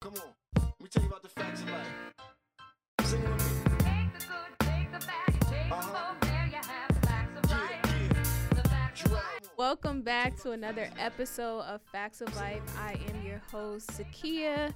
Come 0.00 0.14
on, 0.14 0.32
let 0.56 0.80
me 0.80 0.88
tell 0.88 1.02
you 1.02 1.08
about 1.10 1.22
the 1.22 1.28
facts 1.28 1.60
of 1.60 1.68
life. 1.70 1.86
Sing 3.04 3.20
with 3.22 3.30
me. 3.30 3.76
Take 3.80 4.18
the 4.18 4.26
good, 4.26 4.58
take 4.60 4.92
the 4.92 5.06
bad, 5.06 5.40
take 5.42 5.70
Uh-huh. 5.70 6.14
both. 6.14 6.20
There 6.30 6.46
you 6.46 6.54
have 6.56 7.00
the 7.00 7.06
facts 7.06 7.38
of 7.44 7.50
Yeah, 7.50 7.58
life. 7.58 7.80
yeah. 7.84 8.62
The 8.62 8.68
facts 8.70 9.04
of 9.04 9.12
life. 9.12 9.50
Welcome 9.58 10.00
back 10.00 10.36
to 10.38 10.52
another 10.52 10.88
episode 10.98 11.60
of 11.64 11.82
Facts 11.92 12.22
of 12.22 12.34
Life. 12.36 12.62
I 12.78 12.94
am 13.10 13.26
your 13.26 13.42
host, 13.50 13.90
Zakiya, 13.90 14.72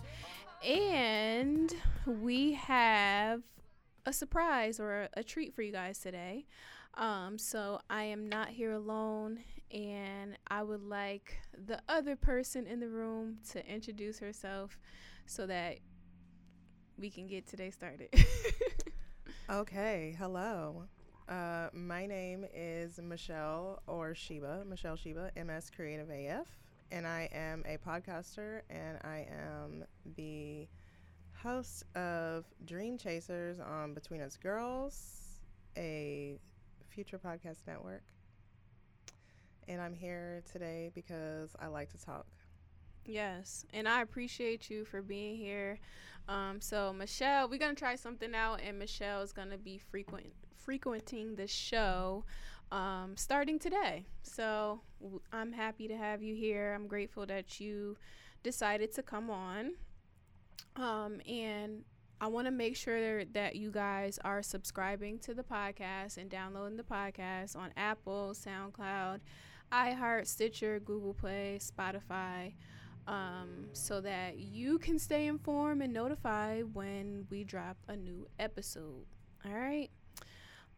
and 0.63 1.75
we 2.07 2.53
have 2.53 3.43
a 4.05 4.13
surprise 4.13 4.79
or 4.79 5.05
a, 5.05 5.09
a 5.15 5.25
treat 5.25 5.55
for 5.55 5.63
you 5.63 5.73
guys 5.73 6.01
today. 6.01 6.45
Um, 6.97 7.39
so 7.39 7.81
I 7.89 8.05
am 8.05 8.29
not 8.29 8.51
here 8.51 8.73
alone, 8.73 9.41
and 9.73 10.37
I 10.49 10.63
would 10.63 10.83
like 10.83 11.39
the 11.67 11.81
other 11.89 12.15
person 12.15 12.67
in 12.67 12.79
the 12.79 12.89
room 12.91 13.39
to 13.53 13.67
introduce 13.67 14.19
herself 14.19 14.79
so 15.27 15.47
that 15.47 15.79
we 16.99 17.11
can 17.11 17.27
get 17.27 17.47
today 17.47 17.71
started. 17.71 18.09
Okay, 19.51 20.17
hello. 20.19 20.85
Uh, 21.29 21.69
my 21.75 22.07
name 22.07 22.47
is 22.55 22.99
Michel 23.03 23.83
or 23.87 24.15
Sheba, 24.15 24.65
Michel 24.67 24.97
Sheba, 24.97 25.33
MS 25.37 25.71
Creative 25.77 26.09
AF, 26.09 26.47
and 26.91 27.07
I 27.07 27.29
am 27.31 27.63
a 27.67 27.77
podcaster 27.77 28.63
and 28.71 28.97
I 29.05 29.27
am 29.31 29.85
the 30.17 30.67
host 31.35 31.85
of 31.95 32.47
Dream 32.65 32.97
Chasers 32.97 33.61
on 33.61 33.93
Between 33.93 34.23
Us 34.23 34.39
Girls, 34.39 35.41
a 35.77 36.39
future 36.89 37.19
podcast 37.19 37.67
network. 37.67 38.05
And 39.69 39.79
I'm 39.79 39.95
here 39.95 40.43
today 40.51 40.91
because 40.95 41.55
I 41.61 41.67
like 41.67 41.91
to 41.91 42.03
talk. 42.03 42.25
Yes, 43.07 43.65
and 43.75 43.89
I 43.89 44.03
appreciate 44.03 44.71
you 44.71 44.85
for 44.85 45.03
being 45.03 45.37
here. 45.37 45.79
Um, 46.29 46.61
so 46.61 46.93
Michel, 46.93 47.49
we're 47.49 47.59
gonna 47.59 47.75
try 47.75 47.97
something 47.97 48.35
out, 48.35 48.61
and 48.63 48.79
Michel 48.79 49.21
is 49.23 49.33
gonna 49.33 49.59
be 49.59 49.79
frequent 49.79 50.33
frequenting 50.57 51.35
the 51.37 51.47
show 51.47 52.25
um, 52.73 53.15
starting 53.17 53.59
today. 53.59 54.07
So 54.23 54.81
w- 55.03 55.21
I'm 55.33 55.53
happy 55.53 55.87
to 55.89 55.97
have 55.97 56.23
you 56.23 56.35
here. 56.35 56.73
I'm 56.75 56.87
grateful 56.87 57.27
that 57.27 57.61
you 57.61 57.99
decided 58.43 58.93
to 58.95 59.03
come 59.03 59.29
on, 59.29 59.73
um, 60.77 61.21
and 61.29 61.85
I 62.21 62.29
want 62.29 62.47
to 62.47 62.51
make 62.51 62.77
sure 62.77 63.25
that 63.27 63.57
you 63.57 63.71
guys 63.71 64.19
are 64.25 64.43
subscribing 64.43 65.19
to 65.21 65.35
the 65.35 65.43
podcast 65.43 66.17
and 66.17 66.31
downloading 66.31 66.79
the 66.79 66.83
podcast 66.85 67.55
on 67.55 67.71
Apple, 67.77 68.35
SoundCloud, 68.35 69.21
iHeart, 69.71 70.27
Stitcher, 70.27 70.81
Google 70.81 71.13
Play, 71.13 71.59
Spotify 71.61 72.55
um, 73.07 73.67
so 73.73 74.01
that 74.01 74.39
you 74.39 74.79
can 74.79 74.99
stay 74.99 75.27
informed 75.27 75.83
and 75.83 75.93
notified 75.93 76.75
when 76.75 77.27
we 77.31 77.45
drop 77.45 77.77
a 77.89 77.97
new 77.97 78.27
episode. 78.39 79.07
All 79.45 79.53
right. 79.53 79.91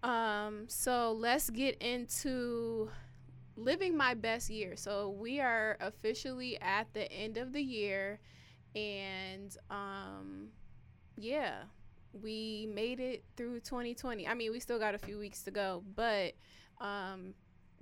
Um, 0.02 0.64
so 0.68 1.12
let's 1.12 1.50
get 1.50 1.80
into 1.80 2.90
living 3.56 3.96
my 3.96 4.14
best 4.14 4.50
year. 4.50 4.76
So 4.76 5.10
we 5.10 5.40
are 5.40 5.76
officially 5.80 6.60
at 6.60 6.92
the 6.92 7.10
end 7.10 7.36
of 7.36 7.52
the 7.52 7.62
year, 7.62 8.20
and 8.74 9.56
um, 9.70 10.48
yeah, 11.16 11.62
we 12.12 12.68
made 12.72 13.00
it 13.00 13.24
through 13.36 13.60
2020. 13.60 14.26
I 14.26 14.34
mean, 14.34 14.52
we 14.52 14.60
still 14.60 14.78
got 14.78 14.94
a 14.94 14.98
few 14.98 15.18
weeks 15.18 15.42
to 15.42 15.50
go, 15.50 15.82
but 15.94 16.34
um, 16.80 17.34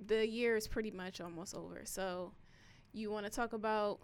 the 0.05 0.27
year 0.27 0.55
is 0.55 0.67
pretty 0.67 0.91
much 0.91 1.21
almost 1.21 1.55
over. 1.55 1.81
So 1.85 2.31
you 2.93 3.11
want 3.11 3.25
to 3.25 3.31
talk 3.31 3.53
about 3.53 3.99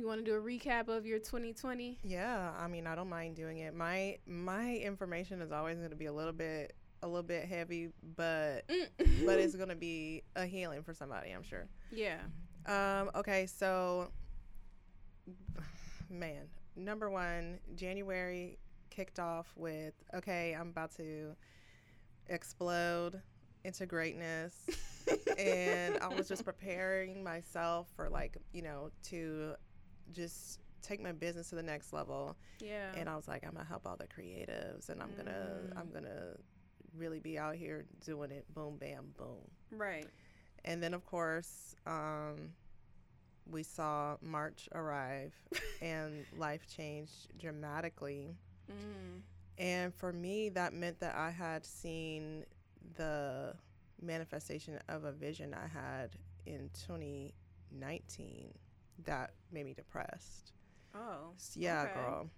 you 0.00 0.06
want 0.06 0.24
to 0.24 0.30
do 0.30 0.36
a 0.36 0.40
recap 0.40 0.88
of 0.88 1.04
your 1.04 1.18
2020? 1.18 1.98
Yeah, 2.02 2.52
I 2.58 2.66
mean, 2.68 2.86
I 2.86 2.94
don't 2.94 3.08
mind 3.08 3.36
doing 3.36 3.58
it. 3.58 3.74
My 3.74 4.18
my 4.26 4.76
information 4.76 5.42
is 5.42 5.52
always 5.52 5.76
going 5.78 5.90
to 5.90 5.96
be 5.96 6.06
a 6.06 6.12
little 6.12 6.32
bit 6.32 6.74
a 7.02 7.06
little 7.06 7.22
bit 7.22 7.44
heavy, 7.44 7.90
but 8.16 8.62
but 9.24 9.38
it's 9.38 9.54
going 9.56 9.68
to 9.68 9.76
be 9.76 10.22
a 10.36 10.46
healing 10.46 10.82
for 10.82 10.94
somebody, 10.94 11.30
I'm 11.30 11.42
sure. 11.42 11.68
yeah. 11.92 12.18
Um 12.66 13.10
okay, 13.14 13.46
so 13.46 14.08
man, 16.10 16.48
number 16.76 17.08
1, 17.10 17.58
January 17.74 18.58
kicked 18.90 19.18
off 19.18 19.52
with 19.56 19.94
okay, 20.14 20.56
I'm 20.58 20.68
about 20.68 20.92
to 20.96 21.36
explode 22.28 23.20
into 23.64 23.86
greatness. 23.86 24.66
and 25.38 25.98
I 25.98 26.08
was 26.08 26.28
just 26.28 26.44
preparing 26.44 27.22
myself 27.24 27.88
for 27.96 28.08
like, 28.08 28.36
you 28.52 28.62
know, 28.62 28.90
to 29.04 29.54
just 30.12 30.60
take 30.82 31.00
my 31.00 31.12
business 31.12 31.50
to 31.50 31.54
the 31.56 31.62
next 31.62 31.92
level 31.92 32.36
Yeah. 32.60 32.92
and 32.96 33.08
I 33.08 33.16
was 33.16 33.28
like, 33.28 33.44
I'm 33.44 33.52
gonna 33.52 33.64
help 33.64 33.86
all 33.86 33.96
the 33.96 34.06
creatives, 34.08 34.88
and 34.88 35.02
I'm 35.02 35.14
gonna, 35.16 35.60
I'm 35.76 35.88
Mm. 35.88 35.92
gonna 35.94 36.36
really 36.96 37.20
be 37.20 37.38
out 37.38 37.54
here 37.54 37.84
doing 38.04 38.30
it, 38.30 38.44
boom, 38.54 38.76
bam, 38.78 39.14
boom. 39.16 39.48
right. 39.70 40.08
And 40.64 40.82
then 40.82 40.92
of 40.94 41.04
course, 41.06 41.74
um, 41.86 42.54
we 43.50 43.62
saw 43.62 44.16
March 44.22 44.68
arrive, 44.74 45.34
and 45.82 46.24
life 46.36 46.66
changed 46.68 47.28
dramatically. 47.38 48.36
Mm. 48.70 49.22
And 49.58 49.94
for 49.94 50.12
me, 50.12 50.48
that 50.50 50.72
meant 50.72 51.00
that 51.00 51.14
I 51.16 51.30
had 51.30 51.64
seen 51.66 52.44
the 52.96 53.54
manifestation 54.00 54.78
of 54.88 55.04
a 55.04 55.12
vision 55.12 55.54
I 55.54 55.66
had 55.66 56.10
in 56.46 56.70
2019 56.86 58.52
that 59.04 59.32
made 59.52 59.64
me 59.66 59.74
depressed. 59.74 60.52
Oh. 60.94 61.32
Yeah, 61.54 61.82
Okay. 61.82 61.94
girl. 61.94 62.30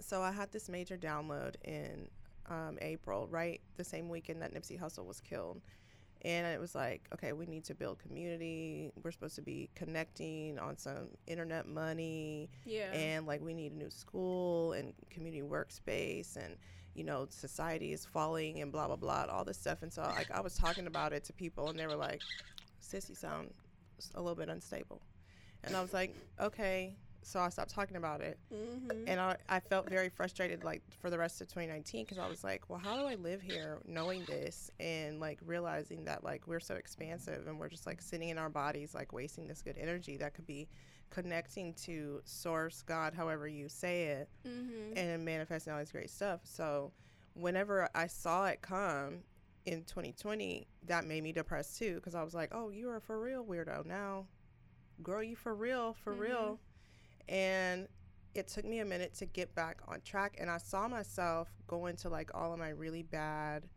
So 0.00 0.22
I 0.22 0.32
had 0.32 0.50
this 0.52 0.68
major 0.68 0.96
download 0.96 1.56
in 1.64 2.08
um, 2.46 2.78
April, 2.80 3.26
right 3.28 3.60
the 3.76 3.84
same 3.84 4.08
weekend 4.08 4.42
that 4.42 4.52
Nipsey 4.52 4.78
Hussle 4.78 5.04
was 5.06 5.20
killed. 5.20 5.60
And 6.22 6.46
it 6.46 6.58
was 6.58 6.74
like, 6.74 7.02
okay, 7.12 7.34
we 7.34 7.44
need 7.44 7.64
to 7.64 7.74
build 7.74 7.98
community. 7.98 8.90
We're 9.02 9.10
supposed 9.10 9.36
to 9.36 9.42
be 9.42 9.68
connecting 9.74 10.58
on 10.58 10.78
some 10.78 11.08
internet 11.26 11.68
money. 11.68 12.48
Yeah. 12.64 12.90
And 12.92 13.26
like, 13.26 13.42
we 13.42 13.52
need 13.52 13.72
a 13.72 13.76
new 13.76 13.90
school 13.90 14.72
and 14.72 14.94
community 15.10 15.42
workspace. 15.42 16.36
And, 16.36 16.56
you 16.94 17.04
know, 17.04 17.26
society 17.28 17.92
is 17.92 18.06
falling 18.06 18.62
and 18.62 18.72
blah, 18.72 18.86
blah, 18.86 18.96
blah, 18.96 19.26
all 19.30 19.44
this 19.44 19.58
stuff. 19.58 19.82
And 19.82 19.92
so, 19.92 20.00
like, 20.00 20.30
I 20.30 20.40
was 20.40 20.54
talking 20.56 20.86
about 20.86 21.12
it 21.12 21.24
to 21.24 21.34
people, 21.34 21.68
and 21.68 21.78
they 21.78 21.86
were 21.86 21.94
like, 21.96 22.22
sis, 22.80 23.10
you 23.10 23.14
sound 23.14 23.50
a 24.14 24.20
little 24.22 24.36
bit 24.36 24.48
unstable. 24.48 25.02
And 25.66 25.76
I 25.76 25.80
was 25.80 25.92
like, 25.92 26.14
okay. 26.40 26.96
So 27.24 27.40
I 27.40 27.48
stopped 27.48 27.70
talking 27.70 27.96
about 27.96 28.20
it 28.20 28.38
mm-hmm. 28.52 29.08
and 29.08 29.18
I, 29.18 29.36
I 29.48 29.58
felt 29.58 29.88
very 29.88 30.10
frustrated 30.10 30.62
like 30.62 30.82
for 31.00 31.08
the 31.08 31.18
rest 31.18 31.40
of 31.40 31.48
2019 31.48 32.04
because 32.04 32.18
i 32.18 32.28
was 32.28 32.44
like 32.44 32.68
well 32.68 32.78
how 32.78 32.96
do 32.98 33.06
i 33.06 33.14
live 33.14 33.40
here 33.40 33.78
knowing 33.86 34.24
this 34.26 34.70
and 34.78 35.20
like 35.20 35.38
realizing 35.46 36.04
that 36.04 36.22
like 36.22 36.46
we're 36.46 36.60
so 36.60 36.74
expansive 36.74 37.46
and 37.46 37.58
we're 37.58 37.70
just 37.70 37.86
like 37.86 38.02
sitting 38.02 38.28
in 38.28 38.36
our 38.36 38.50
bodies 38.50 38.94
like 38.94 39.12
wasting 39.12 39.46
this 39.46 39.62
good 39.62 39.78
energy 39.78 40.18
that 40.18 40.34
could 40.34 40.46
be 40.46 40.68
connecting 41.08 41.72
to 41.74 42.20
source 42.24 42.82
god 42.82 43.14
however 43.14 43.48
you 43.48 43.70
say 43.70 44.04
it 44.04 44.28
mm-hmm. 44.46 44.96
and 44.96 45.24
manifesting 45.24 45.72
all 45.72 45.78
this 45.78 45.92
great 45.92 46.10
stuff 46.10 46.40
so 46.44 46.92
whenever 47.32 47.88
i 47.94 48.06
saw 48.06 48.44
it 48.46 48.60
come 48.60 49.20
in 49.64 49.82
2020 49.84 50.66
that 50.86 51.06
made 51.06 51.22
me 51.22 51.32
depressed 51.32 51.78
too 51.78 51.94
because 51.94 52.14
i 52.14 52.22
was 52.22 52.34
like 52.34 52.50
oh 52.52 52.68
you 52.68 52.90
are 52.90 53.00
for 53.00 53.18
real 53.18 53.42
weirdo 53.44 53.84
now 53.86 54.26
girl 55.02 55.22
you 55.22 55.36
for 55.36 55.54
real 55.54 55.92
for 55.94 56.14
Mhm. 56.14 56.18
real 56.20 56.60
and 57.28 57.88
it 58.34 58.48
took 58.48 58.64
me 58.64 58.80
a 58.80 58.84
minute 58.84 59.14
to 59.14 59.26
get 59.26 59.54
back 59.54 59.80
on 59.88 60.00
track 60.02 60.36
and 60.38 60.50
i 60.50 60.58
saw 60.58 60.86
myself 60.88 61.48
go 61.66 61.86
into 61.86 62.08
like 62.08 62.30
all 62.34 62.52
of 62.52 62.58
my 62.58 62.68
really 62.70 63.02
bad 63.02 63.68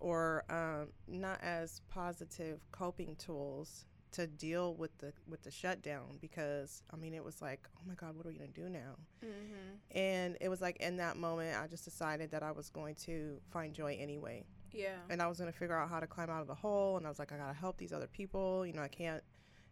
or 0.00 0.44
um, 0.48 0.88
not 1.08 1.40
as 1.42 1.80
positive 1.88 2.60
coping 2.70 3.16
tools 3.16 3.84
to 4.12 4.26
deal 4.26 4.74
with 4.74 4.96
the 4.98 5.12
with 5.28 5.42
the 5.42 5.50
shutdown 5.50 6.16
because 6.20 6.82
i 6.92 6.96
mean 6.96 7.12
it 7.12 7.22
was 7.22 7.42
like 7.42 7.68
oh 7.76 7.82
my 7.86 7.94
god 7.94 8.16
what 8.16 8.24
are 8.24 8.30
we 8.30 8.36
going 8.36 8.50
to 8.52 8.60
do 8.62 8.68
now 8.68 8.96
Mm-hmm. 9.24 9.98
and 9.98 10.38
it 10.40 10.48
was 10.48 10.60
like 10.62 10.76
in 10.76 10.96
that 10.98 11.16
moment 11.16 11.58
i 11.60 11.66
just 11.66 11.84
decided 11.84 12.30
that 12.30 12.42
i 12.42 12.50
was 12.52 12.70
going 12.70 12.94
to 13.06 13.38
find 13.50 13.74
joy 13.74 13.98
anyway 14.00 14.44
Yeah. 14.72 14.96
and 15.10 15.20
i 15.20 15.26
was 15.26 15.38
going 15.38 15.52
to 15.52 15.58
figure 15.58 15.76
out 15.76 15.90
how 15.90 16.00
to 16.00 16.06
climb 16.06 16.30
out 16.30 16.40
of 16.40 16.46
the 16.46 16.54
hole 16.54 16.96
and 16.96 17.04
i 17.04 17.08
was 17.10 17.18
like 17.18 17.32
i 17.32 17.36
gotta 17.36 17.52
help 17.52 17.76
these 17.76 17.92
other 17.92 18.06
people 18.06 18.64
you 18.66 18.72
know 18.72 18.82
i 18.82 18.88
can't 18.88 19.22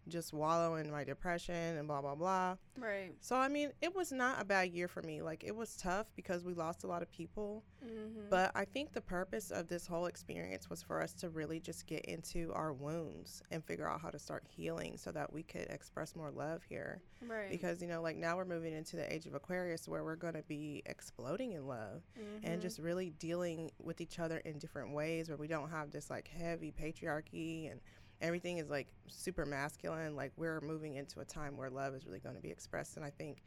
just 0.09 0.33
wallow 0.33 0.77
in 0.77 0.91
my 0.91 1.05
depression 1.05 1.77
and 1.77 1.87
blah 1.89 2.01
blah 2.01 2.15
blah 2.15 2.57
Right. 2.79 3.13
so 3.21 3.37
I 3.37 3.49
mean, 3.49 3.71
it 3.81 3.95
was 3.95 4.13
not 4.13 4.41
a 4.41 4.45
bad 4.45 4.71
year 4.71 4.87
for 4.87 5.03
me. 5.03 5.23
Like 5.23 5.43
it 5.45 5.55
was 5.57 5.77
tough 5.77 6.07
because 6.15 6.45
we 6.45 6.53
lost 6.55 6.85
a 6.85 6.87
lot 6.87 7.03
of 7.03 7.11
people, 7.11 7.63
Mm-hmm. 7.85 8.29
but 8.31 8.51
I 8.57 8.65
think 8.65 8.93
the 8.93 9.01
purpose 9.01 9.51
of 9.53 9.69
this 9.69 9.87
whole 9.87 10.07
experience 10.07 10.69
was 10.69 10.83
for 10.83 11.01
us 11.01 11.13
to 11.15 11.29
really 11.29 11.61
just 11.61 11.87
get 11.87 12.05
into 12.07 12.53
our 12.53 12.73
wounds 12.73 13.43
and 13.53 13.65
figure 13.65 13.89
out 13.89 14.01
how 14.01 14.11
to 14.11 14.19
start 14.19 14.43
healing 14.49 14.97
so 14.97 15.13
that 15.13 15.33
we 15.33 15.43
could 15.45 15.69
express 15.71 16.17
more 16.17 16.31
love 16.33 16.63
here. 16.69 17.01
right. 17.27 17.49
Because 17.49 17.81
you 17.81 17.87
know, 17.89 18.03
like 18.03 18.17
now 18.17 18.37
we're 18.37 18.45
moving 18.45 18.73
into 18.75 18.97
the 18.97 19.13
age 19.13 19.27
of 19.27 19.35
Aquarius 19.35 19.87
where 19.87 20.03
we're 20.05 20.17
going 20.17 20.35
to 20.35 20.43
be 20.43 20.83
exploding 20.87 21.53
in 21.53 21.67
love 21.69 22.03
mm-hmm. 22.19 22.45
and 22.47 22.61
just 22.61 22.79
really 22.81 23.11
dealing 23.21 23.71
with 23.83 24.01
each 24.01 24.19
other 24.19 24.39
in 24.39 24.59
different 24.59 24.93
ways 24.93 25.29
where 25.29 25.39
we 25.39 25.47
don't 25.47 25.71
have 25.71 25.91
this 25.93 26.11
like 26.11 26.29
heavy 26.29 26.73
patriarchy 26.73 27.71
and 27.71 27.81
everything 28.21 28.59
is 28.59 28.71
like 28.71 28.89
super 29.09 29.45
masculine 29.45 30.17
like 30.17 30.33
we're 30.37 30.61
moving 30.63 30.95
into 30.97 31.21
a 31.21 31.25
time 31.25 31.57
where 31.57 31.69
love 31.71 31.95
is 31.95 32.07
really 32.07 32.19
going 32.21 32.35
to 32.35 32.41
be 32.41 32.51
expressed 32.51 32.97
and 32.97 33.05
i 33.05 33.11
think 33.11 33.43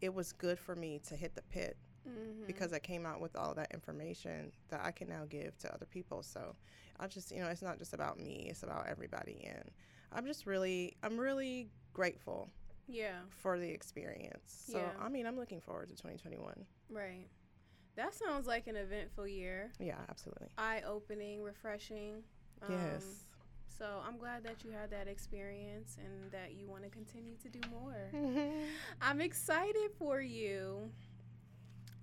it 0.00 0.12
was 0.12 0.32
good 0.32 0.58
for 0.58 0.74
me 0.74 0.98
to 1.06 1.14
hit 1.14 1.34
the 1.34 1.42
pit 1.42 1.76
Mhm. 2.08 2.46
because 2.46 2.72
I 2.72 2.78
came 2.78 3.04
out 3.04 3.20
with 3.20 3.36
all 3.36 3.52
that 3.56 3.72
information 3.74 4.52
that 4.68 4.80
I 4.82 4.90
can 4.90 5.06
now 5.10 5.26
give 5.28 5.58
to 5.58 5.74
other 5.74 5.84
people. 5.84 6.22
So 6.22 6.56
I 6.98 7.06
just, 7.08 7.30
you 7.30 7.40
know, 7.40 7.48
it's 7.48 7.60
not 7.60 7.76
just 7.78 7.92
about 7.92 8.18
me, 8.18 8.46
it's 8.48 8.62
about 8.62 8.86
everybody. 8.88 9.44
And 9.44 9.70
I'm 10.10 10.24
just 10.24 10.46
really, 10.46 10.96
I'm 11.02 11.20
really 11.20 11.68
grateful 11.92 12.48
yeah, 12.88 13.20
for 13.28 13.58
the 13.58 13.68
experience. 13.68 14.64
So, 14.72 14.78
Yeah. 14.78 14.92
I 14.98 15.10
mean, 15.10 15.26
I'm 15.26 15.36
looking 15.36 15.60
forward 15.60 15.90
to 15.90 15.94
2021. 15.94 16.64
right. 16.88 17.28
That 17.96 18.14
sounds 18.14 18.46
like 18.46 18.66
an 18.66 18.76
eventful 18.76 19.28
year. 19.28 19.70
Yeah, 19.78 19.98
absolutely. 20.08 20.48
Eye 20.56 20.80
opening, 20.86 21.42
refreshing. 21.42 22.24
Um, 22.62 22.72
yes. 22.72 23.04
So 23.80 23.86
I'm 24.06 24.18
glad 24.18 24.44
that 24.44 24.62
you 24.62 24.70
had 24.72 24.90
that 24.90 25.08
experience 25.08 25.96
and 26.04 26.30
that 26.32 26.52
you 26.52 26.68
want 26.68 26.82
to 26.82 26.90
continue 26.90 27.34
to 27.36 27.48
do 27.48 27.60
more. 27.70 28.10
I'm 29.00 29.22
excited 29.22 29.90
for 29.98 30.20
you. 30.20 30.90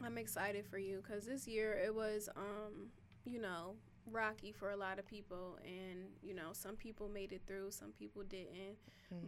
I'm 0.03 0.17
excited 0.17 0.65
for 0.65 0.79
you 0.79 1.03
because 1.05 1.25
this 1.25 1.47
year 1.47 1.73
it 1.85 1.93
was, 1.93 2.29
um, 2.35 2.87
you 3.25 3.39
know, 3.39 3.75
rocky 4.11 4.51
for 4.51 4.71
a 4.71 4.75
lot 4.75 4.97
of 4.97 5.05
people, 5.05 5.59
and 5.63 6.05
you 6.23 6.33
know, 6.33 6.49
some 6.53 6.75
people 6.75 7.09
made 7.09 7.31
it 7.31 7.41
through, 7.45 7.69
some 7.69 7.91
people 7.91 8.23
didn't. 8.23 8.77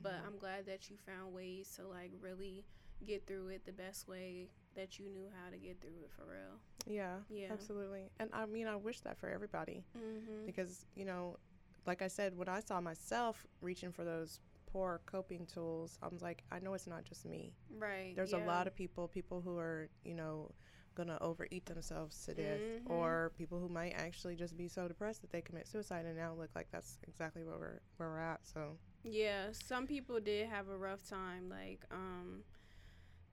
But 0.01 0.13
Mhm. 0.23 0.25
I'm 0.27 0.37
glad 0.39 0.65
that 0.65 0.89
you 0.89 0.97
found 0.97 1.31
ways 1.33 1.71
to 1.75 1.87
like 1.87 2.11
really 2.19 2.65
get 3.05 3.27
through 3.27 3.49
it 3.49 3.63
the 3.65 3.71
best 3.73 4.07
way 4.07 4.49
that 4.73 4.97
you 4.97 5.07
knew 5.09 5.29
how 5.43 5.51
to 5.51 5.57
get 5.57 5.79
through 5.81 5.99
it 6.03 6.11
for 6.11 6.25
real. 6.25 6.59
yeah, 6.87 7.19
Yeah. 7.29 7.51
absolutely. 7.53 8.09
And 8.19 8.29
I 8.33 8.45
mean, 8.47 8.65
I 8.67 8.75
wish 8.75 9.01
that 9.01 9.17
for 9.19 9.29
everybody 9.29 9.83
Mm-hmm. 9.95 10.45
because, 10.47 10.85
you 10.95 11.05
know, 11.05 11.37
like 11.85 12.01
I 12.01 12.07
said, 12.07 12.37
when 12.37 12.49
I 12.49 12.59
saw 12.59 12.79
myself 12.81 13.45
reaching 13.61 13.91
for 13.91 14.03
those 14.03 14.39
poor 14.65 15.01
coping 15.05 15.45
tools, 15.45 15.97
I 16.01 16.07
was 16.07 16.21
like, 16.21 16.43
I 16.51 16.59
know 16.59 16.73
it's 16.73 16.87
not 16.87 17.03
just 17.03 17.25
me. 17.25 17.53
Right. 17.77 18.13
There's 18.15 18.31
yeah. 18.33 18.45
a 18.45 18.45
lot 18.45 18.67
of 18.67 18.75
people, 18.75 19.07
people 19.07 19.41
who 19.41 19.57
are, 19.57 19.89
you 20.03 20.13
know, 20.13 20.51
gonna 20.95 21.17
overeat 21.21 21.65
themselves 21.65 22.25
to 22.25 22.33
death, 22.33 22.59
Mhm. 22.59 22.89
or 22.89 23.31
people 23.37 23.59
who 23.59 23.69
might 23.69 23.91
actually 23.93 24.35
just 24.35 24.57
be 24.57 24.67
so 24.67 24.87
depressed 24.87 25.21
that 25.21 25.31
they 25.31 25.41
commit 25.41 25.65
suicide, 25.67 26.05
and 26.05 26.17
now 26.17 26.33
look 26.33 26.49
like 26.55 26.69
that's 26.71 26.97
exactly 27.07 27.43
where 27.43 27.57
we're 27.57 27.79
where 27.97 28.09
we're 28.09 28.19
at. 28.19 28.45
So 28.45 28.77
Yeah, 29.03 29.51
some 29.53 29.87
people 29.87 30.19
did 30.19 30.49
have 30.49 30.67
a 30.67 30.77
rough 30.77 31.07
time. 31.07 31.47
Like, 31.49 31.85
um, 31.89 32.43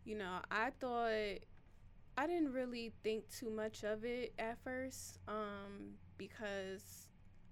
you 0.05 0.15
know, 0.15 0.41
I 0.51 0.71
thought 0.71 1.41
I 2.19 2.27
didn't 2.27 2.53
really 2.53 2.91
think 3.03 3.29
too 3.29 3.51
much 3.51 3.83
of 3.85 4.05
it 4.05 4.33
at 4.39 4.59
first, 4.59 5.19
um, 5.29 5.99
because 6.17 7.06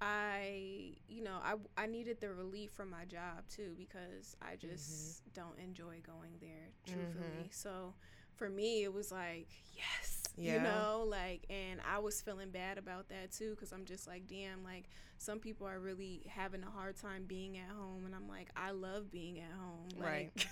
I, 0.05 0.93
you 1.09 1.23
know, 1.23 1.39
I 1.43 1.55
I 1.83 1.87
needed 1.87 2.21
the 2.21 2.31
relief 2.31 2.73
from 2.73 2.91
my 2.91 3.07
job 3.07 3.49
too 3.49 3.75
because 3.79 4.37
I 4.43 4.53
mm-hmm. 4.53 4.69
just 4.69 5.23
don't 5.33 5.59
enjoy 5.59 6.03
going 6.07 6.33
there, 6.41 6.69
mm-hmm. 6.87 7.01
truthfully. 7.01 7.49
So 7.51 7.95
for 8.35 8.51
me, 8.51 8.85
it 8.85 8.93
was 8.93 9.11
like, 9.11 9.49
yes, 9.75 10.25
you 10.37 10.61
know, 10.61 11.07
like, 11.09 11.47
and 11.49 11.81
I 11.91 12.01
was 12.01 12.21
feeling 12.21 12.51
bad 12.51 12.77
about 12.77 13.09
that 13.09 13.33
too 13.33 13.51
because 13.51 13.73
I'm 13.73 13.87
just 13.87 14.07
like, 14.07 14.27
damn, 14.27 14.63
like 14.63 14.91
some 15.25 15.39
people 15.39 15.67
are 15.67 15.81
really 15.81 16.23
having 16.29 16.63
a 16.63 16.71
hard 16.71 16.97
time 16.97 17.25
being 17.27 17.57
at 17.59 17.69
home, 17.71 18.05
and 18.05 18.15
I'm 18.15 18.29
like, 18.29 18.51
I 18.57 18.71
love 18.73 19.11
being 19.11 19.41
at 19.41 19.53
home, 19.53 19.89
Right. 19.97 20.31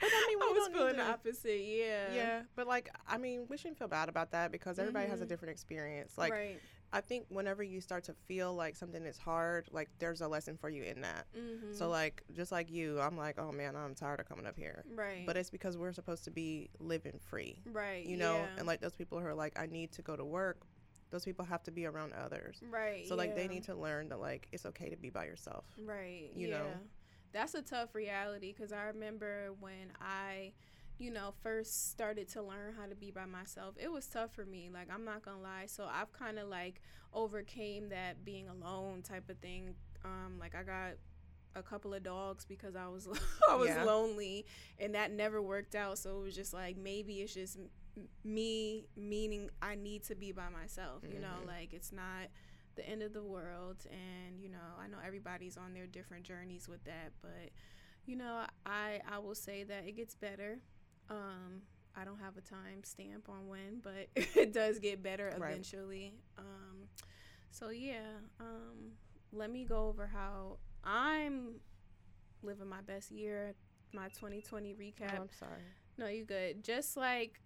But 0.00 0.10
I 0.14 0.26
mean, 0.28 0.38
we 0.40 0.46
I 0.46 0.52
was 0.52 0.68
feeling 0.72 0.96
the 0.96 1.10
opposite, 1.10 1.60
yeah, 1.60 2.14
yeah, 2.14 2.42
but 2.54 2.68
like 2.68 2.88
I 3.08 3.18
mean, 3.18 3.46
we 3.48 3.56
shouldn't 3.56 3.78
feel 3.78 3.88
bad 3.88 4.08
about 4.08 4.30
that 4.30 4.52
because 4.52 4.78
everybody 4.78 5.08
has 5.08 5.20
a 5.20 5.24
Mhm. 5.24 5.28
different 5.28 5.50
experience. 5.52 6.16
Like 6.16 6.30
right, 6.32 6.60
I 6.92 7.00
think 7.00 7.26
whenever 7.30 7.64
you 7.64 7.80
start 7.80 8.04
to 8.04 8.14
feel 8.28 8.54
like 8.54 8.76
something 8.76 9.04
is 9.04 9.18
hard, 9.18 9.68
like 9.72 9.88
there's 9.98 10.20
a 10.20 10.28
lesson 10.28 10.56
for 10.56 10.70
you 10.70 10.84
in 10.84 11.00
that. 11.00 11.26
mm-hmm. 11.36 11.72
So 11.74 11.88
like 11.88 12.22
just 12.32 12.52
like 12.52 12.70
you, 12.70 13.00
I'm 13.00 13.16
like, 13.18 13.40
oh 13.40 13.50
man, 13.50 13.74
I'm 13.74 13.96
tired 13.96 14.20
of 14.20 14.28
coming 14.28 14.46
up 14.46 14.56
here. 14.56 14.84
right, 14.94 15.26
But 15.26 15.36
it's 15.36 15.50
because 15.50 15.76
we're 15.76 15.92
supposed 15.92 16.22
to 16.24 16.30
be 16.30 16.70
living 16.78 17.18
free. 17.18 17.60
right, 17.72 18.06
you 18.06 18.16
know 18.16 18.36
yeah. 18.36 18.46
and 18.56 18.68
like 18.68 18.80
those 18.80 18.94
people 18.94 19.18
who 19.18 19.26
are 19.26 19.34
like 19.34 19.58
i 19.58 19.66
need 19.66 19.90
to 19.92 20.02
go 20.02 20.14
to 20.14 20.24
work 20.24 20.58
those 21.10 21.24
people 21.24 21.44
have 21.44 21.62
to 21.62 21.70
be 21.70 21.86
around 21.86 22.12
others 22.12 22.60
right, 22.70 23.06
so 23.08 23.14
like 23.14 23.34
they 23.34 23.48
need 23.48 23.64
to 23.64 23.74
learn 23.74 24.08
that 24.10 24.20
like 24.20 24.46
it's 24.52 24.66
okay 24.66 24.88
to 24.90 24.96
be 24.96 25.10
by 25.10 25.24
yourself 25.24 25.64
Right. 25.84 26.30
you 26.34 26.48
yeah. 26.48 26.58
know. 26.58 26.66
That's 27.32 27.54
a 27.54 27.60
tough 27.62 27.94
reality 27.94 28.54
because 28.56 28.72
I 28.72 28.84
remember 28.84 29.50
when 29.60 29.92
I, 30.00 30.52
you 30.98 31.10
know, 31.10 31.34
first 31.42 31.90
started 31.90 32.26
to 32.30 32.42
learn 32.42 32.72
how 32.78 32.86
to 32.86 32.94
be 32.94 33.10
by 33.10 33.26
myself. 33.26 33.74
It 33.78 33.92
was 33.92 34.06
tough 34.06 34.32
for 34.34 34.46
me. 34.46 34.70
Like 34.72 34.88
I'm 34.92 35.04
not 35.04 35.22
gonna 35.24 35.42
lie. 35.42 35.66
So 35.66 35.86
I've 35.92 36.10
kind 36.12 36.38
of 36.38 36.48
like 36.48 36.80
overcame 37.12 37.90
that 37.90 38.24
being 38.24 38.48
alone 38.48 39.02
type 39.02 39.28
of 39.28 39.36
thing. 39.38 39.74
Um, 40.06 40.38
like 40.40 40.54
I 40.54 40.62
got 40.62 40.92
a 41.54 41.62
couple 41.62 41.92
of 41.92 42.02
dogs 42.02 42.44
because 42.46 42.76
I 42.76 42.88
was 42.88 43.06
I 43.50 43.54
was 43.56 43.68
Yeah. 43.68 43.84
lonely 43.84 44.46
and 44.78 44.94
that 44.94 45.10
never 45.12 45.42
worked 45.42 45.74
out. 45.74 45.98
So 45.98 46.18
it 46.20 46.22
was 46.24 46.34
just 46.34 46.54
like 46.54 46.76
maybe 46.78 47.20
it's 47.20 47.34
just 47.34 47.58
me 48.24 48.86
meaning 48.96 49.50
I 49.62 49.74
need 49.74 50.04
to 50.04 50.14
be 50.14 50.32
by 50.32 50.48
myself. 50.48 51.02
You 51.08 51.20
know, 51.20 51.42
Mhm. 51.42 51.46
like 51.46 51.72
it's 51.72 51.92
not 51.92 52.28
the 52.76 52.88
end 52.88 53.02
of 53.02 53.12
the 53.12 53.22
world 53.24 53.84
and 53.90 54.38
you 54.40 54.48
know 54.48 54.68
i 54.80 54.86
know 54.86 54.98
everybody's 55.04 55.56
on 55.56 55.74
their 55.74 55.88
different 55.88 56.22
journeys 56.22 56.68
with 56.68 56.84
that 56.84 57.10
but 57.20 57.50
you 58.06 58.14
know 58.14 58.44
i 58.64 59.00
i 59.10 59.18
will 59.18 59.34
say 59.34 59.64
that 59.64 59.84
it 59.84 59.96
gets 59.96 60.14
better 60.14 60.60
um 61.10 61.60
i 61.96 62.04
don't 62.04 62.20
have 62.20 62.36
a 62.36 62.40
time 62.40 62.84
stamp 62.84 63.28
on 63.28 63.48
when 63.48 63.80
but 63.82 64.06
it 64.14 64.52
does 64.52 64.78
get 64.78 65.02
better 65.02 65.34
Right. 65.36 65.50
eventually 65.50 66.14
um 66.38 66.86
so 67.50 67.70
yeah 67.70 68.20
um 68.38 68.92
let 69.32 69.50
me 69.50 69.64
go 69.64 69.88
over 69.88 70.06
how 70.06 70.58
i'm 70.84 71.54
living 72.44 72.68
my 72.68 72.80
best 72.82 73.10
year 73.10 73.54
my 73.92 74.06
2020 74.10 74.72
oh, 74.78 74.80
recap 74.80 75.20
i'm 75.20 75.28
sorry 75.36 75.62
no, 75.98 76.06
you 76.06 76.24
good. 76.24 76.62
Just 76.62 76.96
like 76.96 77.40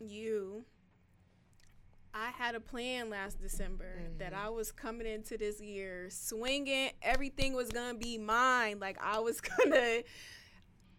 you, 0.00 0.64
I 2.14 2.30
had 2.30 2.54
a 2.54 2.60
plan 2.60 3.10
last 3.10 3.40
December 3.40 4.00
that 4.18 4.32
Mhm. 4.32 4.36
I 4.38 4.48
was 4.48 4.72
coming 4.72 5.06
into 5.06 5.36
this 5.36 5.60
year 5.60 6.08
swinging. 6.10 6.90
Everything 7.02 7.52
was 7.52 7.68
gonna 7.68 7.98
be 7.98 8.18
mine. 8.18 8.78
Like 8.80 8.98
I 9.00 9.18
was 9.20 9.40
gonna. 9.58 10.02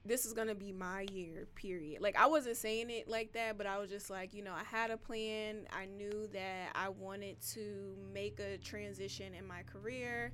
This 0.06 0.26
is 0.26 0.34
gonna 0.34 0.56
be 0.56 0.72
my 0.72 1.02
year. 1.12 1.48
Period. 1.56 2.02
Like 2.02 2.16
I 2.16 2.28
wasn't 2.28 2.58
saying 2.58 2.90
it 2.90 3.08
like 3.08 3.34
that, 3.34 3.58
but 3.58 3.68
I 3.68 3.80
was 3.80 3.90
just 3.90 4.10
like, 4.10 4.34
you 4.34 4.44
know, 4.44 4.54
I 4.54 4.64
had 4.64 4.92
a 4.92 4.98
plan. 4.98 5.68
I 5.72 5.86
knew 5.86 6.28
that 6.32 6.72
I 6.74 6.90
wanted 6.90 7.42
to 7.54 7.98
make 8.14 8.40
a 8.40 8.58
transition 8.60 9.34
in 9.34 9.46
my 9.46 9.64
career, 9.64 10.32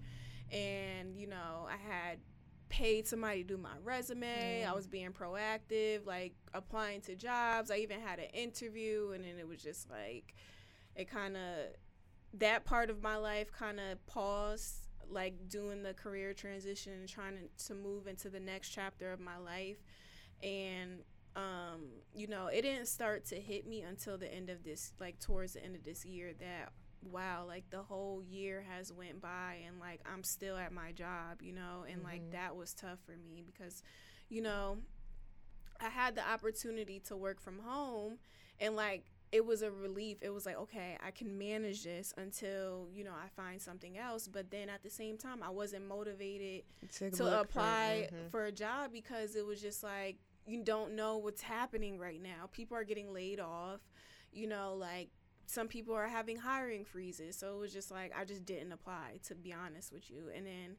and 0.51 1.15
you 1.17 1.27
know, 1.27 1.67
I 1.67 1.77
had 1.77 2.19
paid 2.69 3.07
somebody 3.07 3.43
to 3.43 3.47
do 3.55 3.57
my 3.57 3.77
resume. 3.83 4.63
I 4.65 4.69
Mm. 4.71 4.75
was 4.75 4.87
being 4.87 5.11
proactive, 5.11 6.05
like 6.05 6.33
applying 6.53 7.01
to 7.01 7.15
jobs. 7.15 7.69
I 7.71 7.77
even 7.77 7.99
had 8.01 8.19
an 8.19 8.29
interview, 8.33 9.11
and 9.11 9.23
then 9.23 9.37
it 9.39 9.47
was 9.47 9.61
just 9.61 9.89
like, 9.89 10.33
it 10.95 11.09
kind 11.09 11.37
of, 11.37 11.41
that 12.33 12.65
part 12.65 12.89
of 12.89 13.01
my 13.01 13.15
life 13.17 13.51
kind 13.51 13.79
of 13.79 14.05
paused, 14.07 14.87
like 15.09 15.47
doing 15.49 15.83
the 15.83 15.93
career 15.93 16.33
transition 16.33 16.93
and 16.93 17.07
trying 17.07 17.37
to, 17.37 17.65
to 17.67 17.73
move 17.75 18.07
into 18.07 18.29
the 18.29 18.39
next 18.39 18.69
chapter 18.69 19.11
of 19.11 19.19
my 19.19 19.37
life. 19.37 19.77
And, 20.43 21.03
um, 21.35 21.83
you 22.13 22.27
know, 22.27 22.47
it 22.47 22.61
didn't 22.63 22.87
start 22.87 23.25
to 23.25 23.35
hit 23.39 23.67
me 23.67 23.81
until 23.81 24.17
the 24.17 24.33
end 24.33 24.49
of 24.49 24.63
this, 24.63 24.93
like 24.99 25.19
towards 25.19 25.53
the 25.53 25.63
end 25.63 25.75
of 25.75 25.83
this 25.83 26.05
year 26.05 26.33
that 26.39 26.71
wow 27.05 27.45
like 27.47 27.69
the 27.69 27.81
whole 27.83 28.21
year 28.23 28.63
has 28.69 28.91
went 28.91 29.21
by 29.21 29.57
and 29.67 29.79
like 29.79 30.01
i'm 30.11 30.23
still 30.23 30.57
at 30.57 30.71
my 30.71 30.91
job 30.91 31.41
you 31.41 31.53
know 31.53 31.85
and 31.91 32.03
like 32.03 32.21
Mhm. 32.21 32.31
that 32.31 32.55
was 32.55 32.73
tough 32.73 32.99
for 33.05 33.15
me 33.17 33.43
because 33.45 33.83
you 34.29 34.41
know 34.41 34.77
i 35.79 35.89
had 35.89 36.15
the 36.15 36.27
opportunity 36.27 36.99
to 37.07 37.15
work 37.15 37.39
from 37.39 37.59
home 37.59 38.17
and 38.59 38.75
like 38.75 39.05
it 39.31 39.45
was 39.45 39.61
a 39.61 39.71
relief 39.71 40.17
it 40.21 40.29
was 40.29 40.45
like 40.45 40.57
okay 40.57 40.97
i 41.05 41.11
can 41.11 41.37
manage 41.37 41.83
this 41.83 42.13
until 42.17 42.87
you 42.93 43.03
know 43.03 43.11
i 43.13 43.27
find 43.35 43.61
something 43.61 43.97
else 43.97 44.27
but 44.27 44.49
then 44.51 44.69
at 44.69 44.81
the 44.83 44.89
same 44.89 45.17
time 45.17 45.43
i 45.43 45.49
wasn't 45.49 45.85
motivated 45.85 46.63
to, 46.93 47.11
to 47.11 47.23
look 47.23 47.33
for- 47.33 47.59
apply 47.59 48.09
mhm. 48.13 48.29
for 48.31 48.45
a 48.45 48.51
job 48.51 48.91
because 48.93 49.35
it 49.35 49.45
was 49.45 49.61
just 49.61 49.83
like 49.83 50.17
you 50.47 50.63
don't 50.63 50.95
know 50.95 51.17
what's 51.17 51.41
happening 51.41 51.97
right 51.97 52.21
now. 52.21 52.47
People 52.51 52.77
are 52.77 52.83
getting 52.83 53.11
laid 53.11 53.39
off. 53.39 53.79
You 54.31 54.45
know, 54.45 54.75
like 54.79 55.09
some 55.45 55.67
people 55.67 55.93
are 55.93 56.07
having 56.07 56.37
hiring 56.37 56.85
freezes. 56.85 57.35
So 57.37 57.55
it 57.55 57.59
was 57.59 57.73
just 57.73 57.91
like 57.91 58.13
I 58.17 58.25
just 58.25 58.45
didn't 58.45 58.71
apply 58.71 59.19
to 59.27 59.35
be 59.35 59.53
honest 59.53 59.91
with 59.91 60.09
you. 60.09 60.29
And 60.35 60.45
then, 60.45 60.77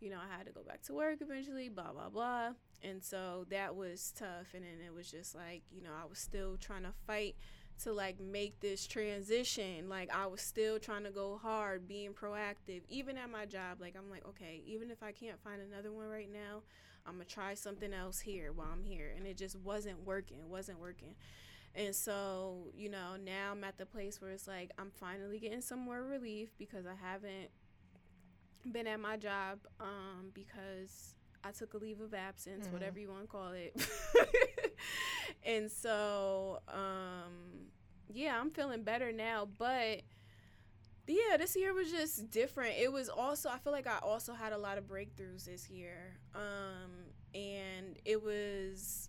you 0.00 0.10
know, 0.10 0.18
I 0.18 0.36
had 0.36 0.46
to 0.46 0.52
go 0.52 0.62
back 0.62 0.82
to 0.82 0.94
work 0.94 1.18
eventually, 1.20 1.68
blah 1.68 1.92
blah 1.92 2.08
blah. 2.08 2.50
And 2.82 3.02
so 3.02 3.46
that 3.50 3.74
was 3.74 4.12
tough 4.16 4.54
and 4.54 4.64
then 4.64 4.86
it 4.86 4.94
was 4.94 5.10
just 5.10 5.34
like, 5.34 5.62
you 5.70 5.82
know, 5.82 5.90
I 6.00 6.06
was 6.08 6.18
still 6.18 6.56
trying 6.56 6.82
to 6.82 6.92
fight 7.06 7.36
to 7.82 7.92
like 7.92 8.20
make 8.20 8.60
this 8.60 8.86
transition. 8.86 9.88
Like 9.88 10.14
I 10.14 10.26
was 10.26 10.40
still 10.40 10.78
trying 10.78 11.04
to 11.04 11.10
go 11.10 11.38
hard, 11.40 11.86
being 11.86 12.12
proactive, 12.12 12.82
even 12.88 13.16
at 13.16 13.30
my 13.30 13.46
job. 13.46 13.80
Like 13.80 13.94
I'm 13.96 14.10
like, 14.10 14.26
okay, 14.28 14.62
even 14.66 14.90
if 14.90 15.02
I 15.02 15.12
can't 15.12 15.42
find 15.42 15.60
another 15.60 15.92
one 15.92 16.08
right 16.08 16.30
now, 16.32 16.62
I'm 17.06 17.14
gonna 17.14 17.24
try 17.24 17.54
something 17.54 17.92
else 17.92 18.20
here 18.20 18.52
while 18.52 18.68
I'm 18.72 18.84
here. 18.84 19.12
And 19.16 19.26
it 19.26 19.36
just 19.36 19.56
wasn't 19.56 20.04
working. 20.04 20.48
Wasn't 20.48 20.80
working. 20.80 21.14
And 21.78 21.94
so, 21.94 22.72
you 22.76 22.90
know, 22.90 23.16
now 23.24 23.52
I'm 23.52 23.64
at 23.64 23.78
the 23.78 23.86
place 23.86 24.20
where 24.20 24.32
it's 24.32 24.48
like 24.48 24.72
I'm 24.78 24.90
finally 24.90 25.38
getting 25.38 25.62
some 25.62 25.78
more 25.80 26.02
relief 26.02 26.50
because 26.58 26.86
I 26.86 26.94
haven't 27.00 27.50
been 28.72 28.86
at 28.88 29.00
my 29.00 29.16
job 29.16 29.60
um, 29.80 30.30
because 30.34 31.14
I 31.44 31.52
took 31.52 31.74
a 31.74 31.78
leave 31.78 32.00
of 32.00 32.14
absence, 32.14 32.66
Mhm. 32.66 32.72
whatever 32.72 32.98
you 32.98 33.08
want 33.10 33.22
to 33.22 33.28
call 33.28 33.52
it. 33.52 33.74
and 35.44 35.70
so 35.70 36.60
um 36.68 37.70
yeah, 38.12 38.40
I'm 38.40 38.50
feeling 38.50 38.82
better 38.82 39.12
now, 39.12 39.46
but 39.58 40.02
yeah, 41.06 41.36
this 41.38 41.56
year 41.56 41.72
was 41.72 41.90
just 41.90 42.30
different. 42.30 42.74
It 42.78 42.92
was 42.92 43.08
also 43.08 43.48
I 43.48 43.58
feel 43.58 43.72
like 43.72 43.86
I 43.86 43.98
also 44.02 44.34
had 44.34 44.52
a 44.52 44.58
lot 44.58 44.78
of 44.78 44.84
breakthroughs 44.84 45.44
this 45.44 45.70
year. 45.70 46.18
Um 46.34 46.90
and 47.34 47.98
it 48.04 48.22
was 48.22 49.08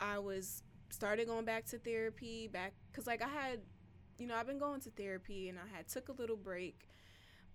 I 0.00 0.18
was 0.18 0.62
started 0.90 1.26
going 1.28 1.44
back 1.44 1.64
to 1.66 1.78
therapy 1.78 2.48
back 2.48 2.74
cuz 2.92 3.06
like 3.06 3.22
I 3.22 3.28
had 3.28 3.60
you 4.18 4.26
know, 4.26 4.36
I've 4.36 4.46
been 4.46 4.58
going 4.58 4.80
to 4.82 4.90
therapy 4.90 5.48
and 5.48 5.58
I 5.58 5.66
had 5.74 5.88
took 5.88 6.10
a 6.10 6.12
little 6.12 6.36
break. 6.36 6.86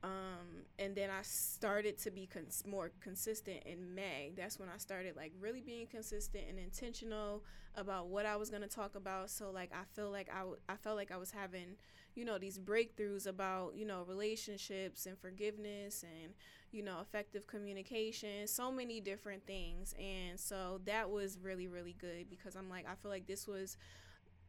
Um, 0.04 0.66
and 0.78 0.96
then 0.96 1.10
I 1.10 1.22
started 1.24 1.98
to 2.00 2.12
be 2.12 2.28
cons- 2.28 2.64
more 2.68 2.92
consistent 3.02 3.64
in 3.66 3.96
May. 3.96 4.34
That's 4.36 4.60
when 4.60 4.70
I 4.70 4.78
started 4.78 5.16
like 5.16 5.32
really 5.40 5.62
being 5.62 5.88
consistent 5.88 6.44
and 6.50 6.60
intentional 6.60 7.44
about 7.76 8.08
what 8.08 8.26
I 8.26 8.36
was 8.36 8.50
gonna 8.50 8.68
talk 8.68 8.96
about. 8.96 9.30
So 9.30 9.52
like 9.52 9.72
I 9.74 9.84
feel 9.96 10.12
like 10.12 10.30
I, 10.32 10.40
w- 10.40 10.58
I 10.70 10.76
felt 10.76 10.96
like 10.96 11.12
I 11.12 11.18
was 11.18 11.32
having, 11.32 11.76
you 12.16 12.26
know, 12.26 12.38
these 12.38 12.58
breakthroughs 12.58 13.28
about 13.28 13.74
you 13.76 13.86
know 13.86 14.04
relationships 14.08 15.06
and 15.06 15.18
forgiveness 15.20 16.04
and 16.04 16.34
you 16.72 16.84
know 16.84 17.00
effective 17.02 17.48
communication, 17.48 18.48
so 18.48 18.72
many 18.72 19.00
different 19.02 19.46
things. 19.46 19.94
And 20.00 20.40
so 20.40 20.82
that 20.86 21.10
was 21.10 21.38
really 21.42 21.68
really 21.68 21.96
good 22.00 22.30
because 22.30 22.56
I'm 22.56 22.70
like 22.70 22.86
I 22.90 22.96
feel 22.96 23.12
like 23.12 23.28
this 23.28 23.48
was 23.48 23.78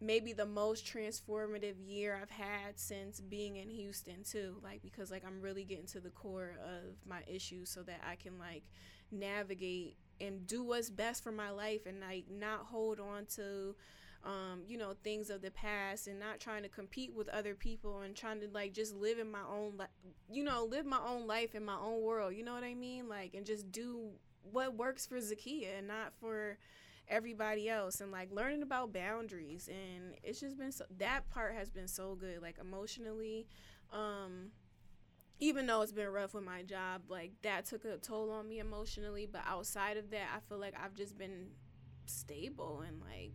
maybe 0.01 0.33
the 0.33 0.45
most 0.47 0.85
transformative 0.85 1.75
year 1.87 2.19
I've 2.21 2.31
had 2.31 2.79
since 2.79 3.21
being 3.21 3.57
in 3.57 3.71
Houston 3.71 4.23
too 4.25 4.57
like 4.63 4.83
because 4.83 5.11
like 5.11 5.25
I'm 5.27 5.41
really 5.41 5.65
getting 5.65 5.87
to 5.87 6.01
the 6.01 6.11
core 6.11 6.53
of 6.63 6.97
my 7.09 7.21
issues 7.27 7.71
so 7.71 7.83
that 7.85 8.03
I 8.09 8.17
can 8.17 8.39
like 8.39 8.63
navigate 9.11 9.97
and 10.21 10.47
do 10.47 10.63
what's 10.63 10.91
best 10.91 11.23
for 11.23 11.33
my 11.33 11.51
life 11.51 11.87
and 11.87 12.01
like 12.01 12.25
not 12.31 12.67
hold 12.67 13.01
on 13.01 13.25
to 13.37 13.75
um, 14.27 14.63
you 14.69 14.77
know 14.77 14.95
things 15.05 15.31
of 15.31 15.41
the 15.41 15.53
past 15.53 16.09
and 16.09 16.19
not 16.19 16.41
trying 16.41 16.65
to 16.65 16.69
compete 16.69 17.15
with 17.15 17.29
other 17.29 17.55
people 17.55 18.01
and 18.01 18.17
trying 18.17 18.41
to 18.41 18.49
like 18.53 18.73
just 18.75 18.95
live 18.95 19.19
in 19.19 19.31
my 19.31 19.43
own 19.49 19.75
li- 19.79 20.13
you 20.31 20.43
know 20.45 20.65
live 20.65 20.85
my 20.85 21.01
own 21.07 21.29
life 21.29 21.55
in 21.55 21.65
my 21.65 21.77
own 21.77 22.03
world 22.03 22.35
you 22.35 22.45
know 22.45 22.55
what 22.55 22.65
I 22.65 22.75
mean? 22.75 23.09
Like 23.09 23.35
and 23.35 23.47
just 23.47 23.71
do 23.73 24.11
what 24.53 24.77
works 24.77 25.07
for 25.07 25.17
Zakiya 25.19 25.79
and 25.79 25.87
not 25.89 26.13
for 26.21 26.59
everybody 27.09 27.69
else 27.71 28.01
and 28.01 28.11
like 28.11 28.33
learning 28.33 28.63
about 28.63 28.93
boundaries. 28.93 29.69
And 29.69 30.15
it's 30.25 30.41
just 30.41 30.59
been 30.59 30.73
so 30.73 30.85
that 30.99 31.31
part 31.31 31.55
has 31.55 31.71
been 31.71 31.89
so 31.89 32.17
good 32.17 32.43
like 32.43 32.59
emotionally 32.61 33.47
um 33.93 34.51
even 35.39 35.67
though 35.67 35.83
it's 35.83 35.93
been 35.93 36.09
rough 36.09 36.35
with 36.35 36.45
my 36.45 36.63
job 36.63 37.03
like 37.09 37.33
that 37.43 37.67
took 37.67 37.85
a 37.85 37.99
toll 37.99 38.31
on 38.31 38.49
me 38.49 38.59
emotionally. 38.59 39.27
But 39.31 39.43
outside 39.47 39.97
of 39.97 40.11
that 40.11 40.29
i 40.35 40.41
feel 40.49 40.59
like 40.59 40.75
i've 40.83 40.95
just 40.95 41.17
been 41.19 41.49
stable 42.07 42.83
and 42.87 43.01
like 43.01 43.35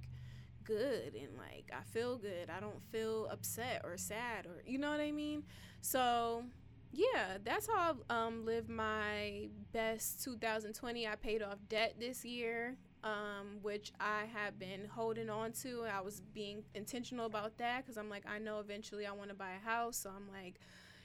good 0.64 1.14
and 1.16 1.38
like 1.38 1.72
i 1.74 1.84
feel 1.92 2.18
good 2.18 2.50
i 2.56 2.60
don't 2.60 2.82
feel 2.92 3.28
upset 3.32 3.82
or 3.84 3.98
sad 3.98 4.46
or 4.46 4.62
you 4.66 4.78
know 4.78 4.90
what 4.90 5.00
i 5.00 5.12
mean 5.12 5.44
so 5.82 6.44
yeah 6.92 7.38
that's 7.44 7.68
how 7.68 7.92
i've 7.92 8.16
um, 8.16 8.46
lived 8.46 8.70
my 8.70 9.48
best 9.72 10.24
2020 10.24 11.08
i 11.08 11.16
paid 11.16 11.42
off 11.42 11.58
debt 11.70 11.96
this 12.00 12.26
year 12.26 12.76
um, 13.04 13.58
which 13.62 13.92
I 14.00 14.26
have 14.34 14.60
been 14.60 14.86
holding 14.86 15.30
on 15.30 15.54
to. 15.64 15.86
I 15.92 16.02
was 16.02 16.22
being 16.22 16.64
intentional 16.76 17.26
about 17.26 17.58
that 17.58 17.84
because 17.84 17.98
I'm 17.98 18.10
like, 18.10 18.24
I 18.28 18.38
know 18.38 18.60
eventually 18.60 19.06
I 19.08 19.12
want 19.12 19.30
to 19.30 19.36
buy 19.36 19.54
a 19.54 19.68
house. 19.68 19.98
So 19.98 20.12
I'm 20.12 20.28
like, 20.32 20.60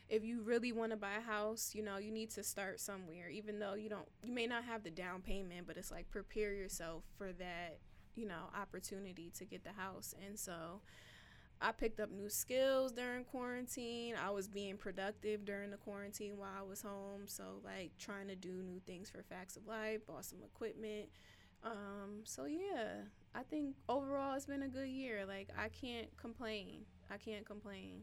if 0.09 0.23
you 0.23 0.43
really 0.43 0.73
want 0.73 0.93
to 0.93 0.97
buy 0.97 1.17
a 1.19 1.21
house, 1.21 1.73
you 1.75 1.83
know, 1.83 1.97
you 1.97 2.13
need 2.13 2.31
to 2.31 2.43
start 2.43 2.81
somewhere, 2.81 3.29
even 3.29 3.59
though 3.59 3.75
you 3.75 3.89
don't, 3.89 4.07
you 4.23 4.33
may 4.33 4.47
not 4.47 4.65
have 4.65 4.85
the 4.85 4.91
down 4.91 5.21
payment, 5.23 5.67
but 5.67 5.77
it's 5.77 5.91
like 5.91 6.11
prepare 6.11 6.53
yourself 6.53 7.03
for 7.17 7.33
that, 7.33 7.79
you 8.17 8.27
know, 8.27 8.51
opportunity 8.59 9.31
to 9.39 9.45
get 9.45 9.65
the 9.65 9.73
house. 9.73 10.15
And 10.27 10.39
so 10.39 10.81
I 11.61 11.73
picked 11.73 12.01
up 12.01 12.11
new 12.11 12.29
skills 12.29 12.93
during 12.93 13.25
quarantine. 13.25 14.15
I 14.23 14.31
was 14.31 14.49
being 14.49 14.77
productive 14.77 15.45
during 15.45 15.71
the 15.71 15.79
quarantine 15.79 16.37
while 16.37 16.51
I 16.59 16.63
was 16.63 16.83
home. 16.83 17.23
So, 17.27 17.63
like, 17.65 17.93
trying 17.99 18.29
to 18.29 18.37
do 18.37 18.63
new 18.63 18.81
things 18.87 19.09
for 19.11 19.23
Facts 19.23 19.57
of 19.57 19.67
Life, 19.67 20.07
bought 20.07 20.25
some 20.25 20.41
equipment. 20.45 21.09
Um, 21.65 22.21
so 22.25 22.45
yeah, 22.45 23.03
I 23.35 23.43
think 23.43 23.75
overall 23.89 24.35
it's 24.37 24.47
been 24.47 24.63
a 24.63 24.69
good 24.69 24.89
year. 24.89 25.25
Like 25.27 25.49
I 25.59 25.69
can't 25.69 26.09
complain. 26.17 26.83
I 27.11 27.17
can't 27.17 27.45
complain. 27.45 28.03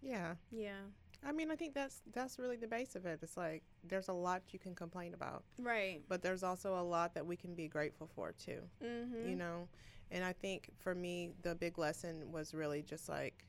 Yeah. 0.00 0.34
Yeah. 0.50 0.82
I 1.24 1.32
mean, 1.32 1.50
I 1.50 1.56
think 1.56 1.74
that's 1.74 2.02
that's 2.12 2.38
really 2.38 2.56
the 2.56 2.66
base 2.66 2.96
of 2.96 3.06
it. 3.06 3.20
It's 3.22 3.36
like 3.36 3.62
there's 3.84 4.08
a 4.08 4.12
lot 4.12 4.42
you 4.52 4.58
can 4.58 4.74
complain 4.74 5.14
about, 5.14 5.44
Right. 5.58 6.02
but 6.08 6.22
there's 6.22 6.42
also 6.42 6.78
a 6.78 6.82
lot 6.82 7.14
that 7.14 7.24
we 7.26 7.36
can 7.36 7.54
be 7.54 7.68
grateful 7.68 8.08
for 8.08 8.32
too. 8.32 8.68
Mhm. 8.82 9.28
You 9.30 9.36
know, 9.36 9.68
and 10.10 10.24
I 10.24 10.32
think 10.32 10.70
for 10.78 10.94
me 10.94 11.30
the 11.42 11.54
big 11.54 11.78
lesson 11.78 12.32
was 12.32 12.54
really 12.54 12.82
just 12.82 13.08
like 13.08 13.44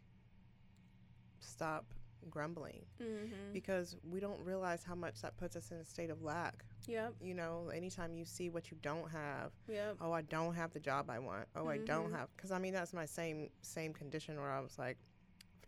stop 1.40 1.86
grumbling 2.30 2.86
Mhm. 3.02 3.52
because 3.52 3.98
we 4.10 4.20
don't 4.22 4.40
realize 4.46 4.84
how 4.84 4.96
much 4.96 5.22
that 5.22 5.36
puts 5.36 5.56
us 5.58 5.72
in 5.72 5.78
a 5.78 5.84
state 5.86 6.10
of 6.10 6.22
lack. 6.22 6.64
Yep. 6.88 7.16
You 7.22 7.34
know, 7.34 7.68
anytime 7.70 8.16
you 8.16 8.24
see 8.24 8.50
what 8.50 8.72
you 8.72 8.78
don't 8.82 9.10
have, 9.10 9.52
Yep. 9.68 9.98
oh, 10.00 10.12
I 10.14 10.22
don't 10.22 10.54
have 10.54 10.72
the 10.72 10.80
job 10.80 11.10
I 11.10 11.20
want. 11.20 11.50
Oh, 11.56 11.68
I 11.68 11.80
don't 11.80 12.12
Mhm. 12.12 12.18
have 12.18 12.34
because 12.36 12.52
I 12.52 12.60
mean 12.60 12.74
that's 12.74 12.94
my 12.94 13.06
same 13.06 13.50
same 13.62 13.94
condition 13.94 14.38
where 14.40 14.52
I 14.52 14.62
was 14.62 14.78
like 14.80 14.98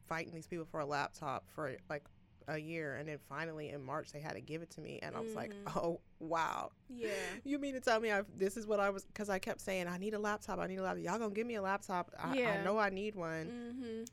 fighting 0.08 0.34
these 0.34 0.48
people 0.48 0.66
for 0.66 0.80
a 0.80 0.86
laptop 0.86 1.46
for 1.54 1.76
like 1.90 2.04
a 2.48 2.58
year, 2.60 2.96
and 2.98 3.10
then 3.10 3.18
finally 3.28 3.70
in 3.70 3.82
March 3.84 4.12
they 4.12 4.20
had 4.20 4.34
to 4.34 4.42
give 4.42 4.62
it 4.62 4.70
to 4.72 4.82
me, 4.82 5.00
and 5.02 5.16
I 5.16 5.20
was 5.20 5.34
like, 5.36 5.52
Mhm. 5.66 5.78
oh 5.78 6.00
wow, 6.20 6.72
Yeah. 6.90 7.10
you 7.44 7.58
mean 7.58 7.74
to 7.74 7.80
tell 7.80 8.00
me 8.00 8.12
I 8.12 8.22
this 8.38 8.56
is 8.56 8.68
what 8.68 8.80
I 8.80 8.90
was 8.92 9.06
because 9.06 9.30
I 9.30 9.40
kept 9.40 9.62
saying 9.62 9.88
I 9.88 9.98
need 9.98 10.14
a 10.14 10.20
laptop, 10.20 10.60
I 10.60 10.68
need 10.68 10.78
a 10.78 10.84
laptop. 10.84 11.04
Y'all 11.04 11.18
gonna 11.18 11.34
give 11.34 11.48
me 11.48 11.56
a 11.56 11.62
laptop? 11.62 12.12
I, 12.20 12.44
I 12.44 12.64
know 12.64 12.78
I 12.78 12.90
need 12.90 13.16
one. 13.16 13.50
Mhm. 13.50 14.10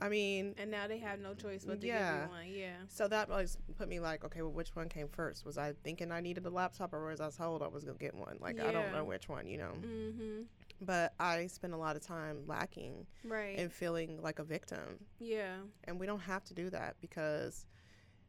I 0.00 0.08
mean, 0.08 0.54
And 0.58 0.70
now 0.70 0.86
they 0.86 0.98
have 0.98 1.18
no 1.18 1.34
choice 1.34 1.64
but 1.64 1.80
to 1.80 1.86
Yeah. 1.88 2.12
give 2.12 2.22
you 2.24 2.28
one. 2.30 2.46
Yeah. 2.48 2.76
so 2.88 3.08
that 3.08 3.28
was 3.28 3.58
put 3.76 3.88
me 3.88 3.98
like, 3.98 4.24
okay, 4.24 4.42
well, 4.42 4.52
which 4.52 4.74
one 4.76 4.88
came 4.88 5.08
first? 5.08 5.44
Was 5.44 5.58
I 5.58 5.72
thinking 5.84 6.12
I 6.12 6.20
needed 6.20 6.46
a 6.46 6.50
laptop, 6.50 6.92
or 6.94 7.04
was 7.06 7.20
I 7.20 7.30
told 7.30 7.62
I 7.62 7.68
was 7.68 7.84
gonna 7.84 7.98
get 7.98 8.14
one? 8.14 8.38
Like 8.40 8.60
I 8.60 8.70
don't 8.72 8.92
know 8.92 9.04
which 9.04 9.28
one, 9.28 9.46
you 9.48 9.58
know. 9.58 9.72
Mhm. 9.80 10.46
But 10.80 11.12
I 11.18 11.46
spend 11.48 11.74
a 11.74 11.76
lot 11.76 11.96
of 11.96 12.02
time 12.02 12.44
lacking 12.46 13.06
Right. 13.24 13.58
and 13.58 13.72
feeling 13.72 14.22
like 14.22 14.38
a 14.38 14.44
victim. 14.44 15.04
yeah. 15.18 15.56
And 15.84 15.98
we 15.98 16.06
don't 16.06 16.20
have 16.20 16.44
to 16.44 16.54
do 16.54 16.70
that 16.70 16.96
because 17.00 17.66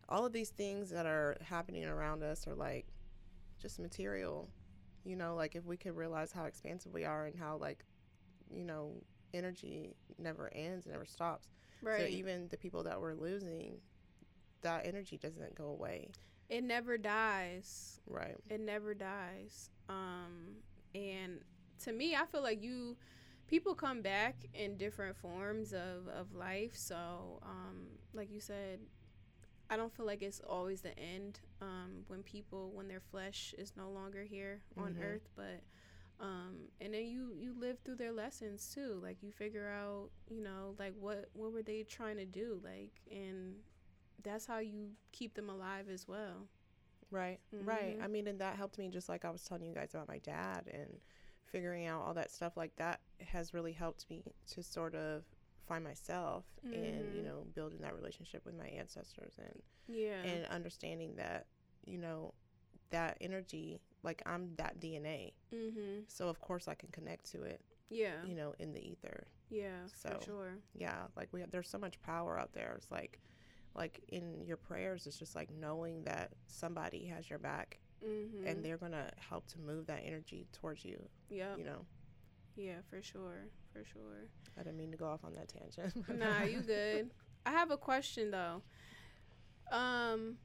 all 0.08 0.26
of 0.26 0.34
these 0.34 0.50
things 0.50 0.90
that 0.90 1.06
are 1.06 1.38
happening 1.42 1.86
around 1.86 2.24
us 2.24 2.48
are 2.48 2.56
like 2.56 2.88
just 3.62 3.80
material. 3.80 4.50
You 5.04 5.16
know, 5.16 5.36
like 5.36 5.56
if 5.56 5.66
we 5.66 5.78
could 5.78 5.96
realize 5.96 6.32
how 6.32 6.46
expansive 6.46 6.92
we 6.94 7.06
are 7.06 7.26
and 7.28 7.36
how 7.38 7.58
like, 7.58 7.86
you 8.50 8.64
know, 8.66 8.94
energy 9.34 9.96
never 10.18 10.52
ends, 10.54 10.88
never 10.88 11.06
stops. 11.06 11.50
Right. 11.84 12.00
So 12.02 12.06
even 12.08 12.48
the 12.50 12.58
people 12.58 12.82
that 12.84 13.00
we're 13.00 13.14
losing, 13.14 13.78
that 14.62 14.86
energy 14.88 15.18
doesn't 15.18 15.54
go 15.56 15.66
away. 15.68 16.10
it 16.50 16.64
never 16.64 16.98
dies. 16.98 18.02
Right. 18.08 18.36
it 18.50 18.60
never 18.60 18.96
dies 18.96 19.70
um 19.88 20.56
and 20.96 21.40
to 21.80 21.92
me 21.94 22.16
i 22.16 22.26
feel 22.26 22.44
like 22.44 22.64
you 22.64 22.98
people 23.48 23.74
come 23.76 24.02
back 24.02 24.46
in 24.54 24.78
different 24.78 25.16
forms 25.16 25.74
of 25.74 26.08
of 26.08 26.34
life 26.34 26.74
so 26.76 27.40
um 27.44 27.88
like 28.14 28.32
you 28.32 28.40
said 28.40 28.80
i 29.70 29.76
don't 29.78 29.94
feel 29.96 30.06
like 30.06 30.22
it's 30.22 30.40
always 30.48 30.82
the 30.82 30.98
end 31.00 31.40
um 31.62 32.04
when 32.08 32.24
people 32.24 32.72
when 32.74 32.88
their 32.88 33.00
flesh 33.00 33.54
is 33.58 33.74
no 33.76 33.90
longer 33.90 34.24
here 34.24 34.62
on 34.78 34.96
Mhm. 34.96 35.02
earth 35.02 35.30
but 35.36 35.62
um 36.20 36.56
and 36.82 36.94
then 36.94 37.06
you 37.06 37.34
you 37.36 37.54
live 37.58 37.78
through 37.84 37.96
their 37.96 38.12
lessons 38.14 38.70
too 38.74 39.00
like 39.02 39.22
you 39.22 39.32
figure 39.32 39.70
out 39.70 40.10
you 40.30 40.42
know 40.42 40.76
like 40.80 40.94
what 41.00 41.30
what 41.34 41.52
were 41.54 41.64
they 41.64 41.84
trying 41.84 42.18
to 42.18 42.26
do 42.26 42.60
like 42.64 43.02
and 43.12 43.56
that's 44.24 44.46
how 44.46 44.60
you 44.60 44.90
keep 45.12 45.34
them 45.36 45.50
alive 45.50 45.88
as 45.92 46.08
well 46.08 46.48
Right, 47.12 47.40
right. 47.60 47.96
Mhm. 47.96 48.02
I 48.02 48.08
mean, 48.08 48.28
and 48.28 48.40
that 48.42 48.56
helped 48.56 48.78
me 48.78 48.90
just 48.90 49.10
like 49.10 49.26
I 49.26 49.30
was 49.32 49.44
telling 49.44 49.64
you 49.66 49.74
guys 49.74 49.94
about 49.94 50.08
my 50.08 50.20
dad 50.20 50.68
and 50.72 51.00
figuring 51.52 51.88
out 51.88 52.04
all 52.06 52.14
that 52.14 52.32
stuff 52.32 52.56
like 52.56 52.76
that 52.78 53.00
has 53.20 53.54
really 53.54 53.74
helped 53.74 54.10
me 54.10 54.24
to 54.52 54.64
sort 54.64 54.96
of 54.96 55.24
find 55.68 55.84
myself 55.84 56.46
and 56.64 57.16
you 57.16 57.22
know 57.22 57.46
building 57.54 57.78
that 57.80 57.96
relationship 57.96 58.44
with 58.44 58.58
my 58.58 58.66
ancestors 58.68 59.34
and 59.38 59.62
yeah. 59.88 60.24
and 60.24 60.46
understanding 60.48 61.14
that 61.16 61.46
you 61.86 61.98
know 61.98 62.34
that 62.90 63.18
energy 63.22 63.80
like 64.02 64.22
I'm 64.26 64.50
that 64.58 64.80
DNA 64.80 65.34
mm-hmm. 65.54 66.02
So 66.08 66.28
of 66.28 66.42
course 66.42 66.68
I 66.68 66.74
can 66.74 66.90
connect 66.90 67.32
to 67.32 67.44
it 67.44 67.62
yeah. 67.90 68.24
you 68.26 68.34
know 68.34 68.56
in 68.60 68.74
the 68.74 68.80
ether. 68.80 69.28
Yeah, 69.52 69.86
So, 69.96 70.18
for 70.20 70.26
sure. 70.26 70.58
yeah 70.76 71.04
like 71.16 71.30
we 71.32 71.42
have, 71.42 71.52
there's 71.52 71.70
so 71.70 71.78
much 71.78 72.02
power 72.02 72.40
out 72.40 72.54
there. 72.54 72.74
It's 72.76 72.90
like 72.90 73.20
like 73.76 74.02
in 74.08 74.44
your 74.46 74.58
prayers 74.58 75.06
it's 75.06 75.20
just 75.20 75.36
like 75.36 75.50
knowing 75.52 76.04
that 76.04 76.32
somebody 76.48 77.06
has 77.06 77.30
your 77.30 77.38
back 77.38 77.80
Mm-hmm. 78.06 78.48
and 78.48 78.64
they're 78.64 78.78
gonna 78.78 79.12
help 79.30 79.48
to 79.48 79.60
move 79.60 79.88
that 79.88 80.02
energy 80.06 80.48
towards 80.54 80.86
you. 80.86 80.98
Yeah, 81.30 81.56
You 81.58 81.66
know, 81.66 81.86
yeah, 82.56 82.76
for 82.90 83.02
sure, 83.02 83.46
for 83.74 83.84
sure. 83.84 84.28
I 84.58 84.64
didn't 84.64 84.78
mean 84.78 84.92
to 84.92 84.98
go 84.98 85.08
off 85.08 85.24
on 85.26 85.34
that 85.36 85.50
tangent. 85.50 86.08
nah, 86.18 86.44
you 86.44 86.62
good. 86.62 87.10
I 87.46 87.52
have 87.52 87.72
a 87.72 87.78
question 87.78 88.32
though. 88.32 88.62
Um, 89.72 90.38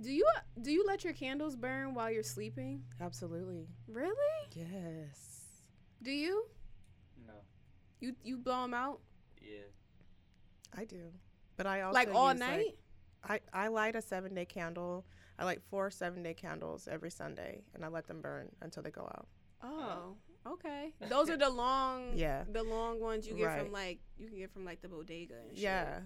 do 0.00 0.12
you 0.12 0.24
do 0.62 0.70
you 0.70 0.84
let 0.86 1.04
your 1.04 1.12
candles 1.12 1.56
burn 1.56 1.94
while 1.94 2.10
you're 2.10 2.22
sleeping? 2.22 2.82
Absolutely. 3.00 3.66
Really? 3.88 4.14
Yes. 4.54 5.62
Do 6.02 6.10
you? 6.12 6.46
No. 7.26 7.32
You 8.00 8.14
you 8.22 8.36
blow 8.36 8.62
them 8.62 8.74
out 8.74 9.00
Yeah. 9.42 9.62
I 10.76 10.84
do, 10.84 11.10
but 11.56 11.66
I 11.66 11.80
also 11.80 11.94
like 11.94 12.14
all 12.14 12.30
use, 12.32 12.40
like- 12.40 12.50
night? 12.50 12.78
I 13.24 13.40
I 13.52 13.68
light 13.68 13.96
a 13.96 14.02
seven 14.02 14.34
day 14.34 14.44
candle. 14.44 15.04
I 15.38 15.44
light 15.44 15.62
four 15.70 15.90
seven 15.90 16.22
day 16.22 16.34
candles 16.34 16.88
every 16.90 17.10
Sunday, 17.10 17.62
and 17.74 17.84
I 17.84 17.88
let 17.88 18.06
them 18.06 18.20
burn 18.20 18.50
until 18.60 18.82
they 18.82 18.90
go 18.90 19.02
out. 19.02 19.28
oh, 19.62 20.16
okay. 20.46 20.92
Those 21.08 21.30
are 21.30 21.36
the 21.36 21.50
long 21.50 22.12
Yeah. 22.14 22.44
the 22.50 22.62
long 22.62 23.00
ones 23.00 23.26
you 23.26 23.34
get 23.34 23.46
Right. 23.46 23.62
from 23.62 23.72
like 23.72 23.98
you 24.18 24.28
can 24.28 24.38
get 24.38 24.50
from 24.52 24.64
like 24.64 24.80
the 24.82 24.88
bodega 24.88 25.34
and 25.42 25.50
shit. 25.54 25.62
Yeah, 25.62 26.00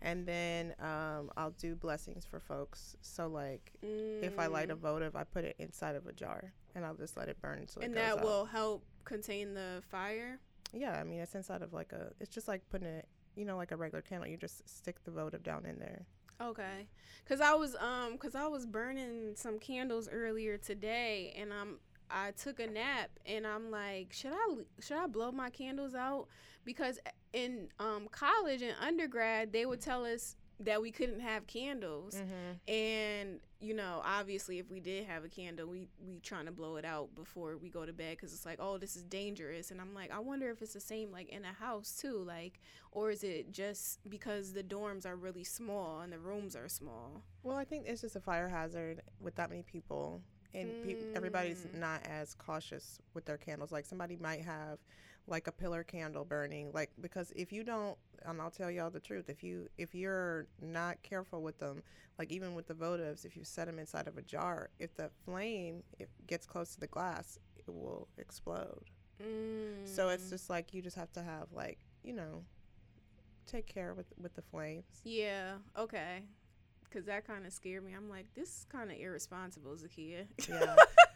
and 0.00 0.26
then 0.26 0.74
um, 0.80 1.30
I'll 1.36 1.50
do 1.58 1.74
blessings 1.74 2.24
for 2.24 2.40
folks. 2.40 2.96
So 3.02 3.26
like, 3.26 3.72
if 3.82 4.38
I 4.38 4.46
light 4.46 4.70
a 4.70 4.76
Mm. 4.76 4.80
votive, 4.80 5.16
I 5.16 5.24
put 5.24 5.44
it 5.44 5.56
inside 5.58 5.96
of 5.96 6.06
a 6.06 6.12
jar, 6.12 6.52
and 6.74 6.84
I'll 6.84 6.94
just 6.94 7.16
let 7.16 7.28
it 7.28 7.40
burn 7.42 7.58
until 7.58 7.82
and 7.82 7.92
it 7.92 7.96
goes 7.96 8.04
that 8.04 8.18
out. 8.18 8.24
will 8.24 8.44
help 8.46 8.84
contain 9.04 9.54
the 9.54 9.82
fire. 9.90 10.38
Yeah, 10.72 10.98
I 11.00 11.04
mean 11.04 11.20
it's 11.20 11.34
inside 11.34 11.62
of 11.62 11.72
like 11.72 11.92
a. 11.92 12.12
It's 12.20 12.34
just 12.34 12.48
like 12.48 12.62
putting 12.70 12.88
it, 12.88 13.06
you 13.36 13.44
know, 13.44 13.56
like 13.56 13.72
a 13.72 13.76
regular 13.76 14.02
candle. 14.02 14.28
You 14.28 14.36
just 14.36 14.66
stick 14.68 15.02
the 15.04 15.10
votive 15.10 15.42
down 15.42 15.64
in 15.66 15.78
there. 15.78 16.06
Okay, 16.40 16.86
cause 17.28 17.40
I 17.40 17.54
was 17.54 17.74
um, 17.76 18.16
cause 18.18 18.34
I 18.34 18.46
was 18.46 18.64
burning 18.64 19.32
some 19.34 19.58
candles 19.58 20.08
earlier 20.10 20.56
today, 20.56 21.34
and 21.36 21.52
I'm 21.52 21.78
I 22.10 22.30
took 22.30 22.60
a 22.60 22.66
nap, 22.66 23.10
and 23.26 23.46
I'm 23.46 23.70
like, 23.70 24.12
should 24.12 24.32
I 24.32 24.54
should 24.80 24.96
I 24.98 25.06
blow 25.08 25.32
my 25.32 25.50
candles 25.50 25.94
out? 25.94 26.28
Because 26.64 26.98
in 27.32 27.68
um 27.80 28.06
college 28.12 28.62
and 28.62 28.74
undergrad, 28.80 29.52
they 29.52 29.66
would 29.66 29.80
tell 29.80 30.04
us 30.04 30.36
that 30.60 30.80
we 30.80 30.90
couldn't 30.92 31.20
have 31.20 31.46
candles, 31.46 32.14
Mm-hmm. 32.14 32.72
and 32.72 33.40
you 33.60 33.74
know, 33.74 34.00
obviously, 34.04 34.58
if 34.58 34.70
we 34.70 34.78
did 34.80 35.06
have 35.06 35.24
a 35.24 35.28
candle, 35.28 35.66
we 35.66 35.88
we 36.06 36.20
trying 36.20 36.46
to 36.46 36.52
blow 36.52 36.76
it 36.76 36.84
out 36.84 37.14
before 37.14 37.56
we 37.56 37.68
go 37.70 37.84
to 37.84 37.92
bed, 37.92 38.18
cause 38.20 38.32
it's 38.32 38.46
like, 38.46 38.58
oh, 38.60 38.78
this 38.78 38.96
is 38.96 39.02
dangerous, 39.04 39.70
and 39.70 39.80
I'm 39.80 39.94
like, 39.94 40.12
I 40.12 40.18
wonder 40.20 40.50
if 40.50 40.62
it's 40.62 40.74
the 40.74 40.80
same 40.80 41.10
like 41.10 41.28
in 41.30 41.44
a 41.44 41.52
house 41.52 41.96
too, 42.00 42.22
like, 42.24 42.60
or 42.92 43.10
is 43.10 43.24
it 43.24 43.52
just 43.52 43.98
because 44.08 44.52
the 44.52 44.62
dorms 44.62 45.04
are 45.06 45.16
really 45.16 45.44
small 45.44 46.00
and 46.00 46.12
the 46.12 46.18
rooms 46.20 46.54
are 46.54 46.68
small? 46.68 47.22
Well, 47.42 47.56
I 47.56 47.64
think 47.64 47.86
it's 47.86 48.00
just 48.02 48.16
a 48.16 48.20
fire 48.20 48.48
hazard 48.48 49.02
with 49.20 49.34
that 49.36 49.50
many 49.50 49.62
people, 49.62 50.22
and 50.54 50.70
peop 50.82 50.98
everybody's 51.14 51.66
Mm. 51.66 51.74
not 51.80 52.06
as 52.06 52.34
cautious 52.34 53.00
with 53.14 53.24
their 53.24 53.38
candles. 53.38 53.72
Like 53.72 53.86
somebody 53.86 54.16
might 54.16 54.44
have 54.44 54.78
like 55.28 55.46
a 55.46 55.52
pillar 55.52 55.84
candle 55.84 56.24
burning, 56.24 56.70
like 56.72 56.90
because 57.00 57.30
if 57.36 57.52
you 57.52 57.62
don't, 57.62 57.96
and 58.24 58.40
I'll 58.40 58.50
tell 58.50 58.70
y'all 58.70 58.90
the 58.90 58.98
truth, 59.00 59.28
if 59.28 59.42
you 59.44 59.68
if 59.78 59.94
you're 59.94 60.46
not 60.60 61.02
careful 61.02 61.42
with 61.42 61.58
them, 61.58 61.82
like 62.18 62.32
even 62.32 62.54
with 62.54 62.66
the 62.66 62.74
votives, 62.74 63.24
if 63.24 63.36
you 63.36 63.44
set 63.44 63.66
them 63.66 63.78
inside 63.78 64.08
of 64.08 64.16
a 64.18 64.22
jar, 64.22 64.70
if 64.78 64.94
the 64.96 65.10
flame 65.24 65.82
it 65.98 66.08
gets 66.26 66.46
close 66.46 66.72
to 66.74 66.80
the 66.80 66.86
glass, 66.86 67.38
it 67.56 67.68
will 67.68 68.08
explode. 68.16 68.84
So 69.84 70.08
it's 70.08 70.26
Mm. 70.26 70.30
just 70.30 70.50
like 70.50 70.72
you 70.72 70.80
just 70.82 70.96
have 70.96 71.12
to 71.12 71.22
have 71.22 71.48
like 71.52 71.78
you 72.02 72.12
know, 72.14 72.44
take 73.46 73.66
care 73.66 73.94
with 73.94 74.06
with 74.20 74.34
the 74.34 74.42
flames. 74.42 74.84
yeah, 75.04 75.56
okay, 75.76 76.22
cause 76.90 77.04
that 77.04 77.26
kind 77.26 77.44
of 77.46 77.52
scared 77.52 77.84
me. 77.84 77.92
I'm 77.94 78.08
like, 78.08 78.26
this 78.34 78.48
is 78.48 78.66
kind 78.70 78.90
of 78.90 78.96
irresponsible, 78.98 79.76
Zakiya. 79.76 80.26
Yeah. 80.48 80.76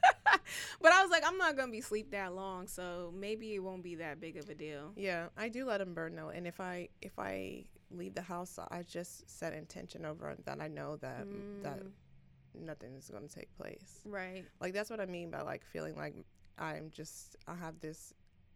but 0.80 0.92
I 0.92 1.02
was 1.02 1.10
like, 1.10 1.22
I'm 1.26 1.38
not 1.38 1.56
gonna 1.56 1.72
be 1.72 1.80
sleep 1.80 2.10
that 2.12 2.34
long, 2.34 2.66
so 2.66 3.12
maybe 3.16 3.54
it 3.54 3.60
won't 3.60 3.82
be 3.82 3.96
that 3.96 4.20
big 4.20 4.36
of 4.36 4.48
a 4.48 4.54
deal. 4.54 4.92
Yeah, 4.96 5.28
I 5.36 5.48
do 5.48 5.64
let 5.64 5.78
them 5.78 5.94
burn 5.94 6.14
though, 6.16 6.28
and 6.28 6.46
if 6.46 6.60
I 6.60 6.88
if 7.00 7.18
I 7.18 7.64
leave 7.90 8.14
the 8.14 8.22
house, 8.22 8.58
I 8.70 8.82
just 8.82 9.28
set 9.28 9.52
intention 9.52 10.04
over 10.06 10.34
that 10.44 10.60
I 10.60 10.68
know 10.68 10.96
that 10.96 11.26
that 11.62 11.80
Mm, 11.82 12.64
nothing 12.66 12.94
is 12.96 13.08
going 13.08 13.26
to 13.28 13.34
take 13.34 13.54
place. 13.56 14.00
right. 14.04 14.44
Like 14.60 14.72
that's 14.74 14.90
what 14.90 15.00
I 15.00 15.06
mean 15.06 15.30
by 15.30 15.42
like 15.42 15.64
feeling 15.64 15.96
like 15.96 16.14
I'm 16.58 16.90
just 16.90 17.36
I 17.46 17.54
have 17.54 17.80
this 17.80 18.12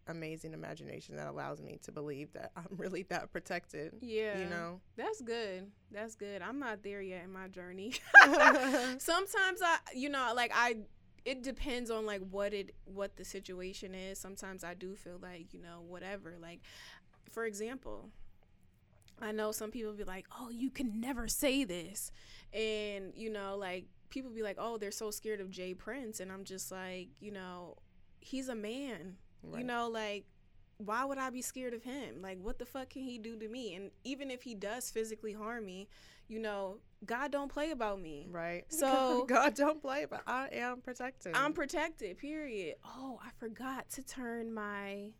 amazing 0.09 0.53
imagination 0.53 1.17
that 1.17 1.27
allows 1.27 1.61
me 1.61 1.77
to 1.83 1.91
believe 1.91 2.31
that 2.33 2.51
I'm 2.55 2.65
really 2.77 3.03
that 3.09 3.31
protected. 3.33 3.93
Yeah. 4.01 4.39
You 4.39 4.45
know. 4.45 4.79
That's 4.95 5.21
good. 5.21 5.67
That's 5.91 6.15
good. 6.15 6.41
I'm 6.41 6.59
not 6.59 6.81
there 6.83 7.01
yet 7.01 7.23
in 7.25 7.31
my 7.33 7.47
journey. 7.47 7.93
Sometimes 8.99 9.61
I, 9.61 9.77
you 9.93 10.09
know, 10.09 10.31
like 10.35 10.51
I, 10.55 10.77
it 11.27 11.43
depends 11.43 11.91
on 11.91 12.05
like 12.05 12.21
what 12.31 12.53
it, 12.53 12.73
what 12.85 13.17
the 13.17 13.25
situation 13.25 13.93
is. 13.93 14.17
Sometimes 14.17 14.63
I 14.63 14.73
do 14.73 14.95
feel 14.95 15.19
like, 15.21 15.53
you 15.53 15.61
know, 15.61 15.83
whatever. 15.85 16.35
Like, 16.41 16.61
for 17.29 17.43
example, 17.43 18.09
I 19.21 19.33
know 19.33 19.51
some 19.51 19.69
people 19.69 19.91
be 19.91 20.05
like, 20.05 20.25
oh, 20.39 20.49
you 20.49 20.69
can 20.69 21.01
never 21.01 21.27
say 21.27 21.65
this. 21.65 22.13
And, 22.53 23.11
you 23.13 23.29
know, 23.29 23.57
like 23.57 23.87
people 24.09 24.31
be 24.31 24.41
like, 24.41 24.55
oh, 24.57 24.77
they're 24.77 24.89
so 24.89 25.11
scared 25.11 25.41
of 25.41 25.51
J. 25.51 25.73
Prince. 25.73 26.21
And 26.21 26.31
I'm 26.31 26.45
just 26.45 26.71
like, 26.71 27.09
you 27.19 27.31
know, 27.31 27.75
he's 28.21 28.47
a 28.47 28.55
man. 28.55 29.17
You 29.55 29.63
know, 29.65 29.89
like, 29.89 30.25
why 30.77 31.03
would 31.03 31.17
I 31.17 31.29
be 31.29 31.41
scared 31.41 31.73
of 31.73 31.83
him? 31.83 32.21
Like, 32.21 32.37
what 32.41 32.57
the 32.57 32.65
fuck 32.65 32.91
can 32.91 33.01
he 33.03 33.17
do 33.17 33.37
to 33.37 33.49
me? 33.49 33.75
And 33.75 33.91
even 34.05 34.31
if 34.31 34.43
he 34.43 34.55
does 34.55 34.89
physically 34.91 35.33
harm 35.33 35.65
me, 35.65 35.87
you 36.27 36.39
know, 36.39 36.77
God 37.05 37.31
don't 37.31 37.51
play 37.51 37.71
about 37.71 37.99
me. 38.01 38.27
Right. 38.29 38.65
So- 38.69 39.25
God 39.27 39.55
don't 39.55 39.81
play, 39.81 40.05
but 40.09 40.21
I 40.27 40.49
am 40.51 40.81
protected. 40.81 41.35
I'm 41.35 41.53
protected, 41.53 42.17
period. 42.17 42.75
Oh, 42.85 43.19
I 43.23 43.29
forgot 43.39 43.89
to 43.91 44.01
turn 44.01 44.53
my 44.53 45.11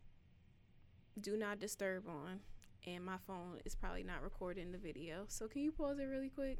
do 1.19 1.35
not 1.37 1.59
disturb 1.59 2.07
on. 2.07 2.39
And 2.85 3.03
my 3.03 3.17
phone 3.25 3.59
is 3.65 3.75
probably 3.75 4.03
not 4.03 4.23
recording 4.23 4.71
the 4.71 4.77
video. 4.77 5.25
So 5.27 5.47
can 5.47 5.61
you 5.61 5.71
pause 5.71 5.99
it 5.99 6.05
really 6.05 6.29
quick? 6.29 6.59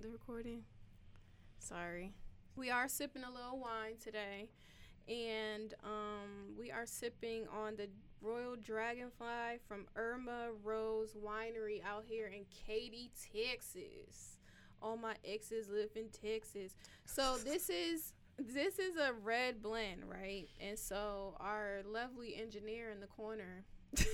The 0.00 0.08
recording? 0.08 0.62
Sorry. 1.58 2.14
We 2.54 2.70
are 2.70 2.88
sipping 2.88 3.24
a 3.24 3.30
little 3.30 3.58
wine 3.58 3.96
today. 4.02 4.50
And 5.08 5.74
um, 5.84 6.54
we 6.58 6.70
are 6.70 6.86
sipping 6.86 7.46
on 7.48 7.76
the 7.76 7.88
Royal 8.20 8.56
Dragonfly 8.56 9.60
from 9.66 9.86
Irma 9.96 10.48
Rose 10.62 11.14
Winery 11.14 11.82
out 11.84 12.04
here 12.06 12.26
in 12.26 12.44
Katy, 12.66 13.10
Texas. 13.34 14.35
All 14.82 14.96
my 14.96 15.14
exes 15.24 15.68
live 15.68 15.90
in 15.96 16.08
Texas. 16.08 16.74
So 17.04 17.36
this 17.44 17.70
is 17.70 18.12
this 18.38 18.78
is 18.78 18.96
a 18.96 19.12
red 19.24 19.62
blend, 19.62 20.02
right? 20.08 20.48
And 20.60 20.78
so 20.78 21.36
our 21.40 21.80
lovely 21.90 22.36
engineer 22.36 22.90
in 22.90 23.00
the 23.00 23.06
corner 23.06 23.64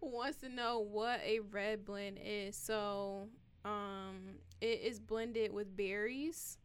wants 0.00 0.38
to 0.38 0.48
know 0.48 0.80
what 0.80 1.20
a 1.24 1.40
red 1.40 1.84
blend 1.84 2.18
is. 2.22 2.56
So 2.56 3.28
um 3.64 4.36
it 4.60 4.80
is 4.84 5.00
blended 5.00 5.52
with 5.52 5.76
berries, 5.76 6.58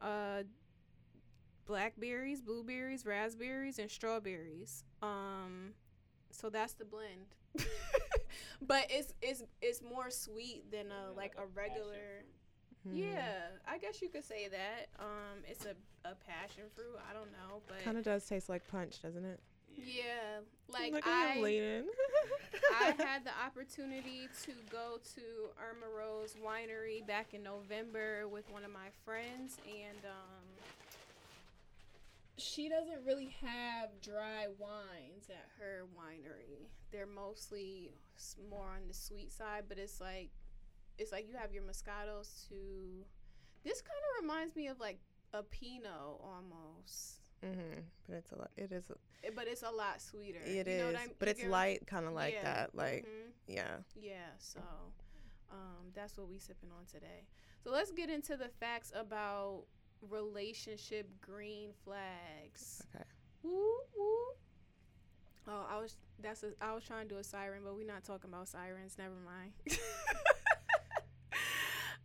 uh 0.00 0.42
blackberries, 1.66 2.40
blueberries, 2.40 3.04
raspberries, 3.04 3.78
and 3.78 3.90
strawberries. 3.90 4.84
Um 5.02 5.74
so 6.30 6.48
that's 6.50 6.74
the 6.74 6.84
blend. 6.84 7.34
but 8.62 8.86
it's 8.90 9.14
it's 9.22 9.42
it's 9.60 9.82
more 9.82 10.10
sweet 10.10 10.70
than 10.70 10.86
a 10.92 11.12
like 11.16 11.34
a 11.38 11.46
regular 11.54 12.24
Hmm. 12.88 12.96
yeah, 12.96 13.48
I 13.68 13.76
guess 13.76 14.00
you 14.00 14.08
could 14.08 14.24
say 14.24 14.48
that. 14.48 14.88
Um, 14.98 15.44
it's 15.46 15.66
a, 15.66 15.74
a 16.08 16.14
passion 16.14 16.64
fruit. 16.74 16.96
I 17.08 17.12
don't 17.12 17.30
know, 17.32 17.60
but 17.68 17.84
Kind 17.84 17.98
of 17.98 18.04
does 18.04 18.24
taste 18.24 18.48
like 18.48 18.66
punch, 18.68 19.02
doesn't 19.02 19.24
it? 19.24 19.38
yeah, 19.76 20.40
like 20.68 20.92
Look 20.92 21.06
at 21.06 21.36
I 21.36 21.40
leaning. 21.40 21.84
I 22.80 22.84
had 22.98 23.24
the 23.24 23.32
opportunity 23.44 24.28
to 24.44 24.52
go 24.70 24.98
to 25.14 25.20
Irma 25.60 25.94
Rose 25.94 26.36
Winery 26.42 27.06
back 27.06 27.34
in 27.34 27.42
November 27.42 28.26
with 28.28 28.50
one 28.50 28.64
of 28.64 28.72
my 28.72 28.88
friends, 29.04 29.58
and 29.66 29.98
um, 30.06 30.44
she 32.40 32.68
doesn't 32.68 33.04
really 33.06 33.34
have 33.40 33.90
dry 34.02 34.46
wines 34.58 35.28
at 35.28 35.46
her 35.58 35.84
winery. 35.96 36.68
They're 36.90 37.06
mostly 37.06 37.92
more 38.50 38.66
on 38.74 38.88
the 38.88 38.94
sweet 38.94 39.32
side, 39.32 39.64
but 39.68 39.78
it's 39.78 40.00
like 40.00 40.30
it's 40.98 41.12
like 41.12 41.26
you 41.28 41.36
have 41.36 41.52
your 41.52 41.62
Moscatos 41.62 42.48
to. 42.48 43.04
This 43.64 43.80
kind 43.82 43.98
of 44.16 44.22
reminds 44.22 44.56
me 44.56 44.68
of 44.68 44.80
like 44.80 44.98
a 45.32 45.42
Pinot 45.42 45.92
almost, 46.22 47.20
hmm 47.42 47.80
But 48.08 48.16
it's 48.16 48.32
a 48.32 48.36
lot. 48.36 48.50
It 48.56 48.72
is. 48.72 48.84
Eh, 49.22 49.30
but 49.34 49.46
it's 49.46 49.62
a 49.62 49.70
lot 49.70 50.00
sweeter. 50.00 50.40
It 50.44 50.66
You 50.66 50.72
is. 50.72 50.96
I'm- 50.96 51.10
but 51.18 51.28
it's 51.28 51.44
light, 51.44 51.86
kind 51.86 52.06
of 52.06 52.12
like 52.14 52.34
Yeah. 52.34 52.42
that. 52.44 52.74
Like 52.74 53.04
Mhm. 53.06 53.32
yeah. 53.46 53.76
Yeah, 53.94 54.30
so 54.38 54.60
um, 55.50 55.90
that's 55.94 56.16
what 56.16 56.28
we 56.28 56.38
sipping 56.38 56.70
on 56.72 56.86
today. 56.86 57.26
So 57.62 57.70
let's 57.70 57.90
get 57.92 58.08
into 58.08 58.36
the 58.36 58.48
facts 58.48 58.92
about 58.94 59.64
relationship 60.08 61.08
green 61.20 61.70
flags. 61.84 62.82
Okay. 62.94 63.04
Woo 63.42 63.52
woo. 63.96 64.16
Oh, 65.48 65.66
I 65.70 65.78
was 65.80 65.96
that's 66.22 66.42
a, 66.42 66.50
I 66.60 66.74
was 66.74 66.84
trying 66.84 67.08
to 67.08 67.14
do 67.14 67.18
a 67.20 67.24
siren, 67.24 67.62
but 67.64 67.74
we're 67.74 67.86
not 67.86 68.04
talking 68.04 68.30
about 68.30 68.48
sirens. 68.48 68.96
Never 68.98 69.14
mind. 69.24 69.52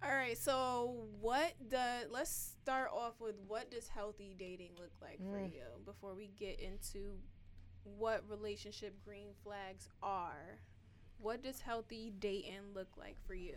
All 0.03 0.11
right, 0.11 0.37
so 0.37 1.07
what 1.19 1.53
does 1.69 2.05
let's 2.11 2.53
start 2.61 2.91
off 2.93 3.13
with 3.19 3.35
what 3.47 3.71
does 3.71 3.87
healthy 3.87 4.35
dating 4.37 4.71
look 4.79 4.91
like 5.01 5.17
for 5.17 5.39
Mm. 5.39 5.51
you 5.53 5.63
before 5.83 6.13
we 6.13 6.27
get 6.37 6.59
into 6.59 7.17
what 7.97 8.23
relationship 8.29 8.93
green 9.03 9.29
flags 9.43 9.89
are. 10.03 10.59
What 11.19 11.41
does 11.41 11.59
healthy 11.61 12.11
dating 12.19 12.73
look 12.75 12.89
like 12.97 13.15
for 13.25 13.33
you? 13.33 13.55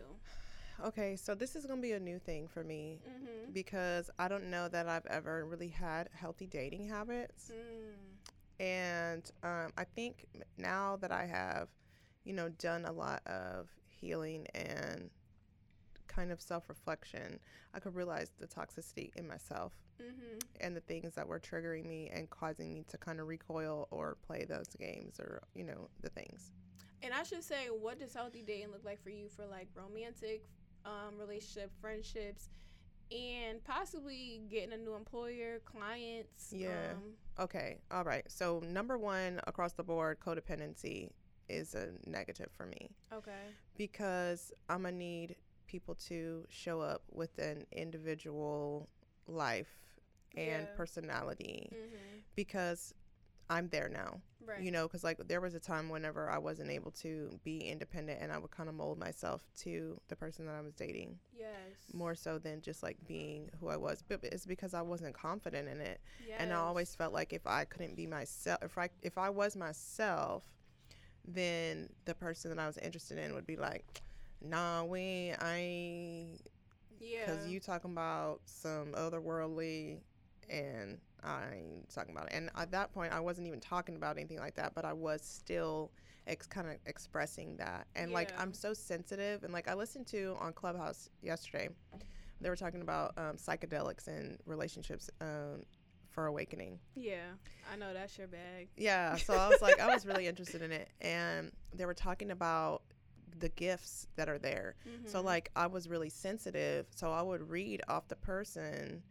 Okay, 0.84 1.16
so 1.16 1.34
this 1.34 1.56
is 1.56 1.66
gonna 1.66 1.80
be 1.82 1.92
a 1.92 2.00
new 2.00 2.18
thing 2.18 2.46
for 2.48 2.62
me 2.62 3.00
Mm-hmm. 3.08 3.52
because 3.52 4.10
I 4.18 4.28
don't 4.28 4.50
know 4.50 4.68
that 4.68 4.88
I've 4.88 5.06
ever 5.06 5.44
really 5.44 5.68
had 5.68 6.08
healthy 6.14 6.46
dating 6.46 6.88
habits. 6.88 7.50
Mm. 7.52 8.62
And 8.64 9.30
um, 9.42 9.72
I 9.76 9.84
think 9.84 10.26
now 10.56 10.96
that 11.00 11.10
I 11.12 11.26
have, 11.26 11.68
you 12.24 12.32
know, 12.32 12.48
done 12.48 12.84
a 12.84 12.92
lot 12.92 13.26
of 13.26 13.68
healing 13.88 14.46
and 14.54 15.10
kind 16.06 16.30
of 16.32 16.40
self 16.40 16.68
reflection, 16.68 17.38
I 17.74 17.80
could 17.80 17.94
realize 17.94 18.32
the 18.38 18.46
toxicity 18.46 19.10
in 19.16 19.26
myself 19.26 19.72
Mhm. 20.00 20.40
and 20.60 20.76
the 20.76 20.80
things 20.80 21.14
that 21.14 21.26
were 21.26 21.40
triggering 21.40 21.86
me 21.86 22.08
and 22.12 22.30
causing 22.30 22.72
me 22.72 22.84
to 22.88 22.98
kind 22.98 23.20
of 23.20 23.26
recoil 23.26 23.88
or 23.90 24.16
play 24.26 24.44
those 24.44 24.68
games 24.78 25.18
or, 25.20 25.42
you 25.54 25.64
know, 25.64 25.88
the 26.02 26.10
things. 26.10 26.52
And 27.02 27.12
I 27.14 27.22
should 27.24 27.44
say, 27.44 27.66
what 27.66 27.98
does 27.98 28.14
healthy 28.14 28.42
dating 28.42 28.70
look 28.72 28.84
like 28.84 29.00
for 29.02 29.10
you 29.10 29.28
for 29.28 29.46
like 29.46 29.68
romantic 29.74 30.44
um, 30.88 31.18
relationship, 31.18 31.70
friendships, 31.80 32.48
and 33.10 33.62
possibly 33.64 34.42
getting 34.50 34.72
a 34.72 34.76
new 34.76 34.94
employer, 34.94 35.60
clients? 35.64 36.52
Yeah. 36.56 36.92
Um, 36.94 37.02
Okay, 37.40 37.78
all 37.92 38.02
right. 38.04 38.24
So, 38.28 38.60
number 38.66 38.98
one 38.98 39.40
across 39.46 39.72
the 39.72 39.84
board, 39.84 40.18
codependency 40.20 41.10
is 41.48 41.74
a 41.74 41.90
negative 42.06 42.48
for 42.56 42.66
me. 42.66 42.90
okay. 43.12 43.44
because 43.76 44.52
I'm 44.68 44.82
gonna 44.82 44.96
need 44.96 45.36
people 45.66 45.94
to 46.08 46.44
show 46.48 46.80
up 46.80 47.02
with 47.12 47.38
an 47.38 47.64
individual 47.72 48.88
life 49.28 49.68
and 50.36 50.66
Yeah. 50.66 50.76
personality 50.76 51.68
hmm 51.70 52.18
because 52.34 52.92
I'm 53.50 53.68
there 53.68 53.88
now. 53.88 54.20
Right. 54.44 54.60
You 54.60 54.70
know, 54.70 54.86
because 54.86 55.04
like 55.04 55.18
there 55.28 55.40
was 55.40 55.54
a 55.54 55.60
time 55.60 55.88
whenever 55.88 56.30
I 56.30 56.38
wasn't 56.38 56.70
able 56.70 56.90
to 56.92 57.38
be 57.44 57.58
independent 57.60 58.20
and 58.22 58.32
I 58.32 58.38
would 58.38 58.50
kind 58.50 58.68
of 58.68 58.74
mold 58.74 58.98
myself 58.98 59.42
to 59.58 60.00
the 60.08 60.16
person 60.16 60.46
that 60.46 60.54
I 60.54 60.60
was 60.62 60.74
dating 60.74 61.18
Yes. 61.36 61.48
more 61.92 62.14
so 62.14 62.38
than 62.38 62.60
just 62.62 62.82
like 62.82 62.96
being 63.06 63.50
who 63.60 63.68
I 63.68 63.76
was. 63.76 64.02
But 64.06 64.20
it's 64.22 64.46
because 64.46 64.74
I 64.74 64.82
wasn't 64.82 65.14
confident 65.14 65.68
in 65.68 65.80
it 65.80 66.00
and 66.38 66.52
I 66.52 66.56
always 66.56 66.94
felt 66.94 67.12
like 67.12 67.32
if 67.32 67.46
I 67.46 67.64
couldn't 67.64 67.94
be 67.96 68.06
myself, 68.06 68.58
if 68.62 68.76
I 68.78 68.88
if 69.02 69.18
I 69.18 69.28
was 69.30 69.54
myself, 69.56 70.44
then 71.26 71.90
the 72.06 72.14
person 72.14 72.50
that 72.54 72.58
I 72.62 72.66
was 72.66 72.78
interested 72.78 73.18
in 73.18 73.34
would 73.34 73.46
be 73.46 73.56
like, 73.56 73.84
"Nah, 74.40 74.84
we 74.84 75.34
I 75.38 76.38
Yeah. 77.00 77.26
because 77.26 77.46
you 77.46 77.60
talking 77.60 77.92
about 77.92 78.40
some 78.46 78.92
otherworldly, 78.94 80.00
and 80.48 80.98
I 81.22 81.44
ain't 81.56 81.88
talking 81.90 82.14
about 82.14 82.26
it." 82.28 82.32
And 82.34 82.50
at 82.56 82.70
that 82.72 82.92
point, 82.92 83.12
I 83.12 83.20
wasn't 83.20 83.46
even 83.46 83.60
talking 83.60 83.96
about 83.96 84.16
anything 84.16 84.38
like 84.38 84.54
that, 84.54 84.74
but 84.74 84.84
I 84.84 84.92
was 84.92 85.22
still 85.22 85.90
ex- 86.26 86.46
kind 86.46 86.68
of 86.68 86.76
expressing 86.86 87.56
that. 87.56 87.86
And 87.96 88.12
like 88.12 88.32
I'm 88.40 88.52
so 88.52 88.74
sensitive, 88.74 89.44
and 89.44 89.52
like 89.52 89.68
I 89.68 89.74
listened 89.74 90.06
to 90.08 90.36
on 90.40 90.52
Clubhouse 90.52 91.08
yesterday, 91.22 91.68
they 92.40 92.48
were 92.50 92.56
talking 92.56 92.82
about 92.82 93.14
um, 93.18 93.36
psychedelics 93.36 94.06
and 94.08 94.38
relationships. 94.46 95.10
Um, 95.20 95.64
for 96.10 96.26
awakening 96.26 96.80
Yeah. 96.96 97.26
I 97.72 97.76
know 97.76 97.92
that's 97.92 98.18
your 98.18 98.26
bag. 98.26 98.70
yeah, 98.76 99.14
so 99.16 99.34
I 99.34 99.48
was 99.50 99.60
like, 99.62 99.78
I 99.78 99.92
was 99.92 100.04
really 100.04 100.26
interested 100.26 100.62
in 100.62 100.72
it, 100.72 100.88
and 101.00 101.52
they 101.72 101.84
were 101.86 101.94
talking 101.94 102.30
about 102.32 102.82
the 103.38 103.50
gifts 103.50 104.08
that 104.16 104.28
are 104.28 104.38
there. 104.38 104.74
So 105.04 105.20
Mhm. 105.20 105.24
like, 105.24 105.50
I 105.54 105.66
was 105.68 105.86
really 105.88 106.08
sensitive, 106.08 106.86
so 106.96 107.12
I 107.12 107.22
would 107.22 107.48
read 107.50 107.82
off 107.88 108.08
the 108.08 108.16
person 108.16 109.02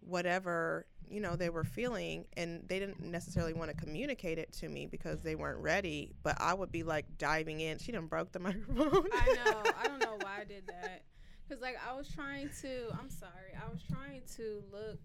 whatever 0.00 0.86
you 1.12 1.20
know 1.20 1.36
they 1.36 1.50
were 1.50 1.64
feeling, 1.64 2.26
and 2.36 2.62
they 2.66 2.78
didn't 2.78 3.00
necessarily 3.00 3.52
want 3.52 3.70
to 3.70 3.76
communicate 3.76 4.38
it 4.38 4.52
to 4.54 4.68
me 4.68 4.86
because 4.86 5.22
they 5.22 5.34
weren't 5.34 5.60
ready. 5.60 6.12
But 6.22 6.40
I 6.40 6.54
would 6.54 6.72
be 6.72 6.82
like 6.82 7.06
diving 7.18 7.60
in. 7.60 7.78
She 7.78 7.92
didn't 7.92 8.08
broke 8.08 8.32
the 8.32 8.38
microphone. 8.40 9.06
I 9.12 9.34
know. 9.44 9.62
I 9.82 9.88
don't 9.88 10.00
know 10.00 10.16
why 10.20 10.40
I 10.40 10.44
did 10.44 10.66
that. 10.68 11.02
Cause 11.48 11.60
like 11.60 11.76
I 11.86 11.94
was 11.94 12.08
trying 12.08 12.48
to. 12.62 12.86
I'm 12.98 13.10
sorry. 13.10 13.52
I 13.56 13.70
was 13.70 13.82
trying 13.82 14.22
to 14.36 14.62
look 14.72 14.98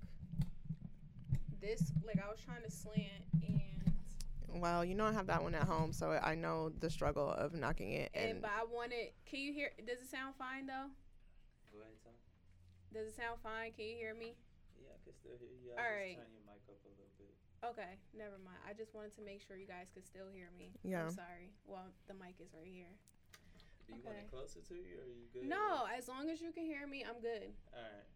this 1.60 1.92
like 2.06 2.20
I 2.24 2.30
was 2.30 2.40
trying 2.46 2.62
to 2.64 2.72
slant 2.72 3.26
and 3.48 3.58
well, 4.62 4.84
you 4.84 4.96
know 4.96 5.06
I 5.06 5.12
have 5.12 5.28
that 5.28 5.44
one 5.44 5.54
at 5.56 5.64
home, 5.64 5.94
so 5.94 6.12
I 6.12 6.36
know 6.36 6.70
the 6.80 6.90
struggle 6.90 7.30
of 7.30 7.54
knocking 7.54 7.92
it. 7.92 8.12
and 8.14 8.32
And 8.32 8.42
but 8.42 8.52
I 8.52 8.64
wanted. 8.64 9.12
Can 9.26 9.40
you 9.40 9.54
hear? 9.54 9.72
Does 9.86 10.00
it 10.00 10.10
sound 10.10 10.36
fine 10.36 10.66
though? 10.66 10.88
Go 11.72 11.80
ahead, 11.82 11.94
Tom. 12.04 12.14
Does 12.94 13.08
it 13.08 13.16
sound 13.16 13.40
fine? 13.44 13.72
Can 13.74 13.86
you 13.86 13.96
hear 13.98 14.16
me? 14.16 14.36
Yeah, 14.80 14.94
I 14.96 15.00
can 15.04 15.14
still 15.14 15.36
hear 15.40 15.52
you. 15.52 15.74
I'll 15.76 15.84
right. 15.84 16.16
just 16.16 16.24
turn 16.26 16.34
your 16.34 16.46
mic 16.48 16.62
up 16.70 16.80
a 16.86 16.92
little 16.94 17.12
bit. 17.18 17.34
Okay, 17.66 17.92
never 18.14 18.38
mind. 18.42 18.62
I 18.68 18.74
just 18.74 18.94
wanted 18.94 19.14
to 19.18 19.24
make 19.26 19.42
sure 19.42 19.58
you 19.58 19.66
guys 19.68 19.90
could 19.94 20.06
still 20.06 20.30
hear 20.34 20.50
me. 20.58 20.72
Yeah. 20.86 21.10
I'm 21.10 21.12
sorry. 21.12 21.52
Well, 21.66 21.90
the 22.08 22.14
mic 22.14 22.38
is 22.40 22.54
right 22.54 22.70
here. 22.70 22.94
Do 23.88 23.96
you 23.96 24.02
want 24.04 24.16
Okay. 24.18 24.26
it 24.26 24.32
closer 24.32 24.60
to 24.62 24.74
you, 24.76 25.00
or 25.00 25.04
are 25.04 25.16
you 25.16 25.28
good? 25.34 25.48
No, 25.50 25.88
as 25.90 26.08
long 26.08 26.30
as 26.30 26.42
you 26.42 26.52
can 26.52 26.66
hear 26.66 26.86
me, 26.86 27.04
I'm 27.08 27.20
good. 27.22 27.50
All 27.74 27.82
right. 27.82 28.08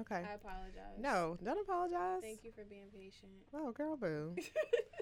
okay, 0.00 0.22
I 0.30 0.34
apologize. 0.34 0.96
no, 0.98 1.36
don't 1.42 1.58
apologize. 1.60 2.22
Thank 2.22 2.44
you 2.44 2.52
for 2.52 2.64
being 2.64 2.86
patient. 2.94 3.32
Oh, 3.52 3.72
girl, 3.72 3.96
boo. 3.96 4.36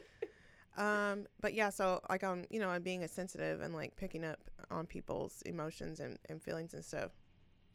Um, 0.78 1.26
but 1.40 1.54
yeah, 1.54 1.70
so 1.70 2.02
like 2.10 2.22
I'm, 2.22 2.44
you 2.50 2.60
know, 2.60 2.68
I'm 2.68 2.82
being 2.82 3.02
a 3.02 3.08
sensitive 3.08 3.62
and 3.62 3.72
like 3.74 3.96
picking 3.96 4.24
up 4.24 4.38
on 4.70 4.84
people's 4.86 5.40
emotions 5.46 6.00
and, 6.00 6.18
and 6.28 6.42
feelings 6.42 6.74
and 6.74 6.84
stuff. 6.84 7.12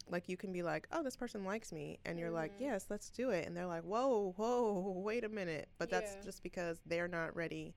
Like 0.09 0.27
you 0.27 0.35
can 0.37 0.51
be 0.51 0.63
like, 0.63 0.87
oh, 0.91 1.03
this 1.03 1.15
person 1.15 1.45
likes 1.45 1.71
me, 1.71 1.99
and 2.05 2.19
you're 2.19 2.31
like, 2.31 2.51
Mhm. 2.57 2.61
yes, 2.61 2.85
let's 2.89 3.09
do 3.09 3.29
it, 3.29 3.47
and 3.47 3.55
they're 3.55 3.65
like, 3.67 3.83
whoa, 3.83 4.33
whoa, 4.37 4.93
wait 5.05 5.23
a 5.23 5.29
minute, 5.29 5.69
but 5.77 5.89
that's 5.89 6.15
just 6.23 6.43
because 6.43 6.79
they're 6.85 7.07
not 7.07 7.35
ready 7.35 7.73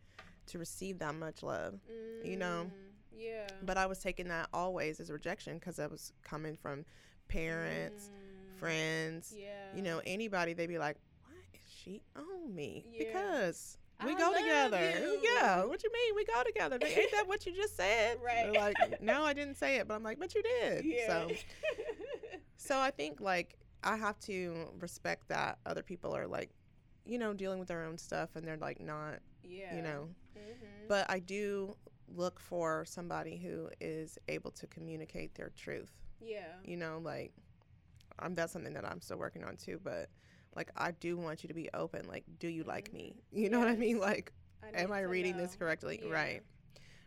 to 0.47 0.59
receive 0.59 0.99
that 0.99 1.15
much 1.15 1.43
love. 1.43 1.81
you 2.25 2.37
know? 2.37 2.67
Mm, 2.67 2.71
Yeah. 3.17 3.47
But 3.63 3.77
I 3.77 3.87
was 3.87 3.99
taking 4.01 4.29
that 4.29 4.49
always 4.53 4.99
as 5.01 5.11
rejection 5.11 5.59
because 5.59 5.79
I 5.79 5.87
was 5.87 6.13
coming 6.23 6.57
from 6.57 6.85
parents, 7.29 8.11
Mm, 8.11 8.59
friends, 8.59 9.35
Yeah. 9.37 9.75
you 9.75 9.83
know, 9.83 10.01
anybody. 10.07 10.53
They'd 10.55 10.67
be 10.69 10.79
like, 10.79 10.97
why 11.23 11.33
is 11.55 11.61
she 11.71 12.03
on 12.17 12.55
me? 12.55 12.87
Yeah. 12.91 13.05
Because 13.05 13.79
we 14.05 14.13
I 14.13 14.19
go 14.19 14.33
together. 14.35 14.99
you. 15.01 15.21
Yeah. 15.23 15.65
What 15.65 15.83
you 15.85 15.93
mean? 15.93 16.15
We 16.17 16.25
go 16.25 16.43
together. 16.45 16.79
Ain't 16.83 17.11
that 17.13 17.29
what 17.29 17.47
you 17.47 17.53
just 17.53 17.77
said? 17.77 18.19
Right. 18.23 18.51
They're 18.51 18.61
like, 18.61 19.01
no, 19.03 19.23
I 19.23 19.33
didn't 19.35 19.57
say 19.57 19.77
it, 19.77 19.87
but 19.89 19.95
I'm 19.95 20.03
like, 20.03 20.19
but 20.19 20.35
you 20.35 20.43
did. 20.43 20.85
Yeah. 20.85 21.07
So, 21.07 21.29
so 22.57 22.79
I 22.79 22.91
think 22.91 23.21
like 23.21 23.57
I 23.83 23.97
have 23.97 24.19
to 24.21 24.69
respect 24.79 25.29
that 25.29 25.59
other 25.67 25.83
people 25.83 26.15
are 26.17 26.27
like, 26.27 26.51
you 27.05 27.19
know, 27.19 27.35
dealing 27.35 27.59
with 27.59 27.69
their 27.69 27.85
own 27.85 27.99
stuff 27.99 28.31
and 28.35 28.47
they're 28.47 28.57
like 28.57 28.81
not, 28.81 29.21
yeah. 29.43 29.75
you 29.75 29.83
know. 29.83 30.09
Mhm. 30.37 30.89
But 30.89 31.11
I 31.11 31.19
do 31.19 31.77
look 32.15 32.41
for 32.41 32.85
somebody 32.87 33.37
who 33.37 33.69
is 33.81 34.19
able 34.29 34.51
to 34.53 34.67
communicate 34.67 35.35
their 35.35 35.51
truth. 35.57 35.93
Yeah. 36.21 36.55
You 36.65 36.77
know, 36.77 37.01
like 37.03 37.33
I'm 38.19 38.35
that's 38.35 38.53
something 38.53 38.75
that 38.75 38.85
I'm 38.85 39.01
still 39.01 39.19
working 39.19 39.45
on 39.45 39.57
too. 39.57 39.81
But 39.83 40.09
like, 40.55 40.71
I 40.77 40.93
do 40.93 41.17
want 41.17 41.43
you 41.43 41.49
to 41.49 41.55
be 41.55 41.69
open. 41.75 42.07
Like, 42.09 42.25
do 42.39 42.49
you 42.49 42.65
like 42.65 42.93
me? 42.93 43.17
You 43.33 43.51
know 43.51 43.59
what 43.59 43.69
I 43.69 43.77
mean? 43.77 43.97
Mm-hmm. 43.97 44.09
Yes. 44.09 44.09
Like, 44.09 44.33
am 44.75 44.93
I 44.93 45.01
reading 45.01 45.37
this 45.37 45.57
correctly? 45.57 46.01
Yeah. 46.05 46.13
Right. 46.13 46.43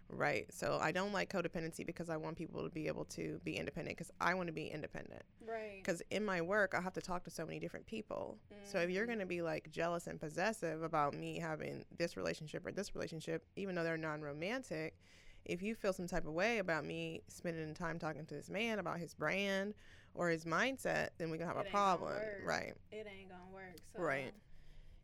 Right. 0.09 0.45
So 0.53 0.79
I 0.81 0.91
don't 0.91 1.11
like 1.11 1.31
codependency 1.31 1.85
because 1.85 2.09
I 2.09 2.17
want 2.17 2.37
people 2.37 2.63
to 2.63 2.69
be 2.69 2.87
able 2.87 3.05
to 3.05 3.39
be 3.43 3.57
independent 3.57 3.97
because 3.97 4.11
I 4.21 4.33
want 4.33 4.47
to 4.47 4.53
be 4.53 4.67
independent. 4.67 5.23
Right. 5.45 5.81
Because 5.83 6.01
in 6.11 6.23
my 6.23 6.41
work, 6.41 6.73
I 6.77 6.81
have 6.81 6.93
to 6.93 7.01
talk 7.01 7.23
to 7.25 7.29
so 7.29 7.45
many 7.45 7.59
different 7.59 7.85
people. 7.85 8.37
So 8.63 8.79
if 8.79 8.89
you're 8.89 9.05
going 9.05 9.19
to 9.19 9.25
mm. 9.25 9.29
be 9.29 9.41
like 9.41 9.69
jealous 9.71 10.07
and 10.07 10.19
possessive 10.19 10.81
about 10.81 11.13
me 11.13 11.39
having 11.39 11.85
this 11.97 12.17
relationship 12.17 12.65
or 12.65 12.71
this 12.71 12.95
relationship, 12.95 13.43
even 13.55 13.75
though 13.75 13.83
they're 13.83 13.97
non 13.97 14.21
romantic, 14.21 14.97
if 15.45 15.61
you 15.61 15.75
feel 15.75 15.93
some 15.93 16.07
type 16.07 16.27
of 16.27 16.33
way 16.33 16.59
about 16.59 16.85
me 16.85 17.21
spending 17.27 17.73
time 17.73 17.99
talking 17.99 18.25
to 18.25 18.33
this 18.33 18.49
man 18.49 18.79
about 18.79 18.99
his 18.99 19.13
brand 19.13 19.73
or 20.13 20.29
his 20.29 20.45
mindset, 20.45 21.09
then 21.17 21.29
we 21.29 21.37
can 21.37 21.47
have 21.47 21.57
It 21.57 21.67
a 21.67 21.71
problem. 21.71 22.13
Right. 22.45 22.73
it 22.91 23.07
ain't 23.07 23.29
gonna 23.29 23.41
work. 23.53 23.75
So 23.95 24.01
Right. 24.01 24.33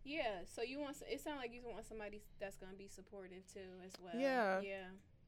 Yeah. 0.03 0.41
So 0.45 0.61
you 0.61 0.79
want? 0.79 0.97
It 1.09 1.21
sounds 1.21 1.37
like 1.39 1.53
you 1.53 1.61
want 1.63 1.85
somebody 1.85 2.21
that's 2.39 2.57
gonna 2.57 2.73
be 2.77 2.87
supportive 2.87 3.45
too, 3.51 3.59
as 3.85 3.93
well. 4.01 4.13
Yeah. 4.15 4.59
Yeah. 4.61 4.85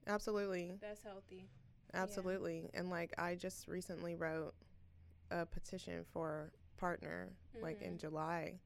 Absolutely. 0.07 0.77
That's 0.81 1.01
healthy. 1.03 1.47
Absolutely. 1.93 2.69
And 2.73 2.89
like 2.89 3.13
I 3.17 3.35
just 3.35 3.67
recently 3.67 4.15
wrote 4.15 4.53
a 5.31 5.45
petition 5.45 6.03
for 6.11 6.51
partner 6.77 7.33
like 7.61 7.81
in 7.81 7.93
Mhm. 7.95 7.99
July 8.01 8.59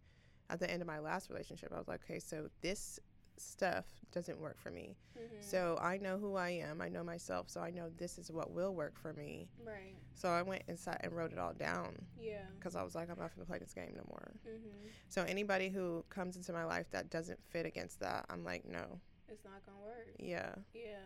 at 0.49 0.59
the 0.59 0.69
end 0.69 0.81
of 0.81 0.87
my 0.87 0.99
last 0.99 1.29
relationship. 1.29 1.71
I 1.71 1.77
was 1.77 1.87
like, 1.87 2.01
okay, 2.03 2.19
so 2.19 2.49
this 2.61 2.99
stuff 3.39 3.85
doesn't 4.11 4.39
work 4.39 4.57
for 4.59 4.71
me. 4.71 4.97
Mhm. 5.17 5.43
So 5.43 5.77
I 5.81 5.97
know 5.97 6.17
who 6.17 6.35
I 6.35 6.49
am. 6.49 6.81
I 6.81 6.89
know 6.89 7.03
myself. 7.03 7.49
So 7.49 7.61
I 7.61 7.69
know 7.69 7.89
this 7.97 8.17
is 8.17 8.31
what 8.31 8.51
will 8.51 8.73
work 8.73 8.97
for 8.97 9.13
me. 9.13 9.49
Right. 9.63 9.95
So 10.13 10.29
I 10.29 10.41
went 10.41 10.63
inside 10.67 10.99
and 11.03 11.13
wrote 11.13 11.31
it 11.31 11.37
all 11.37 11.53
down 11.53 11.95
Yeah. 12.17 12.45
because 12.55 12.75
I 12.75 12.83
was 12.83 12.95
like, 12.95 13.09
I'm 13.09 13.19
not 13.19 13.35
going 13.35 13.45
to 13.45 13.49
play 13.49 13.59
this 13.59 13.73
game 13.73 13.93
no 13.95 14.03
more. 14.07 14.31
Mm-hmm. 14.47 14.87
So 15.09 15.23
anybody 15.23 15.69
who 15.69 16.03
comes 16.09 16.35
into 16.37 16.53
my 16.53 16.65
life 16.65 16.89
that 16.91 17.09
doesn't 17.09 17.43
fit 17.43 17.65
against 17.65 17.99
that, 17.99 18.25
I'm 18.29 18.43
like, 18.43 18.65
no. 18.65 18.99
It's 19.27 19.45
not 19.45 19.63
gonna 19.65 19.79
work. 19.79 20.07
Yeah. 20.17 20.55
Yeah. 20.73 21.03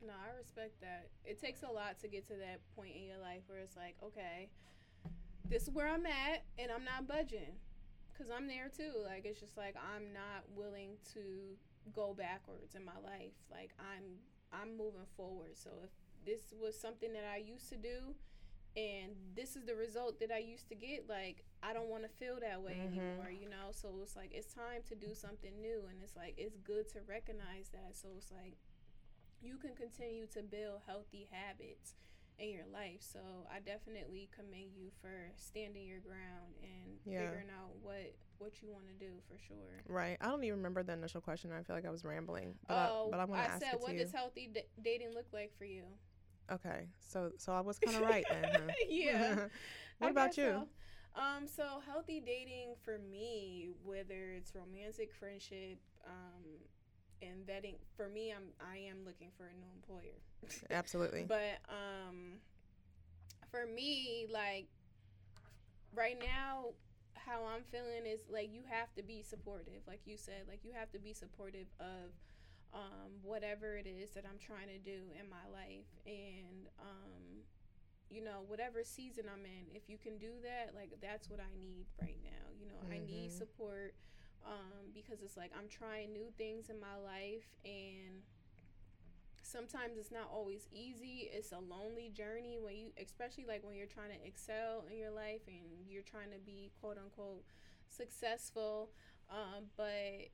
No, 0.00 0.14
I 0.14 0.34
respect 0.38 0.80
that. 0.80 1.08
It 1.24 1.38
takes 1.38 1.62
a 1.62 1.70
lot 1.70 1.98
to 2.00 2.08
get 2.08 2.26
to 2.28 2.34
that 2.36 2.60
point 2.74 2.96
in 2.96 3.02
your 3.02 3.18
life 3.18 3.42
where 3.46 3.58
it's 3.58 3.76
like, 3.76 3.96
okay, 4.02 4.48
this 5.44 5.64
is 5.64 5.70
where 5.70 5.86
I'm 5.88 6.06
at 6.06 6.44
and 6.58 6.70
I'm 6.72 6.84
not 6.84 7.06
budging. 7.06 7.58
Cuz 8.16 8.30
I'm 8.30 8.46
there 8.48 8.68
too. 8.70 8.92
Like 9.04 9.26
it's 9.26 9.38
just 9.38 9.56
like 9.56 9.76
I'm 9.76 10.12
not 10.12 10.48
willing 10.56 10.96
to 11.12 11.56
go 11.94 12.14
backwards 12.14 12.74
in 12.74 12.84
my 12.84 12.98
life. 13.04 13.34
Like 13.50 13.70
I'm 13.78 14.18
I'm 14.52 14.76
moving 14.76 15.06
forward. 15.16 15.56
So 15.56 15.70
if 15.84 15.90
this 16.24 16.52
was 16.60 16.78
something 16.78 17.12
that 17.12 17.24
I 17.32 17.38
used 17.38 17.68
to 17.70 17.76
do 17.76 18.14
and 18.76 19.12
this 19.34 19.56
is 19.56 19.64
the 19.64 19.74
result 19.74 20.20
that 20.20 20.30
I 20.30 20.38
used 20.38 20.68
to 20.68 20.74
get. 20.74 21.08
Like, 21.08 21.42
I 21.62 21.72
don't 21.72 21.88
want 21.88 22.04
to 22.04 22.08
feel 22.08 22.38
that 22.40 22.62
way 22.62 22.74
Mhm. 22.74 22.86
anymore, 22.86 23.30
you 23.30 23.48
know? 23.48 23.72
So 23.72 23.98
it's 24.02 24.14
like, 24.14 24.30
it's 24.32 24.52
time 24.52 24.82
to 24.88 24.94
do 24.94 25.14
something 25.14 25.60
new. 25.60 25.86
And 25.90 26.00
it's 26.02 26.14
like, 26.14 26.34
it's 26.36 26.56
good 26.58 26.88
to 26.90 27.00
recognize 27.02 27.70
that. 27.70 27.96
So 27.96 28.08
it's 28.16 28.30
like, 28.30 28.56
you 29.40 29.56
can 29.56 29.74
continue 29.74 30.26
to 30.28 30.42
build 30.42 30.82
healthy 30.86 31.28
habits 31.30 31.94
in 32.38 32.50
your 32.50 32.66
life. 32.72 33.00
So 33.00 33.20
I 33.52 33.60
definitely 33.60 34.28
commend 34.34 34.72
you 34.76 34.90
for 35.00 35.30
standing 35.36 35.86
your 35.86 36.00
ground 36.00 36.54
and 36.62 36.98
Yeah. 37.04 37.22
figuring 37.22 37.48
out 37.50 37.70
what 37.82 38.14
what 38.38 38.62
you 38.62 38.68
want 38.70 38.84
to 38.86 38.94
do 38.94 39.12
for 39.28 39.36
sure. 39.38 39.82
Right. 39.88 40.16
I 40.20 40.28
don't 40.28 40.44
even 40.44 40.58
remember 40.58 40.82
the 40.82 40.92
initial 40.92 41.20
question. 41.20 41.50
I 41.52 41.62
feel 41.62 41.74
like 41.74 41.86
I 41.86 41.90
was 41.90 42.04
rambling, 42.04 42.54
but 42.68 42.74
oh, 42.74 43.08
I, 43.08 43.10
but 43.10 43.20
I'm 43.20 43.28
gonna 43.28 43.42
I 43.42 43.46
ask 43.46 43.62
said, 43.62 43.74
it 43.74 43.80
what 43.80 43.96
does 43.96 44.12
healthy 44.12 44.48
d- 44.52 44.62
dating 44.82 45.12
look 45.14 45.26
like 45.32 45.52
for 45.58 45.64
you? 45.64 45.84
okay. 46.52 46.88
So 47.00 47.32
so 47.38 47.52
I 47.52 47.60
was 47.60 47.78
kind 47.78 47.96
of 47.96 48.02
right 48.02 48.26
then. 48.28 48.50
Huh? 48.54 48.72
yeah. 48.88 49.34
what 49.98 50.08
I 50.08 50.10
about 50.10 50.36
you? 50.36 50.44
So. 50.44 50.68
Um, 51.16 51.48
so 51.48 51.80
healthy 51.84 52.20
dating 52.20 52.74
for 52.84 52.98
me, 52.98 53.70
whether 53.82 54.32
it's 54.36 54.54
romantic 54.54 55.12
friendship, 55.12 55.78
um, 56.06 56.44
and 57.22 57.46
that 57.46 57.62
vetting 57.64 57.76
for 57.96 58.08
me, 58.08 58.32
I'm 58.32 58.44
I 58.60 58.78
am 58.78 59.04
looking 59.04 59.28
for 59.36 59.44
a 59.44 59.54
new 59.54 59.70
employer. 59.74 60.18
Absolutely. 60.70 61.24
But 61.26 61.58
um, 61.68 62.38
for 63.50 63.66
me, 63.66 64.26
like 64.32 64.68
right 65.94 66.18
now, 66.20 66.66
how 67.14 67.44
I'm 67.44 67.62
feeling 67.64 68.06
is 68.06 68.20
like 68.30 68.52
you 68.52 68.62
have 68.68 68.94
to 68.94 69.02
be 69.02 69.22
supportive, 69.22 69.82
like 69.86 70.00
you 70.06 70.16
said, 70.16 70.44
like 70.48 70.60
you 70.64 70.72
have 70.72 70.90
to 70.92 70.98
be 70.98 71.12
supportive 71.12 71.66
of 71.80 72.12
um, 72.74 73.10
whatever 73.22 73.76
it 73.76 73.86
is 73.86 74.10
that 74.10 74.24
I'm 74.24 74.38
trying 74.38 74.68
to 74.68 74.78
do 74.78 75.00
in 75.18 75.28
my 75.28 75.44
life, 75.52 75.88
and 76.06 76.68
um, 76.80 77.42
you 78.10 78.22
know 78.22 78.44
whatever 78.46 78.84
season 78.84 79.24
I'm 79.32 79.44
in. 79.44 79.74
If 79.74 79.88
you 79.88 79.98
can 79.98 80.18
do 80.18 80.32
that, 80.42 80.74
like 80.74 80.90
that's 81.00 81.28
what 81.30 81.40
I 81.40 81.52
need 81.60 81.86
right 82.00 82.18
now. 82.22 82.52
You 82.60 82.66
know, 82.66 82.94
I 82.94 82.98
need 82.98 83.30
Mhm. 83.30 83.38
support 83.38 83.94
um, 84.48 84.90
because 84.94 85.22
it's 85.22 85.36
like 85.36 85.52
I'm 85.56 85.68
trying 85.68 86.12
new 86.12 86.32
things 86.36 86.70
in 86.70 86.80
my 86.80 86.96
life 86.96 87.46
and 87.64 88.24
sometimes 89.42 89.96
it's 89.98 90.10
not 90.10 90.28
always 90.32 90.66
easy. 90.72 91.30
It's 91.32 91.52
a 91.52 91.58
lonely 91.60 92.10
journey 92.14 92.58
when 92.60 92.76
you 92.76 92.86
especially 93.00 93.44
like 93.46 93.64
when 93.64 93.76
you're 93.76 93.86
trying 93.86 94.10
to 94.10 94.26
excel 94.26 94.84
in 94.90 94.98
your 94.98 95.10
life 95.10 95.42
and 95.46 95.86
you're 95.88 96.02
trying 96.02 96.30
to 96.30 96.38
be 96.44 96.72
quote 96.80 96.98
unquote 96.98 97.44
successful. 97.90 98.90
Um, 99.30 99.64
but 99.76 100.32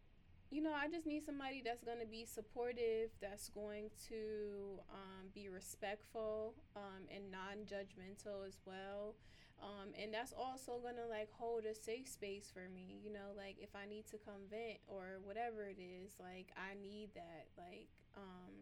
you 0.50 0.62
know 0.62 0.72
i 0.72 0.86
just 0.86 1.04
need 1.04 1.24
somebody 1.26 1.62
that's 1.64 1.82
going 1.82 1.98
to 1.98 2.06
be 2.06 2.24
supportive 2.24 3.10
that's 3.20 3.48
going 3.48 3.90
to 4.08 4.78
um, 4.92 5.26
be 5.34 5.48
respectful 5.48 6.54
um, 6.76 7.02
and 7.12 7.28
non-judgmental 7.30 8.46
as 8.46 8.58
well 8.64 9.16
um, 9.64 9.96
and 10.00 10.12
that's 10.12 10.32
also 10.36 10.78
gonna 10.82 11.08
like 11.08 11.30
hold 11.32 11.64
a 11.64 11.74
safe 11.74 12.06
space 12.06 12.50
for 12.52 12.68
me 12.68 13.00
you 13.02 13.10
know 13.12 13.32
like 13.36 13.56
if 13.58 13.70
i 13.74 13.88
need 13.88 14.06
to 14.06 14.18
come 14.18 14.44
vent 14.50 14.78
or 14.86 15.18
whatever 15.24 15.64
it 15.64 15.80
is 15.80 16.12
like 16.20 16.52
i 16.56 16.74
need 16.80 17.08
that 17.14 17.48
like 17.56 17.88
um, 18.16 18.52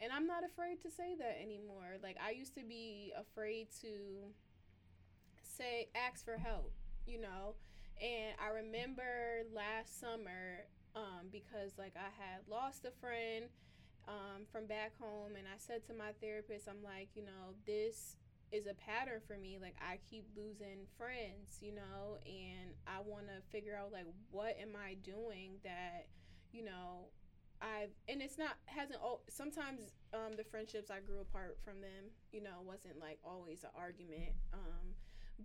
and 0.00 0.12
i'm 0.12 0.26
not 0.26 0.44
afraid 0.44 0.80
to 0.80 0.90
say 0.90 1.14
that 1.18 1.38
anymore. 1.42 1.98
Like 2.02 2.16
i 2.24 2.30
used 2.30 2.54
to 2.54 2.64
be 2.64 3.12
afraid 3.18 3.68
to 3.82 4.30
say 5.42 5.88
ask 5.94 6.24
for 6.24 6.38
help 6.38 6.72
you 7.06 7.20
know? 7.20 7.54
And 8.02 8.34
i 8.44 8.50
remember 8.54 9.44
last 9.54 10.00
summer 10.00 10.66
um, 10.94 11.28
because 11.32 11.72
like 11.78 11.94
i 11.96 12.10
had 12.22 12.40
lost 12.48 12.84
a 12.84 12.90
friend 13.00 13.46
um, 14.08 14.44
from 14.52 14.66
back 14.66 14.92
home 15.00 15.34
and 15.36 15.46
i 15.48 15.56
said 15.58 15.84
to 15.86 15.94
my 15.94 16.12
therapist 16.20 16.68
i'm 16.68 16.82
like 16.84 17.08
you 17.14 17.22
know 17.22 17.56
this 17.66 18.16
is 18.52 18.66
a 18.66 18.74
pattern 18.74 19.20
for 19.26 19.36
me 19.36 19.58
like 19.60 19.74
i 19.80 19.98
keep 20.08 20.24
losing 20.36 20.86
friends 20.96 21.58
you 21.60 21.74
know 21.74 22.16
and 22.26 22.70
i 22.86 23.00
want 23.04 23.26
to 23.26 23.40
figure 23.50 23.76
out 23.76 23.92
like 23.92 24.06
what 24.30 24.56
am 24.60 24.70
i 24.76 24.94
doing 25.02 25.52
that 25.64 26.06
you 26.52 26.64
know 26.64 27.08
i've 27.60 27.90
and 28.08 28.22
it's 28.22 28.38
not 28.38 28.54
hasn't 28.66 28.98
oh 29.02 29.20
sometimes 29.28 29.92
um 30.14 30.36
the 30.36 30.44
friendships 30.44 30.90
i 30.90 31.00
grew 31.00 31.20
apart 31.20 31.58
from 31.64 31.80
them 31.80 32.10
you 32.32 32.42
know 32.42 32.62
wasn't 32.64 32.98
like 33.00 33.18
always 33.24 33.64
an 33.64 33.70
argument 33.76 34.30
um 34.52 34.94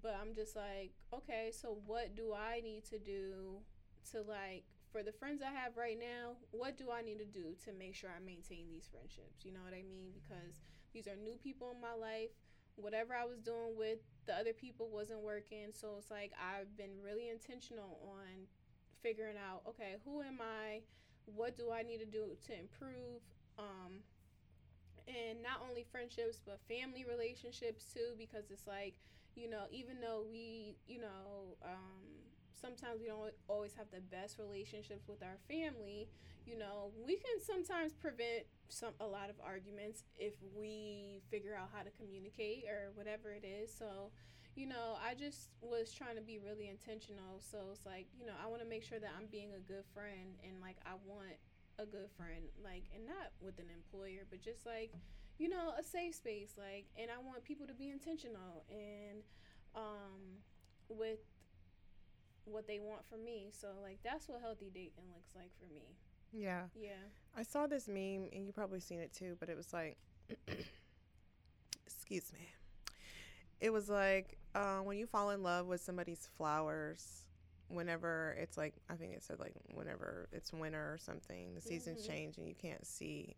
but 0.01 0.15
i'm 0.21 0.33
just 0.33 0.55
like 0.55 0.91
okay 1.13 1.51
so 1.51 1.77
what 1.85 2.15
do 2.15 2.33
i 2.33 2.61
need 2.61 2.83
to 2.85 2.99
do 2.99 3.57
to 4.09 4.21
like 4.21 4.63
for 4.91 5.03
the 5.03 5.11
friends 5.11 5.41
i 5.41 5.51
have 5.51 5.77
right 5.77 5.97
now 5.99 6.35
what 6.51 6.77
do 6.77 6.91
i 6.91 7.01
need 7.01 7.17
to 7.17 7.25
do 7.25 7.55
to 7.63 7.71
make 7.73 7.95
sure 7.95 8.09
i 8.09 8.19
maintain 8.23 8.67
these 8.69 8.87
friendships? 8.91 9.43
You 9.43 9.53
know 9.53 9.63
what 9.63 9.73
i 9.73 9.83
mean? 9.83 10.11
Because 10.13 10.59
these 10.93 11.07
are 11.07 11.15
new 11.15 11.35
people 11.41 11.71
in 11.71 11.79
my 11.79 11.95
life 11.95 12.31
whatever 12.75 13.13
I 13.13 13.25
was 13.25 13.39
doing 13.39 13.75
with 13.77 13.99
the 14.25 14.33
other 14.33 14.53
people 14.53 14.89
wasn't 14.91 15.21
working. 15.21 15.71
So 15.71 15.95
it's 15.97 16.11
like 16.11 16.31
I've 16.39 16.75
been 16.77 17.01
really 17.03 17.29
intentional 17.29 17.99
on 18.03 18.47
figuring 19.01 19.37
out, 19.37 19.61
okay, 19.67 19.95
who 20.05 20.21
am 20.21 20.39
I? 20.41 20.81
What 21.25 21.57
do 21.57 21.71
I 21.71 21.83
need 21.83 21.99
to 21.99 22.05
do 22.05 22.37
to 22.47 22.59
improve? 22.59 23.21
Um, 23.57 24.01
and 25.07 25.41
not 25.41 25.61
only 25.67 25.85
friendships, 25.91 26.39
but 26.45 26.59
family 26.67 27.05
relationships 27.09 27.85
too, 27.93 28.13
because 28.17 28.51
it's 28.51 28.67
like, 28.67 28.95
you 29.35 29.49
know, 29.49 29.65
even 29.71 29.99
though 30.01 30.23
we, 30.29 30.75
you 30.87 30.99
know, 30.99 31.57
um, 31.63 32.05
sometimes 32.53 33.01
we 33.01 33.07
don't 33.07 33.33
always 33.47 33.73
have 33.75 33.87
the 33.91 34.01
best 34.01 34.37
relationships 34.37 35.07
with 35.07 35.21
our 35.23 35.37
family, 35.49 36.07
you 36.45 36.57
know, 36.57 36.91
we 37.05 37.15
can 37.15 37.41
sometimes 37.41 37.93
prevent 37.93 38.45
some 38.71 38.93
a 38.99 39.05
lot 39.05 39.29
of 39.29 39.35
arguments 39.43 40.03
if 40.17 40.33
we 40.55 41.21
figure 41.29 41.55
out 41.55 41.69
how 41.73 41.83
to 41.83 41.91
communicate 41.91 42.65
or 42.67 42.91
whatever 42.95 43.31
it 43.31 43.45
is. 43.45 43.73
So, 43.73 44.11
you 44.55 44.65
know, 44.65 44.97
I 44.97 45.13
just 45.13 45.51
was 45.61 45.91
trying 45.93 46.15
to 46.15 46.21
be 46.21 46.39
really 46.39 46.69
intentional. 46.69 47.39
So 47.39 47.69
it's 47.71 47.85
like, 47.85 48.07
you 48.17 48.25
know, 48.25 48.33
I 48.41 48.47
want 48.47 48.61
to 48.61 48.67
make 48.67 48.83
sure 48.83 48.99
that 48.99 49.11
I'm 49.17 49.27
being 49.27 49.51
a 49.55 49.59
good 49.59 49.83
friend 49.93 50.39
and 50.43 50.61
like 50.61 50.77
I 50.85 50.95
want 51.05 51.35
a 51.79 51.85
good 51.85 52.09
friend, 52.15 52.47
like, 52.63 52.83
and 52.95 53.05
not 53.05 53.31
with 53.41 53.59
an 53.59 53.67
employer, 53.73 54.27
but 54.29 54.41
just 54.41 54.65
like, 54.65 54.91
you 55.37 55.49
know, 55.49 55.73
a 55.79 55.83
safe 55.83 56.15
space. 56.15 56.55
Like, 56.57 56.85
and 56.97 57.09
I 57.11 57.19
want 57.23 57.43
people 57.43 57.67
to 57.67 57.73
be 57.73 57.89
intentional 57.89 58.63
and 58.69 59.23
um, 59.75 60.39
with 60.89 61.19
what 62.45 62.67
they 62.67 62.79
want 62.79 63.05
from 63.09 63.23
me. 63.23 63.49
So 63.51 63.67
like 63.81 63.99
that's 64.03 64.27
what 64.27 64.41
healthy 64.41 64.71
dating 64.73 65.07
looks 65.13 65.35
like 65.35 65.51
for 65.59 65.71
me. 65.73 65.95
Yeah. 66.31 66.63
Yeah. 66.75 66.89
I 67.37 67.43
saw 67.43 67.67
this 67.67 67.87
meme, 67.87 68.27
and 68.33 68.45
you 68.45 68.51
probably 68.53 68.79
seen 68.79 68.99
it 68.99 69.13
too, 69.13 69.35
but 69.39 69.49
it 69.49 69.55
was 69.57 69.71
like, 69.73 69.97
excuse 71.85 72.31
me. 72.33 72.39
It 73.59 73.71
was 73.71 73.89
like 73.89 74.37
uh, 74.55 74.79
when 74.79 74.97
you 74.97 75.05
fall 75.05 75.29
in 75.29 75.43
love 75.43 75.67
with 75.67 75.81
somebody's 75.81 76.27
flowers, 76.37 77.25
whenever 77.67 78.35
it's 78.39 78.57
like, 78.57 78.73
I 78.89 78.95
think 78.95 79.13
it 79.13 79.23
said 79.23 79.39
like 79.39 79.53
whenever 79.73 80.27
it's 80.31 80.51
winter 80.51 80.93
or 80.93 80.97
something, 80.97 81.53
the 81.53 81.61
seasons 81.61 82.01
Mhm. 82.03 82.07
change 82.07 82.37
and 82.37 82.47
you 82.47 82.55
can't 82.55 82.85
see, 82.85 83.35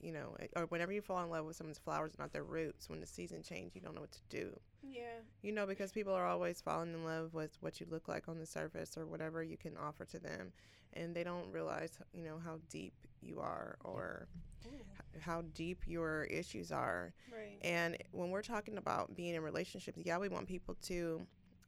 you 0.00 0.12
know, 0.12 0.36
eh, 0.40 0.46
or 0.56 0.66
whenever 0.66 0.92
you 0.92 1.00
fall 1.00 1.22
in 1.22 1.30
love 1.30 1.44
with 1.44 1.56
someone's 1.56 1.78
flowers, 1.78 2.12
not 2.18 2.32
their 2.32 2.44
roots, 2.44 2.88
when 2.88 3.00
the 3.00 3.06
season 3.06 3.42
change, 3.42 3.74
you 3.74 3.80
don't 3.80 3.94
know 3.94 4.00
what 4.00 4.12
to 4.12 4.22
do. 4.28 4.58
Yeah. 4.82 5.20
You 5.42 5.52
know, 5.52 5.66
because 5.66 5.92
people 5.92 6.12
are 6.14 6.26
always 6.26 6.60
falling 6.60 6.92
in 6.92 7.04
love 7.04 7.34
with 7.34 7.56
what 7.60 7.80
you 7.80 7.86
look 7.90 8.08
like 8.08 8.28
on 8.28 8.38
the 8.38 8.46
surface 8.46 8.96
or 8.96 9.06
whatever 9.06 9.42
you 9.42 9.56
can 9.56 9.76
offer 9.76 10.04
to 10.06 10.18
them. 10.18 10.52
And 10.94 11.14
they 11.14 11.24
don't 11.24 11.50
realize, 11.52 11.98
you 12.12 12.24
know, 12.24 12.38
how 12.42 12.58
deep 12.70 12.94
you 13.20 13.40
are 13.40 13.76
or 13.84 14.28
h- 14.64 15.22
how 15.22 15.42
deep 15.54 15.82
your 15.86 16.24
issues 16.24 16.72
are. 16.72 17.12
Right. 17.32 17.58
And 17.62 17.96
when 18.12 18.30
we're 18.30 18.42
talking 18.42 18.78
about 18.78 19.14
being 19.14 19.34
in 19.34 19.42
relationships, 19.42 19.98
yeah, 20.02 20.18
we 20.18 20.28
want 20.28 20.48
people 20.48 20.76
to 20.82 21.26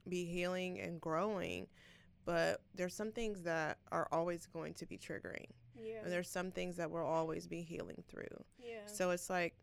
be 0.09 0.25
healing 0.25 0.81
and 0.81 1.01
growing, 1.01 1.67
but 2.25 2.63
there's 2.75 2.95
some 2.95 3.13
things 3.13 3.43
that 3.43 3.79
are 3.93 4.09
always 4.13 4.47
going 4.47 4.75
to 4.75 4.87
be 4.87 4.97
triggering. 4.99 5.47
Yeah. 5.83 6.01
And 6.05 6.13
there's 6.13 6.29
some 6.29 6.51
things 6.51 6.77
that 6.77 6.91
we'll 6.91 7.05
always 7.05 7.47
be 7.47 7.63
healing 7.63 8.03
through. 8.09 8.45
yeah. 8.59 8.87
So 8.87 9.11
it's 9.11 9.31
like, 9.31 9.55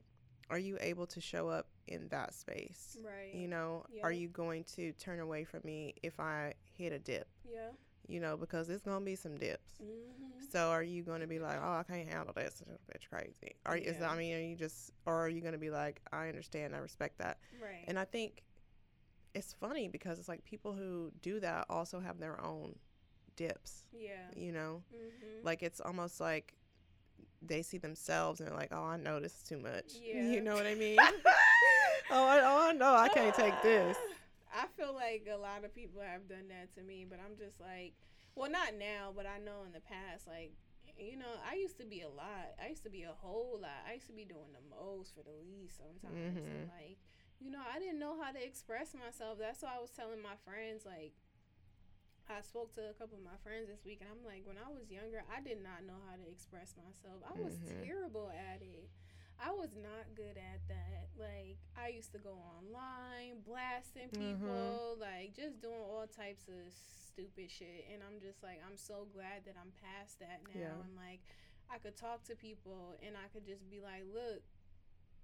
are 0.49 0.59
you 0.59 0.77
able 0.79 1.05
to 1.07 1.19
show 1.19 1.49
up 1.49 1.67
in 1.87 2.07
that 2.09 2.33
space? 2.33 2.97
right. 3.05 3.33
You 3.35 3.47
know, 3.47 3.85
are 4.01 4.11
you 4.11 4.29
going 4.29 4.63
to 4.75 4.93
turn 4.93 5.19
away 5.19 5.43
from 5.43 5.61
me 5.63 5.95
if 6.03 6.19
I 6.19 6.53
hit 6.77 6.93
a 6.93 6.99
dip? 6.99 7.27
yeah. 7.49 7.69
You 8.09 8.21
know, 8.21 8.37
because 8.37 8.69
it's 8.69 8.81
gonna 8.83 9.03
be 9.03 9.17
some 9.17 9.35
dips. 9.35 9.71
Mm-hmm. 9.83 10.45
So 10.49 10.69
are 10.69 10.81
you 10.81 11.03
gonna 11.03 11.27
be 11.27 11.39
like, 11.39 11.59
oh, 11.61 11.73
I 11.79 11.83
can't 11.83 12.07
handle 12.07 12.33
this? 12.33 12.63
Bitch 12.89 13.09
crazy. 13.09 13.55
Are 13.65 13.75
is 13.75 13.97
Yeah. 13.99 14.09
I 14.09 14.15
mean, 14.15 14.33
are 14.33 14.39
you 14.41 14.55
just, 14.55 14.91
or 15.05 15.13
are 15.13 15.27
you 15.27 15.41
gonna 15.41 15.57
be 15.57 15.69
like, 15.69 15.99
I 16.13 16.29
understand, 16.29 16.73
I 16.73 16.77
respect 16.77 17.17
that? 17.17 17.39
Right. 17.61 17.83
And 17.85 17.99
I 17.99 18.05
think 18.05 18.43
it's 19.35 19.51
funny 19.51 19.89
because 19.89 20.19
it's 20.19 20.29
like 20.29 20.45
people 20.45 20.71
who 20.73 21.11
do 21.21 21.41
that 21.41 21.65
also 21.69 21.99
have 21.99 22.17
their 22.17 22.41
own 22.41 22.75
dips. 23.37 23.85
yeah. 23.93 24.27
You 24.35 24.51
know, 24.51 24.83
Mm-hmm. 24.93 25.45
like 25.47 25.63
it's 25.63 25.79
almost 25.79 26.19
like 26.19 26.53
they 27.41 27.61
see 27.61 27.77
themselves 27.77 28.39
and 28.41 28.49
they're 28.49 28.57
like, 28.57 28.73
oh, 28.73 28.83
I 28.83 28.97
know 28.97 29.19
this 29.19 29.33
is 29.37 29.43
too 29.43 29.57
much. 29.59 29.93
Yeah. 30.03 30.23
You 30.23 30.41
know 30.41 30.55
what 30.55 30.65
I 30.67 30.75
mean? 30.75 30.97
oh, 32.11 32.25
I, 32.27 32.41
oh, 32.43 32.71
know 32.77 32.93
I 32.93 33.07
can't 33.09 33.33
take 33.35 33.61
this. 33.63 33.95
I 34.53 34.65
feel 34.75 34.93
like 34.93 35.27
a 35.31 35.37
lot 35.37 35.63
of 35.63 35.73
people 35.73 36.01
have 36.01 36.27
done 36.27 36.47
that 36.49 36.73
to 36.75 36.81
me, 36.81 37.05
but 37.09 37.19
I'm 37.23 37.37
just 37.37 37.59
like, 37.59 37.93
well, 38.35 38.49
not 38.49 38.73
now, 38.77 39.13
but 39.15 39.25
I 39.25 39.37
know 39.39 39.63
in 39.65 39.71
the 39.71 39.81
past, 39.81 40.27
like, 40.27 40.51
you 40.97 41.15
know, 41.17 41.29
I 41.49 41.55
used 41.55 41.77
to 41.79 41.85
be 41.85 42.01
a 42.01 42.09
lot. 42.09 42.57
I 42.63 42.69
used 42.69 42.83
to 42.83 42.89
be 42.89 43.03
a 43.03 43.13
whole 43.13 43.59
lot. 43.61 43.85
I 43.87 43.93
used 43.93 44.07
to 44.07 44.13
be 44.13 44.25
doing 44.25 44.49
the 44.53 44.63
most 44.75 45.13
for 45.13 45.21
the 45.21 45.35
least 45.45 45.77
sometimes, 45.77 46.37
and 46.37 46.69
Mhm. 46.69 46.73
like, 46.73 46.97
you 47.39 47.51
know, 47.51 47.61
I 47.61 47.77
didn't 47.77 47.99
know 47.99 48.19
how 48.19 48.31
to 48.31 48.43
express 48.43 48.93
myself. 48.95 49.37
That's 49.37 49.61
why 49.61 49.75
I 49.77 49.81
was 49.81 49.91
telling 49.91 50.21
my 50.23 50.35
friends, 50.43 50.85
like, 50.85 51.13
I 52.29 52.41
spoke 52.41 52.73
to 52.75 52.89
a 52.89 52.93
couple 52.93 53.17
of 53.17 53.23
my 53.23 53.37
friends 53.43 53.67
this 53.71 53.83
week, 53.85 53.99
and 54.01 54.09
I'm 54.11 54.23
like, 54.25 54.43
when 54.45 54.57
I 54.59 54.67
was 54.67 54.91
younger, 54.91 55.23
I 55.31 55.39
did 55.41 55.63
not 55.63 55.87
know 55.87 55.95
how 56.09 56.15
to 56.19 56.27
express 56.27 56.75
myself. 56.75 57.23
I 57.23 57.33
was 57.39 57.55
Mhm. 57.57 57.85
terrible 57.85 58.29
at 58.29 58.61
it. 58.61 58.89
I 59.39 59.51
was 59.51 59.75
not 59.75 60.13
good 60.15 60.35
at 60.35 60.67
that. 60.67 61.09
Like, 61.15 61.57
I 61.75 61.87
used 61.89 62.11
to 62.13 62.19
go 62.19 62.33
online, 62.57 63.41
blasting 63.41 64.09
people, 64.09 64.97
like, 64.99 65.33
just 65.35 65.61
doing 65.61 65.79
all 65.79 66.07
types 66.07 66.47
of 66.49 66.73
stupid 66.73 67.49
shit. 67.49 67.85
And 67.89 68.03
I'm 68.03 68.19
just 68.19 68.41
like, 68.43 68.59
I'm 68.65 68.77
so 68.77 69.05
glad 69.05 69.45
that 69.45 69.55
I'm 69.55 69.71
past 69.71 70.19
that 70.19 70.41
now. 70.53 70.59
Yeah. 70.59 70.81
And, 70.81 70.95
like, 70.95 71.21
I 71.69 71.77
could 71.79 71.95
talk 71.95 72.23
to 72.25 72.35
people, 72.35 72.97
and 73.01 73.15
I 73.15 73.27
could 73.29 73.45
just 73.45 73.69
be 73.69 73.79
like, 73.79 74.03
look, 74.11 74.41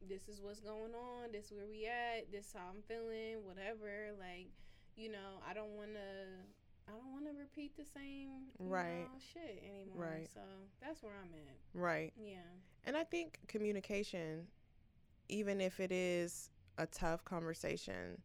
this 0.02 0.28
is 0.30 0.42
what's 0.42 0.60
going 0.62 0.94
on. 0.94 1.32
This 1.32 1.52
where 1.52 1.66
we 1.68 1.86
at. 1.88 2.32
This 2.32 2.54
how 2.54 2.68
I'm 2.70 2.82
feeling. 2.84 3.44
Whatever. 3.46 4.12
Like, 4.20 4.52
you 4.96 5.10
know, 5.10 5.42
I 5.46 5.54
don't 5.54 5.76
want 5.76 5.94
to. 5.96 6.46
I 6.88 6.92
don't 6.92 7.12
want 7.14 7.26
to 7.26 7.32
repeat 7.40 7.76
the 7.78 7.86
same 7.86 8.48
Right. 8.60 9.02
know, 9.02 9.20
shit 9.34 9.64
anymore. 9.64 10.06
Right. 10.06 10.30
So 10.34 10.42
that's 10.82 11.02
where 11.02 11.14
I'm 11.14 11.34
at. 11.34 11.58
Right. 11.80 12.14
Yeah. 12.18 12.38
And 12.86 12.98
I 12.98 13.04
think 13.04 13.40
communication, 13.48 14.48
even 15.30 15.62
if 15.62 15.80
it 15.80 15.92
is 15.92 16.50
a 16.78 16.86
tough 16.86 17.24
conversation, 17.24 18.22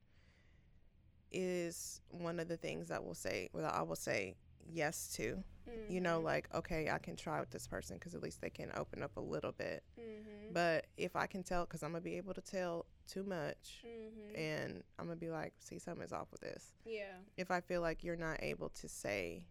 is 1.30 2.00
one 2.10 2.40
of 2.40 2.48
the 2.48 2.56
things 2.56 2.88
that 2.88 3.04
we'll 3.04 3.14
say, 3.14 3.48
well, 3.52 3.70
I 3.72 3.82
will 3.82 3.96
say 3.96 4.34
yes 4.66 5.08
to. 5.16 5.42
You 5.88 6.00
know, 6.00 6.20
like, 6.20 6.48
okay, 6.54 6.90
I 6.90 6.98
can 6.98 7.16
try 7.16 7.40
with 7.40 7.50
this 7.50 7.66
person 7.66 7.96
because 7.96 8.14
at 8.14 8.22
least 8.22 8.40
they 8.40 8.50
can 8.50 8.70
open 8.76 9.02
up 9.02 9.16
a 9.16 9.20
little 9.20 9.52
bit. 9.52 9.82
Mm-hmm. 9.98 10.52
But 10.52 10.86
if 10.96 11.16
I 11.16 11.26
can 11.26 11.42
tell, 11.42 11.64
because 11.64 11.82
I'm 11.82 11.92
going 11.92 12.02
to 12.02 12.08
be 12.10 12.16
able 12.16 12.34
to 12.34 12.40
tell 12.40 12.86
too 13.06 13.24
much, 13.24 13.84
Mm-hmm. 13.86 14.36
and 14.40 14.82
I'm 14.98 15.06
going 15.06 15.18
to 15.18 15.24
be 15.24 15.30
like, 15.30 15.54
see, 15.58 15.78
something's 15.78 16.12
off 16.12 16.28
with 16.30 16.40
this. 16.40 16.72
Yeah. 16.84 17.14
If 17.36 17.50
I 17.50 17.60
feel 17.60 17.80
like 17.80 18.04
you're 18.04 18.16
not 18.16 18.42
able 18.42 18.68
to 18.70 18.88
say, 18.88 19.44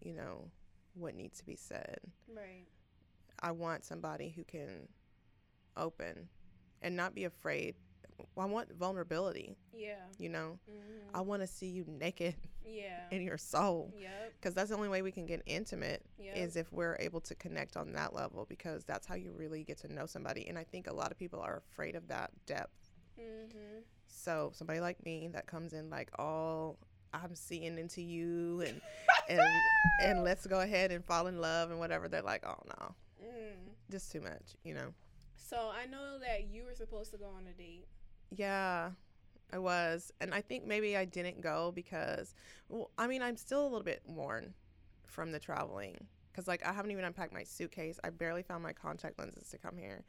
you 0.00 0.12
know, 0.14 0.50
what 0.94 1.14
needs 1.14 1.38
to 1.38 1.46
be 1.46 1.56
said, 1.56 1.98
Right. 2.28 2.66
I 3.40 3.50
want 3.52 3.84
somebody 3.84 4.28
who 4.30 4.44
can 4.44 4.88
open 5.76 6.28
and 6.80 6.96
not 6.96 7.14
be 7.14 7.24
afraid. 7.24 7.74
I 8.38 8.44
want 8.46 8.72
vulnerability, 8.72 9.56
Yeah. 9.74 9.96
you 10.18 10.28
know. 10.28 10.58
Mm-hmm. 10.70 11.16
I 11.16 11.20
want 11.20 11.42
to 11.42 11.46
see 11.46 11.66
you 11.66 11.84
naked 11.86 12.34
yeah. 12.64 13.00
in 13.10 13.22
your 13.22 13.36
soul 13.38 13.92
Yep. 13.98 14.32
because 14.40 14.54
that's 14.54 14.70
the 14.70 14.76
only 14.76 14.88
way 14.88 15.02
we 15.02 15.12
can 15.12 15.26
get 15.26 15.42
intimate 15.46 16.02
Yep. 16.18 16.36
is 16.36 16.56
if 16.56 16.72
we're 16.72 16.96
able 17.00 17.20
to 17.22 17.34
connect 17.34 17.76
on 17.76 17.92
that 17.92 18.14
level 18.14 18.46
because 18.48 18.84
that's 18.84 19.06
how 19.06 19.14
you 19.14 19.32
really 19.32 19.64
get 19.64 19.78
to 19.78 19.92
know 19.92 20.06
somebody. 20.06 20.46
And 20.48 20.58
I 20.58 20.64
think 20.64 20.86
a 20.86 20.92
lot 20.94 21.10
of 21.12 21.18
people 21.18 21.40
are 21.40 21.62
afraid 21.70 21.94
of 21.96 22.08
that 22.08 22.30
depth. 22.46 22.90
mm-hmm. 23.18 23.80
So 24.06 24.50
somebody 24.54 24.80
like 24.80 25.04
me 25.04 25.28
that 25.32 25.46
comes 25.46 25.72
in 25.72 25.90
like 25.90 26.10
all 26.18 26.78
I'm 27.14 27.34
seeing 27.34 27.78
into 27.78 28.00
you 28.02 28.62
and 28.66 28.80
and 29.28 29.40
and 30.02 30.24
let's 30.24 30.46
go 30.46 30.60
ahead 30.60 30.90
and 30.92 31.04
fall 31.04 31.26
in 31.26 31.40
love 31.40 31.70
and 31.70 31.78
whatever. 31.80 32.08
They're 32.08 32.22
like, 32.22 32.44
oh 32.46 32.56
no, 32.78 32.94
Mm. 33.22 33.70
just 33.90 34.10
too 34.12 34.20
much, 34.20 34.56
you 34.64 34.74
know. 34.74 34.92
So 35.36 35.70
I 35.72 35.86
know 35.86 36.18
that 36.18 36.48
you 36.50 36.64
were 36.64 36.74
supposed 36.74 37.10
to 37.12 37.18
go 37.18 37.26
on 37.26 37.46
a 37.46 37.52
date. 37.52 37.86
Yeah, 38.34 38.90
I 39.52 39.58
was. 39.58 40.12
And 40.20 40.32
I 40.34 40.40
think 40.40 40.64
maybe 40.66 40.96
I 40.96 41.04
didn't 41.04 41.40
go 41.40 41.72
because, 41.74 42.34
well, 42.68 42.90
I 42.98 43.06
mean, 43.06 43.22
I'm 43.22 43.36
still 43.36 43.62
a 43.62 43.68
little 43.68 43.82
bit 43.82 44.02
worn 44.06 44.54
from 45.06 45.32
the 45.32 45.38
traveling. 45.38 46.06
Because, 46.32 46.48
like, 46.48 46.64
I 46.66 46.72
haven't 46.72 46.90
even 46.92 47.04
unpacked 47.04 47.34
my 47.34 47.42
suitcase. 47.44 48.00
I 48.02 48.08
barely 48.08 48.42
found 48.42 48.62
my 48.62 48.72
contact 48.72 49.18
lenses 49.18 49.50
to 49.50 49.58
come 49.58 49.76
here. 49.76 50.02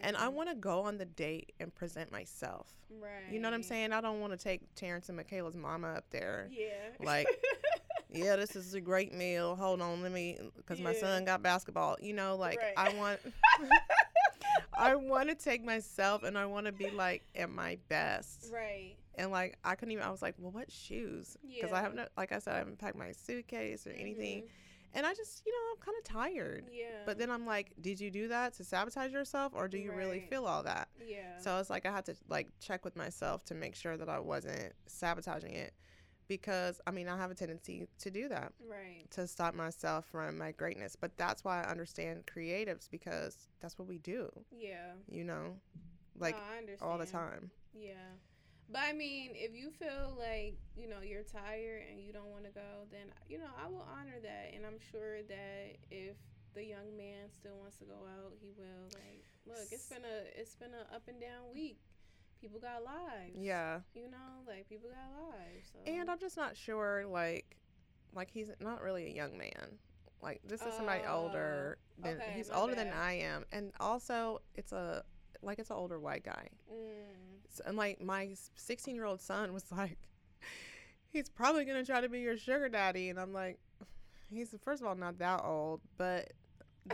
And 0.00 0.16
I 0.16 0.26
Mhm. 0.26 0.32
want 0.32 0.48
to 0.48 0.56
go 0.56 0.80
on 0.82 0.98
the 0.98 1.04
date 1.04 1.52
and 1.60 1.72
present 1.72 2.10
myself. 2.10 2.74
Right. 2.90 3.30
You 3.30 3.38
know 3.38 3.46
what 3.48 3.54
I'm 3.54 3.62
saying? 3.62 3.92
I 3.92 4.00
don't 4.00 4.18
want 4.20 4.32
to 4.32 4.36
take 4.36 4.74
Terrence 4.74 5.08
and 5.08 5.16
Michaela's 5.16 5.54
mama 5.54 5.92
up 5.92 6.10
there. 6.10 6.48
Yeah. 6.50 6.90
Like, 6.98 7.28
Yeah, 8.10 8.36
this 8.36 8.56
is 8.56 8.72
a 8.72 8.80
great 8.80 9.12
meal. 9.12 9.54
Hold 9.54 9.82
on, 9.82 10.00
let 10.00 10.10
me, 10.10 10.38
because 10.56 10.80
my 10.80 10.94
son 10.94 11.26
got 11.26 11.42
basketball. 11.42 11.98
You 12.00 12.14
know, 12.14 12.36
like, 12.36 12.58
Right. 12.58 12.72
I 12.74 12.88
want. 12.94 13.20
I 14.78 14.94
want 14.94 15.28
to 15.28 15.34
take 15.34 15.64
myself 15.64 16.22
and 16.22 16.38
I 16.38 16.46
want 16.46 16.66
to 16.66 16.72
be 16.72 16.90
like 16.90 17.22
at 17.34 17.50
my 17.50 17.78
best. 17.88 18.46
right. 18.52 18.94
And 19.16 19.30
like 19.32 19.58
I 19.64 19.74
couldn't 19.74 19.92
even. 19.92 20.04
I 20.04 20.10
was 20.10 20.22
like, 20.22 20.34
well, 20.38 20.52
what 20.52 20.70
shoes? 20.70 21.36
Because 21.42 21.72
I 21.72 21.80
haven't, 21.80 22.08
like 22.16 22.30
I 22.32 22.38
said, 22.38 22.54
I 22.54 22.58
haven't 22.58 22.78
packed 22.78 22.96
my 22.96 23.10
suitcase 23.12 23.86
or 23.86 23.90
anything. 23.90 24.42
Mhm. 24.42 24.48
And 24.94 25.04
I 25.04 25.12
just, 25.12 25.42
you 25.44 25.52
know, 25.52 25.58
I'm 25.72 25.82
kind 25.84 25.98
of 25.98 26.04
tired. 26.04 26.64
Yeah. 26.72 26.86
But 27.04 27.18
then 27.18 27.30
I'm 27.30 27.44
like, 27.44 27.72
did 27.82 28.00
you 28.00 28.10
do 28.10 28.28
that 28.28 28.54
to 28.54 28.64
sabotage 28.64 29.12
yourself, 29.12 29.52
or 29.54 29.68
do 29.68 29.76
you 29.76 29.92
really 29.92 30.20
feel 30.20 30.46
all 30.46 30.62
that? 30.62 30.88
yeah. 31.06 31.36
So 31.38 31.58
it's 31.58 31.68
like 31.68 31.84
I 31.84 31.90
had 31.92 32.06
to 32.06 32.14
like 32.28 32.48
check 32.60 32.84
with 32.84 32.96
myself 32.96 33.44
to 33.46 33.54
make 33.54 33.74
sure 33.74 33.96
that 33.98 34.08
I 34.08 34.18
wasn't 34.20 34.72
sabotaging 34.86 35.52
it, 35.52 35.74
because 36.28 36.80
I 36.86 36.90
mean 36.90 37.08
I 37.08 37.16
have 37.16 37.30
a 37.30 37.34
tendency 37.34 37.88
to 38.00 38.10
do 38.10 38.28
that 38.28 38.52
right. 38.68 39.10
to 39.12 39.26
stop 39.26 39.54
myself 39.54 40.06
from 40.10 40.38
my 40.38 40.52
greatness. 40.52 40.96
But 41.00 41.16
that's 41.16 41.44
why 41.44 41.62
I 41.62 41.70
understand 41.70 42.24
creatives 42.26 42.88
because 42.90 43.48
that's 43.60 43.78
what 43.78 43.88
we 43.88 43.98
do. 43.98 44.30
Yeah. 44.50 44.92
You 45.10 45.24
know, 45.24 45.56
like 46.18 46.36
no, 46.66 46.86
all 46.86 46.98
the 46.98 47.06
time. 47.06 47.50
Yeah. 47.74 47.94
But 48.70 48.82
I 48.82 48.92
mean, 48.92 49.30
if 49.32 49.56
you 49.56 49.70
feel 49.70 50.14
like, 50.18 50.58
you 50.76 50.88
know, 50.88 51.00
you're 51.02 51.22
tired 51.22 51.84
and 51.90 52.04
you 52.04 52.12
don't 52.12 52.28
want 52.28 52.44
to 52.44 52.50
go, 52.50 52.84
then, 52.92 53.08
you 53.26 53.38
know, 53.38 53.48
I 53.56 53.66
will 53.66 53.86
honor 53.98 54.20
that. 54.22 54.52
And 54.54 54.66
I'm 54.66 54.76
sure 54.92 55.22
that 55.22 55.76
if 55.90 56.16
the 56.54 56.64
young 56.64 56.96
man 56.96 57.32
still 57.32 57.56
wants 57.56 57.78
to 57.78 57.84
go 57.84 58.04
out, 58.04 58.32
he 58.40 58.52
will. 58.58 58.92
Like, 58.92 59.24
look, 59.46 59.68
it's 59.72 59.86
been 59.86 60.04
a 60.04 60.38
it's 60.38 60.54
been 60.54 60.74
a 60.74 60.94
up 60.94 61.08
and 61.08 61.20
down 61.20 61.48
week. 61.54 61.80
People 62.40 62.60
got 62.60 62.84
lives. 62.84 63.32
Yeah. 63.36 63.80
You 63.94 64.10
know, 64.10 64.42
like 64.46 64.68
people 64.68 64.88
got 64.90 65.22
lives. 65.28 65.70
So. 65.72 65.90
And 65.92 66.10
I'm 66.10 66.18
just 66.18 66.36
not 66.36 66.56
sure, 66.56 67.04
like, 67.06 67.56
like 68.14 68.30
he's 68.30 68.50
not 68.60 68.82
really 68.82 69.06
a 69.06 69.14
young 69.14 69.36
man. 69.36 69.78
Like 70.22 70.40
this 70.46 70.62
is 70.62 70.74
somebody 70.74 71.02
Oh, 71.06 71.22
older 71.22 71.78
than 72.02 72.16
okay, 72.16 72.32
he's 72.34 72.50
older 72.50 72.74
than. 72.74 72.88
I 72.88 73.12
am, 73.20 73.44
and 73.52 73.72
also 73.78 74.40
it's 74.56 74.72
a 74.72 75.04
like 75.42 75.58
it's 75.60 75.70
an 75.70 75.76
older 75.76 76.00
white 76.00 76.24
guy. 76.24 76.48
Mm, 76.72 77.38
So, 77.50 77.62
and 77.66 77.76
like 77.76 78.00
my 78.00 78.34
16 78.56 78.94
year 78.96 79.04
old 79.04 79.20
son 79.20 79.52
was 79.52 79.64
like, 79.70 79.98
he's 81.12 81.28
probably 81.28 81.64
gonna 81.64 81.84
try 81.84 82.00
to 82.00 82.08
be 82.08 82.18
your 82.20 82.36
sugar 82.36 82.68
daddy, 82.68 83.10
and 83.10 83.20
I'm 83.20 83.32
like, 83.32 83.58
he's 84.28 84.52
first 84.64 84.82
of 84.82 84.88
all 84.88 84.96
not 84.96 85.18
that 85.18 85.40
old, 85.44 85.80
but 85.96 86.32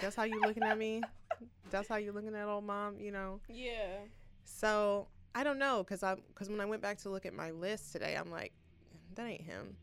that's 0.01 0.17
how 0.17 0.25
you 0.25 0.39
looking 0.43 0.63
at 0.63 0.77
me. 0.77 1.03
That's 1.71 1.89
how 1.89 1.97
you 1.97 2.13
looking 2.13 2.35
at 2.37 2.47
old 2.47 2.63
mom, 2.65 3.01
you 3.01 3.11
know. 3.11 3.41
yeah. 3.49 3.97
So 4.45 5.09
I 5.35 5.43
don't 5.45 5.59
know, 5.59 5.83
cause 5.85 6.03
I 6.03 6.17
cause 6.35 6.49
when 6.49 6.61
I 6.61 6.65
went 6.65 6.81
back 6.83 6.99
to 6.99 7.11
look 7.11 7.27
at 7.27 7.35
my 7.35 7.51
list 7.51 7.93
today, 7.93 8.17
I'm 8.17 8.31
like, 8.31 8.53
that 9.17 9.27
ain't 9.27 9.43
him, 9.43 9.77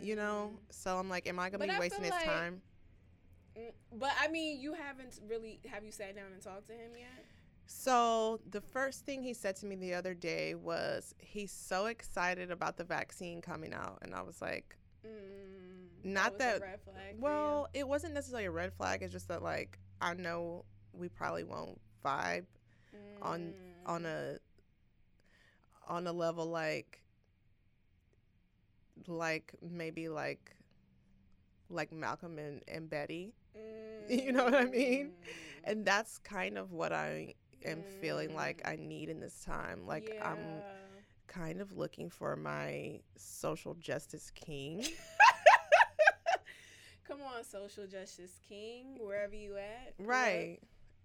you 0.00 0.16
know. 0.16 0.52
So 0.70 0.96
I'm 0.96 1.08
like, 1.08 1.26
am 1.28 1.38
I 1.38 1.50
gonna 1.50 1.58
But 1.66 1.68
be 1.70 1.76
I 1.76 1.78
wasting 1.78 2.02
his 2.04 2.10
like- 2.12 2.24
time? 2.24 2.62
Mm, 3.56 3.72
But 3.98 4.12
I 4.20 4.28
mean, 4.28 4.60
you 4.60 4.72
haven't 4.72 5.20
really 5.28 5.60
have 5.70 5.84
you 5.84 5.90
sat 5.92 6.14
down 6.16 6.32
and 6.32 6.40
talked 6.42 6.68
to 6.68 6.72
him 6.72 6.92
yet? 6.96 7.24
So 7.66 8.40
the 8.50 8.62
first 8.62 9.04
thing 9.04 9.22
he 9.22 9.34
said 9.34 9.56
to 9.56 9.66
me 9.66 9.74
the 9.76 9.92
other 9.92 10.14
day 10.14 10.54
was 10.54 11.14
he's 11.18 11.52
so 11.52 11.86
excited 11.86 12.50
about 12.50 12.76
the 12.78 12.84
vaccine 12.84 13.42
coming 13.42 13.74
out, 13.74 13.98
and 14.02 14.14
I 14.14 14.22
was 14.22 14.40
like, 14.40 14.76
Mm, 15.06 16.04
Not 16.04 16.38
that- 16.38 16.58
flag. 16.84 17.16
well, 17.20 17.68
it 17.74 17.86
wasn't 17.86 18.14
necessarily 18.14 18.46
a 18.46 18.50
red 18.50 18.72
flag. 18.72 19.02
It's 19.02 19.12
just 19.12 19.28
that 19.28 19.42
like 19.42 19.78
I 20.00 20.14
know 20.14 20.64
we 20.92 21.08
probably 21.08 21.44
won't 21.44 21.78
vibe 22.04 22.46
you? 22.92 22.98
on 23.22 23.40
Mm, 23.52 23.54
on 23.86 24.06
a 24.06 24.38
on 25.88 26.06
a 26.06 26.12
level 26.12 26.46
like 26.46 27.02
like 29.06 29.54
maybe 29.62 30.08
like 30.08 30.54
like 31.70 31.92
Malcolm 31.92 32.38
and, 32.38 32.62
and 32.68 32.88
Betty. 32.88 33.34
you 34.08 34.32
know 34.32 34.44
what 34.44 34.54
I 34.54 34.64
mean? 34.64 35.08
mm, 35.08 35.28
And 35.64 35.84
that's 35.84 36.18
kind 36.18 36.56
of 36.56 36.72
what 36.72 36.92
I 36.92 37.34
am 37.64 37.82
feeling 38.00 38.34
like 38.34 38.62
Mm. 38.64 38.70
I 38.72 38.76
need 38.76 39.08
in 39.10 39.20
this 39.20 39.42
time. 39.44 39.86
Like 39.86 40.16
I'm 40.22 40.62
kind 41.26 41.60
of 41.60 41.76
looking 41.76 42.08
for 42.10 42.36
my 42.36 43.00
social 43.16 43.74
justice 43.74 44.30
king. 44.34 44.86
Come 47.06 47.20
on, 47.22 47.42
social 47.44 47.86
justice 47.86 48.38
king, 48.48 48.96
wherever 49.00 49.34
you 49.34 49.56
at. 49.56 49.96
pull 49.96 50.06
up. 50.06 50.10
right. 50.10 50.58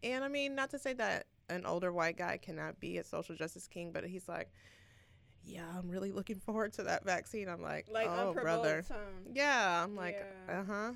And 0.04 0.24
I 0.24 0.28
mean, 0.28 0.54
not 0.54 0.70
to 0.72 0.80
say 0.80 0.94
that 0.94 1.28
an 1.50 1.66
older 1.66 1.92
white 1.94 2.18
guy 2.18 2.38
cannot 2.38 2.80
be 2.80 2.98
a 2.98 3.04
social 3.06 3.36
justice 3.36 3.68
king, 3.68 3.92
but 3.94 4.04
he's 4.06 4.28
like, 4.28 4.50
yeah, 5.46 5.66
I'm 5.78 5.90
really 5.90 6.12
looking 6.12 6.40
forward 6.40 6.74
to 6.74 6.84
that 6.84 7.04
vaccine. 7.04 7.48
I'm 7.50 7.62
like, 7.62 7.88
Like 7.92 8.08
oh, 8.10 8.34
brother. 8.34 8.84
Time. 8.88 8.98
Yeah. 9.34 9.84
I'm 9.84 9.96
like, 9.96 10.18
Yeah. 10.48 10.60
uh 10.60 10.64
huh. 10.64 10.92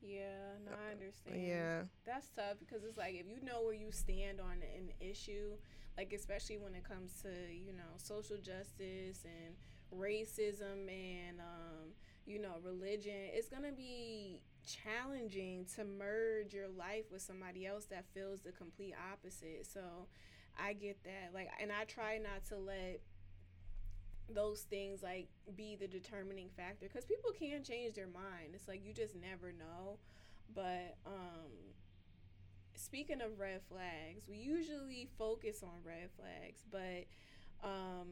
Yeah, 0.00 0.58
no, 0.64 0.72
I 0.72 0.92
understand. 0.92 1.46
Yeah. 1.46 1.82
That's 2.04 2.26
tough 2.34 2.58
because 2.58 2.82
it's 2.84 2.98
like 2.98 3.14
if 3.14 3.26
you 3.28 3.38
know 3.44 3.62
where 3.62 3.74
you 3.74 3.92
stand 3.92 4.40
on 4.40 4.58
an 4.76 4.90
issue, 5.00 5.52
like 5.96 6.12
especially 6.12 6.58
when 6.58 6.74
it 6.74 6.82
comes 6.82 7.22
to 7.22 7.28
you 7.52 7.72
know 7.72 7.92
social 7.98 8.36
justice 8.36 9.24
and 9.24 9.54
racism 9.96 10.88
and 10.88 11.40
um, 11.40 11.92
you 12.26 12.40
know 12.40 12.56
religion, 12.64 13.30
it's 13.32 13.48
gonna 13.48 13.72
be 13.72 14.40
challenging 14.66 15.66
to 15.76 15.84
merge 15.84 16.52
your 16.52 16.68
life 16.68 17.04
with 17.12 17.22
somebody 17.22 17.66
else 17.66 17.84
that 17.86 18.04
feels 18.12 18.40
the 18.40 18.52
complete 18.52 18.94
opposite. 19.12 19.66
So 19.72 19.80
I 20.58 20.72
get 20.72 21.02
that. 21.04 21.30
Like, 21.32 21.48
and 21.60 21.70
I 21.70 21.84
try 21.84 22.18
not 22.18 22.44
to 22.48 22.58
let 22.58 23.00
those 24.34 24.62
things 24.62 25.02
like 25.02 25.28
be 25.56 25.76
the 25.76 25.86
determining 25.86 26.48
factor 26.56 26.86
because 26.86 27.04
people 27.04 27.30
can 27.32 27.62
change 27.62 27.94
their 27.94 28.06
mind. 28.06 28.54
It's 28.54 28.68
like 28.68 28.84
you 28.84 28.92
just 28.92 29.14
never 29.14 29.52
know. 29.52 29.98
But 30.54 30.96
um, 31.06 31.50
speaking 32.74 33.20
of 33.20 33.38
red 33.38 33.60
flags, 33.68 34.28
we 34.28 34.36
usually 34.36 35.08
focus 35.18 35.62
on 35.62 35.70
red 35.84 36.10
flags, 36.16 36.64
but 36.70 37.06
um, 37.66 38.08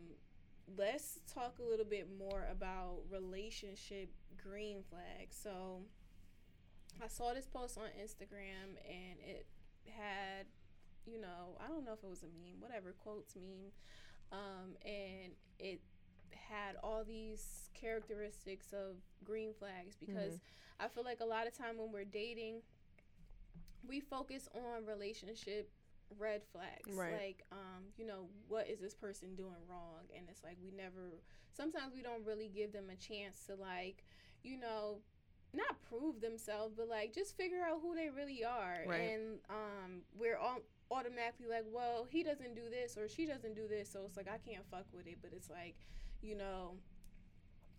let's 0.79 1.21
talk 1.33 1.59
a 1.59 1.63
little 1.63 1.85
bit 1.85 2.09
more 2.19 2.47
about 2.51 3.01
relationship 3.11 4.11
green 4.43 4.83
flags. 4.89 5.37
So 5.43 5.81
I 7.03 7.09
saw 7.09 7.33
this 7.35 7.47
post 7.47 7.79
on 7.79 7.89
Instagram 8.01 8.77
and 8.89 9.19
it 9.27 9.47
had, 9.89 10.47
you 11.07 11.21
know, 11.21 11.57
I 11.65 11.69
don't 11.69 11.85
know 11.85 11.93
if 11.93 12.03
it 12.05 12.09
was 12.09 12.23
a 12.23 12.27
meme, 12.27 12.61
whatever, 12.61 12.95
quotes 13.03 13.35
meme. 13.37 13.73
Um, 14.33 14.77
and 14.85 15.33
it 15.59 15.81
had 16.35 16.77
all 16.83 17.05
these 17.05 17.71
characteristics 17.75 18.73
of 18.73 18.97
green 19.25 19.53
flags 19.59 19.97
because 19.97 20.41
I 20.79 20.89
feel 20.89 21.05
like 21.05 21.21
a 21.21 21.25
lot 21.27 21.47
of 21.47 21.57
time 21.57 21.79
when 21.79 21.93
we're 21.93 22.05
dating, 22.05 22.63
we 23.87 24.01
focus 24.01 24.49
on 24.55 24.87
relationship 24.87 25.71
red 26.19 26.43
flags. 26.53 26.91
Right. 26.93 27.13
like 27.13 27.43
um 27.53 27.85
you 27.97 28.05
know 28.07 28.27
what 28.49 28.69
is 28.69 28.81
this 28.81 28.95
person 28.95 29.37
doing 29.37 29.63
wrong? 29.69 30.11
And 30.17 30.27
it's 30.29 30.43
like 30.43 30.57
we 30.63 30.71
never 30.71 31.21
sometimes 31.53 31.95
we 31.95 32.03
don't 32.03 32.27
really 32.27 32.49
give 32.49 32.73
them 32.73 32.87
a 32.91 32.97
chance 32.97 33.45
to 33.47 33.55
like 33.55 34.05
you 34.43 34.59
know 34.59 34.99
not 35.53 35.77
prove 35.89 36.21
themselves 36.21 36.75
but 36.77 36.89
like 36.89 37.13
just 37.13 37.37
figure 37.37 37.61
out 37.63 37.79
who 37.83 37.95
they 37.95 38.11
really 38.11 38.45
are. 38.45 38.85
Right. 38.87 39.01
and 39.01 39.39
um 39.49 40.03
we're 40.19 40.37
all 40.37 40.59
automatically 40.91 41.47
like 41.47 41.65
well 41.73 42.09
he 42.11 42.25
doesn't 42.25 42.57
do 42.57 42.69
this 42.69 42.97
or 42.99 43.09
she 43.09 43.25
doesn't 43.25 43.55
do 43.55 43.69
this. 43.69 43.91
So 43.93 44.01
it's 44.05 44.17
like 44.17 44.29
i 44.29 44.39
can't 44.39 44.65
fuck 44.71 44.87
with 44.93 45.07
it. 45.07 45.19
But 45.23 45.31
it's 45.33 45.49
like 45.49 45.77
you 46.23 46.37
know 46.37 46.75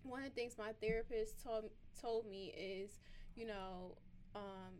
one 0.03 0.23
of 0.23 0.29
the 0.29 0.35
things 0.35 0.55
my 0.57 0.71
therapist 0.81 1.43
told 1.43 1.65
told 2.01 2.25
me 2.27 2.53
is 2.57 2.99
you 3.35 3.45
know 3.45 3.95
um 4.35 4.73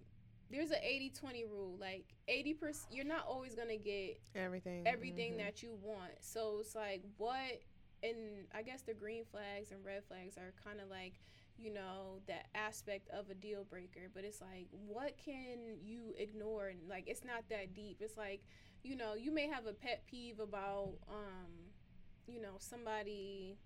there's 0.50 0.72
an 0.72 0.80
80-20 0.84 1.50
rule 1.50 1.78
like 1.80 2.06
80% 2.30 2.86
you're 2.92 3.06
not 3.06 3.26
always 3.28 3.56
gonna 3.56 3.78
get 3.78 4.20
Everything. 4.36 4.86
everything 4.86 5.34
mhm. 5.34 5.38
that 5.38 5.64
you 5.64 5.78
want. 5.82 6.12
So 6.20 6.58
it's 6.60 6.76
like 6.76 7.04
what 7.18 7.62
and 8.04 8.18
I 8.54 8.62
guess 8.62 8.82
the 8.82 8.94
green 8.94 9.24
flags 9.24 9.72
and 9.72 9.80
red 9.86 10.04
flags 10.08 10.36
are 10.38 10.54
kind 10.64 10.82
of 10.82 10.90
like, 10.90 11.22
you 11.58 11.72
know, 11.72 12.20
that 12.28 12.48
aspect 12.56 13.08
of 13.12 13.30
a 13.30 13.34
deal 13.36 13.64
breaker, 13.64 14.10
but 14.14 14.26
it's 14.26 14.42
like 14.42 14.68
what 14.88 15.18
can 15.24 15.78
you 15.82 16.14
ignore 16.18 16.68
and 16.68 16.80
like 16.90 17.06
it's 17.08 17.24
not 17.24 17.44
that 17.50 17.74
deep. 17.74 17.98
It's 18.02 18.18
like, 18.18 18.42
you 18.84 18.96
know, 18.98 19.14
you 19.14 19.32
may 19.34 19.48
have 19.48 19.68
a 19.68 19.74
pet 19.74 20.04
peeve 20.06 20.40
about 20.42 20.96
um, 21.08 21.71
you 22.28 22.42
know, 22.42 22.56
somebody 22.60 23.58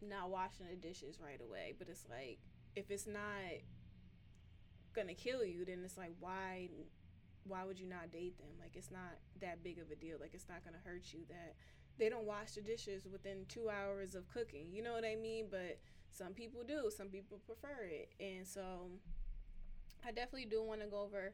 not 0.00 0.30
washing 0.30 0.66
the 0.68 0.76
dishes 0.76 1.18
right 1.22 1.40
away, 1.40 1.74
but 1.78 1.88
it's 1.88 2.04
like 2.08 2.38
if 2.76 2.90
it's 2.90 3.06
not 3.06 3.60
gonna 4.94 5.14
kill 5.14 5.44
you, 5.44 5.64
then 5.64 5.82
it's 5.84 5.96
like 5.96 6.14
why 6.20 6.68
why 7.44 7.64
would 7.64 7.78
you 7.78 7.86
not 7.86 8.12
date 8.12 8.38
them? 8.38 8.50
Like 8.60 8.76
it's 8.76 8.90
not 8.90 9.18
that 9.40 9.62
big 9.62 9.78
of 9.78 9.90
a 9.90 9.96
deal. 9.96 10.16
Like 10.20 10.32
it's 10.34 10.48
not 10.48 10.64
gonna 10.64 10.82
hurt 10.84 11.12
you 11.12 11.20
that 11.28 11.54
they 11.98 12.08
don't 12.08 12.24
wash 12.24 12.52
the 12.52 12.62
dishes 12.62 13.06
within 13.10 13.44
two 13.48 13.68
hours 13.68 14.14
of 14.14 14.28
cooking. 14.28 14.68
You 14.72 14.82
know 14.82 14.92
what 14.92 15.04
I 15.04 15.16
mean? 15.16 15.46
But 15.50 15.78
some 16.10 16.32
people 16.32 16.62
do. 16.66 16.90
Some 16.94 17.08
people 17.08 17.38
prefer 17.46 17.84
it, 17.84 18.10
and 18.20 18.46
so 18.46 18.90
I 20.06 20.12
definitely 20.12 20.46
do 20.46 20.62
want 20.62 20.80
to 20.80 20.86
go 20.86 21.02
over 21.02 21.32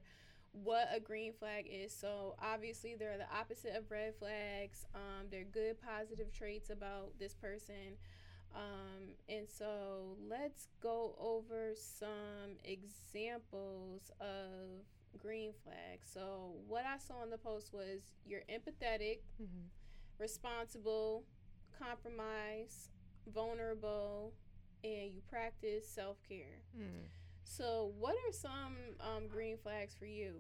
what 0.62 0.88
a 0.94 1.00
green 1.00 1.32
flag 1.32 1.66
is. 1.70 1.92
So 1.92 2.34
obviously 2.42 2.94
they're 2.98 3.18
the 3.18 3.30
opposite 3.36 3.74
of 3.76 3.90
red 3.90 4.14
flags. 4.18 4.86
Um, 4.94 5.26
they're 5.30 5.44
good 5.44 5.76
positive 5.80 6.32
traits 6.32 6.70
about 6.70 7.18
this 7.18 7.34
person. 7.34 7.96
Um, 8.54 9.14
and 9.28 9.46
so 9.48 10.16
let's 10.30 10.68
go 10.82 11.14
over 11.18 11.72
some 11.76 12.56
examples 12.64 14.10
of 14.20 14.84
green 15.18 15.52
flags. 15.62 16.08
So 16.12 16.54
what 16.66 16.84
I 16.86 16.98
saw 16.98 17.22
in 17.22 17.30
the 17.30 17.38
post 17.38 17.72
was 17.72 18.00
you're 18.24 18.44
empathetic, 18.48 19.20
Mhm. 19.40 19.68
responsible, 20.18 21.24
compromise, 21.78 22.88
vulnerable, 23.26 24.32
and 24.84 25.12
you 25.14 25.20
practice 25.28 25.86
self 25.86 26.22
care. 26.22 26.62
Mm. 26.76 27.08
So 27.48 27.92
what 27.98 28.14
are 28.14 28.32
some 28.32 28.74
um, 29.00 29.28
green 29.28 29.56
flags 29.56 29.94
for 29.94 30.04
you? 30.04 30.34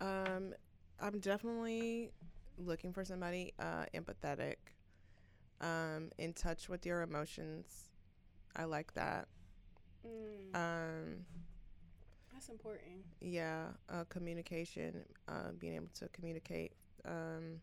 Um, 0.00 0.52
I'm 1.00 1.18
definitely 1.20 2.12
looking 2.58 2.92
for 2.92 3.04
somebody 3.04 3.52
uh, 3.58 3.84
empathetic, 3.94 4.56
um, 5.60 6.10
in 6.18 6.32
touch 6.32 6.68
with 6.68 6.84
your 6.84 7.02
emotions. 7.02 7.90
I 8.56 8.64
like 8.64 8.92
that. 8.94 9.28
Mm, 10.06 10.54
Um, 10.54 11.24
that's 12.32 12.48
important. 12.48 13.04
yeah, 13.20 13.66
uh, 13.88 14.04
communication, 14.08 15.04
uh, 15.28 15.52
being 15.58 15.74
able 15.74 15.90
to 15.98 16.08
communicate, 16.08 16.72
um, 17.04 17.60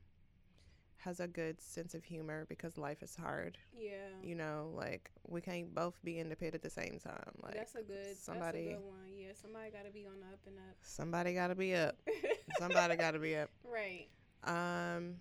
has 1.06 1.20
a 1.20 1.28
good 1.28 1.62
sense 1.62 1.94
of 1.94 2.04
humor 2.04 2.46
because 2.50 2.78
life 2.80 3.04
is 3.04 3.16
hard. 3.16 3.58
Yeah. 3.80 3.92
You 4.24 4.34
know, 4.36 4.72
like 4.76 5.12
we 5.28 5.40
can't 5.40 5.74
both 5.74 5.98
be 6.04 6.20
independent 6.20 6.56
at 6.56 6.62
the 6.64 6.70
same 6.70 7.00
time. 7.02 7.32
Like 7.44 7.54
that's 7.54 7.76
a 7.76 7.84
good 7.84 8.18
somebody- 8.18 8.66
that's 8.70 8.78
a 8.80 8.82
good 8.82 8.86
one. 8.86 9.14
Yeah, 9.16 9.28
somebody 9.40 9.70
got 9.70 9.86
to 9.86 9.92
be 9.92 10.06
on 10.08 10.20
the 10.20 10.26
up 10.26 10.40
and 10.48 10.58
up. 10.58 10.76
somebody 10.82 11.34
got 11.36 11.48
to 11.48 11.56
be 11.56 11.76
up. 11.76 11.96
somebody 12.60 12.96
got 12.96 13.12
to 13.12 13.20
be 13.20 13.36
up. 13.38 13.50
right. 13.64 14.08
Um, 14.44 15.16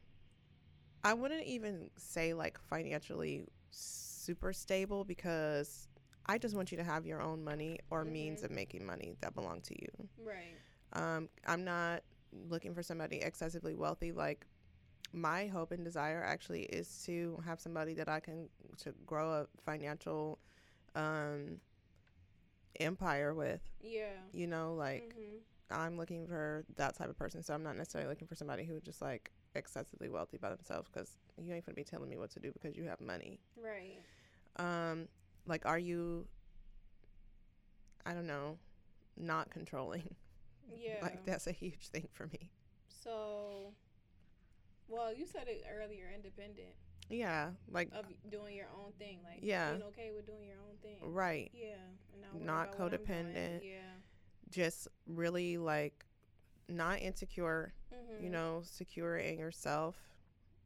I 1.03 1.13
wouldn't 1.15 1.45
even 1.47 1.91
say 1.97 2.33
like 2.35 2.59
financially 2.59 3.45
super 3.71 4.53
stable 4.55 5.05
because 5.05 5.89
I 6.27 6.39
just 6.39 6.55
want 6.57 6.71
you 6.73 6.79
to 6.79 6.85
have 6.85 7.05
your 7.07 7.21
own 7.21 7.45
money 7.45 7.79
or 7.91 8.05
means 8.05 8.41
Mhm. 8.41 8.45
of 8.45 8.51
making 8.53 8.87
money 8.87 9.17
that 9.21 9.35
belong 9.35 9.61
to 9.63 9.75
you. 9.83 10.09
Right. 10.19 10.57
Um, 10.95 11.29
I'm 11.47 11.65
not 11.65 12.03
looking 12.49 12.75
for 12.75 12.83
somebody 12.83 13.19
excessively 13.19 13.75
wealthy. 13.75 14.13
Like 14.13 14.47
my 15.15 15.47
hope 15.47 15.73
and 15.73 15.85
desire 15.85 16.23
actually 16.23 16.65
is 16.65 17.03
to 17.07 17.41
have 17.47 17.61
somebody 17.61 17.95
that 17.95 18.09
I 18.09 18.21
can 18.21 18.49
to 18.79 18.93
grow 19.07 19.31
a 19.33 19.47
financial 19.65 20.39
um 20.95 21.61
empire 22.81 23.35
with. 23.35 23.61
Yeah. 23.81 24.09
You 24.33 24.47
know, 24.47 24.75
like 24.75 25.15
hmm 25.15 25.21
I'm 25.71 25.97
looking 25.97 26.27
for 26.27 26.65
that 26.77 26.95
type 26.97 27.09
of 27.09 27.19
person. 27.19 27.43
So 27.43 27.55
I'm 27.55 27.63
not 27.63 27.77
necessarily 27.77 28.09
looking 28.11 28.29
for 28.29 28.35
somebody 28.35 28.65
who 28.65 28.81
just 28.81 29.01
like 29.01 29.31
excessively 29.55 30.09
wealthy 30.09 30.37
by 30.37 30.51
themselves 30.51 30.91
because 30.93 31.17
you 31.41 31.55
ain't 31.55 31.65
gonna 31.65 31.75
be 31.75 31.85
telling 31.85 32.11
me 32.11 32.17
what 32.17 32.31
to 32.33 32.41
do 32.41 32.53
because 32.53 32.77
you 32.77 32.85
have 32.85 33.01
money. 33.01 33.41
Right. 33.57 33.99
Um, 34.57 35.09
like, 35.47 35.65
are 35.67 35.79
you? 35.79 36.27
I 38.05 38.13
don't 38.13 38.27
know, 38.27 38.59
not 39.17 39.51
controlling. 39.51 40.15
Yeah. 40.77 40.97
Like 41.03 41.25
that's 41.27 41.47
a 41.47 41.53
huge 41.53 41.89
thing 41.89 42.09
for 42.13 42.27
me. 42.27 42.51
So, 42.89 43.75
well, 44.89 45.13
you 45.15 45.27
said 45.27 45.49
it 45.49 45.65
earlier, 45.71 46.11
independent 46.15 46.75
Yeah, 47.11 47.51
like 47.71 47.91
of 47.93 48.07
doing 48.31 48.55
your 48.57 48.69
own 48.79 48.93
thing, 48.99 49.19
like 49.25 49.41
Yeah. 49.43 49.73
being 49.73 49.83
okay 49.85 50.11
with 50.15 50.27
doing 50.27 50.47
your 50.47 50.59
own 50.69 50.77
thing. 50.83 50.99
right, 51.13 51.51
Yeah. 51.55 51.75
And 52.13 52.23
not, 52.23 52.35
Not 52.41 52.69
about 52.75 52.79
what 52.81 52.95
I'm 52.95 53.05
doing. 53.05 53.07
codependent. 53.35 53.61
Yeah. 53.65 53.81
just 54.51 54.87
really 55.07 55.59
like 55.59 56.05
not 56.69 57.01
insecure. 57.01 57.73
Mm-hmm. 57.93 58.25
You 58.25 58.31
know, 58.31 58.63
secure 58.65 59.17
in 59.19 59.39
yourself, 59.39 59.97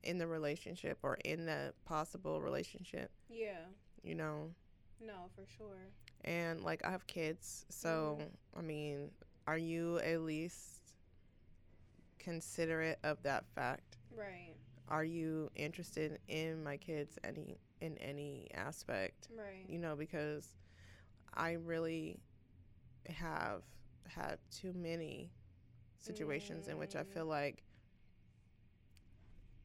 in 0.03 0.19
the 0.19 0.27
relationship 0.27 0.99
or 1.03 1.17
in 1.25 1.45
the 1.47 1.73
possible 1.85 2.41
relationship. 2.41 3.11
Yeah. 3.29 3.65
You 4.03 4.15
know, 4.15 4.55
No, 5.01 5.29
for 5.35 5.45
sure. 5.57 5.89
and 6.25 6.63
like 6.63 6.85
I 6.85 6.91
have 6.91 7.07
kids, 7.07 7.67
so 7.69 8.19
I 8.57 8.61
mean, 8.63 9.11
are 9.47 9.59
you 9.59 9.99
at 9.99 10.21
least 10.23 10.93
considerate 12.19 12.99
of 13.03 13.23
that 13.23 13.45
fact? 13.55 13.98
Right. 14.17 14.55
Are 14.89 15.05
you 15.05 15.51
interested 15.55 16.19
in 16.29 16.63
my 16.65 16.77
kids 16.77 17.19
any 17.25 17.59
in 17.81 17.97
any 17.99 18.49
aspect? 18.55 19.29
Right. 19.37 19.65
You 19.69 19.79
know, 19.79 19.97
because 19.97 20.49
I 21.35 21.53
really 21.53 22.19
have 23.09 23.63
had 24.09 24.39
too 24.51 24.73
many 24.75 25.31
situations 25.99 26.69
in 26.69 26.79
which 26.79 26.97
I 26.97 27.03
Mm. 27.03 27.07
feel 27.13 27.27
like 27.27 27.63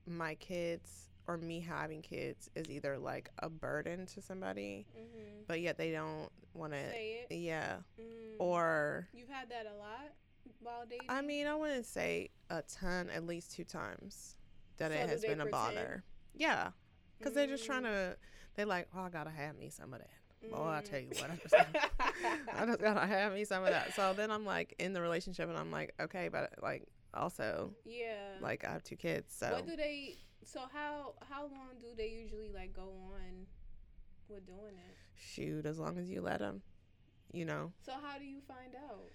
my 0.06 0.36
kids 0.36 1.10
or 1.28 1.38
me 1.38 1.62
having 1.62 2.02
kids 2.02 2.50
is 2.56 2.70
either 2.70 2.98
like 2.98 3.30
a 3.40 3.50
burden 3.50 4.06
to 4.08 4.22
somebody, 4.22 4.86
Mm-hmm. 4.98 5.44
but 5.48 5.62
yet 5.62 5.78
they 5.78 5.92
don't 5.92 6.30
want 6.54 6.74
to. 6.74 6.90
Say 6.92 7.26
it. 7.30 7.36
Yeah. 7.36 7.78
Mm. 8.00 8.36
Or 8.40 9.08
You've 9.14 9.30
had 9.30 9.50
that 9.50 9.66
a 9.66 9.78
lot 9.78 10.12
while 10.60 10.86
dating. 10.90 11.08
I 11.10 11.22
mean, 11.22 11.48
I 11.48 11.56
wouldn't 11.56 11.86
say 11.86 12.30
a 12.50 12.62
ton, 12.64 13.10
at 13.10 13.26
least 13.26 13.54
two 13.54 13.64
times 13.64 14.36
that 14.78 14.92
So 14.92 14.98
it 14.98 15.08
has 15.10 15.22
been 15.22 15.42
a 15.42 15.46
pretend? 15.46 15.52
bother. 15.52 16.04
Yeah, 16.36 16.70
because 17.18 17.34
they're 17.34 17.48
just 17.48 17.66
trying 17.66 17.84
Mm. 17.84 18.12
to. 18.14 18.18
They're 18.56 18.66
like, 18.66 18.88
oh, 18.96 19.02
I 19.02 19.10
gotta 19.10 19.30
have 19.32 19.58
me 19.58 19.70
some 19.70 19.94
of 19.94 20.00
that. 20.00 20.10
Boy, 20.50 20.68
I 20.68 20.82
Mm. 20.82 20.84
tell 20.90 21.00
you 21.00 21.10
what, 21.20 21.32
I 21.32 21.36
just, 21.38 21.56
I 22.54 22.66
just 22.66 22.80
gotta 22.82 23.06
have 23.08 23.34
me 23.34 23.46
some 23.46 23.64
of 23.64 23.70
that. 23.70 23.94
So 23.96 24.14
then 24.14 24.30
I'm 24.30 24.46
like 24.46 24.76
in 24.80 24.94
the 24.94 25.02
relationship, 25.02 25.50
and 25.50 25.58
I'm 25.58 25.72
like, 25.72 25.94
okay, 26.00 26.28
but 26.30 26.54
like 26.62 26.84
also. 27.14 27.74
Yeah. 27.86 28.38
Like 28.42 28.66
I 28.66 28.72
have 28.72 28.84
two 28.84 28.96
kids, 28.96 29.34
so 29.34 29.52
what 29.52 29.66
do 29.68 29.76
they? 29.76 30.16
So 30.44 30.62
how 30.74 31.14
how 31.30 31.44
long 31.44 31.78
do 31.80 31.88
they 31.96 32.08
usually 32.10 32.52
like 32.52 32.74
go 32.74 32.92
on 33.14 33.46
with 34.28 34.46
doing 34.48 34.76
it? 34.76 34.98
shoot, 35.16 35.66
as 35.66 35.78
long 35.80 35.98
as 36.00 36.10
you 36.10 36.22
let 36.22 36.40
them, 36.40 36.62
you 37.32 37.46
know. 37.46 37.72
So 37.86 37.94
how 38.02 38.18
do 38.18 38.26
you 38.26 38.42
find 38.42 38.76
out? 38.76 39.12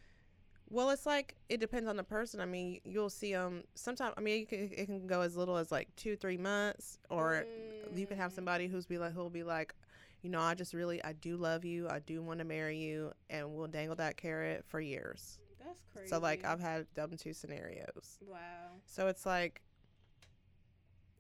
Well, 0.71 0.91
it's 0.91 1.07
like 1.07 1.35
it 1.49 1.61
depends 1.61 1.89
on 1.89 1.97
the 1.97 2.05
person. 2.05 2.41
I 2.41 2.45
mean, 2.45 2.81
you'll 2.85 3.11
see 3.11 3.33
them 3.33 3.65
sometimes. 3.75 4.15
I 4.17 4.21
mean, 4.21 4.41
you 4.41 4.47
can, 4.47 4.71
it 4.73 4.87
can 4.87 5.07
go 5.07 5.23
as 5.23 5.37
little 5.37 5.57
as 5.57 5.73
like 5.73 5.89
two, 5.97 6.17
three 6.17 6.37
months, 6.37 6.99
or 7.11 7.47
you 7.95 8.07
can 8.07 8.17
have 8.19 8.33
Mm, 8.33 8.35
somebody 8.35 8.67
who's 8.69 8.87
be 8.87 8.99
like, 8.99 9.13
who'll 9.15 9.31
be 9.31 9.43
like, 9.45 9.75
you 10.23 10.31
know, 10.31 10.41
I 10.41 10.55
just 10.55 10.75
really, 10.75 11.03
I 11.05 11.13
do 11.13 11.37
love 11.37 11.65
you, 11.65 11.89
I 11.89 12.01
do 12.01 12.23
want 12.23 12.41
to 12.41 12.45
marry 12.45 12.79
you, 12.79 13.13
and 13.31 13.55
we'll 13.55 13.67
dangle 13.69 13.97
that 13.97 14.17
carrot 14.17 14.65
for 14.67 14.81
years. 14.81 15.39
That's 15.65 15.83
crazy. 15.93 16.09
So 16.11 16.19
like, 16.19 16.45
I've 16.45 16.61
had 16.61 16.87
them 16.95 17.13
two 17.17 17.33
scenarios. 17.33 18.19
wow. 18.21 18.81
So 18.87 19.07
it's 19.09 19.25
like, 19.27 19.63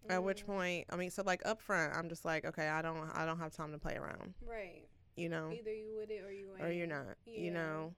at 0.08 0.22
which 0.24 0.42
Mm, 0.42 0.46
point, 0.46 0.86
I 0.90 0.96
mean, 0.96 1.10
so 1.10 1.22
like 1.24 1.42
up 1.46 1.60
front, 1.60 1.94
I'm 1.94 2.08
just 2.08 2.24
like, 2.24 2.44
okay, 2.44 2.68
I 2.68 2.82
don't, 2.82 3.10
I 3.14 3.24
don't 3.26 3.38
have 3.38 3.52
time 3.52 3.72
to 3.72 3.78
play 3.78 3.94
around, 3.96 4.34
Right. 4.46 4.88
you 5.16 5.28
know, 5.28 5.50
Either 5.52 5.72
you 5.72 5.94
with 5.96 6.10
it 6.10 6.22
or 6.24 6.32
you 6.32 6.48
ain't. 6.56 6.64
or 6.64 6.70
you're 6.72 6.86
not, 6.86 7.16
you 7.36 7.50
know, 7.50 7.94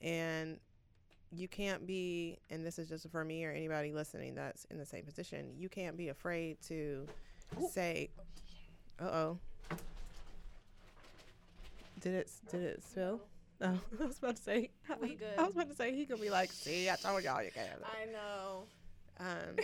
and 0.00 0.58
you 1.32 1.48
can't 1.48 1.86
be, 1.86 2.38
and 2.50 2.64
this 2.64 2.78
is 2.78 2.88
just 2.88 3.08
for 3.10 3.24
me 3.24 3.44
or 3.44 3.50
anybody 3.52 3.92
listening 3.92 4.34
that's 4.34 4.64
in 4.66 4.78
the 4.78 4.86
same 4.86 5.04
position, 5.04 5.52
you 5.56 5.68
can't 5.68 5.96
be 5.96 6.08
afraid 6.08 6.60
to 6.68 7.06
say, 7.70 8.10
uh 9.00 9.04
oh. 9.04 9.38
Did 12.00 12.14
it? 12.14 12.30
Did 12.50 12.62
it 12.62 12.82
spill? 12.82 13.20
No, 13.60 13.76
I 14.00 14.04
was 14.04 14.18
about 14.18 14.36
to 14.36 14.42
say. 14.42 14.70
We 15.00 15.16
good. 15.16 15.36
I 15.36 15.42
was 15.42 15.54
about 15.54 15.68
to 15.68 15.74
say 15.74 15.94
he 15.94 16.06
could 16.06 16.20
be 16.20 16.30
like, 16.30 16.52
"See, 16.52 16.88
I 16.88 16.94
told 16.94 17.24
y'all 17.24 17.42
you 17.42 17.50
can't." 17.50 17.82
I 17.84 18.06
know. 18.12 18.64
Um, 19.18 19.56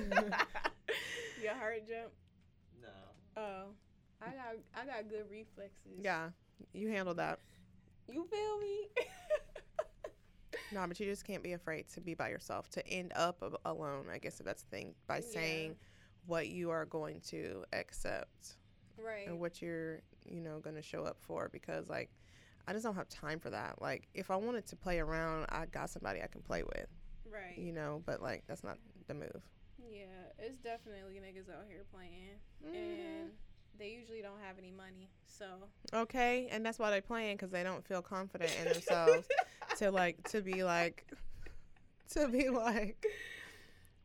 Your 1.42 1.54
heart 1.54 1.86
jump. 1.86 2.10
No. 2.80 2.88
Oh, 3.36 3.62
I 4.22 4.26
got 4.26 4.56
I 4.74 4.86
got 4.86 5.10
good 5.10 5.24
reflexes. 5.30 6.00
yeah, 6.02 6.30
you 6.72 6.88
handle 6.88 7.14
that. 7.14 7.38
You 8.10 8.26
feel 8.30 8.58
me? 8.60 8.88
No, 10.72 10.84
but 10.86 10.98
you 11.00 11.06
just 11.06 11.24
can't 11.24 11.42
be 11.42 11.52
afraid 11.52 11.88
to 11.94 12.00
be 12.00 12.14
by 12.14 12.28
yourself, 12.28 12.68
to 12.70 12.86
end 12.86 13.12
up 13.16 13.42
alone. 13.64 14.06
I 14.12 14.18
guess 14.18 14.38
if 14.40 14.46
that's 14.46 14.62
the 14.62 14.68
thing, 14.76 14.94
by 15.06 15.16
Yeah. 15.16 15.22
saying 15.32 15.76
what 16.26 16.48
you 16.48 16.70
are 16.70 16.84
going 16.84 17.20
to 17.28 17.64
accept 17.72 18.56
right. 19.02 19.26
and 19.26 19.40
what 19.40 19.62
you're, 19.62 20.00
you 20.26 20.40
know, 20.40 20.58
going 20.60 20.76
to 20.76 20.82
show 20.82 21.04
up 21.04 21.16
for. 21.20 21.48
Because 21.50 21.88
like, 21.88 22.10
I 22.66 22.72
just 22.72 22.84
don't 22.84 22.94
have 22.96 23.08
time 23.08 23.38
for 23.40 23.50
that. 23.50 23.80
Like, 23.80 24.08
if 24.14 24.30
I 24.30 24.36
wanted 24.36 24.66
to 24.66 24.76
play 24.76 24.98
around, 24.98 25.46
I 25.48 25.64
got 25.66 25.88
somebody 25.90 26.20
I 26.22 26.26
can 26.26 26.42
play 26.42 26.62
with, 26.62 26.88
right. 27.32 27.56
you 27.56 27.72
know. 27.72 28.02
But 28.04 28.20
like, 28.20 28.44
that's 28.46 28.62
not 28.62 28.76
the 29.06 29.14
move. 29.14 29.42
Yeah, 29.90 30.04
it's 30.38 30.58
definitely 30.58 31.14
niggas 31.14 31.48
out 31.48 31.64
here 31.68 31.84
playing, 31.92 32.36
Mm-hmm. 32.66 32.74
and 32.76 33.30
they 33.78 33.88
usually 33.90 34.20
don't 34.20 34.40
have 34.44 34.58
any 34.58 34.72
money. 34.72 35.08
So 35.26 35.46
Okay, 35.94 36.48
and 36.50 36.66
that's 36.66 36.78
why 36.78 36.90
they're 36.90 37.00
playing 37.00 37.36
because 37.36 37.50
they 37.52 37.62
don't 37.62 37.86
feel 37.86 38.02
confident 38.02 38.52
in 38.60 38.64
themselves 38.72 39.26
to 39.78 39.90
like 39.90 40.28
to 40.30 40.40
be 40.42 40.62
like 40.64 41.06
to 42.10 42.28
be 42.28 42.48
like 42.48 43.04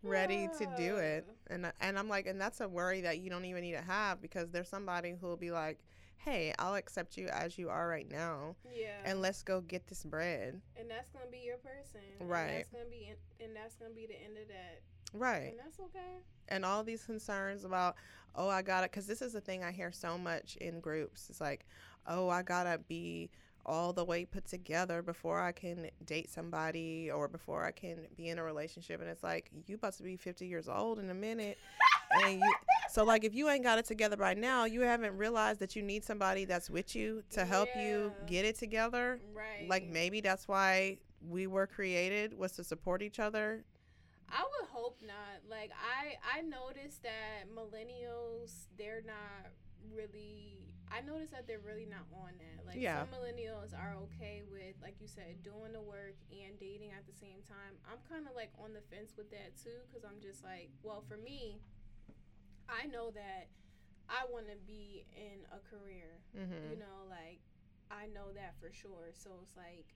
ready 0.01 0.49
to 0.59 0.65
do 0.77 0.95
it. 0.97 1.25
And 1.47 1.71
and 1.81 1.97
I'm 1.97 2.09
like, 2.09 2.27
and 2.27 2.39
that's 2.39 2.61
a 2.61 2.67
worry 2.67 3.01
that 3.01 3.19
you 3.19 3.29
don't 3.29 3.45
even 3.45 3.61
need 3.61 3.73
to 3.73 3.81
have 3.81 4.21
because 4.21 4.49
there's 4.49 4.69
somebody 4.69 5.15
who 5.19 5.27
will 5.27 5.37
be 5.37 5.51
like, 5.51 5.79
hey, 6.17 6.53
I'll 6.59 6.75
accept 6.75 7.17
you 7.17 7.27
as 7.27 7.57
you 7.57 7.69
are 7.69 7.87
right 7.87 8.09
now, 8.09 8.55
yeah, 8.73 8.95
and 9.03 9.21
let's 9.21 9.43
go 9.43 9.61
get 9.61 9.87
this 9.87 10.03
bread. 10.03 10.61
and 10.79 10.89
that's 10.89 11.09
gonna 11.11 11.25
be 11.31 11.39
your 11.45 11.57
person. 11.57 12.01
and 12.19 12.29
Right. 12.29 12.51
that's 12.57 12.69
gonna 12.69 12.85
be, 12.89 13.13
and 13.43 13.55
that's 13.55 13.75
gonna 13.75 13.93
be 13.93 14.05
the 14.07 14.15
end 14.23 14.37
of 14.41 14.47
that. 14.47 14.81
Right. 15.13 15.51
And 15.51 15.59
that's 15.59 15.79
okay. 15.79 16.21
and 16.49 16.65
all 16.65 16.83
these 16.83 17.03
concerns 17.05 17.63
about 17.65 17.95
oh 18.35 18.49
i 18.49 18.61
gotta 18.63 18.87
because 18.87 19.05
this 19.05 19.21
is 19.21 19.31
the 19.33 19.39
thing 19.41 19.63
i 19.63 19.71
hear 19.71 19.91
so 19.91 20.17
much 20.17 20.55
in 20.57 20.79
groups 20.79 21.29
it's 21.29 21.39
like 21.39 21.67
oh 22.07 22.29
i 22.29 22.41
gotta 22.41 22.79
be 22.87 23.29
all 23.65 23.93
the 23.93 24.03
way 24.03 24.25
put 24.25 24.45
together 24.45 25.01
before 25.01 25.39
i 25.39 25.51
can 25.51 25.89
date 26.05 26.29
somebody 26.29 27.09
or 27.09 27.27
before 27.27 27.63
i 27.65 27.71
can 27.71 27.99
be 28.17 28.29
in 28.29 28.37
a 28.37 28.43
relationship 28.43 28.99
and 28.99 29.09
it's 29.09 29.23
like 29.23 29.49
you 29.67 29.75
about 29.75 29.93
to 29.93 30.03
be 30.03 30.17
50 30.17 30.45
years 30.45 30.67
old 30.67 30.99
in 30.99 31.09
a 31.09 31.13
minute 31.13 31.57
and 32.23 32.39
you 32.39 32.53
so 32.89 33.03
like 33.03 33.23
if 33.23 33.33
you 33.33 33.49
ain't 33.49 33.63
got 33.63 33.79
it 33.79 33.85
together 33.85 34.17
by 34.17 34.33
now 34.33 34.65
you 34.65 34.81
haven't 34.81 35.15
realized 35.17 35.59
that 35.61 35.75
you 35.75 35.81
need 35.81 36.03
somebody 36.03 36.45
that's 36.45 36.69
with 36.69 36.95
you 36.95 37.23
to 37.31 37.45
help 37.45 37.69
you 37.77 38.11
get 38.27 38.45
it 38.45 38.57
together 38.59 39.19
Right. 39.33 39.67
like 39.69 39.87
maybe 39.87 40.19
that's 40.21 40.47
why 40.47 40.97
we 41.29 41.47
were 41.47 41.65
created 41.67 42.37
was 42.37 42.51
to 42.53 42.63
support 42.63 43.01
each 43.01 43.19
other 43.19 43.63
I 44.35 44.41
would 44.41 44.69
hope 44.69 44.97
not. 45.05 45.47
Like 45.47 45.69
I 45.77 46.15
I 46.39 46.41
noticed 46.41 47.03
that 47.03 47.45
millennials 47.53 48.65
they're 48.79 49.03
not 49.05 49.51
really 49.95 50.57
I 50.93 51.01
noticed 51.01 51.31
that 51.33 51.47
they're 51.47 51.65
really 51.65 51.89
not 51.89 52.05
on 52.13 52.37
that. 52.37 52.65
Like 52.69 52.77
Yeah. 52.77 53.01
some 53.01 53.09
millennials 53.09 53.73
are 53.73 53.97
okay 54.05 54.43
with 54.45 54.77
like 54.81 55.01
you 55.01 55.07
said 55.07 55.41
doing 55.41 55.73
the 55.73 55.81
work 55.81 56.15
and 56.29 56.53
dating 56.59 56.91
at 56.91 57.05
the 57.09 57.17
same 57.17 57.41
time. 57.49 57.73
I'm 57.89 57.97
kind 58.05 58.29
of 58.29 58.35
like 58.35 58.53
on 58.61 58.73
the 58.77 58.85
fence 58.93 59.17
with 59.17 59.31
that 59.31 59.57
too 59.57 59.81
cuz 59.91 60.05
I'm 60.05 60.21
just 60.21 60.43
like, 60.43 60.69
well, 60.83 61.01
for 61.01 61.17
me 61.17 61.59
I 62.69 62.85
know 62.85 63.09
that 63.11 63.49
I 64.09 64.25
want 64.29 64.47
to 64.47 64.57
be 64.67 65.05
in 65.15 65.45
a 65.51 65.59
career 65.65 66.19
mm-hmm. 66.35 66.69
you 66.69 66.77
know 66.77 67.07
like 67.09 67.39
i 67.91 68.05
know 68.11 68.33
that 68.33 68.55
for 68.59 68.71
sure 68.73 69.13
so 69.13 69.31
it's 69.41 69.55
like 69.55 69.95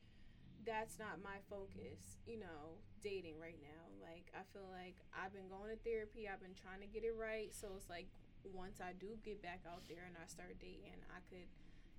that's 0.66 1.00
not 1.00 1.22
my 1.24 1.40
focus 1.50 2.20
you 2.26 2.40
know 2.40 2.78
dating 3.02 3.40
right 3.40 3.60
now 3.62 3.84
like 4.04 4.28
i 4.36 4.44
feel 4.52 4.68
like 4.68 5.00
i've 5.16 5.32
been 5.32 5.48
going 5.48 5.72
to 5.72 5.80
therapy 5.84 6.28
i've 6.28 6.42
been 6.42 6.58
trying 6.58 6.82
to 6.82 6.90
get 6.90 7.04
it 7.04 7.16
right 7.16 7.54
so 7.56 7.72
it's 7.76 7.90
like 7.90 8.08
once 8.54 8.80
i 8.82 8.94
do 9.00 9.18
get 9.24 9.42
back 9.42 9.62
out 9.68 9.84
there 9.88 10.04
and 10.06 10.16
i 10.18 10.26
start 10.28 10.56
dating 10.60 10.94
i 11.12 11.20
could 11.30 11.48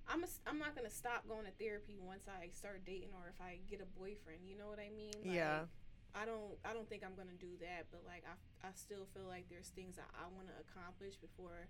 i'm, 0.07 0.23
a, 0.23 0.29
I'm 0.47 0.57
not 0.57 0.75
gonna 0.75 0.89
stop 0.93 1.27
going 1.27 1.45
to 1.45 1.53
therapy 1.59 1.97
once 1.99 2.25
i 2.27 2.49
start 2.53 2.85
dating 2.85 3.09
or 3.13 3.29
if 3.29 3.39
i 3.41 3.59
get 3.69 3.81
a 3.81 3.89
boyfriend 3.99 4.47
you 4.47 4.57
know 4.57 4.67
what 4.67 4.79
i 4.79 4.89
mean 4.93 5.13
Like, 5.25 5.35
Yeah. 5.35 5.69
I 6.15 6.25
don't 6.25 6.57
I 6.65 6.73
don't 6.73 6.89
think 6.89 7.05
I'm 7.05 7.13
gonna 7.13 7.37
do 7.37 7.53
that, 7.61 7.85
but 7.93 8.01
like 8.01 8.25
I, 8.25 8.33
I 8.65 8.71
still 8.73 9.05
feel 9.13 9.29
like 9.29 9.45
there's 9.45 9.69
things 9.77 9.93
that 10.01 10.09
I 10.17 10.25
want 10.33 10.49
to 10.49 10.57
accomplish 10.57 11.13
before, 11.21 11.69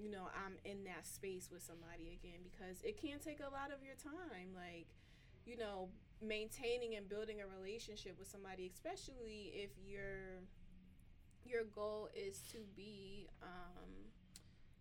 you 0.00 0.08
know, 0.08 0.32
I'm 0.32 0.56
in 0.64 0.80
that 0.88 1.04
space 1.04 1.52
with 1.52 1.60
somebody 1.60 2.16
again 2.16 2.40
because 2.40 2.80
it 2.80 2.96
can 2.96 3.20
take 3.20 3.44
a 3.44 3.52
lot 3.52 3.68
of 3.68 3.84
your 3.84 3.92
time, 4.00 4.56
like, 4.56 4.88
you 5.44 5.60
know, 5.60 5.92
maintaining 6.24 6.96
and 6.96 7.04
building 7.04 7.44
a 7.44 7.46
relationship 7.46 8.16
with 8.18 8.32
somebody, 8.32 8.64
especially 8.72 9.52
if 9.52 9.68
your 9.84 10.40
your 11.48 11.64
goal 11.64 12.08
is 12.14 12.40
to 12.52 12.58
be, 12.76 13.28
um, 13.42 13.90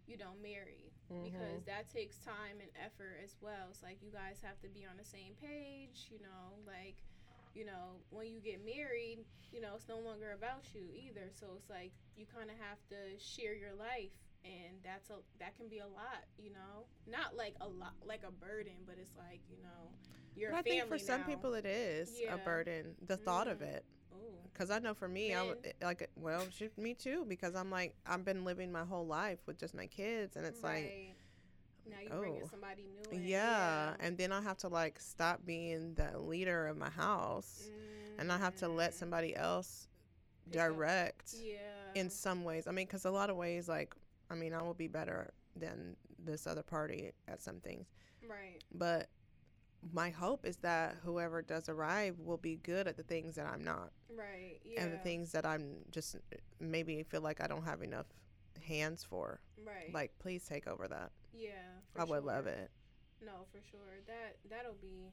you 0.07 0.17
know, 0.17 0.33
married 0.41 0.91
because 1.23 1.63
that 1.65 1.89
takes 1.89 2.17
time 2.19 2.61
and 2.61 2.69
effort 2.83 3.17
as 3.23 3.35
well. 3.41 3.67
It's 3.71 3.81
like 3.83 3.97
you 4.01 4.11
guys 4.11 4.37
have 4.43 4.59
to 4.61 4.69
be 4.69 4.85
on 4.85 4.97
the 4.97 5.05
same 5.05 5.33
page, 5.41 6.07
you 6.11 6.19
know, 6.21 6.57
like 6.67 6.95
you 7.55 7.63
know, 7.65 8.03
when 8.09 8.27
you 8.27 8.41
get 8.41 8.59
married, 8.65 9.19
you 9.51 9.61
know, 9.61 9.69
it's 9.75 9.87
no 9.87 9.97
longer 9.99 10.33
about 10.33 10.65
you 10.73 10.81
either. 10.93 11.31
So 11.39 11.47
it's 11.57 11.69
like 11.69 11.91
you 12.17 12.25
kind 12.25 12.49
of 12.51 12.57
have 12.59 12.77
to 12.89 13.17
share 13.17 13.55
your 13.55 13.73
life, 13.73 14.11
and 14.43 14.75
that's 14.83 15.09
a 15.09 15.15
that 15.39 15.55
can 15.55 15.67
be 15.69 15.79
a 15.79 15.87
lot, 15.87 16.25
you 16.37 16.51
know, 16.51 16.85
not 17.07 17.35
like 17.35 17.55
a 17.61 17.67
lot 17.67 17.93
like 18.05 18.21
a 18.27 18.31
burden, 18.31 18.83
but 18.85 18.95
it's 18.99 19.15
like 19.17 19.39
you 19.49 19.57
know, 19.63 19.89
your 20.35 20.51
But 20.51 20.57
I 20.57 20.61
family 20.63 20.79
think 20.81 20.89
for 20.89 20.97
some 20.99 21.23
people 21.23 21.53
it 21.53 21.65
is 21.65 22.11
Yeah. 22.19 22.35
a 22.35 22.37
burden. 22.37 22.95
The 23.07 23.17
thought 23.17 23.47
of 23.47 23.59
Mm. 23.59 23.73
it. 23.73 23.85
Because 24.51 24.69
I 24.71 24.79
know 24.79 24.93
for 24.93 25.07
me, 25.07 25.33
I 25.33 25.43
would 25.43 25.61
Men. 25.63 25.73
like 25.81 26.09
well, 26.15 26.43
me 26.77 26.93
too, 26.93 27.25
because 27.27 27.55
I'm 27.55 27.69
like 27.71 27.95
I've 28.05 28.23
been 28.25 28.45
living 28.45 28.71
my 28.71 28.83
whole 28.83 29.05
life 29.05 29.39
with 29.45 29.57
just 29.57 29.73
my 29.73 29.87
kids, 29.87 30.35
and 30.35 30.45
it's 30.45 30.63
like 30.63 31.15
now 31.89 31.97
you 32.01 32.09
bringing 32.09 32.41
oh. 32.43 32.47
somebody 32.49 32.83
new 32.83 33.17
in. 33.19 33.27
yeah, 33.27 33.93
and 33.99 34.17
then 34.17 34.31
I 34.31 34.41
have 34.41 34.57
to 34.59 34.67
like 34.67 34.99
stop 34.99 35.45
being 35.45 35.93
the 35.95 36.17
leader 36.17 36.67
of 36.67 36.77
my 36.77 36.89
house, 36.89 37.69
and 38.17 38.31
I 38.31 38.37
have 38.37 38.55
to 38.57 38.67
let 38.67 38.91
Mm. 38.91 38.95
somebody 38.95 39.35
else 39.35 39.87
direct 40.49 41.33
Yeah. 41.39 41.57
in 41.95 42.09
some 42.09 42.43
ways. 42.43 42.67
I 42.67 42.71
mean, 42.71 42.85
because 42.85 43.05
a 43.05 43.11
lot 43.11 43.29
of 43.29 43.35
ways, 43.35 43.67
like 43.67 43.95
I 44.29 44.35
mean, 44.35 44.53
I 44.53 44.61
will 44.63 44.73
be 44.73 44.87
better 44.87 45.31
than 45.55 45.95
this 46.17 46.47
other 46.47 46.63
party 46.63 47.11
at 47.27 47.41
some 47.41 47.59
things, 47.59 47.87
right. 48.27 48.63
but 48.73 49.09
my 49.93 50.09
hope 50.09 50.45
is 50.45 50.57
that 50.57 50.97
whoever 51.03 51.41
does 51.41 51.69
arrive 51.69 52.15
will 52.19 52.37
be 52.37 52.57
good 52.57 52.87
at 52.87 52.97
the 52.97 53.03
things 53.03 53.35
that 53.35 53.45
I'm 53.47 53.63
not. 53.63 53.91
Right. 54.15 54.59
Yeah. 54.63 54.83
and 54.83 54.93
the 54.93 54.97
things 54.99 55.31
that 55.33 55.45
I'm 55.45 55.75
just 55.91 56.15
maybe 56.59 57.03
feel 57.03 57.21
like 57.21 57.41
I 57.41 57.47
don't 57.47 57.63
have 57.65 57.81
enough 57.81 58.07
hands 58.65 59.03
for. 59.03 59.39
Right. 59.65 59.93
Like, 59.93 60.11
please 60.19 60.45
take 60.45 60.67
over 60.67 60.87
that. 60.87 61.11
Yeah. 61.33 61.51
I 61.97 62.03
would 62.03 62.23
love 62.23 62.47
it. 62.47 62.71
No, 63.23 63.45
for 63.51 63.59
sure. 63.71 63.99
That 64.07 64.37
that'll 64.49 64.77
be 64.81 65.11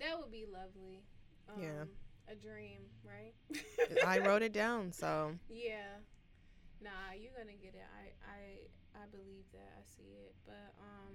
that 0.00 0.18
would 0.18 0.30
be 0.30 0.46
lovely. 0.52 1.02
Um, 1.48 1.62
Yeah. 1.62 1.84
A 2.30 2.34
dream, 2.34 2.80
right? 3.04 3.32
I 4.06 4.18
wrote 4.18 4.42
it 4.42 4.52
down, 4.64 4.92
so 4.92 5.32
Yeah. 5.48 5.96
Nah, 6.82 7.12
you're 7.18 7.32
gonna 7.36 7.56
get 7.56 7.74
it. 7.74 7.86
I 7.98 8.12
I 8.30 9.02
I 9.02 9.06
believe 9.10 9.44
that. 9.52 9.72
I 9.78 9.82
see 9.84 10.12
it. 10.26 10.34
But 10.46 10.74
um 10.78 11.14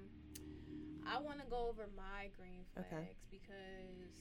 I 1.07 1.19
wanna 1.19 1.45
go 1.49 1.67
over 1.69 1.87
my 1.95 2.29
green 2.37 2.65
flags 2.73 2.91
Okay. 2.93 3.15
because 3.29 4.15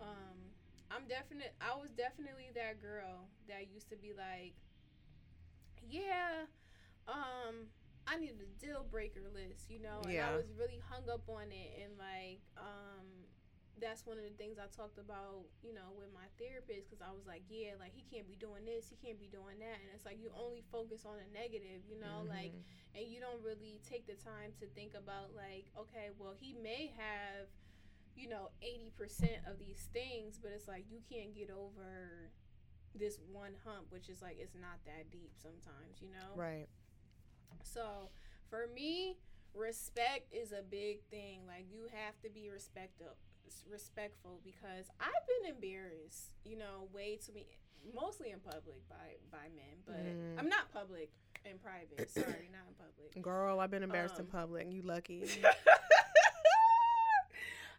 um 0.00 0.54
I'm 0.90 1.06
definite. 1.06 1.52
I 1.60 1.76
was 1.76 1.90
definitely 1.92 2.48
that 2.54 2.80
girl 2.80 3.28
that 3.46 3.68
used 3.68 3.90
to 3.90 3.96
be 3.96 4.14
like, 4.16 4.54
yeah, 5.84 6.48
um, 7.06 7.68
I 8.06 8.16
needed 8.16 8.40
a 8.40 8.48
deal 8.64 8.84
breaker 8.88 9.28
list, 9.28 9.68
you 9.68 9.80
know, 9.80 10.00
and 10.08 10.16
Yeah. 10.16 10.32
I 10.32 10.36
was 10.36 10.46
really 10.58 10.80
hung 10.88 11.04
up 11.12 11.28
on 11.28 11.52
it, 11.52 11.76
and 11.84 11.98
like, 11.98 12.40
um, 12.56 13.27
that's 13.80 14.04
one 14.06 14.18
of 14.18 14.24
the 14.24 14.34
things 14.36 14.58
I 14.58 14.66
talked 14.74 14.98
about, 14.98 15.46
you 15.62 15.72
know, 15.72 15.94
with 15.94 16.10
my 16.12 16.26
therapist, 16.38 16.90
because 16.90 17.02
I 17.02 17.10
was 17.14 17.26
like, 17.26 17.42
yeah, 17.48 17.78
like 17.78 17.94
he 17.94 18.02
can't 18.06 18.26
be 18.26 18.34
doing 18.36 18.66
this, 18.66 18.90
he 18.90 18.96
can't 18.98 19.18
be 19.18 19.30
doing 19.30 19.58
that, 19.62 19.78
and 19.82 19.88
it's 19.94 20.04
like 20.04 20.18
you 20.18 20.30
only 20.34 20.62
focus 20.70 21.06
on 21.06 21.16
the 21.18 21.28
negative, 21.30 21.86
you 21.86 21.98
know, 21.98 22.26
like 22.28 22.52
Mhm. 22.52 22.62
and 22.98 23.06
you 23.06 23.20
don't 23.20 23.42
really 23.42 23.80
take 23.88 24.06
the 24.06 24.16
time 24.16 24.52
to 24.60 24.66
think 24.74 24.94
about 24.94 25.34
like 25.36 25.66
okay 25.76 26.10
well 26.18 26.32
he 26.32 26.54
may 26.54 26.90
have 26.96 27.46
you 28.16 28.26
know 28.28 28.50
80% 28.62 29.46
of 29.46 29.58
these 29.58 29.88
things 29.92 30.38
but 30.42 30.50
it's 30.50 30.66
like 30.66 30.84
you 30.90 31.00
can't 31.08 31.34
get 31.34 31.50
over 31.50 32.30
this 32.94 33.20
one 33.30 33.54
hump 33.64 33.86
which 33.90 34.08
is 34.08 34.22
like 34.22 34.38
it's 34.40 34.54
not 34.54 34.82
that 34.86 35.10
deep 35.12 35.32
sometimes 35.36 36.00
you 36.00 36.08
know 36.08 36.34
right. 36.34 36.66
so 37.62 38.10
for 38.48 38.66
me 38.74 39.16
respect 39.54 40.32
is 40.32 40.52
a 40.52 40.62
big 40.62 41.02
thing 41.10 41.40
like 41.46 41.66
you 41.70 41.86
have 41.92 42.18
to 42.22 42.30
be 42.30 42.48
respectful 42.48 43.16
respectful 43.70 44.40
because 44.44 44.86
I've 45.00 45.26
been 45.42 45.54
embarrassed, 45.54 46.32
you 46.44 46.56
know, 46.56 46.88
way 46.92 47.16
too 47.24 47.32
many 47.32 47.46
mostly 47.94 48.30
in 48.30 48.40
public 48.40 48.86
by 48.88 49.16
by 49.30 49.48
men, 49.54 49.76
but 49.86 49.96
Mm. 49.96 50.38
I'm 50.38 50.48
not 50.48 50.70
public 50.72 51.10
in 51.44 51.58
private. 51.58 52.10
Sorry, 52.14 52.50
not 52.52 52.66
in 52.68 52.74
public. 52.78 53.22
Girl, 53.22 53.60
I've 53.60 53.70
been 53.70 53.82
embarrassed 53.84 54.18
in 54.18 54.26
Um, 54.26 54.32
public. 54.32 54.66
You 54.70 54.82
lucky. 54.82 55.24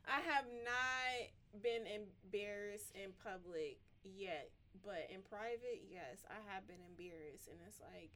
I 0.08 0.22
have 0.22 0.46
not 0.66 1.62
been 1.62 1.86
embarrassed 1.86 2.92
in 2.96 3.12
public 3.24 3.78
yet, 4.04 4.50
but 4.84 5.08
in 5.14 5.22
private, 5.22 5.84
yes, 5.90 6.26
I 6.30 6.40
have 6.54 6.66
been 6.68 6.82
embarrassed, 6.90 7.48
and 7.48 7.58
it's 7.68 7.80
like, 7.80 8.10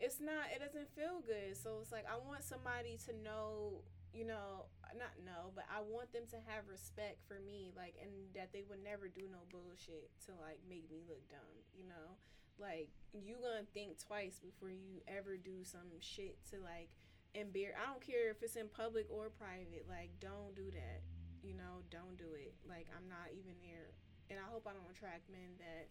it's 0.00 0.20
not, 0.20 0.48
it 0.54 0.60
doesn't 0.64 0.88
feel 0.94 1.20
good. 1.26 1.56
So 1.56 1.78
it's 1.82 1.92
like, 1.92 2.06
I 2.08 2.16
want 2.16 2.44
somebody 2.44 2.96
to 3.06 3.12
know, 3.22 3.82
you 4.12 4.24
know, 4.24 4.66
not 4.96 5.14
know, 5.20 5.52
but 5.54 5.64
I 5.68 5.80
want 5.84 6.12
them 6.12 6.24
to 6.32 6.38
have 6.48 6.66
respect 6.66 7.20
for 7.28 7.38
me, 7.44 7.72
like, 7.76 7.94
and 8.00 8.10
that 8.34 8.52
they 8.52 8.64
would 8.68 8.82
never 8.82 9.08
do 9.08 9.28
no 9.30 9.44
bullshit 9.52 10.10
to 10.26 10.32
like 10.40 10.58
make 10.68 10.88
me 10.90 11.04
look 11.06 11.22
dumb, 11.28 11.62
you 11.76 11.84
know, 11.84 12.16
like 12.58 12.88
you 13.12 13.36
gonna 13.38 13.68
think 13.74 14.00
twice 14.00 14.40
before 14.40 14.70
you 14.70 15.04
ever 15.06 15.36
do 15.36 15.62
some 15.62 15.92
shit 16.00 16.38
to 16.50 16.58
like 16.58 16.90
embarrass. 17.34 17.76
I 17.76 17.86
don't 17.86 18.02
care 18.02 18.30
if 18.30 18.42
it's 18.42 18.56
in 18.56 18.68
public 18.72 19.06
or 19.12 19.30
private, 19.30 19.84
like, 19.88 20.10
don't 20.18 20.56
do 20.56 20.72
that 20.72 21.04
you 21.42 21.54
know, 21.54 21.86
don't 21.90 22.16
do 22.18 22.34
it. 22.34 22.54
Like 22.66 22.86
I'm 22.94 23.06
not 23.08 23.30
even 23.32 23.54
there, 23.62 23.94
and 24.30 24.38
I 24.38 24.46
hope 24.50 24.66
I 24.66 24.74
don't 24.74 24.88
attract 24.90 25.30
men 25.30 25.56
that 25.62 25.88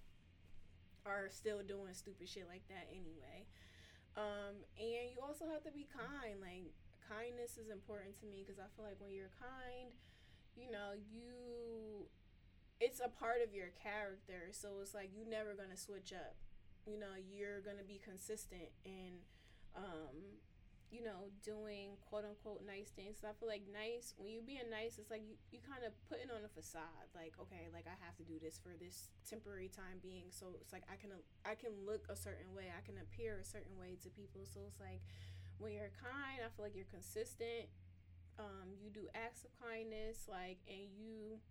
are 1.08 1.32
still 1.32 1.64
doing 1.64 1.94
stupid 1.96 2.28
shit 2.28 2.46
like 2.46 2.68
that 2.68 2.92
anyway. 2.92 3.48
Um, 4.18 4.66
and 4.76 5.14
you 5.14 5.22
also 5.22 5.46
have 5.48 5.64
to 5.64 5.72
be 5.72 5.88
kind. 5.88 6.42
Like 6.42 6.74
kindness 7.08 7.58
is 7.58 7.72
important 7.72 8.20
to 8.22 8.26
me 8.28 8.44
because 8.44 8.60
I 8.60 8.68
feel 8.76 8.86
like 8.86 9.00
when 9.00 9.16
you're 9.16 9.34
kind, 9.40 9.96
you 10.56 10.70
know, 10.70 10.94
you 10.94 12.08
it's 12.80 13.02
a 13.02 13.10
part 13.10 13.42
of 13.42 13.54
your 13.56 13.74
character. 13.82 14.54
So 14.54 14.80
it's 14.82 14.94
like 14.94 15.10
you're 15.16 15.28
never 15.30 15.56
gonna 15.56 15.78
switch 15.80 16.14
up. 16.14 16.36
You 16.86 17.00
know, 17.00 17.18
you're 17.18 17.62
gonna 17.62 17.88
be 17.88 18.00
consistent 18.04 18.70
in 18.86 19.26
um 19.76 20.42
you 20.88 21.04
know, 21.04 21.28
doing 21.44 22.00
quote 22.08 22.24
unquote 22.24 22.64
nice 22.64 22.96
things. 22.96 23.20
So 23.20 23.28
I 23.28 23.36
feel 23.36 23.52
like 23.52 23.68
nice, 23.68 24.16
when 24.16 24.32
you 24.32 24.40
being 24.40 24.72
nice, 24.72 24.96
it's 24.96 25.12
like 25.12 25.20
you, 25.28 25.36
you 25.52 25.60
kind 25.60 25.84
of 25.84 25.92
putting 26.08 26.32
on 26.32 26.48
a 26.48 26.52
facade. 26.52 27.12
Like, 27.12 27.36
okay, 27.44 27.68
like 27.76 27.92
I 27.92 27.98
have 28.00 28.16
to 28.24 28.26
do 28.26 28.40
this 28.40 28.56
for 28.56 28.72
this 28.80 29.12
temporary 29.28 29.68
time 29.68 30.00
being. 30.00 30.32
So 30.32 30.56
it's 30.64 30.72
like 30.72 30.88
I 30.88 30.96
can 30.96 31.12
I 31.44 31.60
can 31.60 31.76
look 31.84 32.08
a 32.08 32.16
certain 32.16 32.56
way. 32.56 32.72
I 32.72 32.80
can 32.88 32.96
appear 33.04 33.36
a 33.36 33.48
certain 33.48 33.76
way 33.76 34.00
to 34.00 34.08
people. 34.08 34.48
So 34.48 34.64
it's 34.64 34.80
like 34.80 35.04
when 35.60 35.74
you're 35.74 35.94
kind, 35.98 36.42
I 36.42 36.50
feel 36.54 36.66
like 36.66 36.76
you're 36.76 36.90
consistent. 36.90 37.70
Um, 38.38 38.78
you 38.78 38.94
do 38.94 39.10
acts 39.18 39.44
of 39.44 39.52
kindness, 39.58 40.30
like, 40.30 40.62
and 40.70 40.94
you 40.94 41.42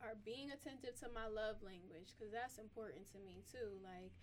are 0.00 0.16
being 0.24 0.48
attentive 0.48 0.96
to 1.04 1.12
my 1.12 1.28
love 1.28 1.60
language 1.60 2.16
because 2.16 2.32
that's 2.32 2.56
important 2.56 3.04
to 3.12 3.18
me 3.20 3.44
too. 3.44 3.76
Like, 3.84 4.16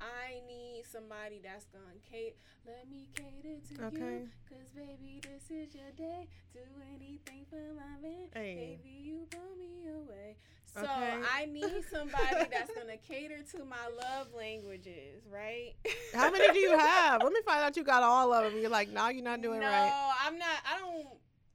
I 0.00 0.40
need 0.46 0.84
somebody 0.90 1.40
that's 1.42 1.66
gonna 1.66 1.98
cater. 2.10 2.36
Let 2.66 2.88
me 2.90 3.08
cater 3.14 3.60
to 3.68 3.86
Okay. 3.86 4.18
you, 4.22 4.28
cause 4.48 4.68
baby, 4.74 5.20
this 5.22 5.50
is 5.50 5.74
your 5.74 5.90
day. 5.96 6.28
Do 6.52 6.60
anything 6.94 7.46
for 7.48 7.56
my 7.74 8.00
man. 8.02 8.28
Hey. 8.34 8.78
Baby, 8.82 8.96
you 9.02 9.26
blow 9.30 9.54
me 9.58 9.88
away. 9.88 10.36
So 10.74 10.80
Okay. 10.82 11.18
I 11.32 11.46
need 11.46 11.84
somebody 11.92 12.48
that's 12.50 12.70
gonna 12.74 12.96
cater 12.96 13.42
to 13.52 13.64
my 13.64 13.86
love 13.96 14.28
languages, 14.36 15.22
right? 15.30 15.74
How 16.14 16.30
many 16.30 16.50
do 16.52 16.58
you 16.58 16.76
have? 16.76 17.22
Let 17.22 17.32
me 17.32 17.40
find 17.44 17.62
out 17.62 17.76
you 17.76 17.84
got 17.84 18.02
all 18.02 18.32
of 18.32 18.52
them. 18.52 18.60
You're 18.60 18.70
like, 18.70 18.90
no, 18.90 19.08
you're 19.08 19.24
not 19.24 19.40
doing 19.42 19.60
right. 19.60 19.86
no. 19.86 20.10
I'm 20.26 20.38
not. 20.38 20.58
I 20.66 20.78
don't 20.78 21.08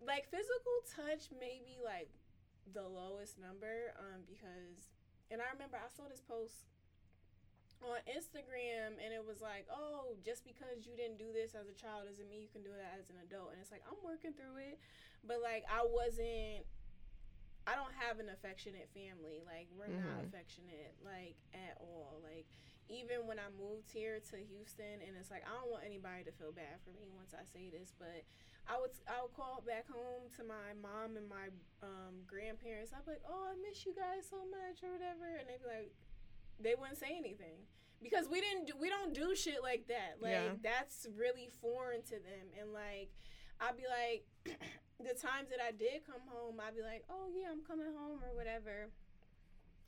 like 0.06 0.30
physical 0.32 0.74
touch. 0.96 1.30
Maybe 1.40 1.78
like 1.84 2.10
the 2.74 2.84
lowest 2.88 3.38
number, 3.40 3.94
um, 4.00 4.22
because 4.28 4.88
and 5.32 5.42
I 5.42 5.46
remember 5.54 5.78
I 5.78 5.90
saw 5.96 6.04
this 6.10 6.22
post 6.22 6.54
on 7.86 8.00
Instagram, 8.12 9.00
and 9.00 9.14
it 9.16 9.24
was 9.24 9.40
like, 9.42 9.66
oh, 9.72 10.16
just 10.26 10.44
because 10.44 10.84
you 10.84 10.96
didn't 11.00 11.18
do 11.18 11.32
this 11.32 11.56
as 11.56 11.68
a 11.72 11.76
child 11.78 12.06
doesn't 12.12 12.28
mean 12.28 12.42
you 12.44 12.52
can 12.52 12.64
do 12.64 12.74
that 12.76 13.00
as 13.00 13.08
an 13.10 13.18
adult. 13.24 13.52
And 13.56 13.60
it's 13.62 13.72
like 13.72 13.84
I'm 13.88 14.00
working 14.04 14.34
through 14.36 14.60
it, 14.60 14.80
but 15.24 15.40
like 15.44 15.64
I 15.70 15.84
wasn't. 15.88 16.68
I 17.70 17.78
don't 17.78 17.94
have 18.02 18.18
an 18.18 18.34
affectionate 18.34 18.90
family. 18.98 19.46
Like 19.46 19.70
we're 19.78 19.94
not 19.94 20.26
Mhm. 20.26 20.26
affectionate 20.26 20.96
like 21.06 21.38
at 21.54 21.78
all. 21.78 22.18
Like 22.26 22.48
even 22.90 23.28
when 23.30 23.38
I 23.38 23.46
moved 23.54 23.92
here 23.94 24.18
to 24.34 24.38
Houston, 24.42 25.02
and 25.06 25.14
it's 25.16 25.30
like 25.30 25.46
I 25.46 25.54
don't 25.54 25.70
want 25.70 25.86
anybody 25.86 26.24
to 26.26 26.32
feel 26.34 26.52
bad 26.52 26.82
for 26.82 26.90
me 26.98 27.06
once 27.14 27.36
I 27.38 27.46
say 27.46 27.70
this, 27.70 27.94
but 28.00 28.26
I 28.66 28.80
would 28.82 28.92
I 29.06 29.22
would 29.22 29.34
call 29.38 29.62
back 29.62 29.86
home 29.88 30.30
to 30.38 30.42
my 30.44 30.74
mom 30.82 31.14
and 31.18 31.30
my 31.30 31.54
um, 31.86 32.26
grandparents. 32.26 32.90
I'd 32.92 33.06
be 33.06 33.12
like, 33.22 33.26
"Oh, 33.30 33.54
I 33.54 33.56
miss 33.62 33.86
you 33.86 33.94
guys 33.94 34.26
so 34.28 34.42
much," 34.50 34.82
or 34.82 34.90
whatever, 34.92 35.30
and 35.38 35.46
they'd 35.48 35.62
be 35.62 35.70
like, 35.70 35.94
they 36.60 36.76
wouldn't 36.80 36.98
say 37.00 37.16
anything 37.18 37.66
because 38.02 38.28
we 38.30 38.42
didn't 38.42 38.66
do, 38.68 38.74
we 38.80 38.90
don't 38.90 39.14
do 39.14 39.36
shit 39.36 39.62
like 39.64 39.88
that. 39.88 40.18
Like 40.22 40.32
Yeah. 40.32 40.52
that's 40.64 41.08
really 41.18 41.50
foreign 41.62 42.02
to 42.04 42.16
them, 42.16 42.48
and 42.60 42.74
like 42.74 43.10
I'd 43.62 43.76
be 43.78 43.84
like, 43.88 44.26
the 45.00 45.14
times 45.20 45.50
that 45.50 45.60
I 45.66 45.72
did 45.72 46.06
come 46.06 46.22
home, 46.30 46.60
I'd 46.66 46.76
be 46.76 46.82
like, 46.82 47.04
"Oh 47.10 47.28
yeah, 47.34 47.48
I'm 47.52 47.64
coming 47.66 47.88
home" 47.98 48.20
or 48.24 48.34
whatever, 48.36 48.90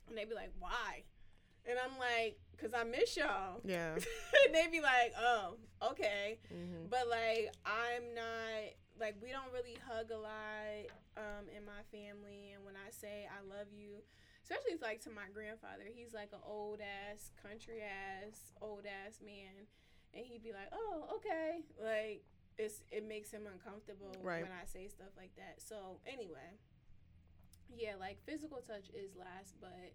and 0.08 0.16
they'd 0.18 0.28
be 0.28 0.34
like, 0.34 0.52
"Why?" 0.58 1.04
And 1.64 1.78
I'm 1.78 1.96
like, 1.98 2.38
"Cause 2.60 2.70
I 2.76 2.84
miss 2.84 3.16
y'all." 3.16 3.60
Yeah. 3.64 3.94
and 4.46 4.54
they'd 4.54 4.70
be 4.72 4.80
like, 4.80 5.12
"Oh, 5.18 5.56
okay." 5.92 6.38
hmm 6.50 6.86
But 6.90 7.08
like 7.08 7.52
I'm 7.64 8.14
not 8.14 8.76
like 9.00 9.16
we 9.22 9.30
don't 9.30 9.50
really 9.52 9.76
hug 9.88 10.10
a 10.10 10.18
lot 10.18 10.90
um 11.16 11.48
in 11.56 11.64
my 11.64 11.80
family 11.90 12.52
and 12.54 12.64
when 12.64 12.74
I 12.76 12.90
say 12.90 13.26
I 13.26 13.40
love 13.48 13.68
you, 13.72 14.02
especially 14.42 14.76
like 14.82 15.00
to 15.02 15.10
my 15.10 15.30
grandfather, 15.32 15.84
he's 15.92 16.12
like 16.12 16.32
an 16.32 16.42
old 16.46 16.80
ass, 16.80 17.30
country 17.40 17.80
ass, 17.82 18.52
old 18.60 18.84
ass 18.86 19.18
man 19.24 19.66
and 20.14 20.24
he'd 20.26 20.42
be 20.42 20.52
like, 20.52 20.68
"Oh, 20.72 21.08
okay." 21.16 21.62
Like 21.82 22.24
it's 22.58 22.82
it 22.90 23.06
makes 23.06 23.30
him 23.30 23.46
uncomfortable 23.50 24.14
Right. 24.22 24.42
when 24.42 24.52
I 24.52 24.64
say 24.64 24.88
stuff 24.88 25.08
like 25.16 25.34
that. 25.36 25.62
So, 25.62 26.00
anyway, 26.06 26.58
yeah, 27.74 27.94
like 27.98 28.18
physical 28.24 28.58
touch 28.58 28.88
is 28.94 29.16
last, 29.16 29.54
but 29.60 29.92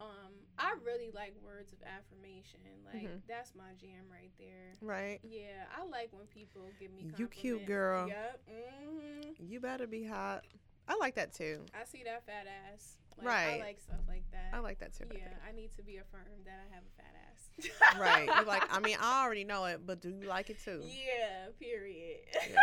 um 0.00 0.32
I 0.58 0.74
really 0.84 1.10
like 1.10 1.34
words 1.44 1.72
of 1.72 1.78
affirmation. 1.82 2.60
Like 2.86 3.02
Mhm. 3.04 3.20
that's 3.28 3.54
my 3.54 3.74
jam 3.78 4.08
right 4.10 4.32
there. 4.38 4.72
Right. 4.80 5.20
Yeah, 5.22 5.66
I 5.76 5.84
like 5.84 6.08
when 6.12 6.26
people 6.26 6.72
give 6.78 6.90
me 6.92 7.06
You 7.18 7.28
cute 7.28 7.66
girl. 7.66 8.08
Yep. 8.08 8.40
hmm 8.48 9.32
You 9.38 9.60
better 9.60 9.86
be 9.86 10.04
hot. 10.04 10.44
I 10.88 10.96
like 10.96 11.14
that 11.16 11.34
too. 11.34 11.66
I 11.74 11.84
see 11.84 12.02
that 12.04 12.24
fat 12.26 12.46
ass. 12.46 12.96
Like, 13.20 13.26
Right. 13.26 13.60
I 13.62 13.66
like 13.66 13.80
stuff 13.80 14.00
like 14.08 14.24
that. 14.32 14.50
I 14.52 14.58
like 14.60 14.78
that 14.80 14.94
too. 14.96 15.04
Yeah. 15.12 15.28
I 15.48 15.52
need 15.52 15.70
to 15.76 15.82
be 15.82 15.96
affirmed 15.98 16.44
that 16.46 16.58
I 16.70 16.74
have 16.74 16.82
a 16.84 16.92
fat 16.96 17.14
ass. 17.28 17.98
Right. 18.00 18.26
You're 18.26 18.44
like, 18.46 18.64
I 18.74 18.80
mean, 18.80 18.96
I 19.02 19.24
already 19.24 19.44
know 19.44 19.64
it, 19.66 19.80
but 19.86 20.00
do 20.00 20.08
you 20.10 20.26
like 20.28 20.50
it 20.50 20.58
too? 20.64 20.80
Yeah. 20.84 21.48
Period. 21.60 22.20
Yeah. 22.50 22.58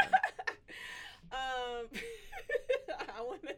um, 1.32 1.88
I 3.18 3.22
want 3.22 3.41
to. 3.43 3.55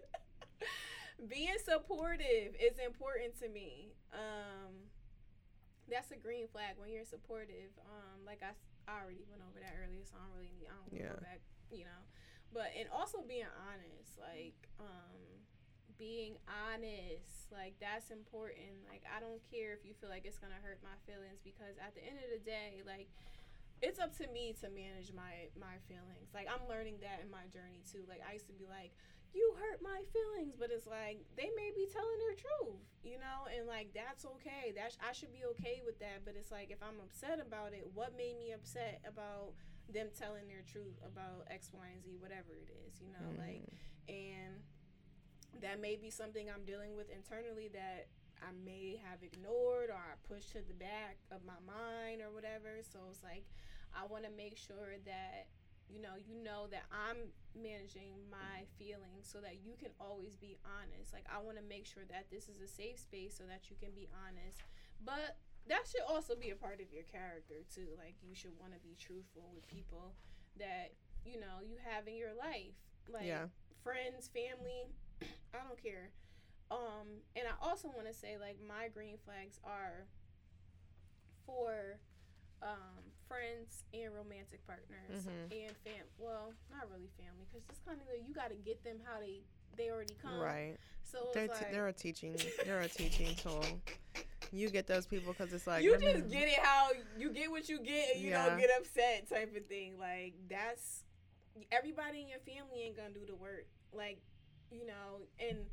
Being 1.28 1.56
supportive 1.64 2.56
is 2.60 2.80
important 2.84 3.38
to 3.42 3.50
me. 3.50 3.92
Um, 4.14 4.88
that's 5.92 6.12
a 6.12 6.16
green 6.18 6.48
flag 6.48 6.76
when 6.78 6.90
you're 6.92 7.04
supportive. 7.06 7.76
Um, 7.84 8.24
like 8.26 8.40
I 8.42 8.56
already 8.88 9.26
went 9.30 9.42
over 9.44 9.60
that 9.60 9.76
earlier, 9.84 10.02
so 10.08 10.16
I 10.16 10.24
don't 10.28 10.36
really 10.38 10.52
need. 10.56 10.68
I 10.72 10.76
don't 10.80 10.92
Yeah. 10.96 11.14
go 11.16 11.22
back. 11.22 11.42
You 11.72 11.86
know, 11.86 12.02
but 12.54 12.72
and 12.80 12.88
also 12.90 13.22
being 13.28 13.46
honest, 13.68 14.18
like 14.18 14.58
um, 14.80 15.39
being 16.00 16.40
honest, 16.48 17.52
like 17.52 17.76
that's 17.84 18.10
important. 18.10 18.88
Like 18.88 19.04
I 19.06 19.20
don't 19.20 19.44
care 19.52 19.76
if 19.76 19.84
you 19.84 19.92
feel 19.94 20.10
like 20.10 20.24
it's 20.24 20.40
gonna 20.40 20.58
hurt 20.64 20.80
my 20.80 20.96
feelings 21.04 21.44
because 21.44 21.76
at 21.78 21.94
the 21.94 22.02
end 22.02 22.18
of 22.24 22.32
the 22.32 22.40
day, 22.42 22.80
like 22.88 23.12
it's 23.84 24.00
up 24.00 24.16
to 24.20 24.28
me 24.32 24.56
to 24.64 24.72
manage 24.72 25.12
my 25.12 25.52
my 25.60 25.76
feelings. 25.92 26.32
Like 26.34 26.48
I'm 26.48 26.64
learning 26.72 27.04
that 27.04 27.20
in 27.20 27.28
my 27.30 27.46
journey 27.52 27.84
too. 27.84 28.08
Like 28.08 28.24
I 28.24 28.34
used 28.40 28.48
to 28.48 28.56
be 28.56 28.64
like, 28.66 28.96
you 29.36 29.44
hurt 29.60 29.84
my 29.84 30.02
feelings, 30.16 30.56
but 30.56 30.72
it's 30.72 30.88
like 30.88 31.20
they 31.36 31.52
may 31.60 31.70
be 31.76 31.86
telling 31.92 32.18
their 32.24 32.40
truth, 32.40 32.80
you 33.04 33.20
know, 33.20 33.52
and 33.52 33.68
like 33.68 33.92
that's 33.92 34.24
okay. 34.40 34.72
That 34.74 34.96
I 35.04 35.12
should 35.12 35.36
be 35.36 35.44
okay 35.60 35.84
with 35.84 36.00
that. 36.00 36.24
But 36.24 36.40
it's 36.40 36.50
like 36.52 36.72
if 36.72 36.80
I'm 36.80 36.98
upset 37.04 37.44
about 37.44 37.76
it, 37.76 37.84
what 37.92 38.16
made 38.16 38.40
me 38.40 38.56
upset 38.56 39.04
about 39.04 39.52
them 39.92 40.08
telling 40.16 40.48
their 40.48 40.64
truth 40.64 40.96
about 41.04 41.44
X, 41.52 41.72
Y, 41.76 41.82
and 41.92 42.00
Z, 42.04 42.16
whatever 42.24 42.54
it 42.56 42.70
is, 42.88 43.02
you 43.02 43.10
know, 43.10 43.26
like, 43.42 43.66
Mm. 43.66 43.74
and 44.10 44.54
that 45.62 45.82
may 45.82 45.96
be 45.96 46.10
something 46.10 46.48
I'm 46.50 46.66
dealing 46.66 46.96
with 46.96 47.10
internally 47.10 47.70
that 47.74 48.08
I 48.42 48.52
may 48.66 49.00
have 49.04 49.20
ignored 49.24 49.90
or 49.92 50.00
I 50.00 50.16
pushed 50.28 50.52
to 50.54 50.62
the 50.64 50.74
back 50.74 51.18
of 51.32 51.44
my 51.44 51.60
mind 51.68 52.22
or 52.22 52.32
whatever. 52.32 52.80
So 52.82 53.00
it's 53.12 53.24
like 53.24 53.44
I 53.92 54.06
want 54.08 54.24
to 54.24 54.32
make 54.32 54.58
sure 54.58 54.96
that 55.06 55.48
you 55.90 56.00
know 56.02 56.16
you 56.16 56.38
know 56.40 56.70
that 56.72 56.86
I'm 56.94 57.34
managing 57.58 58.30
my 58.30 58.70
feelings 58.78 59.26
so 59.28 59.42
that 59.42 59.60
you 59.66 59.74
can 59.76 59.92
always 60.00 60.36
be 60.38 60.58
honest. 60.64 61.12
Like 61.12 61.26
I 61.28 61.42
want 61.44 61.58
to 61.58 61.66
make 61.66 61.86
sure 61.86 62.04
that 62.10 62.32
this 62.32 62.48
is 62.48 62.62
a 62.64 62.70
safe 62.70 63.00
space 63.00 63.36
so 63.36 63.44
that 63.50 63.68
you 63.70 63.76
can 63.76 63.92
be 63.92 64.08
honest. 64.14 64.64
But 65.04 65.38
that 65.68 65.86
should 65.90 66.06
also 66.08 66.34
be 66.36 66.50
a 66.50 66.56
part 66.56 66.80
of 66.80 66.94
your 66.94 67.04
character 67.04 67.62
too. 67.68 67.92
Like 68.00 68.16
you 68.24 68.34
should 68.36 68.56
want 68.60 68.74
to 68.74 68.80
be 68.80 68.96
truthful 68.96 69.52
with 69.54 69.68
people 69.68 70.16
that 70.58 70.96
you 71.26 71.40
know 71.40 71.60
you 71.60 71.76
have 71.84 72.08
in 72.08 72.16
your 72.16 72.34
life. 72.38 72.78
Like 73.12 73.28
Yeah. 73.28 73.50
friends, 73.84 74.30
family, 74.30 74.94
I 75.54 75.58
don't 75.68 75.82
care. 75.82 76.10
Um, 76.72 77.24
and 77.36 77.46
I 77.48 77.68
also 77.68 77.88
want 77.90 78.08
to 78.08 78.14
say 78.14 78.38
like 78.40 78.58
my 78.68 78.88
green 78.90 79.18
flags 79.26 79.60
are 79.64 80.06
for 81.46 81.98
um, 82.62 83.02
friends 83.28 83.84
and 83.94 84.14
romantic 84.14 84.66
partners 84.68 85.26
Mhm. 85.26 85.66
and 85.68 85.78
fam. 85.78 86.06
Well, 86.18 86.54
not 86.70 86.90
really 86.92 87.08
family 87.18 87.46
because 87.50 87.64
it's 87.70 87.80
kind 87.86 88.00
of 88.02 88.08
like 88.08 88.28
you 88.28 88.34
got 88.34 88.50
to 88.50 88.56
get 88.56 88.84
them 88.84 89.00
how 89.06 89.20
they 89.20 89.42
they 89.78 89.90
already 89.92 90.16
come. 90.22 90.38
Right. 90.40 90.76
So 91.04 91.30
They're, 91.34 91.46
it's 91.46 91.60
t- 91.60 91.66
they're 91.72 91.88
a 91.88 91.94
teaching. 91.94 92.36
They're 92.66 92.82
a 92.82 92.90
teaching 92.90 93.34
tool. 93.36 93.64
You 94.52 94.70
get 94.70 94.88
those 94.88 95.06
people 95.08 95.32
because 95.32 95.54
it's 95.54 95.68
like 95.68 95.84
you 95.84 95.98
just 95.98 96.28
get 96.30 96.48
it 96.50 96.60
how 96.60 96.90
you 97.18 97.30
get 97.32 97.50
what 97.50 97.70
you 97.70 97.80
get 97.80 98.16
and 98.16 98.22
you 98.24 98.32
Yeah. 98.32 98.50
don't 98.50 98.60
get 98.60 98.70
upset 98.78 99.30
type 99.30 99.56
of 99.56 99.66
thing. 99.68 99.98
Like 99.98 100.34
that's 100.50 101.04
everybody 101.72 102.22
in 102.22 102.28
your 102.28 102.40
family 102.40 102.82
ain't 102.84 102.98
gonna 102.98 103.12
do 103.12 103.26
the 103.26 103.36
work. 103.36 103.66
Like 103.94 104.20
you 104.72 104.86
know, 104.86 105.26
and 105.40 105.66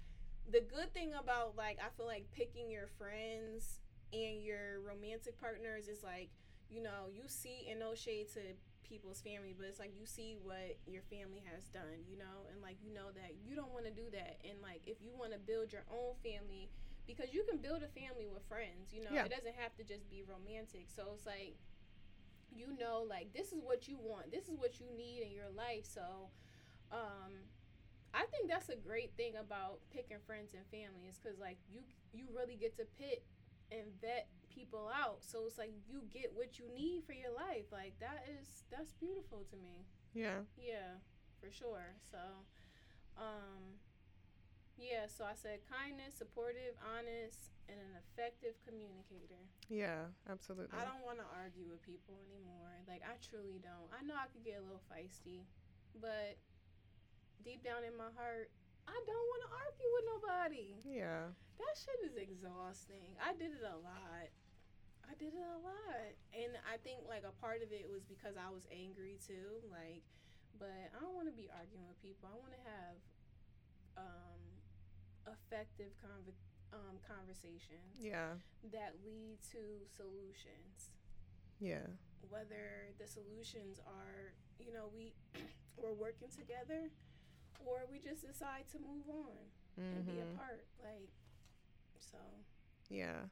the 0.51 0.61
good 0.61 0.92
thing 0.94 1.12
about 1.18 1.57
like 1.57 1.78
I 1.80 1.88
feel 1.97 2.07
like 2.07 2.30
picking 2.32 2.70
your 2.70 2.86
friends 2.99 3.80
and 4.12 4.42
your 4.42 4.80
romantic 4.86 5.40
partners 5.40 5.88
is 5.88 6.03
like 6.05 6.30
you 6.70 6.80
know 6.82 7.11
you 7.12 7.22
see 7.26 7.66
in 7.68 7.78
no 7.80 7.94
shade 7.94 8.28
to 8.34 8.40
people's 8.86 9.20
family 9.20 9.53
but 9.59 9.66
it's 9.66 9.80
like 9.80 9.90
you 9.99 10.07
see 10.07 10.36
what 10.47 10.78
your 10.86 11.03
family 11.11 11.42
has 11.42 11.66
done 11.74 11.99
you 12.07 12.16
know 12.16 12.47
and 12.53 12.62
like 12.62 12.78
you 12.80 12.94
know 12.94 13.11
that 13.11 13.34
you 13.42 13.57
don't 13.57 13.72
want 13.74 13.84
to 13.84 13.90
do 13.90 14.07
that. 14.12 14.38
And 14.49 14.62
like 14.62 14.82
if 14.86 15.03
you 15.03 15.11
want 15.18 15.32
to 15.32 15.38
build 15.38 15.72
your 15.72 15.82
own 15.90 16.14
family 16.22 16.70
because 17.07 17.34
you 17.34 17.42
can 17.42 17.59
build 17.59 17.82
a 17.82 17.90
family 17.90 18.26
with 18.30 18.47
friends 18.47 18.94
you 18.94 19.03
know 19.03 19.11
Yeah. 19.12 19.24
it 19.26 19.30
doesn't 19.34 19.57
have 19.59 19.74
to 19.76 19.84
just 19.84 20.09
be 20.09 20.22
romantic. 20.22 20.86
So 20.94 21.11
it's 21.14 21.26
like 21.26 21.59
you 22.55 22.70
know 22.78 23.03
like 23.09 23.32
this 23.34 23.51
is 23.53 23.61
what 23.62 23.88
you 23.88 23.99
want. 23.99 24.30
This 24.30 24.47
is 24.49 24.55
what 24.57 24.78
you 24.78 24.86
need 24.97 25.26
in 25.26 25.32
your 25.34 25.51
life. 25.51 25.84
So 25.84 26.30
um 26.92 27.42
i 28.17 28.25
think 28.33 28.49
that's 28.49 28.69
a 28.73 28.77
great 28.81 29.12
thing 29.17 29.37
about 29.37 29.79
picking 29.93 30.17
friends 30.27 30.57
and 30.57 30.64
family 30.73 31.05
is 31.07 31.21
because 31.21 31.39
like 31.39 31.59
you 31.69 31.85
you 32.17 32.25
really 32.35 32.57
get 32.57 32.73
to 32.81 32.85
pick 32.99 33.23
and 33.71 33.85
vet 34.01 34.27
people 34.49 34.89
out 34.89 35.21
so 35.21 35.45
it's 35.45 35.59
like 35.61 35.71
you 35.85 36.01
get 36.09 36.33
what 36.33 36.57
you 36.59 36.64
need 36.73 37.05
for 37.05 37.12
your 37.12 37.31
life 37.37 37.69
like 37.71 37.93
that 38.01 38.25
is 38.25 38.64
that's 38.73 38.97
beautiful 38.97 39.45
to 39.53 39.57
me 39.61 39.85
Yeah. 40.17 40.49
yeah, 40.57 40.97
for 41.37 41.53
sure. 41.53 41.93
So, 42.01 42.17
um, 43.21 43.77
yeah. 44.81 45.05
So 45.12 45.29
I 45.29 45.37
said 45.37 45.61
kindness, 45.69 46.17
supportive, 46.17 46.73
honest, 46.81 47.53
and 47.69 47.77
an 47.77 47.93
effective 48.01 48.57
communicator. 48.64 49.45
Yeah. 49.69 50.09
Absolutely. 50.25 50.73
I 50.73 50.89
don't 50.89 51.05
want 51.05 51.21
to 51.21 51.29
argue 51.37 51.69
with 51.69 51.85
people 51.85 52.17
anymore. 52.33 52.73
Like 52.89 53.05
I 53.05 53.21
truly 53.21 53.61
don't. 53.61 53.93
I 53.93 54.01
know 54.09 54.17
I 54.17 54.29
could 54.33 54.41
get 54.45 54.57
a 54.57 54.64
little 54.64 54.85
feisty, 54.89 55.45
but 56.01 56.41
deep 57.47 57.62
down 57.62 57.86
in 57.86 57.94
my 57.94 58.11
heart, 58.18 58.51
I 58.90 58.99
don't 59.07 59.26
want 59.30 59.42
to 59.47 59.51
argue 59.55 59.90
with 59.94 60.05
nobody. 60.11 60.68
Yeah. 60.82 61.30
That 61.62 61.74
shit 61.78 62.01
is 62.11 62.18
exhausting. 62.18 63.14
I 63.22 63.38
did 63.38 63.55
it 63.55 63.62
a 63.62 63.78
lot. 63.78 64.26
I 65.07 65.14
did 65.22 65.30
it 65.30 65.47
a 65.47 65.61
lot. 65.62 66.11
And 66.34 66.59
I 66.66 66.82
think 66.82 67.07
like 67.07 67.22
a 67.22 67.30
part 67.38 67.62
of 67.62 67.70
it 67.70 67.86
was 67.86 68.03
because 68.03 68.34
I 68.34 68.51
was 68.51 68.66
angry 68.74 69.22
too. 69.22 69.62
Like, 69.70 70.03
but 70.59 70.90
I 70.90 70.99
don't 70.99 71.14
want 71.14 71.30
to 71.30 71.36
be 71.38 71.47
arguing 71.55 71.86
with 71.86 72.03
people. 72.03 72.26
I 72.26 72.34
want 72.34 72.51
to 72.59 72.62
have 72.66 72.97
um, 73.97 74.42
effective 75.30 75.94
conv- 76.03 76.42
um, 76.74 76.99
conversations 77.07 77.94
Yeah. 78.03 78.34
that 78.74 78.99
lead 79.07 79.38
to 79.55 79.86
solutions. 79.86 80.90
Yeah. 81.62 81.86
Whether 82.28 82.90
the 82.99 83.07
solutions 83.07 83.78
are, 83.86 84.34
you 84.59 84.74
know, 84.74 84.90
we 84.90 85.14
we're 85.80 85.94
working 85.94 86.28
together, 86.28 86.90
or 87.65 87.81
we 87.91 87.99
just 87.99 88.27
decide 88.27 88.69
to 88.73 88.79
move 88.79 89.09
on 89.09 89.37
and 89.77 90.07
be 90.07 90.13
Mhm. 90.13 90.35
apart. 90.35 90.67
Like, 90.83 91.09
so 91.99 92.19
Yeah. 92.89 93.29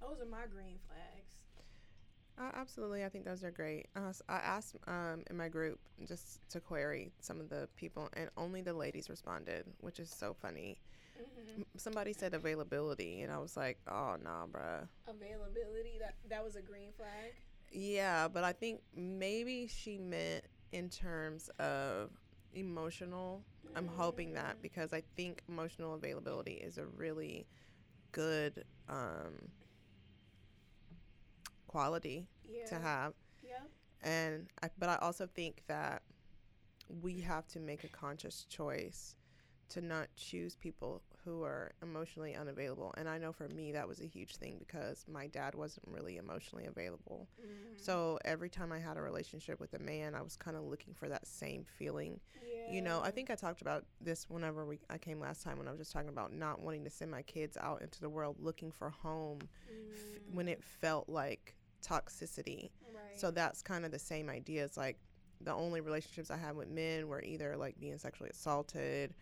those 0.00 0.20
are 0.20 0.26
my 0.26 0.46
green 0.46 0.78
flags. 0.88 1.38
Uh, 2.38 2.50
absolutely, 2.54 3.04
I 3.04 3.08
think 3.10 3.24
those 3.26 3.44
are 3.44 3.50
great. 3.50 3.88
Uh, 3.94 4.08
s- 4.08 4.22
I 4.28 4.36
asked 4.38 4.76
um, 4.88 5.22
in 5.28 5.36
my 5.36 5.48
group 5.50 5.78
just 6.06 6.40
to 6.50 6.60
query 6.60 7.12
some 7.20 7.38
of 7.40 7.50
the 7.50 7.68
people, 7.76 8.08
and 8.14 8.30
only 8.38 8.62
the 8.62 8.72
ladies 8.72 9.10
responded, 9.10 9.66
which 9.80 10.00
is 10.00 10.10
so 10.10 10.32
funny. 10.34 10.80
hmm 11.16 11.62
Somebody 11.76 12.14
said 12.14 12.32
availability, 12.32 13.20
and 13.20 13.30
I 13.30 13.38
was 13.38 13.54
like, 13.56 13.78
"Oh, 13.86 14.16
nah, 14.16 14.46
bruh." 14.46 14.88
Availability 15.06 15.98
that 15.98 16.14
that 16.28 16.42
was 16.42 16.56
a 16.56 16.62
green 16.62 16.92
flag. 16.92 17.34
Yeah, 17.70 18.28
but 18.28 18.44
I 18.44 18.52
think 18.54 18.82
maybe 18.94 19.66
she 19.66 19.98
meant 19.98 20.44
in 20.72 20.88
terms 20.88 21.50
of 21.58 22.10
emotional. 22.54 23.42
I'm 23.74 23.88
hoping 23.88 24.34
that 24.34 24.58
because 24.62 24.92
I 24.92 25.02
think 25.16 25.42
emotional 25.48 25.94
availability 25.94 26.52
is 26.54 26.78
a 26.78 26.86
really 26.86 27.46
good 28.12 28.64
um, 28.88 29.34
quality 31.66 32.26
Yeah. 32.44 32.66
to 32.66 32.74
have. 32.78 33.14
Yep. 33.42 33.70
and 34.02 34.48
I, 34.62 34.70
but 34.78 34.88
I 34.88 34.96
also 34.96 35.26
think 35.26 35.62
that 35.68 36.02
we 37.02 37.20
have 37.20 37.46
to 37.48 37.60
make 37.60 37.84
a 37.84 37.88
conscious 37.88 38.44
choice 38.44 39.16
to 39.70 39.80
not 39.80 40.08
choose 40.16 40.54
people 40.56 41.02
who 41.24 41.42
are 41.42 41.72
emotionally 41.82 42.34
unavailable. 42.34 42.94
And 42.96 43.08
I 43.08 43.18
know 43.18 43.32
for 43.32 43.48
me 43.48 43.72
that 43.72 43.88
was 43.88 44.00
a 44.00 44.06
huge 44.06 44.36
thing 44.36 44.56
because 44.58 45.04
my 45.10 45.26
dad 45.28 45.54
wasn't 45.54 45.86
really 45.88 46.16
emotionally 46.16 46.66
available. 46.66 47.28
Mhm. 47.40 47.46
So 47.76 48.18
every 48.24 48.48
time 48.50 48.72
I 48.72 48.78
had 48.78 48.96
a 48.96 49.02
relationship 49.02 49.60
with 49.60 49.74
a 49.74 49.78
man, 49.78 50.14
I 50.14 50.22
was 50.22 50.36
kind 50.36 50.56
of 50.56 50.64
looking 50.64 50.94
for 50.94 51.08
that 51.08 51.26
same 51.26 51.64
feeling. 51.64 52.20
You 52.66 52.80
know, 52.82 53.00
I 53.02 53.10
think 53.10 53.30
I 53.30 53.34
talked 53.34 53.60
about 53.62 53.84
this 54.00 54.28
whenever 54.28 54.64
we 54.66 54.78
I 54.90 54.98
came 54.98 55.18
last 55.20 55.42
time 55.42 55.58
when 55.58 55.66
I 55.68 55.70
was 55.72 55.80
just 55.80 55.92
talking 55.92 56.08
about 56.08 56.32
not 56.32 56.60
wanting 56.60 56.84
to 56.84 56.90
send 56.90 57.10
my 57.10 57.22
kids 57.22 57.56
out 57.56 57.82
into 57.82 58.00
the 58.00 58.08
world 58.10 58.36
looking 58.38 58.70
for 58.70 58.90
home 58.90 59.48
f- 59.92 60.18
when 60.26 60.48
it 60.48 60.62
felt 60.62 61.08
like 61.08 61.54
toxicity. 61.86 62.70
Mm, 62.70 62.94
right. 62.94 63.02
So 63.14 63.30
that's 63.30 63.62
kind 63.62 63.84
of 63.84 63.90
the 63.90 63.98
same 63.98 64.28
idea. 64.28 64.64
It's 64.64 64.76
like 64.76 64.98
the 65.40 65.52
only 65.52 65.80
relationships 65.80 66.30
I 66.30 66.36
had 66.36 66.54
with 66.56 66.68
men 66.68 67.08
were 67.08 67.22
either 67.22 67.56
like 67.56 67.78
being 67.80 67.98
sexually 67.98 68.30
assaulted 68.30 69.14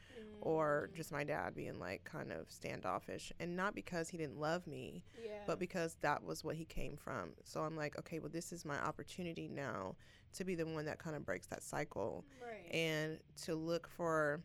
or 0.43 0.88
Mm, 0.93 0.97
just 0.97 1.12
my 1.12 1.24
dad 1.24 1.55
being 1.55 1.78
like 1.78 2.05
kind 2.05 2.32
of 2.32 2.51
standoffish. 2.51 3.32
And 3.41 3.57
not 3.57 3.74
because 3.74 4.09
he 4.09 4.16
didn't 4.16 4.38
love 4.41 4.66
me, 4.66 5.03
yeah. 5.22 5.30
but 5.47 5.59
because 5.59 5.97
that 6.01 6.22
was 6.24 6.45
what 6.45 6.57
he 6.57 6.64
came 6.64 6.97
from. 6.97 7.30
So 7.45 7.61
I'm 7.61 7.76
like, 7.76 7.99
okay, 7.99 8.18
well, 8.18 8.30
this 8.30 8.53
is 8.53 8.64
my 8.64 8.78
opportunity 8.78 9.49
now 9.49 9.97
to 10.34 10.45
be 10.45 10.55
the 10.55 10.66
one 10.66 10.84
that 10.86 10.99
kind 10.99 11.16
of 11.16 11.24
breaks 11.26 11.47
that 11.47 11.62
cycle 11.62 12.24
right. 12.43 12.72
and 12.74 13.18
to 13.45 13.55
look 13.55 13.88
for. 13.88 14.43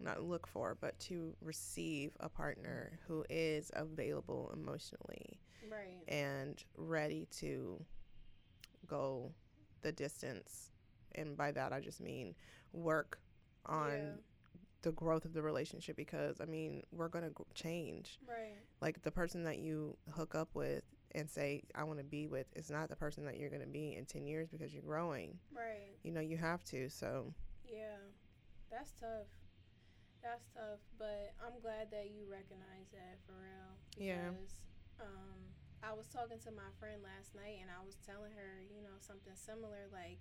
Not 0.00 0.22
look 0.22 0.48
for, 0.48 0.76
but 0.80 0.98
to 1.00 1.32
receive 1.40 2.16
a 2.18 2.28
partner 2.28 2.98
who 3.06 3.24
is 3.30 3.70
available 3.74 4.50
emotionally 4.52 5.38
right. 5.70 6.02
and 6.08 6.60
ready 6.76 7.28
to 7.38 7.84
go 8.88 9.30
the 9.82 9.92
distance. 9.92 10.70
And 11.14 11.36
by 11.36 11.52
that, 11.52 11.72
I 11.72 11.78
just 11.80 12.00
mean 12.00 12.34
work 12.72 13.20
on 13.66 13.90
Yeah. 13.90 14.10
The 14.82 14.92
growth 14.92 15.24
of 15.24 15.32
the 15.32 15.42
relationship 15.42 15.96
because, 15.96 16.40
I 16.40 16.44
mean, 16.44 16.82
we're 16.92 17.08
going 17.08 17.24
to 17.24 17.30
g- 17.30 17.44
change. 17.54 18.18
Right. 18.28 18.56
Like 18.80 19.02
the 19.02 19.10
person 19.10 19.44
that 19.44 19.58
you 19.58 19.96
hook 20.10 20.34
up 20.34 20.48
with 20.54 20.82
and 21.14 21.28
say, 21.28 21.62
I 21.74 21.84
want 21.84 21.98
to 21.98 22.04
be 22.04 22.26
with, 22.26 22.46
is 22.56 22.70
not 22.70 22.88
the 22.88 22.96
person 22.96 23.24
that 23.26 23.38
you're 23.38 23.50
to 23.50 23.66
be 23.66 23.94
in 23.96 24.06
10 24.06 24.26
years 24.26 24.48
because 24.48 24.72
you're 24.72 24.82
growing. 24.82 25.38
Right. 25.54 25.94
You 26.02 26.12
know, 26.12 26.20
you 26.20 26.36
have 26.36 26.64
to. 26.64 26.88
So, 26.88 27.32
Yeah. 27.66 27.96
That's 28.70 28.92
tough. 28.98 29.28
That's 30.22 30.48
tough. 30.54 30.80
But 30.98 31.34
I'm 31.44 31.60
glad 31.60 31.90
that 31.90 32.08
you 32.14 32.24
recognize 32.30 32.88
that 32.92 33.18
for 33.26 33.34
real. 33.36 33.76
Yeah. 33.98 34.32
Um 35.00 35.52
I 35.82 35.92
was 35.92 36.06
talking 36.06 36.38
to 36.46 36.50
my 36.54 36.70
friend 36.78 37.02
last 37.02 37.34
night 37.34 37.58
and 37.60 37.66
I 37.66 37.82
was 37.84 37.98
telling 38.06 38.30
her, 38.32 38.62
you 38.70 38.80
know, 38.80 38.96
something 39.02 39.34
similar 39.34 39.90
like 39.92 40.18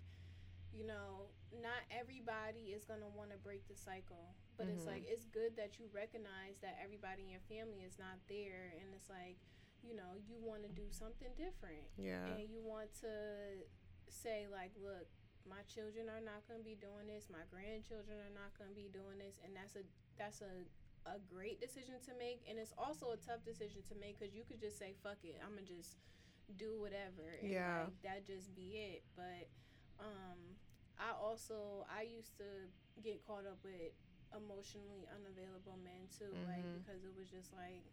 you 0.73 0.87
know, 0.87 1.27
not 1.61 1.83
everybody 1.91 2.71
is 2.71 2.85
going 2.87 3.01
to 3.03 3.11
want 3.11 3.29
to 3.31 3.37
break 3.37 3.67
the 3.67 3.75
cycle, 3.75 4.35
but 4.61 4.69
it's 4.69 4.85
Mhm. 4.85 4.93
like 4.93 5.03
it's 5.09 5.25
good 5.33 5.55
that 5.57 5.79
you 5.81 5.89
recognize 5.89 6.61
that 6.61 6.77
everybody 6.77 7.23
in 7.25 7.29
your 7.33 7.41
family 7.49 7.81
is 7.81 7.97
not 7.97 8.21
there 8.29 8.69
and 8.77 8.93
it's 8.93 9.09
like 9.09 9.37
you 9.81 9.95
know 9.97 10.13
you 10.29 10.37
want 10.37 10.61
to 10.61 10.69
do 10.69 10.85
something 10.91 11.33
different 11.33 11.89
Yeah. 11.97 12.29
and 12.37 12.45
you 12.47 12.61
want 12.61 12.93
to 13.01 13.65
say 14.07 14.45
like 14.47 14.71
look 14.77 15.07
my 15.49 15.63
children 15.63 16.05
are 16.09 16.21
not 16.21 16.45
going 16.47 16.59
to 16.59 16.63
be 16.63 16.75
doing 16.75 17.07
this 17.07 17.25
my 17.33 17.41
grandchildren 17.49 18.19
are 18.21 18.29
not 18.37 18.53
going 18.57 18.69
to 18.69 18.75
be 18.77 18.89
doing 18.93 19.17
this 19.17 19.39
and 19.43 19.55
that's 19.55 19.75
a 19.75 19.81
that's 20.21 20.41
a 20.45 20.53
a 21.09 21.17
great 21.17 21.59
decision 21.59 21.99
to 22.05 22.13
make 22.13 22.45
and 22.47 22.59
it's 22.59 22.73
also 22.77 23.09
a 23.09 23.17
tough 23.17 23.43
decision 23.43 23.81
to 23.89 23.95
make 23.95 24.19
because 24.19 24.35
you 24.35 24.43
could 24.43 24.59
just 24.61 24.77
say 24.77 24.93
fuck 25.01 25.17
it 25.23 25.41
i'm 25.41 25.55
gonna 25.55 25.65
just 25.65 25.97
do 26.57 26.79
whatever 26.79 27.25
and 27.41 27.49
Yeah. 27.49 27.85
like, 27.89 28.01
that 28.03 28.25
just 28.27 28.53
be 28.53 28.77
it 28.93 29.03
but 29.15 29.49
um 29.97 30.37
i 30.99 31.09
also 31.17 31.87
i 31.89 32.03
used 32.03 32.37
to 32.37 32.69
get 33.01 33.25
caught 33.25 33.47
up 33.47 33.57
with 33.63 33.93
emotionally 34.35 35.07
unavailable 35.15 35.77
men 35.83 36.07
too 36.17 36.31
like 36.47 36.63
Mhm. 36.65 36.83
because 36.83 37.03
it 37.03 37.13
was 37.17 37.29
just 37.29 37.53
like 37.53 37.83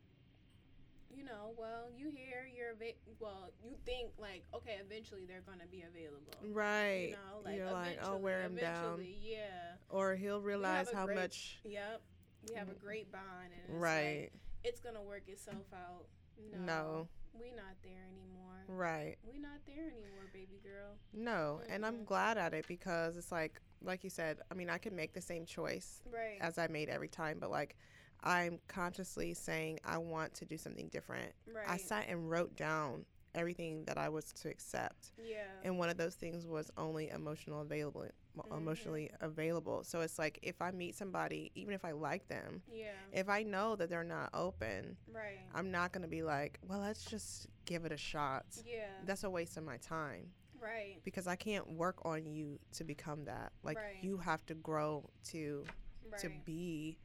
you 1.10 1.24
know, 1.24 1.54
well, 1.56 1.90
you 1.90 2.10
hear 2.10 2.46
you're 2.54 2.72
ava- 2.72 2.98
well, 3.18 3.50
you 3.64 3.74
think 3.86 4.12
like, 4.18 4.44
okay, 4.52 4.76
eventually 4.78 5.24
they're 5.24 5.40
gonna 5.40 5.66
be 5.66 5.82
available. 5.82 6.34
Right. 6.52 7.08
You 7.08 7.12
know, 7.12 7.40
like 7.44 7.56
You're 7.56 7.72
like, 7.72 8.02
I'll 8.02 8.20
wear 8.20 8.42
him 8.42 8.56
down. 8.56 9.02
Yeah. 9.22 9.76
Or 9.88 10.14
he'll 10.16 10.42
realize 10.42 10.92
how 10.92 11.06
great- 11.06 11.16
much. 11.16 11.60
Yep. 11.64 12.02
We 12.48 12.54
have 12.56 12.68
a 12.68 12.74
great 12.74 13.10
bond, 13.10 13.52
and 13.54 13.62
it's 13.62 13.70
Right. 13.70 14.30
like, 14.32 14.32
it's 14.64 14.80
gonna 14.80 15.02
work 15.02 15.26
itself 15.28 15.72
out. 15.72 16.06
No, 16.52 16.58
No. 16.58 17.08
we 17.32 17.50
not 17.52 17.80
there 17.82 18.04
anymore. 18.06 18.64
Right. 18.68 19.16
We 19.24 19.38
not 19.38 19.64
there 19.64 19.86
anymore, 19.88 20.26
baby 20.32 20.58
girl. 20.62 20.98
No. 21.14 21.62
And 21.70 21.86
I'm 21.86 22.04
glad 22.04 22.36
at 22.36 22.52
it 22.52 22.66
because 22.68 23.16
it's 23.16 23.32
like, 23.32 23.60
like 23.82 24.04
you 24.04 24.10
said, 24.10 24.38
I 24.50 24.54
mean, 24.54 24.68
I 24.70 24.78
can 24.78 24.94
make 24.96 25.12
the 25.12 25.20
same 25.20 25.44
choice 25.46 26.02
Right. 26.12 26.38
as 26.40 26.58
I 26.58 26.66
made 26.68 26.88
every 26.88 27.08
time, 27.08 27.38
but 27.40 27.50
like, 27.50 27.76
I'm 28.22 28.58
consciously 28.66 29.32
saying 29.34 29.78
I 29.84 29.98
want 29.98 30.34
to 30.34 30.44
do 30.44 30.56
something 30.58 30.88
different. 30.88 31.32
right. 31.52 31.68
I 31.68 31.76
sat 31.76 32.06
and 32.08 32.28
wrote 32.30 32.56
down 32.56 33.04
everything 33.34 33.84
that 33.84 33.96
I 33.98 34.08
was 34.08 34.32
to 34.32 34.48
accept. 34.48 35.12
yeah. 35.22 35.44
and 35.62 35.78
one 35.78 35.88
of 35.90 35.96
those 35.96 36.14
things 36.14 36.46
was 36.46 36.70
only 36.76 37.10
emotional 37.10 37.60
available 37.60 38.06
Mhm. 38.36 38.56
emotionally 38.56 39.10
available 39.20 39.82
so 39.82 40.00
it's 40.00 40.16
like 40.18 40.38
if 40.42 40.62
i 40.62 40.70
meet 40.70 40.94
somebody 40.94 41.50
even 41.56 41.74
if 41.74 41.84
i 41.84 41.90
like 41.90 42.28
them 42.28 42.62
yeah. 42.72 42.92
if 43.12 43.28
i 43.28 43.42
know 43.42 43.74
that 43.74 43.90
they're 43.90 44.04
not 44.04 44.30
open 44.32 44.96
right. 45.12 45.40
i'm 45.54 45.72
not 45.72 45.90
going 45.92 46.02
to 46.02 46.08
be 46.08 46.22
like 46.22 46.58
well 46.68 46.78
let's 46.78 47.04
just 47.04 47.48
give 47.64 47.84
it 47.84 47.90
a 47.90 47.96
shot 47.96 48.46
Yeah. 48.64 48.86
that's 49.04 49.24
a 49.24 49.30
waste 49.30 49.56
of 49.56 49.64
my 49.64 49.76
time 49.78 50.30
right. 50.62 50.96
because 51.04 51.26
i 51.26 51.36
can't 51.36 51.68
work 51.70 52.04
on 52.04 52.26
you 52.26 52.58
to 52.72 52.84
become 52.84 53.24
that 53.24 53.52
like 53.62 53.76
Right. 53.76 53.96
you 54.02 54.16
have 54.18 54.44
to 54.46 54.54
grow 54.54 55.08
to 55.30 55.64
Right. 56.10 56.20
to 56.22 56.30
be 56.44 56.98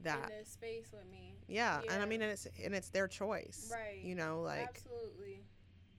that 0.00 0.30
in 0.30 0.38
this 0.38 0.48
space 0.50 0.86
with 0.92 1.06
me. 1.10 1.34
yeah. 1.48 1.80
and 1.90 2.02
i 2.02 2.06
mean 2.06 2.22
and 2.22 2.30
it's 2.30 2.46
and 2.64 2.74
it's 2.74 2.90
their 2.90 3.08
choice 3.08 3.70
Right. 3.72 4.02
you 4.04 4.14
know 4.14 4.42
like 4.42 4.68
Absolutely. 4.68 5.42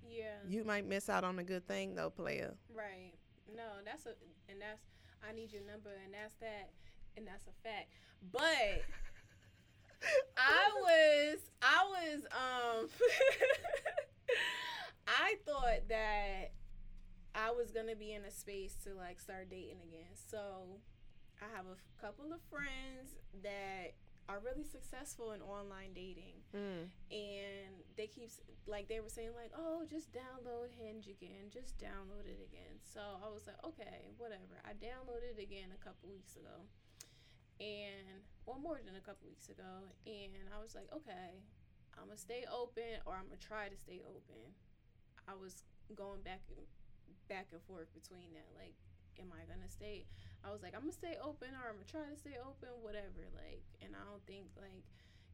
Yeah. 0.09 0.35
you 0.47 0.63
might 0.63 0.85
miss 0.85 1.09
out 1.09 1.23
on 1.23 1.37
a 1.39 1.43
good 1.43 1.67
thing 1.67 1.95
though 1.95 2.09
player 2.09 2.55
Right. 2.73 3.13
No, 3.55 3.63
that's 3.85 4.05
a 4.05 4.09
and 4.49 4.61
that's 4.61 4.81
I 5.27 5.33
need 5.33 5.51
your 5.51 5.63
number 5.63 5.89
and 6.03 6.13
that's 6.13 6.35
that 6.35 6.69
and 7.17 7.25
that's 7.25 7.45
a 7.47 7.67
fact. 7.67 7.87
But 8.31 8.43
I 10.37 10.69
was 10.81 11.39
I 11.61 11.85
was 11.89 12.21
um 12.31 12.89
I 15.07 15.35
thought 15.45 15.87
that 15.89 16.51
I 17.37 17.51
was 17.51 17.69
gonna 17.69 17.95
be 17.95 18.13
in 18.13 18.25
a 18.25 18.31
space 18.31 18.73
to 18.83 18.93
like 18.97 19.19
start 19.21 19.49
dating 19.49 19.77
again. 19.85 20.09
So 20.17 20.81
I 21.39 21.45
have 21.55 21.69
a 21.69 21.77
f- 21.77 21.93
couple 22.01 22.33
of 22.33 22.41
friends 22.49 23.13
that 23.45 23.93
are 24.27 24.41
really 24.43 24.65
successful 24.65 25.31
in 25.31 25.41
online 25.45 25.93
dating. 25.93 26.41
Mm. 26.55 26.89
and 27.11 27.71
they 27.95 28.07
keep 28.07 28.31
like 28.65 28.87
they 28.89 28.99
were 28.99 29.11
saying 29.13 29.31
like 29.37 29.51
oh 29.55 29.85
just 29.87 30.11
download 30.11 30.73
hinge 30.73 31.05
again. 31.07 31.53
Just 31.53 31.77
download 31.77 32.25
it 32.25 32.41
again. 32.41 32.81
So 32.81 32.99
i 33.21 33.29
was 33.29 33.45
like 33.45 33.61
okay 33.63 34.09
whatever. 34.17 34.57
I 34.65 34.73
downloaded 34.73 35.37
it 35.37 35.41
again 35.43 35.69
a 35.71 35.79
couple 35.83 36.09
weeks 36.09 36.35
ago. 36.35 36.65
And 37.61 38.25
well 38.45 38.59
more 38.59 38.81
than 38.83 38.95
a 38.97 39.03
couple 39.05 39.29
weeks 39.29 39.49
ago. 39.49 39.85
And 40.09 40.49
i 40.49 40.57
was 40.61 40.73
like 40.73 40.89
okay 40.89 41.37
i'm 41.97 42.07
gonna 42.09 42.17
stay 42.17 42.45
open 42.49 43.01
or 43.05 43.13
i'm 43.13 43.29
gonna 43.29 43.37
try 43.41 43.69
to 43.69 43.77
stay 43.77 44.01
open. 44.09 44.57
I 45.27 45.35
was 45.37 45.63
going 45.95 46.21
back 46.21 46.41
and 46.49 46.65
back 47.27 47.47
and 47.51 47.61
forth 47.67 47.91
between 47.93 48.31
that 48.33 48.47
like 48.55 48.75
am 49.19 49.29
i 49.35 49.43
gonna 49.45 49.69
stay 49.69 50.03
i 50.45 50.51
was 50.51 50.63
like 50.63 50.73
i'm 50.73 50.87
gonna 50.87 50.95
stay 50.95 51.15
open 51.19 51.51
or 51.57 51.69
i'm 51.69 51.77
gonna 51.79 51.89
try 51.89 52.05
to 52.07 52.19
stay 52.19 52.37
open 52.41 52.69
whatever 52.81 53.27
like 53.35 53.63
and 53.83 53.93
i 53.93 54.01
don't 54.07 54.23
think 54.25 54.47
like 54.57 54.85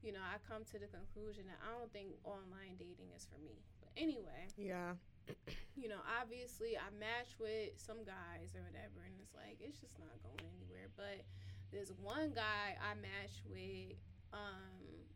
you 0.03 0.11
know, 0.11 0.19
I 0.19 0.35
come 0.43 0.67
to 0.67 0.77
the 0.77 0.91
conclusion 0.91 1.47
that 1.47 1.63
I 1.63 1.71
don't 1.71 1.87
think 1.95 2.11
online 2.27 2.75
dating 2.75 3.07
is 3.15 3.23
for 3.23 3.39
me. 3.39 3.63
But 3.79 3.95
anyway, 3.95 4.51
yeah 4.59 4.99
you 5.79 5.87
know, 5.87 6.03
obviously 6.03 6.75
I 6.75 6.91
match 6.99 7.39
with 7.39 7.79
some 7.79 8.03
guys 8.03 8.51
or 8.51 8.61
whatever, 8.67 9.07
and 9.07 9.15
it's 9.23 9.31
like 9.31 9.63
it's 9.63 9.79
just 9.79 9.95
not 9.95 10.11
going 10.27 10.43
anywhere. 10.59 10.91
But 10.99 11.23
there's 11.71 11.95
one 12.03 12.35
guy 12.35 12.75
I 12.75 12.99
matched 12.99 13.47
with. 13.47 13.95
Um, 14.35 15.07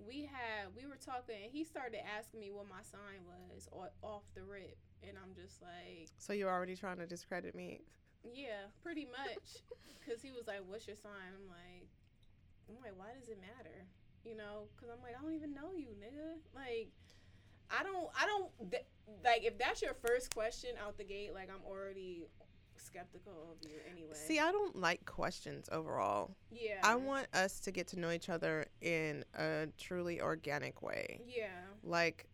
we 0.00 0.24
had 0.24 0.72
we 0.72 0.88
were 0.88 0.96
talking, 0.96 1.36
and 1.44 1.52
he 1.52 1.60
started 1.60 2.00
asking 2.00 2.40
me 2.40 2.48
what 2.48 2.64
my 2.72 2.80
sign 2.80 3.20
was 3.28 3.68
off 4.00 4.24
the 4.32 4.48
rip, 4.48 4.80
and 5.06 5.16
I'm 5.16 5.34
just 5.34 5.62
like, 5.62 6.08
so 6.18 6.32
you're 6.32 6.50
already 6.50 6.76
trying 6.76 6.98
to 6.98 7.06
discredit 7.06 7.54
me 7.54 7.80
yeah, 8.34 8.68
pretty 8.82 9.06
much, 9.06 9.62
because 10.00 10.22
he 10.22 10.30
was 10.30 10.46
like, 10.46 10.60
"What's 10.66 10.86
your 10.86 10.96
sign?" 10.96 11.32
I'm 11.34 11.48
like, 11.48 11.88
I'm 12.68 12.76
like, 12.82 12.98
why 12.98 13.14
does 13.18 13.28
it 13.28 13.38
matter? 13.40 13.86
You 14.24 14.36
know, 14.36 14.68
because 14.74 14.90
I'm 14.92 15.02
like, 15.02 15.14
I 15.18 15.22
don't 15.22 15.34
even 15.34 15.54
know 15.54 15.72
you, 15.76 15.88
nigga. 15.96 16.38
Like, 16.54 16.90
I 17.70 17.82
don't, 17.82 18.08
I 18.18 18.26
don't, 18.26 18.70
th- 18.70 18.84
like, 19.24 19.44
if 19.44 19.58
that's 19.58 19.80
your 19.80 19.94
first 19.94 20.34
question 20.34 20.70
out 20.84 20.98
the 20.98 21.04
gate, 21.04 21.32
like, 21.32 21.48
I'm 21.50 21.64
already 21.66 22.24
skeptical 22.76 23.32
of 23.52 23.68
you 23.68 23.76
anyway. 23.90 24.14
See, 24.14 24.38
I 24.38 24.50
don't 24.50 24.76
like 24.76 25.06
questions 25.06 25.68
overall. 25.72 26.36
yeah, 26.50 26.80
I 26.82 26.96
want 26.96 27.28
us 27.32 27.60
to 27.60 27.70
get 27.70 27.86
to 27.88 27.98
know 27.98 28.10
each 28.10 28.28
other 28.28 28.66
in 28.80 29.24
a 29.34 29.68
truly 29.78 30.20
organic 30.20 30.82
way. 30.82 31.20
yeah, 31.26 31.46
Like, 31.82 32.26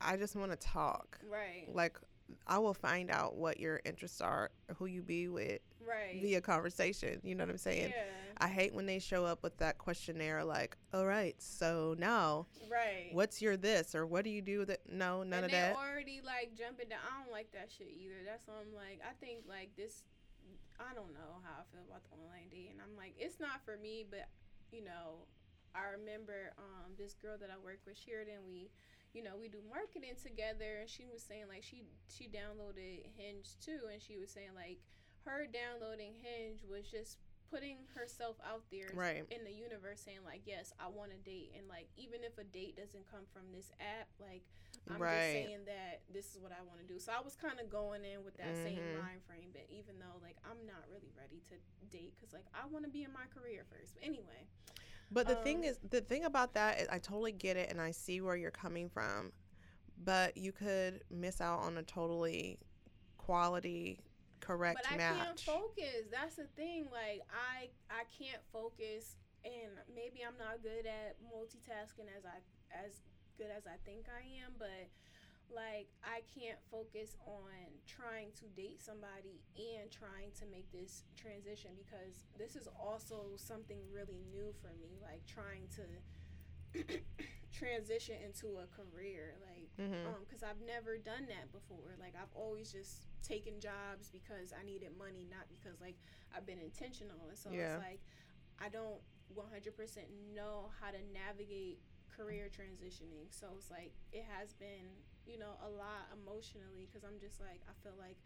I 0.00 0.16
just 0.16 0.36
want 0.36 0.50
to 0.52 0.56
talk. 0.56 1.18
right, 1.30 1.68
Like, 1.72 1.98
I 2.46 2.58
will 2.58 2.74
find 2.74 3.10
out 3.10 3.36
what 3.36 3.58
your 3.58 3.80
interests 3.84 4.20
are, 4.20 4.50
who 4.76 4.86
you 4.86 5.02
be 5.02 5.28
with 5.28 5.60
right, 5.86 6.20
via 6.20 6.40
conversation. 6.40 7.20
You 7.22 7.34
know 7.34 7.44
what 7.44 7.50
I'm 7.52 7.58
saying? 7.58 7.90
yeah, 7.96 8.02
I 8.38 8.48
hate 8.48 8.74
when 8.74 8.86
they 8.86 8.98
show 8.98 9.24
up 9.24 9.42
with 9.42 9.56
that 9.58 9.78
questionnaire, 9.78 10.44
like, 10.44 10.76
all 10.92 11.06
right, 11.06 11.34
so 11.38 11.94
now 11.98 12.46
right. 12.70 13.08
what's 13.12 13.40
your 13.40 13.56
this 13.56 13.94
or 13.94 14.06
what 14.06 14.24
do 14.24 14.30
you 14.30 14.42
do 14.42 14.64
that? 14.66 14.80
No, 14.90 15.22
none 15.22 15.38
and 15.38 15.44
of 15.46 15.50
they 15.50 15.56
that. 15.58 15.76
already 15.76 16.20
like 16.24 16.52
jumping 16.56 16.88
down. 16.90 17.00
I 17.02 17.22
don't 17.22 17.32
like 17.32 17.50
that 17.52 17.70
shit 17.76 17.88
either. 17.98 18.20
That's 18.26 18.46
why 18.46 18.54
I'm 18.60 18.74
like, 18.74 19.00
I 19.02 19.14
think 19.24 19.44
like 19.48 19.70
this. 19.76 20.02
I 20.78 20.94
don't 20.94 21.12
know 21.12 21.42
how 21.42 21.58
I 21.58 21.64
feel 21.74 21.82
about 21.88 22.04
the 22.06 22.14
online 22.14 22.46
dating. 22.50 22.78
And 22.78 22.80
I'm 22.80 22.94
like, 22.96 23.14
it's 23.18 23.40
not 23.40 23.64
for 23.64 23.76
me, 23.76 24.04
but 24.08 24.28
you 24.70 24.84
know, 24.84 25.26
I 25.74 25.90
remember 25.98 26.52
um 26.58 26.94
this 26.96 27.14
girl 27.14 27.36
that 27.40 27.50
I 27.50 27.58
work 27.58 27.80
with, 27.86 27.98
Sheridan. 27.98 28.46
We, 28.46 28.70
you 29.14 29.22
know, 29.22 29.36
we 29.40 29.48
do 29.48 29.58
marketing 29.68 30.14
together, 30.20 30.78
and 30.80 30.88
she 30.88 31.06
was 31.06 31.22
saying 31.22 31.44
like 31.48 31.62
she 31.64 31.84
she 32.08 32.28
downloaded 32.28 33.06
Hinge 33.16 33.56
too, 33.60 33.88
and 33.92 34.00
she 34.02 34.16
was 34.18 34.30
saying 34.30 34.52
like 34.54 34.78
her 35.24 35.46
downloading 35.46 36.12
Hinge 36.20 36.60
was 36.68 36.86
just 36.88 37.18
putting 37.50 37.88
herself 37.96 38.36
out 38.44 38.60
there 38.70 38.92
Right. 38.92 39.24
in 39.32 39.40
the 39.44 39.50
universe 39.52 40.04
saying 40.04 40.20
like 40.20 40.44
yes 40.44 40.68
i 40.76 40.84
want 40.84 41.16
a 41.16 41.20
date 41.24 41.48
and 41.56 41.64
like 41.64 41.88
even 41.96 42.20
if 42.20 42.36
a 42.36 42.44
date 42.44 42.76
doesn't 42.76 43.08
come 43.08 43.24
from 43.32 43.48
this 43.56 43.72
app 43.80 44.04
like 44.20 44.44
i'm 44.92 45.00
just 45.00 45.32
saying 45.32 45.64
that 45.64 46.04
this 46.12 46.36
is 46.36 46.44
what 46.44 46.52
i 46.52 46.60
want 46.68 46.76
to 46.76 46.84
do 46.84 47.00
so 47.00 47.08
i 47.08 47.24
was 47.24 47.32
kind 47.40 47.56
of 47.56 47.72
going 47.72 48.04
in 48.04 48.20
with 48.20 48.36
that 48.36 48.52
same 48.52 48.84
Mhm. 48.84 49.00
mind 49.00 49.24
frame 49.24 49.48
but 49.56 49.64
even 49.72 49.96
though 49.96 50.20
like 50.20 50.36
i'm 50.44 50.60
not 50.68 50.84
really 50.92 51.08
ready 51.16 51.40
to 51.48 51.56
date 51.88 52.12
because 52.20 52.36
like 52.36 52.44
i 52.52 52.68
want 52.68 52.84
to 52.84 52.92
be 52.92 53.00
in 53.00 53.12
my 53.16 53.24
career 53.32 53.64
first 53.72 53.96
but 53.96 54.04
anyway 54.04 54.44
But 55.10 55.26
the 55.26 55.36
thing 55.36 55.58
Um, 55.58 55.64
is, 55.64 55.78
the 55.88 56.00
thing 56.00 56.24
about 56.24 56.54
that 56.54 56.80
is, 56.80 56.88
I 56.88 56.98
totally 56.98 57.32
get 57.32 57.56
it, 57.56 57.70
and 57.70 57.80
I 57.80 57.90
see 57.92 58.20
where 58.20 58.36
you're 58.36 58.50
coming 58.50 58.88
from. 58.90 59.32
But 60.04 60.36
you 60.36 60.52
could 60.52 61.02
miss 61.10 61.40
out 61.40 61.60
on 61.60 61.76
a 61.78 61.82
totally 61.82 62.58
quality, 63.16 64.00
correct 64.40 64.80
but 64.82 64.92
I 64.92 64.96
match. 64.96 65.16
can't 65.18 65.40
focus. 65.40 66.06
That's 66.10 66.36
the 66.36 66.46
thing. 66.56 66.88
Like 66.92 67.22
I 67.30 67.70
I 67.90 68.04
can't 68.16 68.42
focus, 68.52 69.16
and 69.44 69.72
maybe 69.92 70.20
I'm 70.26 70.36
not 70.38 70.62
good 70.62 70.86
at 70.86 71.16
multitasking 71.22 72.06
as 72.16 72.24
I 72.24 72.38
as 72.72 73.02
good 73.36 73.48
as 73.56 73.66
I 73.66 73.76
think 73.84 74.06
I 74.08 74.20
am. 74.44 74.52
But 74.58 74.88
like 75.54 75.88
I 76.04 76.20
can't 76.28 76.58
focus 76.70 77.16
on 77.26 77.80
trying 77.86 78.32
to 78.40 78.46
date 78.54 78.80
somebody 78.82 79.40
and 79.56 79.90
trying 79.90 80.30
to 80.40 80.44
make 80.46 80.70
this 80.72 81.04
transition 81.16 81.72
because 81.78 82.24
this 82.38 82.54
is 82.56 82.68
also 82.78 83.36
something 83.36 83.78
really 83.92 84.20
new 84.30 84.52
for 84.60 84.72
me. 84.80 84.98
Like 85.02 85.24
trying 85.26 85.68
to 85.80 85.84
transition 87.52 88.16
into 88.24 88.58
a 88.60 88.66
career. 88.68 89.36
Like 89.42 89.70
Mm-hmm. 89.78 90.10
because 90.26 90.42
I've 90.42 90.58
never 90.66 90.98
done 90.98 91.30
that 91.30 91.52
before. 91.54 91.94
Like 92.02 92.14
I've 92.18 92.34
always 92.34 92.72
just 92.72 93.06
taken 93.22 93.60
jobs 93.60 94.10
because 94.10 94.50
I 94.52 94.66
needed 94.66 94.90
money, 94.98 95.22
not 95.30 95.46
because 95.48 95.80
like 95.80 95.94
I've 96.34 96.46
been 96.46 96.58
intentional. 96.58 97.14
And 97.30 97.38
so 97.38 97.50
Yeah. 97.54 97.78
it's 97.78 97.84
like 97.84 98.00
I 98.58 98.68
don't 98.68 98.98
100% 99.38 99.70
know 100.34 100.70
how 100.82 100.90
to 100.90 100.98
navigate 101.14 101.78
career 102.10 102.50
transitioning. 102.50 103.30
So 103.30 103.46
it's 103.56 103.70
like 103.70 103.92
it 104.12 104.24
has 104.26 104.52
been, 104.54 104.90
you 105.28 105.36
know, 105.38 105.60
a 105.60 105.68
lot 105.68 106.08
emotionally 106.16 106.88
because 106.88 107.04
I'm 107.04 107.20
just 107.20 107.38
like 107.38 107.60
I 107.68 107.72
feel 107.84 107.94
like, 108.00 108.16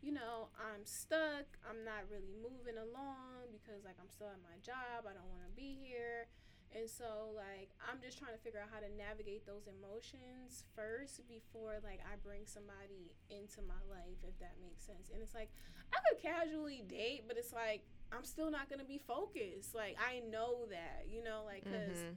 you 0.00 0.14
know, 0.14 0.48
I'm 0.56 0.86
stuck. 0.86 1.58
I'm 1.66 1.82
not 1.84 2.06
really 2.08 2.32
moving 2.38 2.78
along 2.78 3.50
because 3.50 3.82
like 3.84 3.98
I'm 3.98 4.08
still 4.08 4.30
at 4.30 4.38
my 4.40 4.56
job. 4.62 5.04
I 5.10 5.12
don't 5.12 5.26
want 5.28 5.42
to 5.50 5.54
be 5.58 5.74
here. 5.82 6.30
And 6.72 6.88
so 6.88 7.34
like 7.36 7.68
I'm 7.84 8.00
just 8.00 8.16
trying 8.16 8.32
to 8.32 8.40
figure 8.40 8.62
out 8.62 8.70
how 8.72 8.80
to 8.80 8.88
navigate 8.96 9.44
those 9.44 9.68
emotions 9.68 10.64
first 10.72 11.20
before 11.28 11.82
like 11.84 12.00
I 12.00 12.16
bring 12.24 12.46
somebody 12.48 13.12
into 13.28 13.60
my 13.66 13.82
life 13.90 14.22
if 14.24 14.38
that 14.40 14.56
makes 14.62 14.86
sense. 14.86 15.10
And 15.12 15.20
it's 15.20 15.34
like 15.34 15.50
I 15.92 15.98
could 16.08 16.22
casually 16.22 16.80
date, 16.88 17.26
but 17.28 17.36
it's 17.36 17.52
like 17.52 17.84
I'm 18.14 18.24
still 18.24 18.50
not 18.50 18.68
going 18.68 18.80
to 18.80 18.88
be 18.88 18.96
focused. 18.98 19.74
Like 19.74 19.96
I 20.00 20.20
know 20.30 20.64
that, 20.70 21.10
you 21.10 21.20
know, 21.22 21.42
like 21.44 21.64
cuz 21.66 21.98
Mhm. 22.08 22.16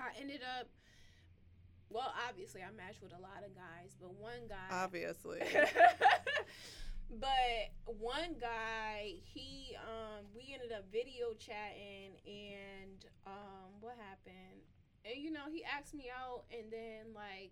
I 0.00 0.16
ended 0.18 0.40
up 0.40 0.68
well, 1.90 2.14
obviously 2.28 2.62
I 2.62 2.70
matched 2.70 3.02
with 3.02 3.12
a 3.12 3.20
lot 3.20 3.42
of 3.44 3.54
guys, 3.54 3.98
but 4.00 4.14
one 4.14 4.46
guy 4.48 4.70
Obviously. 4.70 5.42
but 7.10 7.74
one 7.84 8.38
guy, 8.40 9.18
he 9.24 9.76
um 9.82 10.24
we 10.34 10.54
ended 10.54 10.70
up 10.70 10.86
video 10.92 11.34
chatting 11.34 12.14
and 12.24 13.04
um 13.26 13.74
what 13.80 13.98
happened? 13.98 14.62
And 15.04 15.18
you 15.18 15.32
know, 15.32 15.50
he 15.50 15.64
asked 15.66 15.94
me 15.94 16.06
out 16.14 16.44
and 16.54 16.70
then 16.70 17.10
like, 17.12 17.50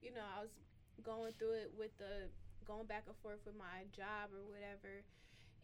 you 0.00 0.14
know, 0.14 0.22
I 0.22 0.42
was 0.42 0.54
going 1.02 1.32
through 1.38 1.66
it 1.66 1.72
with 1.76 1.90
the 1.98 2.30
going 2.64 2.86
back 2.86 3.04
and 3.08 3.16
forth 3.18 3.42
with 3.44 3.58
my 3.58 3.90
job 3.90 4.30
or 4.30 4.46
whatever. 4.46 5.02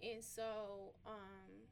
And 0.03 0.19
so 0.19 0.99
um 1.07 1.71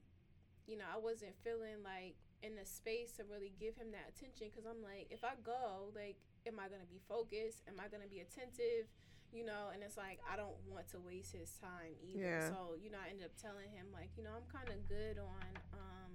you 0.66 0.78
know, 0.78 0.86
I 0.86 0.98
wasn't 1.02 1.34
feeling 1.42 1.82
like 1.82 2.14
in 2.46 2.54
the 2.54 2.64
space 2.64 3.18
to 3.18 3.24
really 3.26 3.52
give 3.58 3.74
him 3.74 3.90
that 3.90 4.14
attention 4.14 4.54
cuz 4.54 4.62
I'm 4.62 4.86
like 4.86 5.10
if 5.10 5.24
I 5.24 5.34
go, 5.42 5.90
like 5.98 6.14
am 6.46 6.60
I 6.60 6.68
going 6.68 6.80
to 6.80 6.90
be 6.90 7.00
focused? 7.08 7.64
Am 7.68 7.80
I 7.80 7.88
going 7.88 8.02
to 8.02 8.08
be 8.08 8.20
attentive? 8.20 8.88
you 9.34 9.42
know, 9.42 9.74
and 9.74 9.82
it's 9.82 9.98
like 9.98 10.22
I 10.22 10.38
don't 10.38 10.54
want 10.70 10.86
to 10.94 11.02
waste 11.02 11.34
his 11.34 11.50
time 11.58 11.98
either. 12.06 12.22
Yeah. 12.22 12.54
So, 12.54 12.78
you 12.78 12.86
know, 12.86 13.02
I 13.02 13.10
ended 13.10 13.26
up 13.26 13.34
telling 13.34 13.66
him 13.74 13.90
like, 13.90 14.14
you 14.14 14.22
know, 14.22 14.30
I'm 14.30 14.46
kind 14.46 14.70
of 14.70 14.78
good 14.86 15.18
on 15.18 15.50
um 15.74 16.10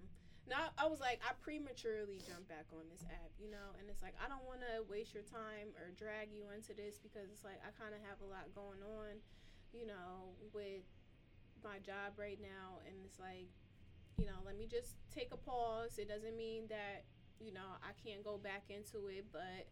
now 0.48 0.72
I 0.80 0.88
was 0.88 1.04
like 1.04 1.20
I 1.20 1.36
prematurely 1.44 2.24
jumped 2.24 2.48
back 2.48 2.72
on 2.72 2.88
this 2.88 3.04
app, 3.12 3.36
you 3.36 3.52
know, 3.52 3.76
and 3.76 3.92
it's 3.92 4.00
like 4.00 4.16
I 4.24 4.32
don't 4.32 4.48
want 4.48 4.64
to 4.64 4.88
waste 4.88 5.12
your 5.12 5.28
time 5.28 5.76
or 5.76 5.92
drag 6.00 6.32
you 6.32 6.48
into 6.56 6.72
this 6.72 6.96
because 6.96 7.28
it's 7.28 7.44
like 7.44 7.60
I 7.60 7.76
kind 7.76 7.92
of 7.92 8.00
have 8.08 8.24
a 8.24 8.28
lot 8.32 8.48
going 8.56 8.80
on, 8.88 9.20
you 9.76 9.84
know, 9.84 10.32
with 10.56 10.88
my 11.60 11.76
job 11.84 12.16
right 12.16 12.40
now 12.40 12.80
and 12.88 12.96
it's 13.04 13.20
like 13.20 13.52
you 14.16 14.28
know, 14.28 14.40
let 14.44 14.60
me 14.60 14.68
just 14.68 14.96
take 15.16 15.32
a 15.32 15.40
pause. 15.40 15.96
It 15.96 16.12
doesn't 16.12 16.36
mean 16.36 16.68
that, 16.68 17.08
you 17.40 17.54
know, 17.56 17.80
I 17.80 17.96
can't 18.04 18.20
go 18.20 18.36
back 18.36 18.68
into 18.68 19.08
it, 19.08 19.28
but 19.32 19.64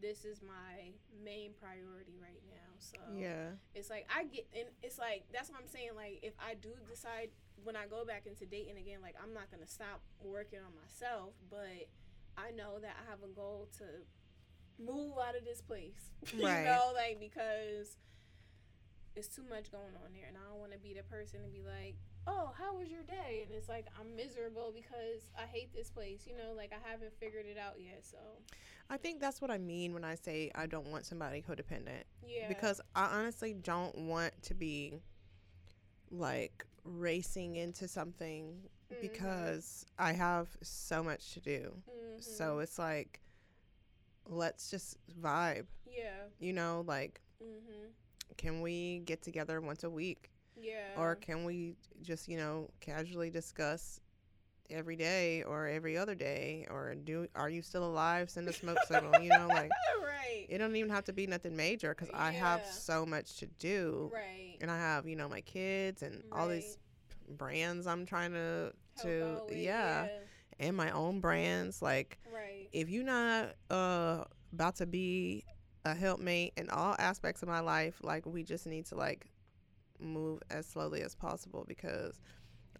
this 0.00 0.24
is 0.24 0.40
my 0.42 0.90
main 1.24 1.52
priority 1.60 2.18
right 2.20 2.42
now. 2.50 2.70
So 2.78 2.98
yeah. 3.16 3.56
it's 3.74 3.90
like 3.90 4.06
I 4.14 4.24
get 4.24 4.46
and 4.54 4.68
it's 4.82 4.98
like 4.98 5.24
that's 5.32 5.50
what 5.50 5.60
I'm 5.60 5.68
saying. 5.68 5.96
Like 5.96 6.20
if 6.22 6.34
I 6.38 6.54
do 6.54 6.70
decide 6.88 7.30
when 7.62 7.76
I 7.76 7.86
go 7.86 8.04
back 8.04 8.26
into 8.26 8.46
dating 8.46 8.76
again, 8.76 9.00
like 9.02 9.14
I'm 9.22 9.32
not 9.32 9.50
gonna 9.50 9.66
stop 9.66 10.00
working 10.22 10.60
on 10.60 10.72
myself, 10.74 11.34
but 11.50 11.88
I 12.36 12.50
know 12.50 12.78
that 12.80 12.96
I 12.98 13.10
have 13.10 13.22
a 13.22 13.32
goal 13.32 13.68
to 13.78 13.84
move 14.78 15.14
out 15.18 15.36
of 15.36 15.44
this 15.44 15.60
place. 15.60 16.10
you 16.32 16.42
know, 16.42 16.92
like 16.94 17.20
because 17.20 17.96
it's 19.16 19.28
too 19.28 19.44
much 19.48 19.70
going 19.70 19.94
on 20.02 20.12
there, 20.12 20.26
and 20.26 20.36
I 20.36 20.50
don't 20.50 20.58
want 20.58 20.72
to 20.72 20.78
be 20.78 20.94
the 20.94 21.04
person 21.04 21.42
to 21.42 21.48
be 21.48 21.62
like, 21.62 21.94
"Oh, 22.26 22.52
how 22.56 22.76
was 22.76 22.88
your 22.90 23.02
day?" 23.02 23.42
And 23.46 23.54
it's 23.54 23.68
like 23.68 23.86
I'm 23.98 24.14
miserable 24.16 24.72
because 24.74 25.30
I 25.38 25.46
hate 25.46 25.74
this 25.74 25.90
place. 25.90 26.26
You 26.26 26.36
know, 26.36 26.52
like 26.56 26.72
I 26.72 26.88
haven't 26.88 27.12
figured 27.18 27.46
it 27.46 27.58
out 27.58 27.80
yet. 27.80 28.04
So 28.04 28.18
I 28.90 28.96
think 28.96 29.20
that's 29.20 29.40
what 29.40 29.50
I 29.50 29.58
mean 29.58 29.92
when 29.94 30.04
I 30.04 30.14
say 30.14 30.50
I 30.54 30.66
don't 30.66 30.88
want 30.88 31.06
somebody 31.06 31.42
codependent. 31.42 32.04
yeah, 32.26 32.48
Because 32.48 32.80
I 32.94 33.06
honestly 33.18 33.54
don't 33.54 33.96
want 33.96 34.32
to 34.42 34.54
be 34.54 35.00
like 36.10 36.64
racing 36.84 37.56
into 37.56 37.88
something 37.88 38.68
Mhm. 38.90 39.00
because 39.00 39.86
I 39.98 40.12
have 40.12 40.48
so 40.62 41.02
much 41.02 41.32
to 41.32 41.40
do. 41.40 41.82
Mhm. 41.88 42.22
So 42.22 42.58
it's 42.60 42.78
like 42.78 43.20
let's 44.26 44.70
just 44.70 44.96
vibe. 45.20 45.66
yeah, 45.86 46.28
You 46.38 46.52
know, 46.52 46.82
like 46.86 47.20
mhm, 47.42 47.90
can 48.36 48.60
we 48.62 49.00
get 49.00 49.22
together 49.22 49.60
once 49.60 49.84
a 49.84 49.90
week 49.90 50.30
yeah, 50.64 51.00
or 51.00 51.16
can 51.16 51.44
we 51.44 51.76
just, 52.02 52.28
you 52.28 52.36
know, 52.36 52.68
casually 52.80 53.30
discuss 53.30 54.00
every 54.70 54.96
day 54.96 55.42
or 55.42 55.66
every 55.66 55.96
other 55.96 56.14
day? 56.14 56.66
Or 56.70 56.94
do 56.94 57.26
are 57.34 57.50
you 57.50 57.62
still 57.62 57.84
alive? 57.84 58.30
Send 58.30 58.48
a 58.48 58.52
smoke 58.52 58.78
signal 58.88 59.20
you 59.22 59.28
know 59.28 59.46
like 59.48 59.70
right, 60.02 60.46
it 60.48 60.58
don't 60.58 60.74
even 60.76 60.90
have 60.90 61.04
to 61.04 61.12
be 61.12 61.26
nothing 61.26 61.56
major 61.56 61.94
because 61.94 62.10
i 62.14 62.30
have 62.30 62.64
so 62.64 63.04
much 63.06 63.36
to 63.36 63.46
do. 63.58 64.10
Right, 64.12 64.56
and 64.60 64.70
i 64.70 64.76
have 64.76 65.06
you 65.06 65.16
know 65.16 65.28
my 65.28 65.40
kids 65.40 66.02
and 66.02 66.22
all 66.32 66.48
these 66.48 66.78
brands 67.28 67.86
i'm 67.86 68.06
trying 68.06 68.32
to 68.32 68.72
to 69.02 69.40
yeah. 69.50 70.06
and 70.58 70.76
my 70.76 70.90
own 70.90 71.20
brands 71.20 71.82
like 71.82 72.18
right, 72.32 72.68
if 72.72 72.88
you're 72.88 73.04
not 73.04 73.54
uh 73.70 74.24
about 74.52 74.76
to 74.76 74.86
be 74.86 75.44
a 75.84 75.94
helpmate 75.94 76.52
in 76.56 76.70
all 76.70 76.94
aspects 76.98 77.42
of 77.42 77.48
my 77.48 77.60
life 77.60 77.98
like 78.02 78.24
we 78.26 78.42
just 78.42 78.66
need 78.66 78.86
to 78.86 78.94
like 78.94 79.26
move 80.00 80.42
as 80.50 80.66
slowly 80.66 81.02
as 81.02 81.14
possible 81.14 81.64
because 81.68 82.20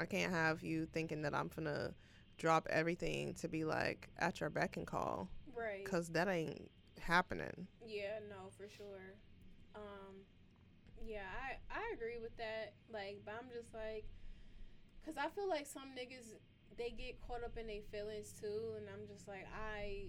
i 0.01 0.05
can't 0.05 0.33
have 0.33 0.62
you 0.62 0.87
thinking 0.87 1.23
that 1.23 1.35
i'm 1.35 1.51
gonna 1.55 1.93
drop 2.39 2.67
everything 2.71 3.33
to 3.35 3.49
be 3.49 3.65
like 3.65 4.09
at 4.19 4.41
your 4.41 4.51
beck 4.51 4.77
and 4.77 4.87
call 4.87 5.29
right. 5.57 5.85
because 5.85 6.09
that 6.09 6.29
ain't 6.29 6.71
happening 7.01 7.67
Yeah, 7.87 8.19
no, 8.29 8.51
for 8.57 8.69
sure. 8.69 9.15
Um, 9.75 10.25
yeah, 11.05 11.27
I 11.43 11.59
I 11.71 11.93
agree 11.95 12.19
with 12.21 12.37
that. 12.39 12.75
Like, 12.91 13.21
but 13.25 13.35
I'm 13.39 13.51
just 13.53 13.75
like, 13.75 14.05
cause 15.05 15.15
I 15.19 15.29
feel 15.29 15.49
like 15.49 15.67
some 15.67 15.91
niggas 15.99 16.35
they 16.77 16.91
get 16.91 17.21
caught 17.21 17.45
up 17.45 17.57
in 17.59 17.67
their 17.67 17.83
feelings 17.93 18.33
too, 18.41 18.75
and 18.77 18.87
I'm 18.89 19.07
just 19.07 19.29
like 19.29 19.47
I. 19.55 20.07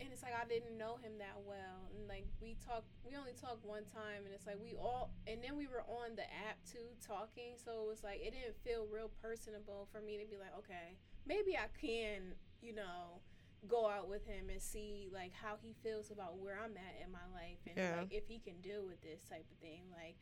And 0.00 0.08
it's 0.12 0.22
like 0.22 0.34
I 0.34 0.46
didn't 0.46 0.78
know 0.78 0.94
him 1.02 1.18
that 1.18 1.34
well, 1.44 1.90
and 1.90 2.06
like 2.06 2.24
we 2.40 2.54
talked, 2.64 2.86
we 3.02 3.16
only 3.16 3.32
talked 3.34 3.64
one 3.66 3.82
time, 3.90 4.22
and 4.24 4.32
it's 4.32 4.46
like 4.46 4.58
we 4.62 4.74
all, 4.78 5.10
and 5.26 5.42
then 5.42 5.56
we 5.56 5.66
were 5.66 5.82
on 5.90 6.14
the 6.14 6.22
app 6.46 6.58
too 6.70 6.94
talking, 7.04 7.58
so 7.58 7.82
it 7.82 7.88
was 7.88 8.04
like 8.04 8.20
it 8.22 8.30
didn't 8.30 8.54
feel 8.62 8.86
real 8.86 9.10
personable 9.20 9.88
for 9.90 10.00
me 10.00 10.16
to 10.18 10.24
be 10.24 10.38
like, 10.38 10.54
okay, 10.56 10.94
maybe 11.26 11.58
I 11.58 11.66
can, 11.80 12.38
you 12.62 12.74
know, 12.74 13.18
go 13.66 13.88
out 13.90 14.08
with 14.08 14.24
him 14.24 14.50
and 14.50 14.62
see 14.62 15.08
like 15.12 15.32
how 15.34 15.58
he 15.60 15.74
feels 15.82 16.12
about 16.12 16.38
where 16.38 16.54
I'm 16.62 16.76
at 16.78 17.02
in 17.04 17.10
my 17.10 17.26
life 17.34 17.58
and 17.66 17.74
Yeah. 17.76 17.96
like 17.98 18.12
if 18.12 18.28
he 18.28 18.38
can 18.38 18.60
deal 18.62 18.86
with 18.86 19.02
this 19.02 19.26
type 19.28 19.46
of 19.50 19.58
thing. 19.58 19.82
Like, 19.90 20.14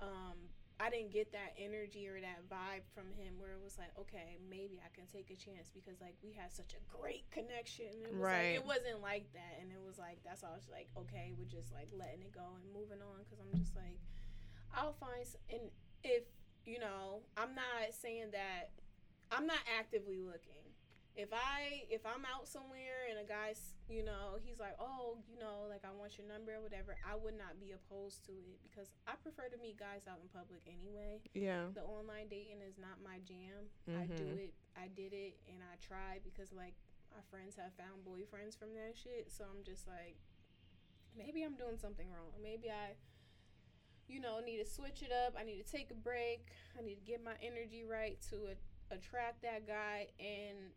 um, 0.00 0.36
I 0.80 0.90
didn't 0.90 1.14
get 1.14 1.30
that 1.30 1.54
energy 1.54 2.10
or 2.10 2.18
that 2.18 2.50
vibe 2.50 2.82
from 2.90 3.06
him 3.14 3.38
where 3.38 3.54
it 3.54 3.62
was 3.62 3.78
like, 3.78 3.94
okay, 3.94 4.42
maybe 4.50 4.82
I 4.82 4.90
can 4.90 5.06
take 5.06 5.30
a 5.30 5.38
chance 5.38 5.70
because 5.70 6.02
like 6.02 6.18
we 6.18 6.34
had 6.34 6.50
such 6.50 6.74
a 6.74 6.82
great 6.90 7.30
connection. 7.30 7.94
It 8.02 8.10
was 8.10 8.18
Right. 8.18 8.58
like 8.58 8.58
it 8.58 8.66
wasn't 8.66 8.98
like 9.00 9.30
that, 9.38 9.62
and 9.62 9.70
it 9.70 9.78
was 9.78 9.98
like 10.02 10.18
that's 10.26 10.42
all. 10.42 10.50
I 10.50 10.58
was 10.58 10.66
like, 10.70 10.90
okay, 11.06 11.30
we're 11.38 11.46
just 11.46 11.70
like 11.70 11.88
letting 11.94 12.26
it 12.26 12.34
go 12.34 12.58
and 12.58 12.66
moving 12.74 12.98
on 12.98 13.22
because 13.22 13.38
I'm 13.38 13.54
just 13.54 13.76
like, 13.78 14.02
I'll 14.74 14.98
find 14.98 15.22
and 15.48 15.70
if 16.02 16.26
you 16.66 16.82
know, 16.82 17.22
I'm 17.38 17.54
not 17.54 17.94
saying 17.94 18.34
that 18.34 18.74
I'm 19.30 19.46
not 19.46 19.62
actively 19.78 20.18
looking 20.18 20.63
if 21.16 21.30
I 21.32 21.86
if 21.94 22.02
I'm 22.04 22.26
out 22.26 22.48
somewhere 22.50 23.06
and 23.08 23.22
a 23.22 23.26
guy's 23.26 23.78
you 23.88 24.02
know 24.02 24.34
he's 24.42 24.58
like 24.58 24.74
oh 24.82 25.18
you 25.30 25.38
know 25.38 25.70
like 25.70 25.86
I 25.86 25.94
want 25.94 26.18
your 26.18 26.26
number 26.26 26.58
or 26.58 26.60
whatever 26.60 26.98
I 27.06 27.14
would 27.14 27.38
not 27.38 27.62
be 27.62 27.70
opposed 27.70 28.26
to 28.26 28.32
it 28.34 28.58
because 28.66 28.90
I 29.06 29.14
prefer 29.22 29.46
to 29.54 29.58
meet 29.62 29.78
guys 29.78 30.10
out 30.10 30.18
in 30.18 30.28
public 30.34 30.66
anyway. 30.66 31.22
yeah 31.34 31.70
The 31.70 31.86
online 31.86 32.26
dating 32.26 32.66
is 32.66 32.74
not 32.82 32.98
my 32.98 33.22
jam. 33.22 33.70
I 33.94 34.10
do 34.10 34.26
Mhm. 34.34 34.50
it. 34.50 34.54
I 34.74 34.88
did 34.90 35.14
it 35.14 35.38
and 35.46 35.62
I 35.62 35.78
tried 35.78 36.26
because 36.26 36.50
like 36.50 36.74
my 37.14 37.22
friends 37.30 37.54
have 37.62 37.70
found 37.78 38.02
boyfriends 38.02 38.58
from 38.58 38.74
that 38.74 38.98
shit. 38.98 39.30
So 39.30 39.44
I'm 39.46 39.62
just 39.62 39.86
like 39.86 40.18
maybe 41.14 41.44
I'm 41.46 41.54
doing 41.54 41.78
something 41.78 42.10
wrong. 42.10 42.34
Maybe 42.42 42.70
I 42.74 42.98
you 44.10 44.18
know 44.18 44.40
need 44.40 44.58
to 44.58 44.66
switch 44.66 45.02
it 45.06 45.12
up. 45.12 45.38
I 45.38 45.44
need 45.44 45.62
to 45.64 45.70
take 45.70 45.90
a 45.90 45.94
break. 45.94 46.50
I 46.76 46.82
need 46.82 46.96
to 46.96 47.06
get 47.06 47.22
my 47.22 47.38
energy 47.40 47.84
right 47.86 48.18
to 48.30 48.50
a- 48.52 48.94
attract 48.94 49.42
that 49.42 49.66
guy 49.66 50.08
and 50.18 50.74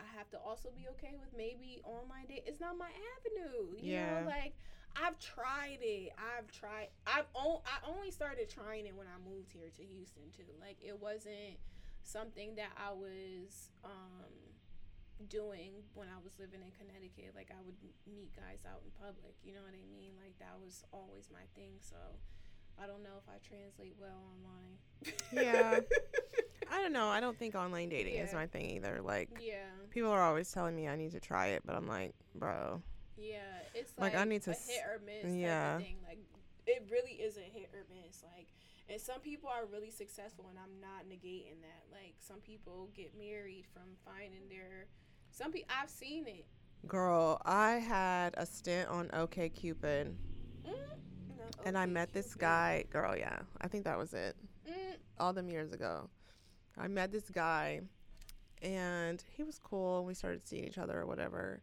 I 0.00 0.06
have 0.16 0.28
to 0.30 0.38
also 0.38 0.70
be 0.74 0.88
okay 0.98 1.14
with 1.18 1.30
maybe 1.36 1.80
online 1.84 2.26
date. 2.28 2.44
It's 2.46 2.60
not 2.60 2.76
my 2.78 2.90
avenue. 3.16 3.72
You 3.76 3.92
Yeah. 3.96 4.20
know, 4.20 4.26
like 4.26 4.54
I've 4.96 5.18
tried 5.18 5.78
it. 5.80 6.12
I've 6.16 6.50
tried. 6.52 6.88
I've 7.06 7.26
on, 7.34 7.60
I 7.64 7.84
only 7.88 8.10
started 8.10 8.48
trying 8.48 8.86
it 8.86 8.94
when 8.94 9.06
I 9.06 9.16
moved 9.20 9.52
here 9.52 9.70
to 9.74 9.82
Houston 9.82 10.28
too. 10.36 10.48
Like 10.60 10.76
it 10.80 11.00
wasn't 11.00 11.60
something 12.02 12.54
that 12.56 12.72
I 12.76 12.92
was 12.92 13.70
um 13.84 14.32
doing 15.28 15.80
when 15.96 16.08
I 16.12 16.20
was 16.20 16.36
living 16.38 16.60
in 16.60 16.72
Connecticut. 16.76 17.32
Like 17.34 17.48
I 17.50 17.60
would 17.64 17.76
meet 18.08 18.36
guys 18.36 18.64
out 18.68 18.84
in 18.84 18.92
public. 19.00 19.36
You 19.44 19.54
know 19.56 19.64
what 19.64 19.72
I 19.76 19.84
mean? 19.88 20.12
Like 20.20 20.36
that 20.38 20.56
was 20.60 20.84
always 20.92 21.28
my 21.32 21.44
thing. 21.56 21.80
So 21.80 21.96
I 22.82 22.86
don't 22.86 23.02
know 23.02 23.16
if 23.18 23.28
I 23.28 23.38
translate 23.46 23.96
well 24.00 24.22
online. 24.34 24.78
Yeah. 25.32 25.80
I 26.72 26.82
don't 26.82 26.92
know. 26.92 27.06
I 27.06 27.20
don't 27.20 27.38
think 27.38 27.54
online 27.54 27.88
dating 27.88 28.14
is 28.16 28.32
my 28.32 28.46
thing 28.46 28.70
either. 28.72 29.00
Like 29.02 29.30
yeah. 29.40 29.66
people 29.90 30.10
are 30.10 30.22
always 30.22 30.50
telling 30.50 30.74
me 30.74 30.88
I 30.88 30.96
need 30.96 31.12
to 31.12 31.20
try 31.20 31.48
it, 31.48 31.62
but 31.64 31.76
I'm 31.76 31.86
like, 31.86 32.14
bro. 32.34 32.82
Yeah, 33.16 33.38
it's 33.74 33.92
Like, 33.98 34.14
like, 34.14 34.22
I 34.22 34.24
need 34.24 34.42
to 34.42 34.50
hit 34.50 34.82
or 34.84 35.00
miss 35.04 35.34
yeah. 35.34 35.64
type 35.64 35.76
of 35.76 35.82
thing. 35.82 35.96
Like 36.06 36.18
it 36.66 36.86
really 36.90 37.12
is 37.12 37.36
a 37.36 37.40
hit 37.40 37.70
or 37.72 37.86
miss. 37.88 38.22
Like, 38.22 38.48
and 38.88 39.00
some 39.00 39.20
people 39.20 39.48
are 39.48 39.66
really 39.66 39.90
successful, 39.90 40.46
and 40.50 40.58
I'm 40.58 40.80
not 40.80 41.06
negating 41.08 41.60
that. 41.62 41.84
Like, 41.90 42.14
some 42.18 42.38
people 42.38 42.88
get 42.94 43.16
married 43.18 43.64
from 43.72 43.82
finding 44.04 44.48
their. 44.48 44.86
Some 45.30 45.52
people 45.52 45.72
I've 45.80 45.90
seen 45.90 46.26
it. 46.26 46.46
Girl, 46.86 47.40
I 47.44 47.72
had 47.72 48.34
a 48.36 48.46
stint 48.46 48.88
on 48.88 49.10
OK 49.12 49.48
Cupid 49.48 50.16
Mm, 50.66 50.72
no, 50.72 50.74
and 51.64 51.76
I 51.76 51.86
met 51.86 52.12
this 52.12 52.34
guy. 52.34 52.84
Girl, 52.90 53.16
yeah. 53.16 53.40
I 53.60 53.68
think 53.68 53.84
that 53.84 53.98
was 53.98 54.14
it. 54.14 54.36
Mm, 54.68 54.96
all 55.18 55.32
them 55.32 55.48
years 55.48 55.72
ago. 55.72 56.08
I 56.78 56.88
met 56.88 57.10
this 57.10 57.30
guy 57.30 57.80
and 58.62 59.22
he 59.36 59.42
was 59.42 59.58
cool. 59.58 60.04
We 60.04 60.14
started 60.14 60.46
seeing 60.46 60.64
each 60.64 60.78
other 60.78 61.00
or 61.00 61.06
whatever. 61.06 61.62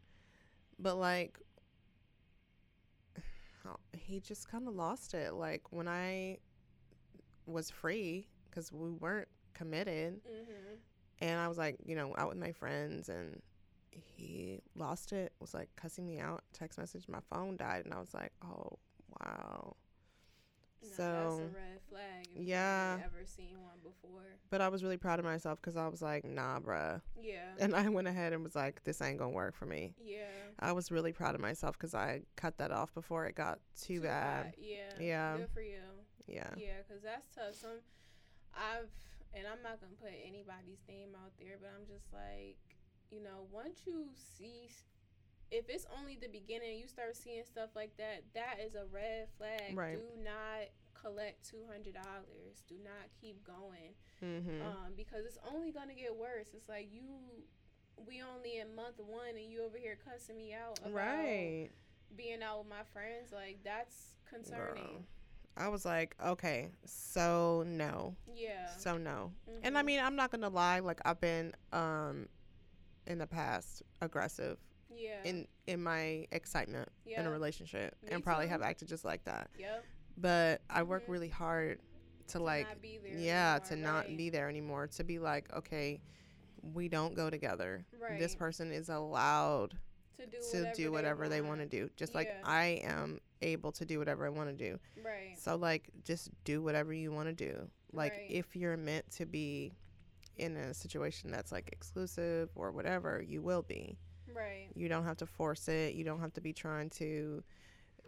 But 0.80 0.98
like 0.98 1.40
he 3.98 4.20
just 4.20 4.50
kind 4.50 4.68
of 4.68 4.76
lost 4.76 5.14
it. 5.14 5.34
Like 5.34 5.72
when 5.72 5.88
I 5.88 6.38
was 7.46 7.70
free 7.70 8.28
cuz 8.52 8.72
we 8.72 8.90
weren't 8.90 9.28
committed 9.54 10.22
mhm. 10.26 10.78
and 11.20 11.40
I 11.40 11.48
was 11.48 11.58
like, 11.58 11.78
you 11.86 11.96
know, 11.96 12.14
out 12.18 12.30
with 12.30 12.38
my 12.38 12.52
friends 12.52 13.10
and 13.10 13.42
he 13.92 14.62
lost 14.76 15.14
it. 15.14 15.34
Was 15.40 15.54
like 15.54 15.70
cussing 15.76 16.06
me 16.06 16.20
out. 16.20 16.44
Text 16.54 16.80
message, 16.80 17.08
my 17.08 17.20
phone 17.32 17.58
died 17.58 17.86
and 17.86 17.94
I 17.94 18.00
was 18.00 18.14
like, 18.14 18.32
"Oh, 18.44 18.80
wow." 19.20 19.76
No, 20.82 20.89
So, 20.89 21.03
that's 21.03 21.39
a 21.39 21.55
red 21.55 21.82
flag. 21.89 22.28
If 22.36 22.45
yeah. 22.45 22.97
I've 22.99 23.05
ever 23.05 23.26
seen 23.26 23.61
one 23.61 23.80
before. 23.82 24.24
but 24.49 24.59
I 24.59 24.68
was 24.68 24.84
really 24.84 24.97
proud 24.97 25.18
of 25.20 25.26
myself 25.26 25.61
cuz 25.61 25.78
I 25.78 25.88
was 25.88 26.01
like, 26.01 26.26
"Nah, 26.26 26.59
bruh." 26.59 27.01
Yeah. 27.22 27.55
and 27.57 27.74
I 27.76 27.88
went 27.89 28.07
ahead 28.07 28.34
and 28.34 28.43
was 28.43 28.55
like, 28.55 28.84
"This 28.84 29.01
ain't 29.01 29.18
gonna 29.18 29.32
work 29.32 29.55
for 29.55 29.66
me." 29.66 29.95
yeah. 29.97 30.28
I 30.59 30.72
was 30.74 30.91
really 30.91 31.14
proud 31.14 31.36
of 31.36 31.41
myself 31.41 31.78
because 31.78 31.95
I 31.95 32.24
cut 32.36 32.57
that 32.57 32.72
off 32.72 32.93
before 32.93 33.26
it 33.26 33.36
got 33.36 33.59
too, 33.80 34.01
bad. 34.01 34.55
Yeah. 34.57 34.99
Yeah. 34.99 35.38
Good 35.38 35.49
for 35.51 35.61
you. 35.61 35.82
Yeah, 36.28 36.49
Yeah, 36.55 36.78
because 36.88 37.01
that's 37.03 37.34
tough. 37.36 37.55
Some, 37.55 37.82
I've, 38.53 38.89
and 39.34 39.45
I'm 39.47 39.61
not 39.61 39.82
gonna 39.82 39.95
put 39.99 40.11
anybody's 40.26 40.84
name 40.88 41.16
out 41.16 41.34
there, 41.39 41.57
but 41.59 41.72
I'm 41.76 41.86
just 41.88 42.14
like, 42.14 42.57
you 43.09 43.22
know, 43.22 43.47
once 43.51 43.82
you 43.86 44.07
see, 44.16 44.70
if 45.54 45.70
it's 45.70 45.86
only 45.99 46.18
the 46.20 46.28
beginning, 46.28 46.80
you 46.80 46.88
start 46.88 47.16
seeing 47.16 47.43
stuff 47.45 47.70
like 47.76 47.95
that. 47.97 48.24
That 48.34 48.56
is 48.66 48.74
a 48.76 48.86
red 48.91 49.28
flag. 49.38 49.78
Right. 49.78 49.97
Do 49.97 50.24
not 50.24 50.70
collect 50.99 51.47
two 51.47 51.64
hundred 51.70 51.93
dollars. 51.93 52.64
Do 52.68 52.76
not 52.84 53.10
keep 53.22 53.43
going, 53.45 53.93
hmm 54.20 54.62
um, 54.62 54.93
because 54.97 55.26
it's 55.26 55.38
only 55.54 55.72
gonna 55.72 55.93
get 55.93 56.16
worse. 56.16 56.49
It's 56.54 56.68
like 56.68 56.89
you. 56.91 57.04
We 58.08 58.24
only 58.24 58.58
in 58.58 58.76
month 58.76 58.99
one, 58.99 59.38
and 59.38 59.45
you 59.51 59.64
over 59.64 59.78
here 59.78 59.97
cussing 60.04 60.36
me 60.36 60.54
out 60.54 60.80
about 60.80 60.93
right. 60.93 61.70
being 62.18 62.41
out 62.41 62.60
with 62.60 62.68
my 62.68 62.84
friends. 62.91 63.32
Like 63.32 63.60
that's 63.64 64.16
concerning. 64.28 64.84
Girl. 64.84 65.06
I 65.56 65.68
was 65.68 65.86
like, 65.86 66.16
okay, 66.26 66.72
so 66.84 67.64
no, 67.68 68.16
Yeah. 68.34 68.66
so 68.76 68.97
no. 68.97 69.32
And 69.62 69.78
I 69.78 69.84
Mhm. 69.84 69.86
mean, 69.86 69.99
I'm 69.99 70.16
not 70.16 70.32
gonna 70.32 70.49
lie. 70.49 70.80
Like 70.80 70.99
I've 71.06 71.22
been, 71.22 71.54
um, 71.72 72.28
in 73.06 73.20
the 73.20 73.28
past 73.28 73.84
aggressive 74.01 74.58
yeah. 74.98 75.22
in 75.24 75.48
in 75.68 75.82
my 75.82 76.28
excitement 76.32 76.89
in 77.06 77.26
a 77.26 77.30
relationship, 77.32 77.96
Me 78.04 78.10
and 78.12 78.24
probably 78.24 78.46
too. 78.46 78.52
have 78.52 78.62
acted 78.62 78.88
just 78.88 79.06
like 79.06 79.24
that. 79.26 79.50
Yep. 79.58 79.84
But 80.18 80.62
I 80.70 80.84
work 80.84 81.06
Mhm. 81.06 81.10
really 81.10 81.30
hard 81.30 81.80
to, 82.28 82.39
like 82.39 82.68
not 82.68 82.82
be 82.82 82.98
there 83.04 83.18
yeah 83.18 83.54
anymore, 83.56 83.68
to 83.70 83.76
not 83.76 84.06
right. 84.08 84.18
be 84.18 84.30
there 84.30 84.50
anymore 84.50 84.88
to 84.88 85.04
be 85.04 85.20
like 85.20 85.52
okay 85.54 86.00
we 86.74 86.88
don't 86.88 87.16
go 87.16 87.30
together 87.30 87.86
Right. 88.00 88.18
this 88.18 88.34
person 88.34 88.72
is 88.72 88.88
allowed 88.89 89.78
to 90.18 90.26
do 90.26 90.38
to 90.39 90.58
whatever 90.62 90.74
do 90.74 90.91
whatever 90.91 91.30
they 91.30 91.41
want 91.41 91.60
to 91.60 91.66
do 91.66 91.89
just 91.98 92.16
like 92.16 92.34
i 92.46 92.80
am 92.84 93.20
able 93.41 93.74
to 93.74 93.84
do 93.86 94.00
whatever 94.00 94.26
i 94.26 94.30
want 94.30 94.50
to 94.50 94.56
do 94.56 94.80
Right. 95.04 95.38
so 95.38 95.56
like 95.58 95.89
just 96.06 96.30
do 96.46 96.62
whatever 96.62 96.94
you 96.94 97.12
want 97.12 97.28
to 97.28 97.34
do 97.34 97.70
like 97.91 98.14
Right. 98.14 98.32
if 98.32 98.56
you're 98.56 98.78
meant 98.78 99.12
to 99.18 99.26
be 99.26 99.74
in 100.38 100.56
a 100.56 100.74
situation 100.74 101.30
that's 101.30 101.52
like 101.52 101.70
exclusive 101.74 102.50
or 102.56 102.72
whatever 102.72 103.22
you 103.22 103.41
will 103.41 103.64
be 103.64 103.98
Right. 104.36 104.68
you 104.76 104.90
don't 104.90 105.04
have 105.06 105.18
to 105.18 105.26
force 105.26 105.68
it 105.68 105.94
you 105.96 106.04
don't 106.04 106.20
have 106.20 106.34
to 106.34 106.42
be 106.42 106.54
trying 106.54 106.90
to 106.92 107.44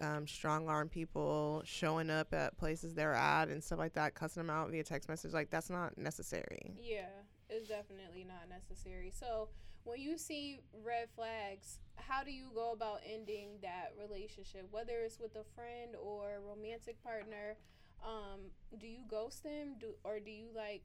um, 0.01 0.27
strong 0.27 0.67
arm 0.67 0.89
people 0.89 1.61
showing 1.65 2.09
up 2.09 2.33
at 2.33 2.57
places 2.57 2.93
they're 2.93 3.13
at 3.13 3.47
and 3.49 3.63
stuff 3.63 3.79
like 3.79 3.93
that 3.93 4.13
cussing 4.13 4.41
them 4.43 4.49
out 4.49 4.69
via 4.69 4.83
text 4.83 5.07
message 5.07 5.31
like 5.33 5.49
that's 5.49 5.69
not 5.69 5.97
necessary 5.97 6.73
Yeah. 6.81 7.07
It's 7.47 7.69
definitely 7.69 8.23
not 8.23 8.49
necessary. 8.49 9.11
So 9.13 9.49
when 9.83 9.99
you 10.01 10.17
see 10.17 10.61
red 10.83 11.09
flags, 11.15 11.77
how 11.95 12.23
do 12.23 12.31
you 12.31 12.47
go 12.55 12.71
about 12.71 13.01
ending 13.05 13.59
that 13.61 13.93
relationship? 14.01 14.67
Whether 14.71 15.01
it's 15.05 15.19
with 15.19 15.35
a 15.35 15.43
friend 15.53 15.95
or 15.95 16.41
romantic 16.41 17.01
partner, 17.03 17.55
um, 18.03 18.49
do 18.79 18.87
you 18.87 19.01
ghost 19.07 19.43
them? 19.43 19.75
Do 19.79 19.93
or 20.03 20.19
do 20.19 20.31
you 20.31 20.47
like 20.55 20.81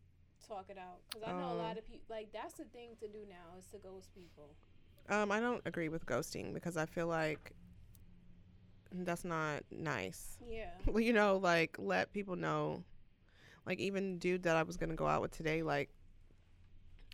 talk 0.47 0.67
it 0.69 0.77
out? 0.77 1.01
Because 1.09 1.27
I 1.27 1.33
know 1.33 1.49
a 1.49 1.53
Um, 1.53 1.59
lot 1.59 1.79
of 1.79 1.87
people 1.87 2.05
like 2.11 2.31
that's 2.31 2.53
the 2.55 2.65
thing 2.67 2.91
to 3.01 3.09
do 3.09 3.25
now 3.27 3.57
is 3.59 3.65
to 3.69 3.79
ghost 3.79 4.13
people. 4.15 4.55
Um, 5.09 5.31
i 5.33 5.41
don't 5.41 5.63
agree 5.65 5.89
with 5.89 6.05
ghosting 6.07 6.53
because 6.55 6.77
i 6.77 6.87
feel 6.87 7.07
like 7.07 7.53
that's 8.93 9.25
not 9.25 9.63
nice 9.71 10.39
Yeah. 10.49 10.71
Well, 10.87 11.01
you 11.01 11.13
know 11.13 11.37
like 11.37 11.77
let 11.79 12.13
people 12.13 12.37
know 12.37 12.83
like 13.67 13.79
even 13.79 14.19
dude 14.19 14.43
that 14.45 14.57
i 14.57 14.63
was 14.63 14.77
gonna 14.77 14.95
go 14.97 15.07
out 15.07 15.23
with 15.23 15.31
today 15.31 15.63
like 15.63 15.91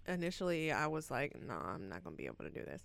initially 0.09 0.72
i 0.72 0.87
was 0.87 1.11
like 1.11 1.37
no 1.47 1.55
i'm 1.55 1.89
not 1.89 2.05
gonna 2.05 2.16
be 2.16 2.26
able 2.26 2.45
to 2.45 2.51
do 2.51 2.64
this 2.64 2.82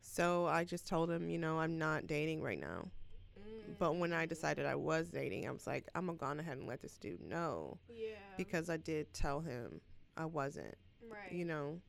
so 0.00 0.46
i 0.46 0.64
just 0.64 0.86
told 0.86 1.10
him 1.10 1.28
you 1.30 1.38
know 1.38 1.58
i'm 1.58 1.78
not 1.78 2.06
dating 2.06 2.42
right 2.42 2.60
now 2.60 2.88
But 3.78 3.96
when 3.96 4.12
I 4.12 4.26
decided 4.26 4.66
I 4.66 4.74
was 4.76 5.08
dating, 5.10 5.46
I 5.46 5.50
was 5.50 5.66
like, 5.66 5.84
I'm 5.94 6.06
gonna 6.06 6.18
go 6.18 6.40
ahead 6.40 6.56
and 6.56 6.66
let 6.66 6.80
this 6.80 6.96
dude 6.96 7.20
know 7.20 7.78
yeah. 7.88 8.16
because 8.36 8.70
I 8.70 8.76
did 8.78 9.12
tell 9.12 9.40
him 9.40 9.80
I 10.16 10.24
wasn't, 10.24 10.74
right. 11.08 11.30
you 11.30 11.44
know. 11.44 11.80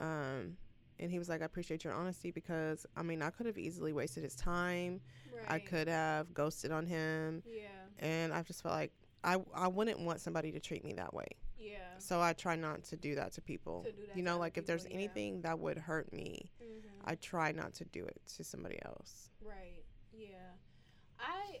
Um, 0.00 0.56
and 0.98 1.10
he 1.10 1.18
was 1.18 1.28
like, 1.28 1.42
I 1.42 1.44
appreciate 1.44 1.84
your 1.84 1.92
honesty 1.92 2.30
because 2.30 2.86
I 2.96 3.02
mean, 3.02 3.22
I 3.22 3.30
could 3.30 3.46
have 3.46 3.58
easily 3.58 3.92
wasted 3.92 4.22
his 4.24 4.34
time. 4.36 5.00
I 5.48 5.58
could 5.58 5.88
have 5.88 6.32
ghosted 6.32 6.70
on 6.72 6.86
him, 6.86 7.42
Yeah. 7.46 7.68
and 7.98 8.32
I 8.32 8.42
just 8.42 8.62
felt 8.62 8.74
like 8.74 8.92
I 9.22 9.36
I 9.54 9.68
wouldn't 9.68 10.00
want 10.00 10.20
somebody 10.20 10.52
to 10.52 10.60
treat 10.60 10.84
me 10.84 10.92
that 10.94 11.12
way. 11.12 11.26
Yeah. 11.58 11.98
So 11.98 12.20
I 12.20 12.32
try 12.34 12.56
not 12.56 12.84
to 12.84 12.96
do 12.96 13.14
that 13.16 13.32
to 13.32 13.40
people. 13.42 13.84
To 13.84 13.92
that 14.06 14.16
you 14.16 14.22
know, 14.22 14.38
like 14.38 14.56
if 14.58 14.64
there's 14.66 14.84
people, 14.84 14.98
yeah. 14.98 15.04
anything 15.04 15.42
that 15.42 15.58
would 15.58 15.78
hurt 15.78 16.12
me, 16.12 16.50
Mhm. 16.62 16.82
I 17.04 17.14
try 17.16 17.52
not 17.52 17.74
to 17.74 17.84
do 17.86 18.04
it 18.04 18.20
to 18.36 18.44
somebody 18.44 18.78
else. 18.84 19.30
Right. 19.42 19.84
Yeah. 20.12 20.52
I 21.18 21.60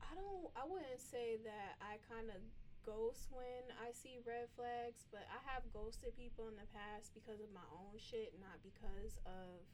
I 0.00 0.14
don't 0.14 0.50
I 0.56 0.64
wouldn't 0.66 1.00
say 1.00 1.36
that 1.44 1.76
I 1.80 1.98
kind 2.12 2.28
of 2.30 2.36
ghost 2.86 3.28
when 3.30 3.70
I 3.78 3.92
see 3.92 4.20
red 4.26 4.48
flags, 4.56 5.06
but 5.10 5.26
I 5.28 5.40
have 5.52 5.66
ghosted 5.72 6.16
people 6.16 6.48
in 6.48 6.56
the 6.56 6.68
past 6.70 7.12
because 7.14 7.40
of 7.40 7.50
my 7.52 7.64
own 7.74 7.96
shit, 7.98 8.34
not 8.40 8.60
because 8.62 9.18
of 9.26 9.64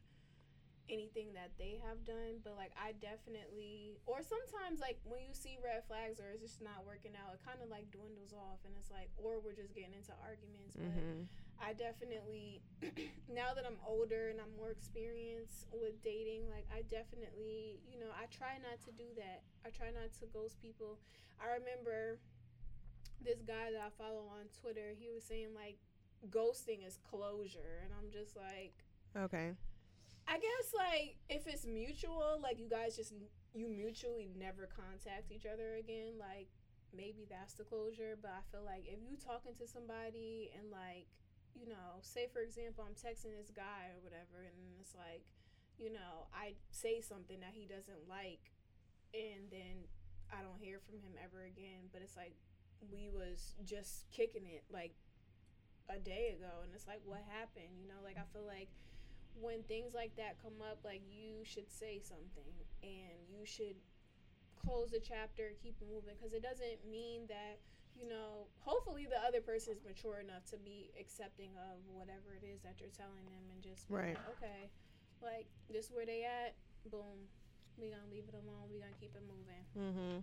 anything 0.86 1.34
that 1.34 1.50
they 1.58 1.82
have 1.82 2.06
done, 2.06 2.38
but 2.46 2.54
like 2.54 2.70
I 2.78 2.94
definitely 3.02 3.98
or 4.06 4.22
sometimes 4.22 4.78
like 4.78 5.02
when 5.02 5.18
you 5.26 5.34
see 5.34 5.58
red 5.58 5.82
flags 5.90 6.22
or 6.22 6.30
it's 6.30 6.42
just 6.42 6.62
not 6.62 6.86
working 6.86 7.18
out, 7.18 7.34
it 7.34 7.42
kind 7.42 7.58
of 7.58 7.66
like 7.66 7.90
dwindles 7.90 8.30
off 8.30 8.62
and 8.62 8.70
it's 8.78 8.90
like 8.90 9.10
or 9.18 9.42
we're 9.42 9.56
just 9.58 9.74
getting 9.74 9.98
into 9.98 10.14
arguments, 10.22 10.78
but 10.78 10.90
hmm 10.94 11.26
I 11.56 11.72
definitely 11.72 12.60
now 13.32 13.56
that 13.56 13.64
I'm 13.64 13.80
older 13.80 14.28
and 14.28 14.38
I'm 14.38 14.52
more 14.60 14.70
experienced 14.70 15.66
with 15.72 15.96
dating, 16.04 16.52
like 16.52 16.68
I 16.68 16.84
definitely, 16.84 17.80
you 17.88 17.96
know, 17.98 18.12
I 18.12 18.28
try 18.28 18.60
not 18.60 18.76
to 18.84 18.92
do 18.92 19.08
that. 19.16 19.40
I 19.64 19.72
try 19.72 19.88
not 19.88 20.12
to 20.20 20.28
ghost 20.30 20.60
people. 20.60 21.00
I 21.40 21.56
remember 21.56 22.20
this 23.24 23.42
guy 23.46 23.72
that 23.72 23.80
I 23.80 23.90
follow 23.96 24.26
on 24.30 24.46
Twitter, 24.60 24.94
he 24.98 25.08
was 25.08 25.24
saying 25.24 25.54
like 25.54 25.78
ghosting 26.30 26.86
is 26.86 26.98
closure 27.08 27.84
and 27.84 27.92
I'm 27.92 28.10
just 28.10 28.36
like 28.36 28.74
Okay. 29.16 29.52
I 30.28 30.34
guess 30.38 30.66
like 30.74 31.16
if 31.28 31.46
it's 31.46 31.64
mutual, 31.66 32.40
like 32.42 32.58
you 32.58 32.68
guys 32.68 32.96
just 32.96 33.12
you 33.54 33.68
mutually 33.68 34.28
never 34.36 34.68
contact 34.68 35.30
each 35.32 35.46
other 35.46 35.76
again, 35.78 36.18
like 36.18 36.48
maybe 36.94 37.26
that's 37.30 37.54
the 37.54 37.64
closure. 37.64 38.18
But 38.20 38.32
I 38.34 38.42
feel 38.50 38.64
like 38.66 38.84
if 38.86 39.00
you 39.00 39.16
talking 39.16 39.54
to 39.58 39.66
somebody 39.66 40.50
and 40.58 40.70
like 40.70 41.06
you 41.54 41.64
know, 41.64 42.02
say 42.02 42.28
for 42.28 42.40
example, 42.44 42.84
I'm 42.84 42.92
texting 42.98 43.32
this 43.32 43.48
guy 43.48 43.88
or 43.94 43.98
whatever, 44.04 44.44
and 44.44 44.76
it's 44.80 44.92
like, 44.94 45.24
you 45.78 45.88
know, 45.92 46.28
I 46.34 46.52
say 46.70 47.00
something 47.00 47.40
that 47.40 47.56
he 47.56 47.64
doesn't 47.64 48.04
like, 48.04 48.52
and 49.16 49.48
then 49.48 49.88
I 50.28 50.44
don't 50.44 50.60
hear 50.60 50.80
from 50.84 51.00
him 51.00 51.16
ever 51.16 51.48
again. 51.48 51.88
But 51.92 52.02
it's 52.02 52.16
like 52.16 52.36
we 52.90 53.08
was 53.12 53.54
just 53.64 54.06
kicking 54.10 54.46
it 54.46 54.64
like 54.70 54.94
a 55.88 55.98
day 55.98 56.34
ago 56.34 56.62
and 56.64 56.70
it's 56.74 56.86
like 56.86 57.00
what 57.06 57.22
happened 57.30 57.70
you 57.78 57.86
know 57.86 58.02
like 58.02 58.16
i 58.18 58.26
feel 58.34 58.42
like 58.46 58.68
when 59.38 59.62
things 59.70 59.94
like 59.94 60.10
that 60.16 60.34
come 60.42 60.58
up 60.64 60.78
like 60.84 61.02
you 61.06 61.44
should 61.44 61.70
say 61.70 62.00
something 62.02 62.50
and 62.82 63.16
you 63.30 63.46
should 63.46 63.76
close 64.58 64.90
the 64.90 64.98
chapter 64.98 65.54
keep 65.62 65.76
it 65.80 65.86
moving 65.86 66.16
because 66.18 66.32
it 66.32 66.42
doesn't 66.42 66.82
mean 66.90 67.22
that 67.28 67.60
you 67.94 68.08
know 68.08 68.50
hopefully 68.60 69.06
the 69.06 69.20
other 69.22 69.40
person 69.40 69.72
is 69.76 69.80
mature 69.86 70.18
enough 70.18 70.42
to 70.48 70.56
be 70.58 70.90
accepting 70.98 71.54
of 71.70 71.78
whatever 71.86 72.34
it 72.34 72.42
is 72.44 72.60
that 72.66 72.80
you're 72.82 72.92
telling 72.92 73.22
them 73.30 73.44
and 73.54 73.62
just 73.62 73.86
Right. 73.88 74.18
like, 74.18 74.26
okay 74.36 74.68
like 75.22 75.46
this 75.70 75.88
where 75.94 76.04
they 76.04 76.26
at 76.26 76.56
boom 76.90 77.30
we 77.78 77.88
gonna 77.94 78.10
leave 78.10 78.26
it 78.26 78.34
alone 78.34 78.66
we 78.72 78.80
gonna 78.82 78.96
keep 78.98 79.14
it 79.14 79.22
moving 79.22 79.62
Mm-hmm. 79.78 80.18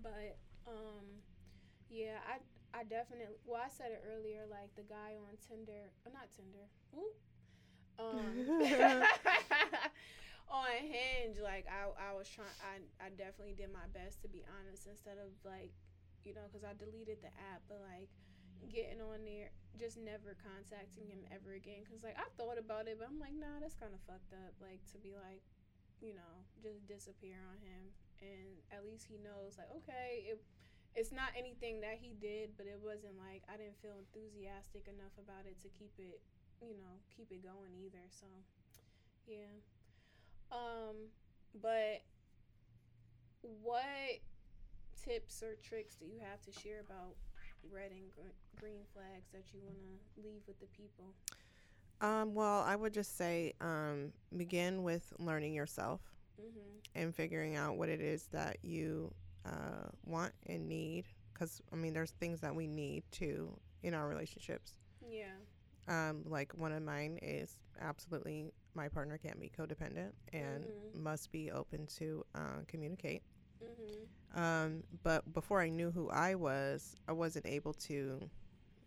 but 0.00 0.38
um 0.64 1.04
yeah 1.88 2.20
i 2.28 2.38
i 2.78 2.82
definitely 2.84 3.26
well 3.44 3.60
i 3.64 3.68
said 3.70 3.92
it 3.92 4.02
earlier 4.04 4.44
like 4.50 4.72
the 4.76 4.84
guy 4.86 5.16
on 5.18 5.34
tinder 5.40 5.92
uh, 6.06 6.10
not 6.12 6.28
tinder 6.34 6.68
Ooh. 6.96 7.12
um 7.98 8.46
on 10.50 10.72
hinge 10.80 11.38
like 11.42 11.66
i 11.68 11.88
i 12.00 12.12
was 12.16 12.28
trying 12.28 12.52
i 12.64 12.80
i 13.04 13.08
definitely 13.12 13.54
did 13.56 13.72
my 13.72 13.84
best 13.92 14.20
to 14.22 14.28
be 14.28 14.44
honest 14.60 14.86
instead 14.88 15.18
of 15.20 15.32
like 15.44 15.72
you 16.24 16.32
know 16.34 16.44
because 16.48 16.64
i 16.64 16.72
deleted 16.76 17.20
the 17.20 17.32
app 17.52 17.62
but 17.68 17.80
like 17.84 18.08
getting 18.72 18.98
on 19.00 19.22
there 19.24 19.52
just 19.78 19.96
never 20.00 20.34
contacting 20.34 21.06
him 21.08 21.22
ever 21.30 21.54
again 21.54 21.84
because 21.86 22.02
like 22.02 22.16
i 22.18 22.26
thought 22.40 22.58
about 22.58 22.88
it 22.90 22.96
but 22.98 23.06
i'm 23.06 23.20
like 23.20 23.34
nah 23.36 23.60
that's 23.62 23.76
kind 23.78 23.94
of 23.94 24.02
fucked 24.08 24.34
up 24.34 24.54
like 24.58 24.82
to 24.88 24.98
be 24.98 25.14
like 25.14 25.44
you 26.00 26.14
know 26.14 26.44
just 26.62 26.86
disappear 26.88 27.38
on 27.50 27.58
him 27.62 27.92
and 28.22 28.60
at 28.74 28.82
least 28.86 29.06
he 29.06 29.18
knows 29.18 29.56
like 29.58 29.70
okay 29.70 30.26
it 30.30 30.40
it's 30.98 31.14
not 31.14 31.30
anything 31.38 31.78
that 31.78 31.94
he 31.94 32.18
did 32.18 32.50
but 32.58 32.66
it 32.66 32.76
wasn't 32.82 33.14
like 33.14 33.46
i 33.46 33.54
didn't 33.54 33.78
feel 33.78 33.94
enthusiastic 34.02 34.90
enough 34.90 35.14
about 35.22 35.46
it 35.46 35.54
to 35.62 35.70
keep 35.78 35.94
it 36.02 36.18
you 36.58 36.74
know 36.74 36.98
keep 37.14 37.30
it 37.30 37.38
going 37.38 37.70
either 37.78 38.02
so 38.10 38.26
yeah. 39.28 39.60
Um 40.50 40.96
but 41.60 42.02
what 43.62 43.82
tips 45.04 45.42
or 45.42 45.56
tricks 45.62 45.96
do 45.96 46.06
you 46.06 46.18
have 46.20 46.40
to 46.42 46.60
share 46.60 46.80
about 46.80 47.14
red 47.70 47.90
and 47.92 48.10
gr- 48.10 48.60
green 48.60 48.80
flags 48.94 49.28
that 49.32 49.44
you 49.52 49.60
want 49.62 49.76
to 49.76 50.22
leave 50.22 50.40
with 50.46 50.58
the 50.60 50.66
people? 50.66 51.12
Um, 52.00 52.34
well, 52.34 52.62
I 52.62 52.76
would 52.76 52.92
just 52.92 53.16
say 53.16 53.54
um, 53.60 54.12
begin 54.36 54.82
with 54.82 55.12
learning 55.18 55.52
yourself 55.52 56.00
mm-hmm. 56.40 57.00
and 57.00 57.14
figuring 57.14 57.56
out 57.56 57.76
what 57.76 57.88
it 57.88 58.00
is 58.00 58.28
that 58.32 58.58
you 58.62 59.12
uh, 59.46 59.88
want 60.04 60.32
and 60.46 60.68
need. 60.68 61.06
Because, 61.32 61.60
I 61.72 61.76
mean, 61.76 61.92
there's 61.94 62.10
things 62.12 62.40
that 62.40 62.54
we 62.54 62.66
need 62.66 63.04
too 63.12 63.56
in 63.82 63.94
our 63.94 64.08
relationships. 64.08 64.72
yeah 65.08 65.34
Um, 65.86 66.22
like 66.26 66.52
one 66.54 66.72
of 66.72 66.82
mine 66.82 67.18
is 67.22 67.56
absolutely 67.80 68.52
my 68.74 68.88
partner 68.88 69.18
can't 69.18 69.40
be 69.40 69.48
codependent 69.48 70.12
and 70.32 70.64
Mhm. 70.64 71.00
must 71.02 71.30
be 71.32 71.50
open 71.50 71.86
to 71.98 72.24
uh, 72.34 72.60
communicate. 72.66 73.22
mm-hmm 73.62 74.38
Um, 74.38 74.82
but 75.02 75.32
before 75.32 75.60
I 75.60 75.68
knew 75.68 75.90
who 75.90 76.08
I 76.10 76.34
was, 76.34 76.96
I 77.08 77.12
wasn't 77.12 77.46
able 77.46 77.72
to, 77.74 78.28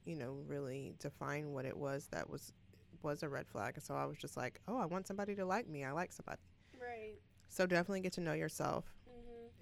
you 0.06 0.16
know, 0.16 0.34
really 0.46 0.94
define 1.00 1.52
what 1.52 1.66
it 1.66 1.76
was 1.76 2.08
that 2.12 2.30
was 2.30 2.54
was 3.02 3.24
a 3.24 3.30
red 3.30 3.48
flag. 3.48 3.82
So 3.82 3.96
I 3.96 4.06
was 4.06 4.18
just 4.18 4.38
like, 4.38 4.60
oh, 4.68 4.78
I 4.78 4.86
want 4.86 5.08
somebody 5.08 5.34
to 5.36 5.46
like 5.46 5.68
me. 5.68 5.84
I 5.84 5.92
like 5.92 6.12
somebody. 6.12 6.38
right 6.80 7.16
So 7.50 7.66
definitely 7.66 8.02
get 8.02 8.14
to 8.14 8.22
know 8.22 8.34
yourself 8.34 8.86
mm-hmm 8.86 9.01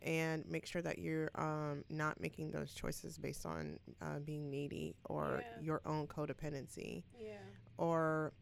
and 0.04 0.46
make 0.50 0.66
sure 0.66 0.82
that 0.82 1.00
you're 1.00 1.30
um, 1.36 1.84
not 1.90 2.20
making 2.20 2.52
those 2.52 2.74
choices 2.74 3.18
based 3.18 3.46
on 3.46 3.80
uh, 4.02 4.20
being 4.20 4.50
needy 4.50 4.96
or 5.06 5.44
Yeah. 5.58 5.64
your 5.64 5.82
own 5.86 6.08
codependency. 6.08 7.04
Yeah. 7.20 7.38
Or 7.78 8.34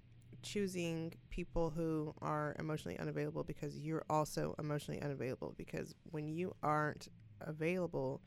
choosing 0.44 1.14
people 1.30 1.70
who 1.72 2.14
are 2.22 2.56
emotionally 2.60 2.98
unavailable 3.00 3.44
because 3.44 3.78
you're 3.78 4.06
also 4.10 4.54
emotionally 4.60 5.02
unavailable 5.02 5.54
because 5.58 5.96
when 6.12 6.28
you 6.30 6.54
aren't 6.62 7.08
available 7.42 8.22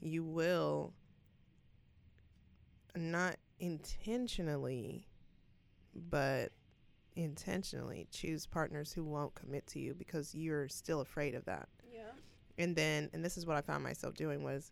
you 0.00 0.22
will 0.24 0.92
not 2.94 3.36
intentionally 3.58 5.06
but 5.94 6.52
intentionally 7.16 8.06
choose 8.10 8.46
partners 8.46 8.92
who 8.92 9.02
won't 9.04 9.34
commit 9.34 9.66
to 9.66 9.78
you 9.78 9.94
because 9.94 10.34
you're 10.34 10.68
still 10.68 11.00
afraid 11.00 11.34
of 11.34 11.44
that. 11.46 11.68
Yeah 11.92 12.02
and 12.58 12.74
then 12.76 13.10
and 13.12 13.24
this 13.24 13.36
is 13.36 13.46
what 13.46 13.56
i 13.56 13.60
found 13.60 13.82
myself 13.82 14.14
doing 14.14 14.42
was 14.42 14.70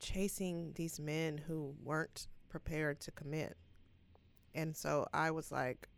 chasing 0.00 0.72
these 0.74 1.00
men 1.00 1.38
who 1.38 1.74
weren't 1.82 2.26
prepared 2.48 3.00
to 3.00 3.10
commit. 3.10 3.56
And 4.54 4.76
so 4.76 5.06
i 5.12 5.30
was 5.30 5.50
like 5.50 5.88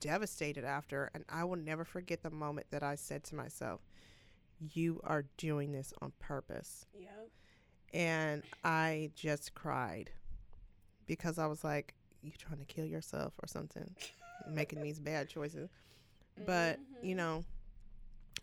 devastated 0.00 0.64
after 0.64 1.10
and 1.14 1.24
i 1.30 1.44
will 1.44 1.56
never 1.56 1.84
forget 1.84 2.22
the 2.22 2.30
moment 2.30 2.66
that 2.70 2.82
i 2.82 2.94
said 2.94 3.24
to 3.24 3.34
myself 3.34 3.80
you 4.74 5.00
are 5.04 5.24
doing 5.38 5.72
this 5.72 5.92
on 6.02 6.12
purpose. 6.18 6.84
Yeah 6.98 7.08
and 7.94 8.42
i 8.64 9.10
just 9.14 9.54
cried 9.54 10.10
because 11.06 11.38
i 11.38 11.46
was 11.46 11.62
like 11.64 11.94
you 12.22 12.32
trying 12.36 12.58
to 12.58 12.64
kill 12.66 12.84
yourself 12.84 13.32
or 13.42 13.46
something 13.46 13.94
making 14.46 14.82
these 14.82 14.98
bad 15.00 15.28
choices. 15.28 15.70
But 16.44 16.78
you 17.02 17.14
Mhm. 17.14 17.18
know 17.18 17.44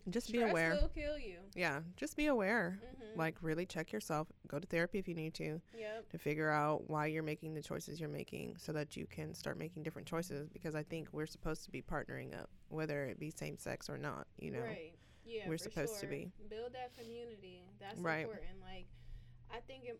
just 0.09 0.31
be 0.31 0.41
aware. 0.41 0.77
will 0.81 0.89
kill 0.89 1.17
you. 1.17 1.37
Yeah 1.55 1.81
just 1.97 2.17
be 2.17 2.27
aware. 2.27 2.79
Mm-hmm. 2.83 3.19
like 3.19 3.35
really 3.41 3.65
check 3.65 3.91
yourself. 3.91 4.27
Go 4.47 4.59
to 4.59 4.67
therapy 4.67 4.99
if 4.99 5.07
you 5.07 5.15
need 5.15 5.33
to 5.35 5.61
yep. 5.77 6.09
to 6.09 6.17
figure 6.17 6.49
out 6.49 6.89
why 6.89 7.05
you're 7.07 7.23
making 7.23 7.53
the 7.53 7.61
choices 7.61 7.99
you're 7.99 8.09
making 8.09 8.55
so 8.57 8.71
that 8.73 8.95
you 8.97 9.05
can 9.05 9.33
start 9.33 9.57
making 9.57 9.83
different 9.83 10.07
choices 10.07 10.49
because 10.49 10.75
i 10.75 10.83
think 10.83 11.07
we're 11.11 11.25
supposed 11.25 11.63
to 11.65 11.71
be 11.71 11.81
partnering 11.81 12.33
up 12.39 12.49
whether 12.69 13.05
it 13.05 13.19
be 13.19 13.29
same 13.29 13.57
sex 13.57 13.89
or 13.89 13.97
not 13.97 14.27
you 14.39 14.51
know? 14.51 14.59
Right. 14.61 14.93
Yeah 15.25 15.43
we're 15.47 15.57
supposed 15.57 15.99
to 15.99 16.07
be. 16.07 16.31
build 16.49 16.73
that 16.73 16.91
community. 16.97 17.63
That's 17.79 17.99
Right. 17.99 18.23
important. 18.23 18.61
Like 18.61 18.87
i 19.53 19.59
think 19.67 19.83
it, 19.85 19.99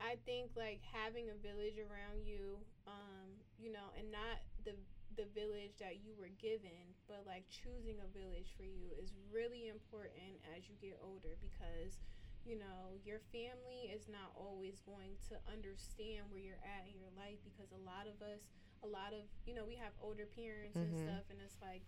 i 0.00 0.16
think 0.24 0.50
like 0.56 0.80
having 0.92 1.26
a 1.30 1.34
village 1.46 1.78
around 1.78 2.24
you 2.24 2.58
um 2.86 3.28
you 3.58 3.72
know 3.72 3.90
and 3.98 4.10
not 4.10 4.38
the 4.64 4.72
the 5.16 5.26
village 5.34 5.76
that 5.78 6.02
you 6.02 6.12
were 6.18 6.30
given 6.40 6.94
but 7.08 7.22
like 7.26 7.46
choosing 7.50 7.98
a 8.02 8.08
village 8.10 8.52
for 8.56 8.64
you 8.66 8.90
is 8.98 9.12
really 9.32 9.68
important 9.68 10.38
as 10.56 10.68
you 10.68 10.74
get 10.80 10.98
older 11.02 11.36
because 11.40 11.98
you 12.44 12.58
know 12.58 12.94
your 13.04 13.20
family 13.32 13.88
is 13.90 14.08
not 14.10 14.34
always 14.36 14.80
going 14.84 15.16
to 15.28 15.36
understand 15.50 16.26
where 16.28 16.42
you're 16.42 16.64
at 16.64 16.84
in 16.90 16.96
your 16.98 17.12
life 17.16 17.38
because 17.44 17.70
a 17.72 17.82
lot 17.86 18.04
of 18.10 18.18
us 18.22 18.42
a 18.82 18.88
lot 18.88 19.14
of 19.16 19.24
you 19.46 19.54
know 19.54 19.64
we 19.64 19.76
have 19.76 19.92
older 20.02 20.26
parents 20.26 20.76
and 20.76 20.92
Mhm. 20.92 21.02
stuff 21.04 21.24
and 21.30 21.38
it's 21.40 21.56
like 21.62 21.82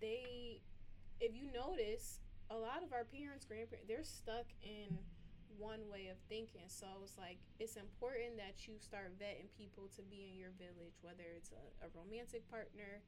they 0.00 0.60
if 1.20 1.34
you 1.34 1.46
notice 1.52 2.20
a 2.50 2.56
lot 2.56 2.82
of 2.82 2.92
our 2.92 3.04
parents 3.04 3.44
grandparents 3.46 3.86
they're 3.88 4.04
stuck 4.04 4.46
in 4.62 4.98
one 5.58 5.80
way 5.90 6.08
of 6.08 6.16
thinking 6.28 6.66
so 6.68 6.86
it's 7.02 7.18
like 7.18 7.38
it's 7.58 7.76
important 7.76 8.36
that 8.36 8.68
you 8.68 8.78
start 8.78 9.12
vetting 9.18 9.50
people 9.56 9.88
to 9.94 10.02
be 10.06 10.30
in 10.32 10.38
your 10.38 10.52
village 10.58 10.96
whether 11.02 11.24
it's 11.36 11.50
a, 11.52 11.86
a 11.86 11.88
romantic 11.96 12.44
partner 12.50 13.02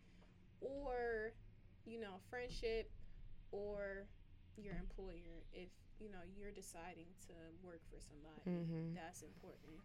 or 0.60 1.32
you 1.84 2.00
know 2.00 2.20
friendship 2.30 2.90
or 3.52 4.06
your 4.56 4.74
employer 4.74 5.44
if 5.52 5.68
you 6.00 6.10
know 6.10 6.22
you're 6.36 6.52
deciding 6.52 7.08
to 7.20 7.34
work 7.62 7.80
for 7.90 8.00
somebody 8.00 8.42
mm-hmm. 8.48 8.94
that's 8.94 9.22
important 9.22 9.78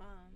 um 0.00 0.32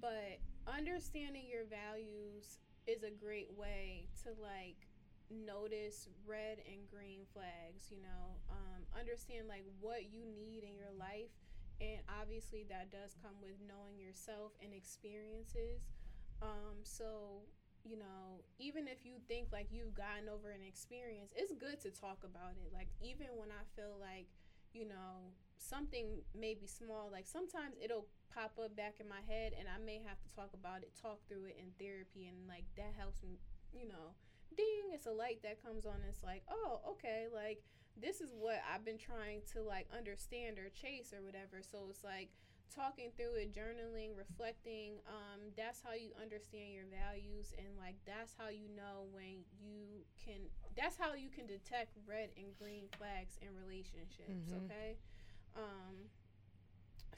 but 0.00 0.40
understanding 0.66 1.44
your 1.48 1.64
values 1.64 2.58
is 2.86 3.02
a 3.02 3.10
great 3.10 3.48
way 3.56 4.08
to 4.24 4.30
like 4.40 4.87
notice 5.30 6.08
red 6.26 6.58
and 6.64 6.88
green 6.88 7.24
flags 7.32 7.88
you 7.92 8.00
know 8.00 8.36
um, 8.50 8.80
understand 8.96 9.48
like 9.48 9.64
what 9.80 10.12
you 10.12 10.24
need 10.24 10.64
in 10.64 10.76
your 10.76 10.92
life. 10.98 11.32
And 11.80 12.02
obviously 12.10 12.66
that 12.74 12.90
does 12.90 13.14
come 13.22 13.38
with 13.38 13.54
knowing 13.62 14.02
yourself 14.02 14.50
and 14.58 14.74
experiences. 14.74 15.86
Um, 16.42 16.82
so 16.82 17.42
you 17.84 17.96
know 17.96 18.42
even 18.58 18.88
if 18.88 19.06
you 19.06 19.22
think 19.28 19.48
like 19.52 19.68
you've 19.70 19.94
gotten 19.94 20.26
over 20.28 20.50
an 20.50 20.66
experience 20.66 21.30
it's 21.36 21.54
good 21.54 21.78
to 21.82 21.90
talk 21.90 22.24
about 22.24 22.58
it. 22.58 22.70
Like 22.74 22.88
even 23.00 23.26
when 23.38 23.50
i 23.54 23.62
feel 23.78 23.96
like 24.00 24.26
you 24.74 24.86
know 24.86 25.32
something 25.56 26.22
may 26.34 26.54
be 26.54 26.66
small 26.66 27.08
like 27.10 27.26
sometimes 27.26 27.74
it'll 27.82 28.06
pop 28.32 28.58
up 28.62 28.74
back 28.76 28.94
in 29.00 29.08
my 29.08 29.22
head 29.26 29.52
and 29.58 29.66
i 29.66 29.78
may 29.82 29.98
have 30.04 30.20
to 30.20 30.28
talk 30.34 30.50
about 30.54 30.82
it 30.82 30.92
talk 31.00 31.18
through 31.26 31.46
it 31.46 31.56
in 31.58 31.70
therapy 31.80 32.26
and 32.28 32.36
like 32.46 32.64
that 32.76 32.92
helps 32.96 33.22
me 33.22 33.38
you 33.72 33.88
know 33.88 34.14
ding 34.56 34.92
it's 34.92 35.06
a 35.06 35.10
light 35.12 35.40
that 35.42 35.62
comes 35.62 35.84
on 35.86 35.96
it's 36.08 36.22
like 36.22 36.42
oh 36.50 36.80
okay 36.88 37.26
like 37.34 37.62
this 38.00 38.20
is 38.20 38.32
what 38.38 38.60
i've 38.72 38.84
been 38.84 38.98
trying 38.98 39.40
to 39.52 39.62
like 39.62 39.86
understand 39.96 40.58
or 40.58 40.68
chase 40.70 41.12
or 41.12 41.22
whatever 41.22 41.58
so 41.60 41.86
it's 41.90 42.04
like 42.04 42.28
talking 42.68 43.08
through 43.16 43.34
it 43.34 43.48
journaling 43.52 44.12
reflecting 44.16 45.00
um 45.08 45.40
that's 45.56 45.80
how 45.82 45.94
you 45.96 46.12
understand 46.20 46.68
your 46.72 46.84
values 46.92 47.54
and 47.56 47.68
like 47.80 47.96
that's 48.04 48.36
how 48.36 48.48
you 48.52 48.68
know 48.76 49.08
when 49.10 49.40
you 49.56 50.04
can 50.20 50.36
that's 50.76 50.96
how 50.96 51.14
you 51.14 51.30
can 51.32 51.46
detect 51.46 51.96
red 52.06 52.28
and 52.36 52.52
green 52.60 52.84
flags 53.00 53.38
in 53.40 53.48
relationships 53.56 54.52
Mhm. 54.52 54.64
okay 54.68 54.96
um 55.56 56.12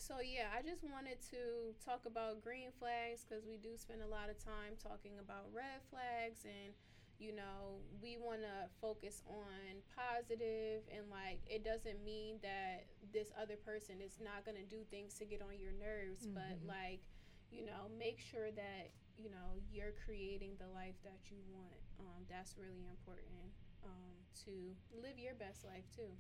so 0.01 0.16
yeah, 0.24 0.48
I 0.57 0.62
just 0.65 0.81
wanted 0.81 1.20
to 1.28 1.77
talk 1.85 2.07
about 2.09 2.40
green 2.40 2.73
flags 2.73 3.20
because 3.20 3.44
we 3.44 3.59
do 3.61 3.77
spend 3.77 4.01
a 4.01 4.09
lot 4.09 4.31
of 4.32 4.40
time 4.43 4.73
talking 4.81 5.20
about 5.20 5.52
red 5.52 5.85
flags 5.93 6.40
and 6.48 6.73
you 7.20 7.36
know 7.36 7.76
we 8.02 8.16
want 8.16 8.40
to 8.40 8.66
focus 8.80 9.22
on 9.28 9.84
positive 9.94 10.82
and 10.88 11.05
like 11.12 11.38
it 11.47 11.62
doesn't 11.62 12.02
mean 12.02 12.40
that 12.42 12.88
this 13.12 13.28
other 13.40 13.56
person 13.60 14.01
is 14.01 14.16
not 14.24 14.42
going 14.44 14.56
to 14.56 14.64
do 14.64 14.82
things 14.90 15.14
to 15.14 15.24
get 15.28 15.42
on 15.42 15.60
your 15.60 15.72
nerves 15.76 16.26
but 16.32 16.56
Mhm. 16.64 16.66
like 16.66 17.01
you 17.52 17.64
know 17.66 17.88
make 17.98 18.18
sure 18.20 18.51
that 18.51 18.90
you 19.16 19.28
know 19.28 19.60
you're 19.70 19.92
creating 20.05 20.56
the 20.59 20.66
life 20.72 20.97
that 21.05 21.30
you 21.30 21.36
want 21.52 21.76
um, 22.01 22.24
that's 22.28 22.56
really 22.56 22.86
important 22.88 23.52
um, 23.84 24.16
to 24.44 24.74
live 24.97 25.18
your 25.18 25.34
best 25.34 25.62
life 25.64 25.84
too 25.94 26.16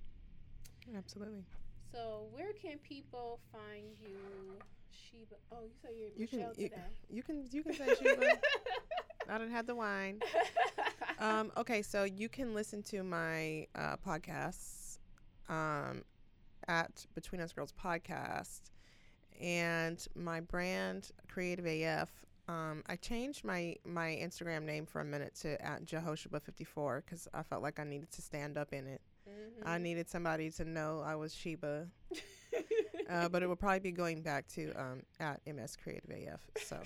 Absolutely. 0.94 1.44
so 1.90 2.28
where 2.30 2.52
can 2.60 2.78
people 2.78 3.40
find 3.50 3.96
you 3.98 4.58
Sheba 4.92 5.36
oh 5.52 5.64
you 5.64 5.72
said 5.80 5.92
you're 5.96 6.10
You 6.16 6.28
can 6.28 6.38
Michel 6.40 6.54
you, 6.56 6.68
today 6.68 6.88
you 7.08 7.22
can 7.22 7.46
you 7.50 7.62
can 7.62 7.72
say 7.74 7.94
Sheba. 7.94 8.20
I 9.30 9.38
don't 9.38 9.50
have 9.50 9.66
the 9.66 9.74
wine. 9.74 10.20
Um, 11.18 11.52
okay, 11.58 11.82
so 11.82 12.04
you 12.04 12.30
can 12.30 12.54
listen 12.54 12.82
to 12.84 13.02
my 13.02 13.66
uh, 13.74 13.96
podcasts 13.96 14.96
um, 15.50 16.02
at 16.66 17.04
Between 17.14 17.42
Us 17.42 17.52
Girls 17.52 17.74
podcast 17.78 18.60
and 19.38 20.02
my 20.14 20.40
brand 20.40 21.10
Creative 21.28 21.66
AF. 21.66 22.08
Um, 22.48 22.82
I 22.86 22.96
changed 22.96 23.44
my 23.44 23.76
my 23.84 24.18
Instagram 24.18 24.62
name 24.62 24.86
for 24.86 25.02
a 25.02 25.04
minute 25.04 25.34
to 25.42 25.62
at 25.62 25.84
Jehoshua54 25.84 27.04
because 27.04 27.28
I 27.34 27.42
felt 27.42 27.62
like 27.62 27.78
I 27.78 27.84
needed 27.84 28.10
to 28.12 28.22
stand 28.22 28.56
up 28.56 28.72
in 28.72 28.86
it. 28.86 29.02
I 29.66 29.76
Mhm. 29.76 29.82
needed 29.82 30.08
somebody 30.08 30.50
to 30.52 30.64
know 30.64 31.02
I 31.04 31.16
was 31.16 31.34
Sheba, 31.34 31.86
uh, 33.10 33.28
but 33.28 33.42
it 33.42 33.46
will 33.48 33.56
probably 33.56 33.80
be 33.80 33.92
going 33.92 34.22
back 34.22 34.46
to 34.48 34.72
um, 34.72 35.02
at 35.18 35.40
MS 35.46 35.76
Creative 35.82 36.10
AF. 36.10 36.40
So, 36.64 36.80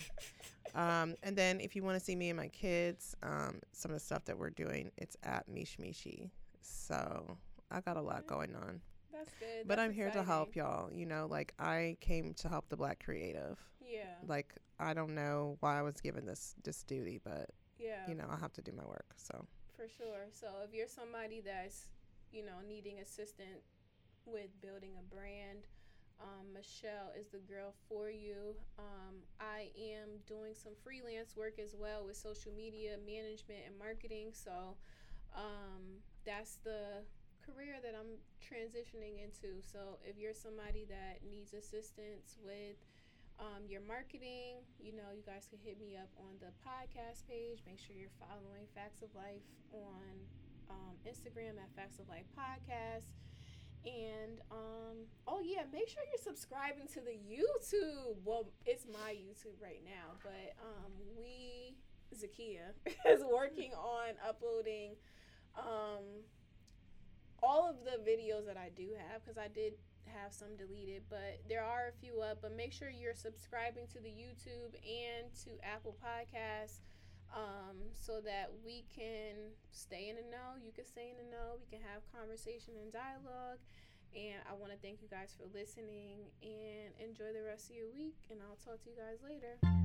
um, 0.74 1.14
and 1.22 1.36
then 1.36 1.60
if 1.60 1.76
you 1.76 1.82
want 1.82 1.98
to 1.98 2.04
see 2.04 2.16
me 2.16 2.30
and 2.30 2.36
my 2.36 2.48
kids, 2.48 3.14
um, 3.22 3.60
some 3.72 3.90
of 3.90 3.96
the 3.96 4.04
stuff 4.04 4.24
that 4.24 4.38
we're 4.38 4.50
doing, 4.50 4.90
it's 4.96 5.16
at 5.22 5.48
Mish 5.48 5.76
Mishi. 5.76 6.30
So 6.60 7.36
I 7.70 7.80
got 7.80 7.96
a 7.96 8.00
lot 8.02 8.26
going 8.26 8.54
on, 8.56 8.80
That's 9.12 9.32
good. 9.38 9.66
but 9.66 9.76
That's 9.76 9.80
I'm 9.88 9.92
here 9.92 10.10
to 10.10 10.22
help 10.22 10.56
y'all. 10.56 10.90
You 10.92 11.06
know, 11.06 11.26
like 11.30 11.52
I 11.58 11.96
came 12.00 12.34
to 12.34 12.48
help 12.48 12.68
the 12.68 12.76
Black 12.76 13.02
creative. 13.04 13.58
Yeah. 13.80 14.14
Like 14.26 14.54
I 14.80 14.94
don't 14.94 15.14
know 15.14 15.56
why 15.60 15.78
I 15.78 15.82
was 15.82 16.00
given 16.00 16.24
this 16.26 16.54
this 16.64 16.82
duty, 16.84 17.20
but 17.22 17.50
Yeah. 17.78 18.08
you 18.08 18.14
know 18.14 18.26
I 18.30 18.36
have 18.38 18.52
to 18.54 18.62
do 18.62 18.72
my 18.72 18.84
work. 18.84 19.06
So 19.16 19.46
For 19.76 19.86
sure. 19.88 20.26
So 20.32 20.46
if 20.66 20.72
you're 20.74 20.88
somebody 20.88 21.40
that's, 21.44 21.88
you 22.32 22.44
know, 22.44 22.58
needing 22.66 22.98
assistance 23.00 23.66
with 24.26 24.48
building 24.62 24.92
a 24.98 25.14
brand, 25.14 25.66
um, 26.20 26.52
Michel 26.54 27.10
is 27.18 27.28
the 27.28 27.42
girl 27.42 27.74
for 27.88 28.08
you. 28.10 28.54
Um, 28.78 29.26
I 29.40 29.70
am 29.74 30.22
doing 30.26 30.54
some 30.54 30.72
freelance 30.82 31.36
work 31.36 31.58
as 31.58 31.74
well 31.74 32.06
with 32.06 32.16
social 32.16 32.52
media 32.52 32.96
management 33.02 33.66
and 33.66 33.78
marketing. 33.78 34.30
So 34.32 34.78
um, 35.34 36.02
that's 36.24 36.58
the 36.62 37.02
career 37.42 37.82
that 37.82 37.92
I'm 37.92 38.22
transitioning 38.40 39.20
into. 39.20 39.60
So 39.60 39.98
if 40.06 40.16
you're 40.16 40.34
somebody 40.34 40.86
that 40.88 41.20
needs 41.28 41.52
assistance 41.52 42.38
with 42.40 42.78
um, 43.42 43.66
your 43.66 43.82
marketing, 43.82 44.62
you 44.78 44.94
know, 44.94 45.10
you 45.10 45.26
guys 45.26 45.50
can 45.50 45.58
hit 45.58 45.82
me 45.82 45.98
up 45.98 46.08
on 46.16 46.38
the 46.38 46.54
podcast 46.62 47.26
page. 47.26 47.60
Make 47.66 47.82
sure 47.82 47.98
you're 47.98 48.14
following 48.22 48.70
Facts 48.72 49.02
of 49.02 49.10
Life 49.12 49.44
on 49.74 50.14
um, 50.70 50.94
Instagram 51.02 51.58
at 51.58 51.68
Facts 51.74 51.98
of 51.98 52.08
Life 52.08 52.30
Podcast. 52.38 53.23
And 53.84 54.40
um, 54.50 54.96
oh 55.26 55.40
yeah, 55.44 55.62
make 55.72 55.88
sure 55.88 56.02
you're 56.10 56.22
subscribing 56.22 56.86
to 56.94 57.00
the 57.00 57.18
YouTube. 57.28 58.16
Well, 58.24 58.48
it's 58.64 58.86
my 58.90 59.12
YouTube 59.12 59.60
right 59.62 59.82
now, 59.84 60.16
but 60.22 60.54
um, 60.62 60.92
we 61.18 61.76
Zakiya 62.14 62.72
is 63.06 63.22
working 63.30 63.72
on 63.78 64.14
uploading 64.26 64.96
um, 65.56 66.24
all 67.42 67.68
of 67.68 67.76
the 67.84 67.98
videos 68.10 68.46
that 68.46 68.56
I 68.56 68.70
do 68.74 68.88
have 69.10 69.22
because 69.22 69.38
I 69.38 69.48
did 69.48 69.74
have 70.06 70.32
some 70.32 70.56
deleted, 70.56 71.02
but 71.08 71.40
there 71.48 71.64
are 71.64 71.88
a 71.88 71.92
few 72.00 72.20
up. 72.20 72.38
But 72.42 72.56
make 72.56 72.72
sure 72.72 72.88
you're 72.88 73.14
subscribing 73.14 73.86
to 73.92 74.00
the 74.00 74.08
YouTube 74.08 74.74
and 74.84 75.32
to 75.44 75.50
Apple 75.62 75.96
Podcasts 76.02 76.80
um, 77.34 77.76
so 77.92 78.20
that 78.24 78.50
we 78.64 78.84
can 78.94 79.52
stay 79.72 80.08
in 80.08 80.16
the 80.16 80.26
know. 80.30 80.54
You 80.64 80.72
can 80.72 80.86
stay 80.86 81.10
in 81.10 81.18
the 81.18 81.28
know. 81.30 81.58
We 81.58 81.66
can 81.66 81.84
have 81.84 82.00
conversation 82.14 82.74
and 82.80 82.92
dialogue. 82.92 83.58
And 84.14 84.38
I 84.48 84.54
want 84.54 84.70
to 84.70 84.78
thank 84.78 85.02
you 85.02 85.08
guys 85.10 85.34
for 85.34 85.44
listening 85.50 86.30
and 86.42 86.94
enjoy 87.02 87.34
the 87.34 87.42
rest 87.42 87.70
of 87.70 87.76
your 87.76 87.90
week. 87.90 88.14
And 88.30 88.38
I'll 88.40 88.58
talk 88.62 88.82
to 88.84 88.90
you 88.90 88.96
guys 88.96 89.18
later. 89.26 89.83